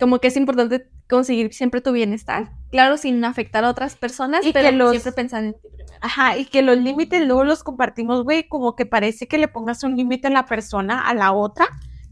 como 0.00 0.20
que 0.20 0.28
es 0.28 0.36
importante 0.36 0.88
conseguir 1.10 1.52
siempre 1.52 1.80
tu 1.82 1.92
bienestar, 1.92 2.52
claro, 2.70 2.96
sin 2.96 3.22
afectar 3.24 3.64
a 3.64 3.68
otras 3.70 3.96
personas, 3.96 4.42
Y 4.44 4.48
que 4.48 4.52
pero 4.54 4.70
los- 4.76 4.90
siempre 4.92 5.12
pensar 5.12 5.44
en 5.44 5.52
ti 5.54 5.68
primero. 5.74 5.90
Ajá, 6.00 6.38
y 6.38 6.46
que 6.46 6.62
los 6.62 6.78
límites 6.78 7.26
luego 7.26 7.44
los 7.44 7.62
compartimos, 7.62 8.24
güey, 8.24 8.48
como 8.48 8.74
que 8.76 8.86
parece 8.86 9.28
que 9.28 9.36
le 9.36 9.48
pongas 9.48 9.82
un 9.84 9.96
límite 9.96 10.28
en 10.28 10.34
la 10.34 10.46
persona 10.46 11.00
a 11.06 11.12
la 11.12 11.32
otra, 11.32 11.66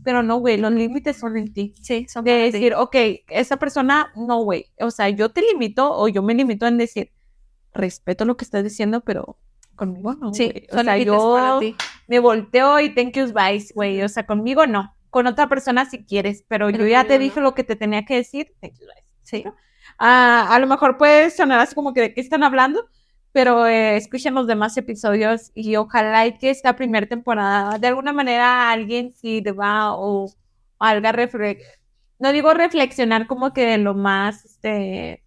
pero 0.05 0.23
no, 0.23 0.37
güey, 0.39 0.59
los 0.59 0.73
límites 0.73 1.16
son 1.16 1.37
en 1.39 1.53
ti. 1.53 1.75
Sí, 1.81 2.07
son 2.09 2.25
de 2.25 2.33
para 2.33 2.45
ti. 2.45 2.51
decir, 2.53 2.75
ok, 2.75 2.97
esa 3.29 3.57
persona, 3.57 4.12
no, 4.16 4.43
güey. 4.43 4.66
O 4.81 4.91
sea, 4.91 5.09
yo 5.09 5.31
te 5.31 5.41
limito 5.43 5.91
o 5.91 6.09
yo 6.09 6.23
me 6.23 6.35
limito 6.35 6.66
en 6.66 6.77
decir, 6.79 7.12
respeto 7.75 8.25
lo 8.25 8.37
que 8.37 8.45
estás 8.45 8.65
diciendo, 8.65 9.01
pero 9.03 9.39
conmigo 9.77 10.15
no. 10.15 10.35
Sí, 10.35 10.51
güey. 10.51 10.66
O 10.73 10.83
sea, 10.83 10.99
yo 10.99 11.59
ti. 11.61 11.77
me 12.09 12.19
volteo 12.19 12.81
y 12.81 12.95
thank 12.95 13.12
you, 13.12 13.33
bye, 13.33 13.65
güey. 13.75 14.03
O 14.03 14.09
sea, 14.09 14.27
conmigo 14.27 14.66
no. 14.66 14.95
Con 15.11 15.27
otra 15.27 15.49
persona 15.49 15.85
si 15.87 16.05
quieres, 16.05 16.45
pero, 16.49 16.71
Pero 16.71 16.85
yo 16.85 16.87
ya 16.87 17.05
te 17.07 17.15
no. 17.15 17.21
dije 17.21 17.41
lo 17.41 17.55
que 17.55 17.65
te 17.65 17.77
tenía 17.77 18.05
que 18.05 18.17
decir. 18.17 18.55
Sí. 19.23 19.45
Ah, 19.99 20.49
a 20.55 20.59
lo 20.59 20.67
mejor 20.67 20.97
puede 20.99 21.31
sonar 21.31 21.61
así 21.61 21.75
como 21.75 21.93
que 21.95 22.01
de 22.03 22.15
qué 22.15 22.21
están 22.21 22.43
hablando, 22.43 22.89
pero 23.33 23.67
eh, 23.67 23.97
escuchen 23.97 24.35
los 24.35 24.47
demás 24.47 24.77
episodios 24.77 25.51
y 25.55 25.77
ojalá 25.77 26.27
y 26.27 26.39
que 26.39 26.51
esta 26.51 26.77
primera 26.77 27.07
temporada 27.07 27.79
de 27.79 27.87
alguna 27.89 28.13
manera 28.13 28.71
alguien 28.71 29.13
sirva 29.15 29.95
o, 29.97 30.25
o 30.27 30.35
haga 30.79 31.13
refle- 31.13 31.59
no 32.19 32.33
digo 32.33 32.53
reflexionar 32.55 33.27
como 33.27 33.53
que 33.53 33.67
de 33.67 33.79
lo 33.79 33.95
más 33.95 34.45
este 34.45 35.25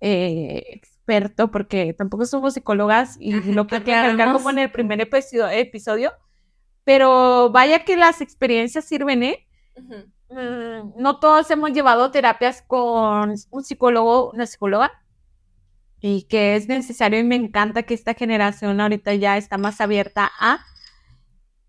eh, 0.00 0.64
experto 0.72 1.50
porque 1.50 1.94
tampoco 1.94 2.24
somos 2.26 2.54
psicólogas 2.54 3.16
y 3.20 3.32
lo 3.52 3.66
que 3.66 3.76
aclarar 3.76 4.10
aclaramos. 4.12 4.38
como 4.42 4.50
en 4.50 4.58
el 4.60 4.70
primer 4.72 5.00
episodio, 5.00 5.48
episodio 5.48 6.12
pero 6.84 7.50
vaya 7.50 7.84
que 7.84 7.96
las 7.96 8.20
experiencias 8.20 8.84
sirven 8.84 9.22
eh 9.22 9.46
Mm, 10.30 10.92
no 10.96 11.18
todos 11.18 11.50
hemos 11.50 11.72
llevado 11.72 12.10
terapias 12.12 12.62
con 12.62 13.34
un 13.50 13.64
psicólogo, 13.64 14.30
una 14.30 14.46
psicóloga, 14.46 14.92
y 16.00 16.22
que 16.28 16.54
es 16.56 16.68
necesario 16.68 17.18
y 17.18 17.24
me 17.24 17.34
encanta 17.34 17.82
que 17.82 17.94
esta 17.94 18.14
generación 18.14 18.80
ahorita 18.80 19.14
ya 19.14 19.36
está 19.36 19.58
más 19.58 19.80
abierta 19.80 20.30
a, 20.38 20.64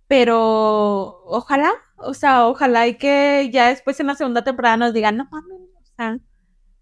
pero 0.08 1.24
ojalá, 1.26 1.72
o 1.98 2.14
sea, 2.14 2.48
ojalá 2.48 2.88
y 2.88 2.98
que 2.98 3.50
ya 3.52 3.70
después 3.70 4.00
en 4.00 4.08
la 4.08 4.16
segunda 4.16 4.44
temporada 4.44 4.78
nos 4.78 4.94
digan, 4.94 5.18
no 5.18 5.28
mames, 5.32 5.60
o 5.82 5.96
sea, 5.96 6.18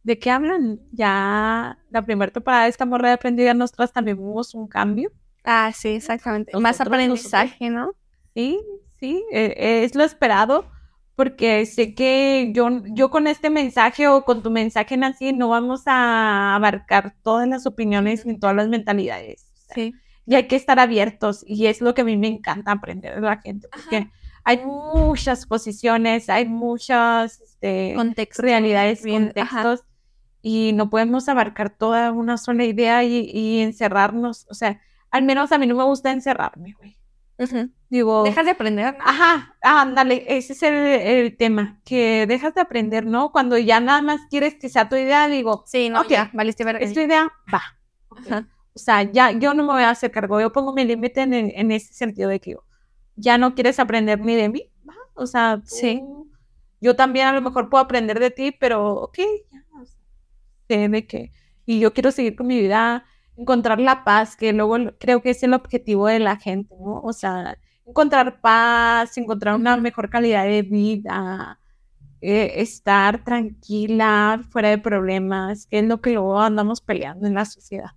¿de 0.03 0.19
qué 0.19 0.31
hablan? 0.31 0.81
Ya 0.91 1.79
la 1.91 2.05
primera 2.05 2.31
temporada 2.31 2.63
de 2.63 2.69
esta 2.69 2.85
morra 2.85 3.09
de 3.09 3.13
aprendida 3.15 3.53
nosotras 3.53 3.93
también 3.93 4.17
vimos 4.17 4.53
un 4.53 4.67
cambio. 4.67 5.11
Ah, 5.45 5.71
sí, 5.73 5.89
exactamente. 5.89 6.51
Más 6.55 6.79
Nosotros, 6.79 6.87
aprendizaje, 6.87 7.69
¿no? 7.69 7.93
Sí, 8.39 8.59
sí, 8.99 9.25
eh, 9.33 9.83
es 9.83 9.95
lo 9.95 10.03
esperado, 10.05 10.65
porque 11.15 11.65
sé 11.65 11.93
que 11.93 12.51
yo, 12.55 12.69
yo 12.93 13.09
con 13.09 13.27
este 13.27 13.49
mensaje 13.49 14.07
o 14.07 14.23
con 14.23 14.41
tu 14.43 14.49
mensaje, 14.49 14.95
Nancy, 14.95 15.33
no 15.33 15.49
vamos 15.49 15.83
a 15.87 16.55
abarcar 16.55 17.15
todas 17.21 17.47
las 17.49 17.65
opiniones 17.65 18.25
ni 18.25 18.39
todas 18.39 18.55
las 18.55 18.69
mentalidades. 18.69 19.51
O 19.55 19.57
sea, 19.65 19.75
Sí. 19.75 19.93
Y 20.25 20.35
hay 20.35 20.47
que 20.47 20.55
estar 20.55 20.79
abiertos, 20.79 21.43
y 21.47 21.65
es 21.65 21.81
lo 21.81 21.93
que 21.93 22.01
a 22.01 22.05
mí 22.05 22.15
me 22.15 22.27
encanta 22.27 22.71
aprender 22.71 23.15
de 23.15 23.21
la 23.21 23.41
gente, 23.41 23.67
porque 23.73 24.09
hay 24.45 24.63
muchas 24.65 25.45
posiciones, 25.47 26.29
hay 26.29 26.45
muchas 26.47 27.41
este, 27.41 27.93
Contexto. 27.95 28.41
realidades, 28.43 29.03
bien, 29.03 29.33
ajá. 29.35 29.63
contextos, 29.63 29.85
y 30.41 30.71
no 30.73 30.89
podemos 30.89 31.27
abarcar 31.29 31.71
toda 31.71 32.11
una 32.11 32.37
sola 32.37 32.63
idea 32.63 33.03
y, 33.03 33.29
y 33.33 33.59
encerrarnos. 33.61 34.45
O 34.49 34.53
sea, 34.53 34.79
al 35.11 35.23
menos 35.23 35.51
a 35.51 35.57
mí 35.57 35.67
no 35.67 35.75
me 35.75 35.83
gusta 35.83 36.11
encerrarme, 36.11 36.73
güey. 36.77 36.98
Digo, 37.89 38.23
Dejas 38.23 38.45
de 38.45 38.51
aprender. 38.51 38.97
Ajá, 38.99 39.55
ándale, 39.61 40.25
ese 40.27 40.53
es 40.53 40.61
el, 40.63 40.73
el 40.75 41.37
tema, 41.37 41.79
que 41.85 42.25
dejas 42.27 42.53
de 42.53 42.61
aprender, 42.61 43.05
¿no? 43.05 43.31
Cuando 43.31 43.57
ya 43.57 43.79
nada 43.79 44.01
más 44.01 44.21
quieres 44.29 44.55
que 44.55 44.69
sea 44.69 44.89
tu 44.89 44.95
idea, 44.95 45.27
digo, 45.27 45.63
Sí, 45.65 45.89
no, 45.89 46.01
Ok. 46.01 46.09
ya, 46.09 46.29
valiste 46.33 46.63
verga. 46.65 46.79
es 46.85 46.93
tu 46.93 46.99
idea, 46.99 47.31
va. 47.53 47.61
Ajá. 48.11 48.47
O 48.75 48.79
sea, 48.79 49.03
ya 49.03 49.31
yo 49.31 49.53
no 49.53 49.63
me 49.63 49.73
voy 49.73 49.83
a 49.83 49.89
hacer 49.89 50.11
cargo, 50.11 50.39
yo 50.39 50.51
pongo 50.51 50.73
mi 50.73 50.85
límite 50.85 51.21
en, 51.21 51.33
en 51.33 51.71
ese 51.71 51.93
sentido 51.93 52.29
de 52.29 52.39
que 52.39 52.55
ya 53.15 53.37
no 53.37 53.55
quieres 53.55 53.79
aprender 53.79 54.19
ni 54.19 54.35
de 54.35 54.49
mí, 54.49 54.69
va. 54.87 54.95
O 55.15 55.25
sea, 55.25 55.57
tú- 55.57 55.75
Sí. 55.75 56.01
yo 56.81 56.95
también 56.95 57.27
a 57.27 57.33
lo 57.33 57.41
mejor 57.41 57.69
puedo 57.69 57.83
aprender 57.83 58.19
de 58.19 58.29
ti, 58.31 58.51
pero 58.51 58.93
ok, 58.95 59.17
ya, 59.51 59.63
o 59.81 59.85
sea, 59.85 59.97
sé 60.67 60.87
de 60.89 61.07
que, 61.07 61.31
y 61.65 61.79
yo 61.79 61.93
quiero 61.93 62.11
seguir 62.11 62.35
con 62.35 62.47
mi 62.47 62.59
vida, 62.59 63.05
encontrar 63.39 63.79
la 63.79 64.03
paz, 64.03 64.35
que 64.35 64.51
luego 64.53 64.77
creo 64.99 65.21
que 65.21 65.29
es 65.31 65.41
el 65.43 65.53
objetivo 65.53 66.07
de 66.07 66.19
la 66.19 66.35
gente, 66.37 66.75
¿no? 66.79 66.99
O 67.01 67.13
sea, 67.13 67.57
encontrar 67.85 68.41
paz, 68.41 69.17
encontrar 69.17 69.55
una 69.55 69.77
mejor 69.77 70.09
calidad 70.09 70.43
de 70.45 70.61
vida, 70.61 71.59
eh, 72.21 72.53
estar 72.57 73.23
tranquila, 73.23 74.41
fuera 74.49 74.69
de 74.69 74.77
problemas, 74.77 75.67
que 75.67 75.79
es 75.79 75.85
lo 75.85 76.01
que 76.01 76.11
luego 76.11 76.39
andamos 76.41 76.81
peleando 76.81 77.27
en 77.27 77.33
la 77.35 77.45
sociedad. 77.45 77.91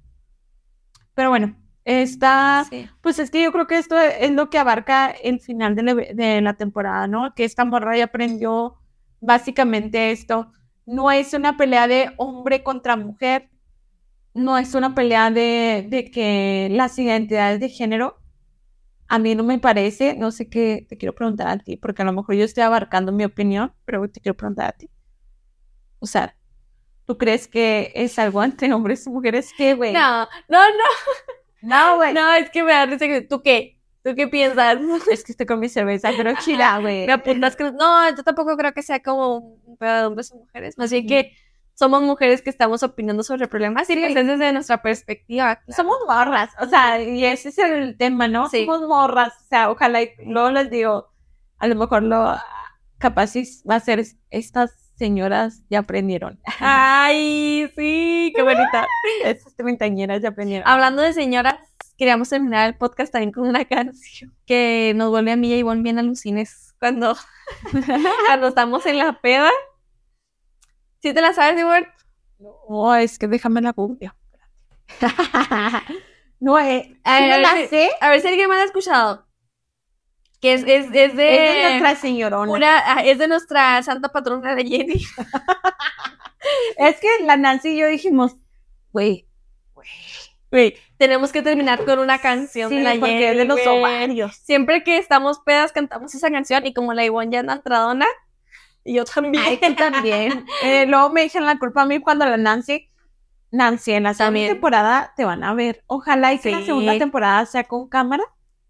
Pero 1.15 1.31
bueno, 1.31 1.57
está, 1.85 2.65
Sí. 2.71 2.89
pues 3.01 3.19
es 3.19 3.31
que 3.31 3.43
yo 3.43 3.53
creo 3.53 3.67
que 3.67 3.79
esto 3.79 3.99
es 3.99 4.31
lo 4.31 4.49
que 4.49 4.59
abarca 4.59 5.11
el 5.11 5.41
final 5.41 5.75
de 5.75 5.83
la, 5.83 5.95
de 5.95 6.41
la 6.41 6.55
temporada, 6.55 7.07
¿no? 7.09 7.35
Que 7.35 7.45
esta 7.45 7.65
morra 7.65 7.97
ya 7.97 8.05
aprendió 8.05 8.77
básicamente 9.21 10.13
esto. 10.13 10.53
No 10.87 11.11
es 11.11 11.35
una 11.35 11.57
pelea 11.57 11.87
de 11.89 12.13
hombre 12.17 12.63
contra 12.63 12.97
mujer, 12.97 13.51
no 14.35 14.59
es 14.59 14.75
una 14.75 14.95
pelea 14.95 15.31
de, 15.31 15.87
de 15.89 16.11
que 16.11 16.69
las 16.71 16.99
identidades 16.99 17.61
de 17.61 17.69
género, 17.69 18.19
a 19.09 19.19
mí 19.19 19.35
no 19.35 19.45
me 19.45 19.59
parece, 19.59 20.15
no 20.15 20.31
sé 20.31 20.49
qué, 20.49 20.87
te 20.89 20.97
quiero 20.97 21.15
preguntar 21.15 21.49
a 21.49 21.59
ti, 21.59 21.77
porque 21.77 22.03
a 22.03 22.05
lo 22.05 22.13
mejor 22.13 22.35
yo 22.35 22.45
estoy 22.45 22.63
abarcando 22.63 23.13
mi 23.13 23.25
opinión, 23.25 23.75
pero 23.85 24.09
te 24.09 24.21
quiero 24.21 24.37
preguntar 24.37 24.69
a 24.69 24.73
ti. 24.73 24.91
O 25.99 26.07
sea, 26.07 26.35
¿tú 27.07 27.19
crees 27.19 27.47
que 27.47 27.93
es 27.95 28.19
algo 28.19 28.43
entre 28.43 28.73
hombres 28.73 29.07
y 29.07 29.11
mujeres? 29.11 29.53
¿Qué, 29.57 29.75
güey? 29.75 29.93
No, 29.93 30.27
no, 30.49 30.59
no. 30.69 30.85
no, 31.63 31.97
güey. 31.97 32.15
No, 32.15 32.35
es 32.35 32.51
que 32.51 32.63
me 32.63 32.73
da 32.73 32.87
risa 32.87 33.07
que. 33.07 33.21
¿Tú 33.21 33.43
qué? 33.43 33.79
¿Tú 34.03 34.15
qué 34.17 34.27
piensas? 34.27 34.79
Es 35.11 35.23
que 35.23 35.33
estoy 35.33 35.47
con 35.47 35.61
mi 35.61 35.69
cerveza, 35.69 36.11
pero 36.17 36.33
chila, 36.41 36.79
güey. 36.81 37.07
Me 37.07 37.13
apuntas 37.13 37.55
que. 37.55 37.71
No, 37.71 38.09
yo 38.17 38.23
tampoco 38.25 38.57
creo 38.57 38.73
que 38.73 38.83
sea 38.83 39.01
como 39.01 39.37
un 39.39 39.77
pedo 39.77 39.97
de 39.97 40.07
hombres 40.07 40.33
o 40.33 40.37
mujeres. 40.37 40.77
Más 40.77 40.91
bien 40.91 41.07
que 41.07 41.33
somos 41.75 42.03
mujeres 42.03 42.43
que 42.43 42.51
estamos 42.51 42.83
opinando 42.83 43.23
sobre 43.23 43.49
problemas 43.49 43.89
y 43.91 43.97
pues, 43.97 44.15
desde 44.15 44.53
nuestra 44.53 44.83
perspectiva. 44.83 45.57
claro. 45.57 45.73
Somos 45.75 45.97
morras, 46.07 46.51
o 46.61 46.67
sea, 46.67 47.01
y 47.03 47.25
ese 47.25 47.49
es 47.49 47.59
el 47.59 47.97
tema, 47.97 48.29
¿no? 48.29 48.49
Sí. 48.49 48.65
Somos 48.67 48.87
morras, 48.89 49.33
o 49.45 49.49
sea, 49.49 49.71
ojalá, 49.71 50.03
y 50.03 50.11
luego 50.25 50.51
les 50.51 50.71
digo, 50.71 51.13
a 51.59 51.67
lo 51.67 51.75
mejor 51.75 52.03
lo 52.03 52.37
capaz 52.99 53.29
sí 53.29 53.45
va 53.69 53.77
a 53.77 53.81
ser 53.81 54.05
estas 54.31 54.83
señoras 54.95 55.63
ya 55.69 55.81
aprendieron. 55.81 56.39
Ay, 56.61 57.69
sí, 57.75 58.33
qué 58.35 58.43
bonita. 58.43 58.87
Estas 59.25 59.55
treintañeras 59.57 60.23
ya 60.23 60.29
aprendieron. 60.29 60.69
Hablando 60.69 61.03
de 61.03 61.13
señoras, 61.13 61.57
queríamos 61.99 62.29
terminar 62.29 62.69
el 62.69 62.77
podcast 62.77 63.13
también 63.13 63.33
con 63.33 63.49
una 63.49 63.65
canción 63.65 64.33
que 64.47 64.93
nos 64.95 65.11
vuelve 65.11 65.33
a 65.33 65.37
mí 65.37 65.53
y 65.53 65.59
Ivonne 65.59 65.83
bien 65.83 65.99
alucines 65.99 66.75
cuando, 66.79 67.17
cuando 68.27 68.49
estamos 68.49 68.87
en 68.87 68.99
la 68.99 69.21
peda. 69.21 69.51
¿Sí 71.03 71.13
te 71.13 71.21
la 71.21 71.33
sabes, 71.33 71.61
Ivonne? 71.61 71.89
No, 72.39 72.95
es 72.95 73.19
que 73.19 73.27
déjame 73.29 73.61
la 73.61 73.73
googleo. 73.73 74.15
no, 76.41 76.59
eh, 76.59 76.97
A 77.05 77.21
ver, 77.21 77.45
a 77.45 77.55
ver, 77.55 77.69
sé, 77.69 77.91
A 78.01 78.11
ver 78.11 78.21
si 78.21 78.29
alguien 78.29 78.49
más 78.49 78.59
la 78.59 78.63
ha 78.63 78.67
escuchado. 78.67 79.27
Que 80.41 80.55
es, 80.55 80.63
es, 80.63 80.87
es 80.87 80.95
es 80.95 81.17
de 81.17 81.23
de, 81.25 81.63
nuestra 81.63 81.95
señorona. 81.97 82.51
una, 82.53 82.79
ah, 82.85 83.03
es 83.05 83.19
de 83.19 83.29
nuestra 83.29 83.83
santa 83.83 84.09
patrona 84.11 84.55
de 84.55 84.65
Jenny. 84.65 85.03
Es 86.77 86.99
que 87.01 87.09
la 87.25 87.37
Nancy 87.37 87.71
y 87.71 87.79
yo 87.79 87.87
dijimos, 87.87 88.35
güey, 88.93 89.29
Güey, 90.51 90.77
tenemos 90.99 91.33
que 91.33 91.41
terminar 91.41 91.85
con 91.85 91.99
una 91.99 92.19
canción 92.21 92.69
sí, 92.69 92.77
de 92.77 92.83
la 92.83 92.91
porque 92.97 93.13
Jenny. 93.19 93.25
es 93.25 93.37
de 93.39 93.45
los 93.47 93.63
güey. 93.65 93.79
ovarios. 93.79 94.37
Siempre 94.37 94.85
que 94.85 94.99
estamos 94.99 95.39
pedas 95.41 95.73
cantamos 95.73 96.15
esa 96.15 96.31
canción 96.31 96.67
y 96.67 96.75
como 96.75 96.93
la 96.93 97.05
Ivonne 97.05 97.31
ya 97.33 97.41
anda 97.41 97.55
entradona, 97.55 98.07
y 98.85 98.95
yo 98.95 99.05
también. 99.05 99.45
Ay, 99.47 99.59
tú 99.59 99.75
también. 99.75 100.45
Eh, 100.63 100.87
luego 100.87 101.11
me 101.11 101.23
echan 101.25 101.45
la 101.47 101.59
culpa 101.59 101.83
a 101.83 101.87
mí 101.87 102.01
cuando 102.01 102.25
la 102.27 102.37
Nancy. 102.37 102.89
Nancy, 103.51 103.93
en 103.93 104.05
la 104.05 104.15
segunda 104.15 104.47
temporada 104.49 105.13
te 105.17 105.25
van 105.25 105.45
a 105.45 105.53
ver. 105.55 105.83
Ojalá 105.87 106.33
y 106.33 106.39
que 106.39 106.51
la 106.53 106.59
Sí. 106.61 106.67
segunda 106.67 106.97
temporada 106.99 107.45
sea 107.47 107.65
con 107.65 107.89
cámara. 107.89 108.25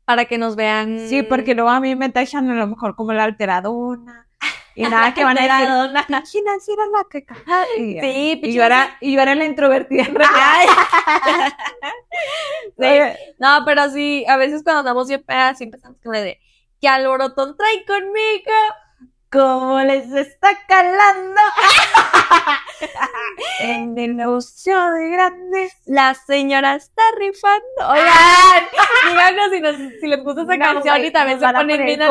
para 0.05 0.25
que 0.25 0.37
nos 0.37 0.57
vean. 0.57 0.99
Sí, 1.09 1.23
porque 1.23 1.55
luego 1.55 1.71
a 1.71 1.79
mí 1.79 1.95
me 1.95 2.09
tachan 2.09 2.51
a 2.51 2.55
lo 2.55 2.67
mejor 2.67 2.97
como 2.97 3.13
la 3.13 3.23
alteradona. 3.25 4.27
Y 4.75 4.83
nada, 4.83 5.15
que 5.15 5.23
van 5.25 5.39
a 5.39 5.43
decir, 5.43 5.53
Alteradona. 5.53 6.05
"Pinche 6.07 6.43
Nancy 6.43 6.73
era 6.73 6.87
la 6.87 7.05
que 7.09 7.25
cagaba". 7.25 7.65
Y, 7.79 8.01
Sí, 8.01 8.41
y 8.43 8.53
yo 8.53 8.65
era, 8.65 8.97
y 9.01 9.15
yo 9.15 9.21
era 9.21 9.35
la 9.37 9.45
introvertida 9.45 10.03
en 10.09 10.15
realidad. 10.17 10.65
Sí. 12.79 13.33
No, 13.39 13.63
pero 13.65 13.89
sí, 13.91 14.25
a 14.29 14.37
veces 14.37 14.63
cuando 14.65 14.81
andamos 14.81 15.09
bien 15.09 15.23
pedas, 15.23 15.59
sí 15.59 15.65
empezamos 15.65 15.99
con 16.03 16.13
la 16.13 16.21
de 16.21 16.41
¿Qué 16.81 16.89
alborotón 16.89 17.57
trae 17.57 17.85
conmigo? 17.87 18.51
¿Cómo 19.33 19.81
les 19.81 20.13
está 20.13 20.51
calando? 20.69 21.41
en 23.61 23.97
el 23.97 24.17
negocio 24.17 24.91
de 24.93 25.09
grandes. 25.09 25.73
La 25.87 26.15
señora 26.15 26.75
está 26.75 27.03
rifando. 27.17 27.89
Oigan, 27.89 28.69
díganos 29.09 29.51
si, 29.51 29.61
nos, 29.61 29.77
si 30.01 30.07
les 30.07 30.23
gusta 30.23 30.43
esa 30.43 30.57
No, 30.57 30.65
canción 30.65 31.05
y 31.05 31.11
también 31.11 31.41
se 31.41 31.47
a 31.47 31.53
ponen 31.53 31.87
bien 31.87 32.03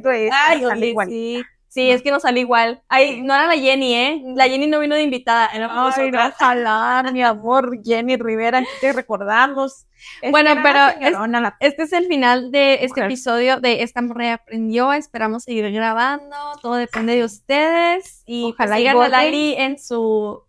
güey. 0.00 0.28
Ay, 0.30 0.58
igual. 0.58 1.08
sí. 1.08 1.42
Sí, 1.74 1.90
es 1.90 2.02
que 2.02 2.12
nos 2.12 2.22
sale 2.22 2.38
igual. 2.38 2.82
Ay, 2.88 3.20
no 3.22 3.34
era 3.34 3.48
la 3.48 3.54
Jenny, 3.56 3.94
¿eh? 3.96 4.22
La 4.36 4.44
Jenny 4.46 4.68
no 4.68 4.78
vino 4.78 4.94
de 4.94 5.02
invitada. 5.02 5.50
Nosotras. 5.58 6.34
ojalá, 6.40 7.10
mi 7.12 7.20
amor, 7.20 7.80
Jenny 7.84 8.16
Rivera, 8.16 8.58
aquí 8.58 8.68
te 8.80 8.92
recordamos. 8.92 9.86
Es 10.22 10.30
Bueno, 10.30 10.50
pero 10.62 10.78
es- 11.00 11.12
la- 11.12 11.56
Este 11.58 11.82
es 11.82 11.92
el 11.92 12.06
final 12.06 12.52
de 12.52 12.74
este 12.74 12.88
Mujer. 12.88 13.04
episodio 13.06 13.60
de 13.60 13.82
Esta 13.82 14.02
Morra 14.02 14.24
ya 14.24 14.34
aprendió. 14.34 14.92
Esperamos 14.92 15.42
seguir 15.42 15.68
grabando. 15.72 16.36
Todo 16.62 16.74
depende 16.76 17.16
de 17.16 17.24
ustedes. 17.24 18.22
Y 18.24 18.52
Ojalá 18.52 18.76
ojalá 18.76 18.76
sigan 18.76 18.96
a. 19.02 19.08
Lali 19.08 19.54
en 19.58 19.76
su, 19.78 20.44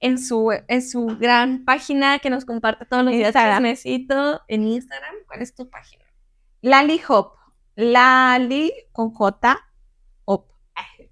en 0.00 0.18
su, 0.18 0.50
en 0.66 0.80
su 0.80 1.14
gran 1.20 1.66
página 1.66 2.20
que 2.20 2.30
nos 2.30 2.46
comparte 2.46 2.86
todos 2.86 3.04
los 3.04 3.12
días 3.12 3.26
Instagram. 3.28 3.56
chismecito 3.64 4.40
en 4.48 4.66
Instagram. 4.66 5.14
¿Cuál 5.26 5.42
es 5.42 5.54
tu 5.54 5.68
página? 5.68 6.04
Lali 6.62 6.98
Hop. 7.08 7.32
Lali 7.76 8.72
con 8.92 9.10
J. 9.12 9.58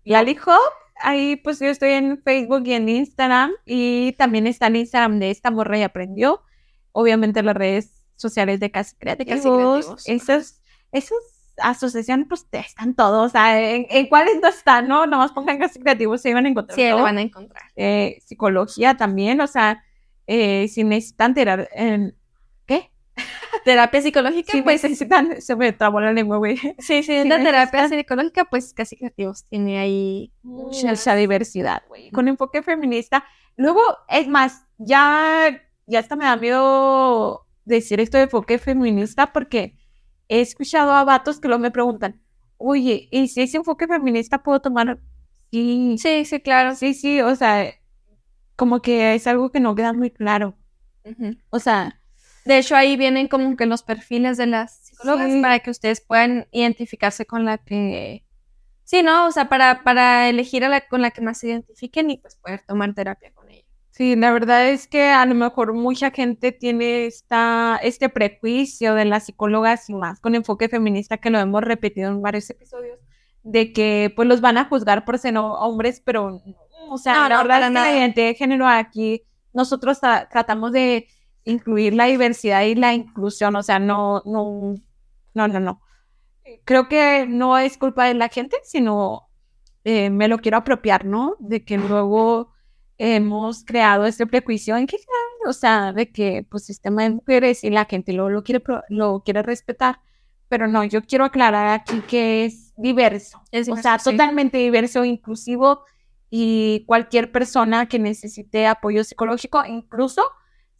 Hop. 0.08 0.12
Lali 0.12 0.36
Hop. 0.46 0.72
Ahí 1.00 1.36
pues 1.36 1.60
yo 1.60 1.66
estoy 1.68 1.90
en 1.90 2.22
Facebook 2.22 2.62
y 2.66 2.72
en 2.74 2.88
Instagram. 2.88 3.52
Y 3.64 4.12
también 4.12 4.46
está 4.46 4.66
el 4.66 4.76
Instagram 4.76 5.18
de 5.20 5.30
esta 5.30 5.50
morra 5.50 5.78
y 5.78 5.82
aprendió. 5.82 6.42
obviamente 6.92 7.42
las 7.42 7.54
redes 7.56 8.04
sociales 8.16 8.58
de 8.60 8.70
Casi 8.70 8.96
Creativos. 8.96 9.40
Creativos. 9.42 10.02
Esas, 10.08 10.62
esas 10.92 11.18
asociaciones, 11.58 12.26
pues 12.28 12.46
están 12.50 12.94
todos. 12.94 13.26
O 13.26 13.28
sea, 13.30 13.60
¿en, 13.60 13.86
en 13.90 14.06
cuáles 14.08 14.40
no 14.42 14.48
están, 14.48 14.88
no? 14.88 15.06
Nomás 15.06 15.32
pongan 15.32 15.58
Casi 15.58 15.78
Creativos, 15.78 16.20
se 16.20 16.34
van 16.34 16.46
a 16.46 16.48
encontrar. 16.48 16.74
Sí, 16.74 16.82
ahí 16.82 16.90
lo 16.90 16.96
todo. 16.96 17.04
van 17.04 17.18
a 17.18 17.22
encontrar. 17.22 17.62
Eh, 17.76 18.18
psicología 18.24 18.96
también, 18.96 19.40
o 19.40 19.46
sea, 19.46 19.84
eh, 20.26 20.68
si 20.68 20.84
necesitan 20.84 21.34
tirar 21.34 21.68
en. 21.72 22.17
Terapia 23.64 24.00
psicológica, 24.02 24.52
Si 24.52 24.62
pues 24.62 24.82
necesitan. 24.82 25.40
Se 25.42 25.56
me 25.56 25.72
trabó 25.72 26.00
la 26.00 26.12
lengua, 26.12 26.38
güey. 26.38 26.56
sí, 26.78 27.02
sí, 27.02 27.02
si 27.02 27.28
la 27.28 27.36
terapia 27.42 27.82
necesitan- 27.82 27.88
psicológica, 27.98 28.44
pues 28.46 28.72
casi 28.74 28.96
creativos. 28.96 29.44
Tiene 29.44 29.78
ahí 29.78 30.32
mucha 30.42 30.92
esa 30.92 31.14
diversidad, 31.14 31.82
güey. 31.88 32.10
Con 32.10 32.28
enfoque 32.28 32.62
feminista. 32.62 33.24
Luego, 33.56 33.80
es 34.08 34.28
más, 34.28 34.64
ya, 34.78 35.60
ya 35.86 35.98
hasta 35.98 36.16
me 36.16 36.24
da 36.24 36.36
miedo 36.36 37.46
decir 37.64 38.00
esto 38.00 38.16
de 38.16 38.24
enfoque 38.24 38.58
feminista 38.58 39.32
porque 39.32 39.76
he 40.28 40.40
escuchado 40.40 40.92
a 40.92 41.04
vatos 41.04 41.40
que 41.40 41.48
luego 41.48 41.60
me 41.60 41.70
preguntan, 41.70 42.20
oye, 42.56 43.08
¿y 43.10 43.28
si 43.28 43.42
ese 43.42 43.56
enfoque 43.58 43.86
feminista 43.86 44.42
puedo 44.42 44.60
tomar? 44.60 44.98
Sí, 45.50 45.96
Sí, 45.98 46.24
sí, 46.24 46.40
claro. 46.40 46.74
sí, 46.74 46.94
sí, 46.94 47.20
o 47.20 47.34
sea, 47.34 47.72
como 48.56 48.80
que 48.82 49.14
es 49.14 49.26
algo 49.26 49.50
que 49.50 49.60
no 49.60 49.74
queda 49.74 49.92
muy 49.92 50.10
claro. 50.10 50.54
Ujú. 51.04 51.36
O 51.50 51.58
sea, 51.58 52.00
De 52.48 52.58
hecho, 52.58 52.74
ahí 52.76 52.96
vienen 52.96 53.28
como 53.28 53.56
que 53.56 53.66
los 53.66 53.82
perfiles 53.82 54.38
de 54.38 54.46
las 54.46 54.78
psicólogas 54.78 55.30
Sí. 55.32 55.42
para 55.42 55.58
que 55.58 55.70
ustedes 55.70 56.00
puedan 56.00 56.46
identificarse 56.50 57.26
con 57.26 57.44
la 57.44 57.58
que... 57.58 58.24
Sí, 58.84 59.02
¿no? 59.02 59.26
O 59.26 59.30
sea, 59.32 59.50
para, 59.50 59.82
para 59.84 60.30
elegir 60.30 60.64
a 60.64 60.70
la 60.70 60.80
con 60.88 61.02
la 61.02 61.10
que 61.10 61.20
más 61.20 61.38
se 61.38 61.48
identifiquen 61.48 62.10
y 62.10 62.16
pues 62.16 62.36
poder 62.36 62.62
tomar 62.66 62.94
terapia 62.94 63.32
con 63.34 63.50
ella. 63.50 63.64
Sí, 63.90 64.16
la 64.16 64.30
verdad 64.32 64.66
es 64.68 64.86
que 64.88 65.02
a 65.10 65.26
lo 65.26 65.34
mejor 65.34 65.74
mucha 65.74 66.10
gente 66.10 66.52
tiene 66.52 67.04
esta, 67.04 67.78
este 67.82 68.08
prejuicio 68.08 68.94
de 68.94 69.04
las 69.04 69.26
psicólogas 69.26 69.90
y 69.90 69.94
más 69.94 70.18
con 70.20 70.34
enfoque 70.34 70.70
feminista 70.70 71.18
que 71.18 71.28
lo 71.28 71.38
hemos 71.38 71.62
repetido 71.62 72.08
en 72.10 72.22
varios 72.22 72.48
episodios, 72.48 72.98
de 73.42 73.72
que 73.74 74.10
pues 74.16 74.26
los 74.26 74.40
van 74.40 74.56
a 74.56 74.64
juzgar 74.64 75.04
por 75.04 75.18
ser 75.18 75.36
ho- 75.36 75.52
hombres, 75.58 76.00
pero 76.00 76.30
no, 76.30 76.56
o 76.94 76.96
sea, 76.96 77.14
No, 77.14 77.28
la 77.28 77.36
no, 77.36 77.42
verdad 77.42 77.58
es 77.60 77.66
que 77.68 77.74
nada. 77.74 77.90
la 77.90 77.98
identidad 77.98 78.26
de 78.28 78.34
género 78.36 78.66
aquí 78.66 79.22
nosotros 79.52 80.00
tra- 80.00 80.28
tratamos 80.30 80.72
de 80.72 81.08
incluir 81.48 81.94
la 81.94 82.04
diversidad 82.06 82.62
y 82.62 82.74
la 82.74 82.94
inclusión, 82.94 83.56
o 83.56 83.62
sea, 83.62 83.78
no, 83.78 84.22
no, 84.26 84.74
no, 85.34 85.48
no, 85.48 85.60
no. 85.60 85.82
Creo 86.64 86.88
que 86.88 87.26
no 87.28 87.58
es 87.58 87.78
culpa 87.78 88.06
de 88.06 88.14
la 88.14 88.28
gente, 88.28 88.56
sino 88.64 89.28
eh, 89.84 90.10
me 90.10 90.28
lo 90.28 90.38
quiero 90.38 90.58
apropiar, 90.58 91.04
¿no? 91.04 91.36
De 91.38 91.64
que 91.64 91.78
luego 91.78 92.52
hemos 92.98 93.64
creado 93.64 94.06
este 94.06 94.26
prejuicio 94.26 94.76
en 94.76 94.86
que, 94.86 94.96
o 95.46 95.52
sea, 95.52 95.92
de 95.92 96.10
que 96.10 96.46
pues 96.50 96.64
sistema 96.66 97.04
de 97.04 97.10
mujeres 97.10 97.64
y 97.64 97.70
la 97.70 97.84
gente 97.84 98.12
lo, 98.12 98.28
lo 98.28 98.42
quiere 98.42 98.62
lo 98.88 99.22
quiere 99.24 99.42
respetar, 99.42 100.00
pero 100.48 100.66
no, 100.66 100.84
yo 100.84 101.02
quiero 101.02 101.24
aclarar 101.24 101.68
aquí 101.68 102.00
que 102.02 102.44
es 102.44 102.72
diverso, 102.76 103.42
Es 103.52 103.68
o 103.68 103.72
diverso, 103.72 103.82
sea, 103.82 103.98
sí. 103.98 104.10
totalmente 104.10 104.58
diverso, 104.58 105.04
inclusivo 105.04 105.84
y 106.30 106.84
cualquier 106.86 107.30
persona 107.32 107.86
que 107.88 107.98
necesite 107.98 108.66
apoyo 108.66 109.04
psicológico, 109.04 109.64
incluso 109.64 110.22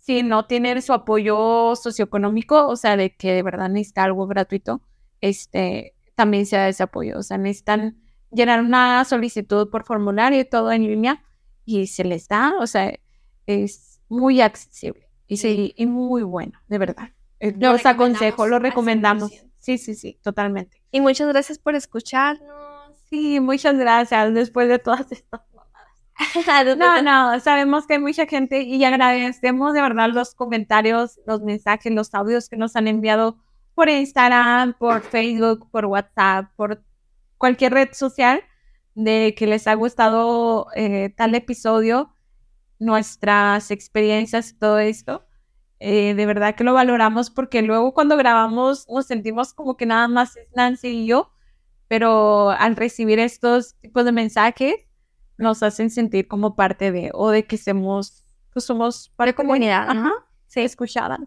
si 0.09 0.22
no 0.22 0.47
tiene 0.47 0.80
su 0.80 0.94
apoyo 0.94 1.76
socioeconómico, 1.76 2.66
o 2.66 2.76
sea, 2.76 2.97
de 2.97 3.14
que 3.14 3.30
de 3.30 3.43
verdad 3.43 3.68
necesita 3.68 4.05
algo 4.05 4.26
gratuito, 4.26 4.80
este, 5.20 5.94
también 6.14 6.47
sea 6.47 6.66
ese 6.66 6.82
apoyo, 6.82 7.18
o 7.18 7.22
sea, 7.22 7.36
necesitan 7.36 8.01
llenar 8.30 8.62
una 8.62 9.05
solicitud 9.05 9.68
por 9.68 9.85
formulario 9.85 10.40
y 10.40 10.47
todo 10.47 10.72
en 10.72 10.85
línea 10.86 11.22
y 11.66 11.89
se 11.89 12.05
les 12.05 12.26
da, 12.26 12.55
o 12.59 12.66
sea, 12.66 12.94
es 13.44 14.01
muy 14.09 14.40
accesible 14.40 15.10
y, 15.26 15.36
Sí. 15.36 15.74
y 15.76 15.85
muy 15.85 16.22
bueno, 16.22 16.59
de 16.68 16.78
verdad. 16.78 17.10
Lo 17.39 17.72
Los 17.72 17.85
aconsejo, 17.85 18.47
lo 18.47 18.59
recomendamos. 18.59 19.30
100%. 19.30 19.52
Sí, 19.59 19.76
sí, 19.76 19.94
sí, 19.94 20.18
totalmente. 20.22 20.80
Y 20.90 21.02
muchas 21.02 21.28
gracias 21.28 21.59
por 21.59 21.74
escucharnos. 21.74 22.97
Sí, 23.10 23.40
muchas 23.40 23.76
gracias 23.76 24.32
después 24.32 24.70
de 24.70 24.78
todas 24.78 25.12
estas 25.12 25.43
No, 26.77 27.03
no, 27.03 27.40
sabemos 27.40 27.86
que 27.86 27.95
hay 27.95 28.01
mucha 28.01 28.27
gente 28.27 28.62
y 28.62 28.85
agradecemos 28.85 29.73
de 29.73 29.82
verdad 29.82 30.11
los 30.11 30.35
comentarios, 30.35 31.20
los 31.27 31.43
mensajes, 31.43 31.93
los 31.93 32.15
audios 32.15 32.49
que 32.49 32.57
nos 32.57 32.77
han 32.77 32.89
enviado 32.89 33.39
por 33.74 33.89
Instagram, 33.89 34.74
por 34.78 35.03
Facebook, 35.03 35.70
por 35.70 35.86
WhatsApp, 35.86 36.51
por 36.57 36.82
cualquier 37.36 37.73
red 37.73 37.89
social 37.93 38.43
de 38.95 39.35
que 39.36 39.47
les 39.47 39.69
ha 39.69 39.74
gustado 39.74 40.66
eh, 40.74 41.15
tal 41.16 41.35
episodio, 41.36 42.12
nuestras 42.81 43.70
experiencias 43.70 44.57
todo 44.59 44.81
esto. 44.81 45.24
Eh, 45.81 46.15
de 46.15 46.27
verdad 46.27 46.57
que 46.57 46.65
lo 46.65 46.74
valoramos 46.74 47.31
porque 47.31 47.62
luego 47.62 47.95
cuando 47.95 48.16
grabamos 48.16 48.89
nos 48.89 49.07
sentimos 49.07 49.55
como 49.55 49.77
que 49.77 49.86
nada 49.86 50.09
más 50.09 50.36
es 50.36 50.49
Nancy 50.57 50.89
y 50.89 51.07
yo, 51.07 51.31
pero 51.86 52.51
al 52.51 52.74
recibir 52.74 53.20
estos 53.20 53.77
tipos 53.77 54.05
de 54.05 54.11
mensajes 54.11 54.88
nos 55.39 55.62
hacen 55.62 55.89
sentir 55.90 56.28
como 56.28 56.55
parte 56.56 56.93
de, 56.93 57.10
o 57.15 57.31
de 57.31 57.47
que 57.47 57.56
somos, 57.56 58.24
pues 58.52 58.65
somos 58.66 59.10
parte 59.16 59.35
comunidad, 59.35 59.86
¿no? 59.94 60.01
ajá, 60.09 60.12
sí, 60.47 60.60
escuchadas. 60.60 61.20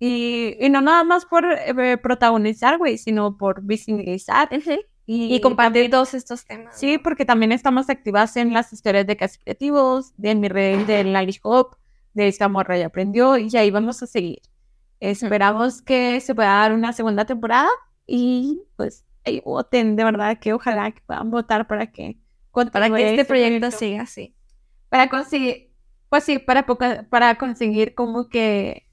Y, 0.00 0.56
y 0.60 0.68
no 0.70 0.80
nada 0.80 1.04
más 1.04 1.24
por 1.24 1.44
eh, 1.46 1.96
protagonizar, 1.98 2.78
güey, 2.78 2.98
sino 2.98 3.36
por 3.38 3.62
visibilizar. 3.62 4.48
Y, 5.06 5.34
Y 5.34 5.40
compartir 5.40 5.72
también- 5.72 5.90
todos 5.90 6.14
estos 6.14 6.44
temas. 6.46 6.76
Sí, 6.78 6.98
porque 6.98 7.24
también 7.24 7.52
estamos 7.52 7.88
activas 7.90 8.36
en 8.36 8.52
las 8.52 8.72
historias 8.72 9.06
de 9.06 9.16
Casi 9.16 9.38
Creativos, 9.38 10.12
de 10.16 10.34
mi 10.34 10.48
red 10.48 10.86
del 10.86 11.08
Irish 11.22 11.40
Hop, 11.42 11.76
de 12.14 12.26
esta 12.28 12.48
morra 12.48 12.78
ya 12.78 12.86
aprendió, 12.86 13.36
y 13.36 13.54
ahí 13.56 13.70
vamos 13.70 14.02
a 14.02 14.06
seguir. 14.06 14.40
Esperamos 15.00 15.82
que 15.82 16.20
se 16.20 16.34
pueda 16.34 16.48
dar 16.48 16.72
una 16.72 16.92
segunda 16.94 17.24
temporada 17.26 17.68
y 18.06 18.62
pues 18.76 19.04
ahí 19.26 19.42
voten, 19.44 19.96
de 19.96 20.04
verdad 20.04 20.38
que 20.38 20.52
ojalá 20.54 20.90
que 20.92 21.02
puedan 21.06 21.30
votar 21.30 21.66
para 21.66 21.90
que 21.92 22.18
Para 22.72 22.86
que 22.88 22.94
este 23.10 23.24
proyecto 23.26 23.66
siga 23.78 24.02
así. 24.02 24.34
para 24.88 25.08
conseguir, 25.08 25.70
pues 26.08 26.24
sí, 26.24 26.38
para, 26.38 26.64
poca- 26.66 27.06
para 27.10 27.34
conseguir 27.36 27.94
como 27.94 28.28
que 28.28 28.86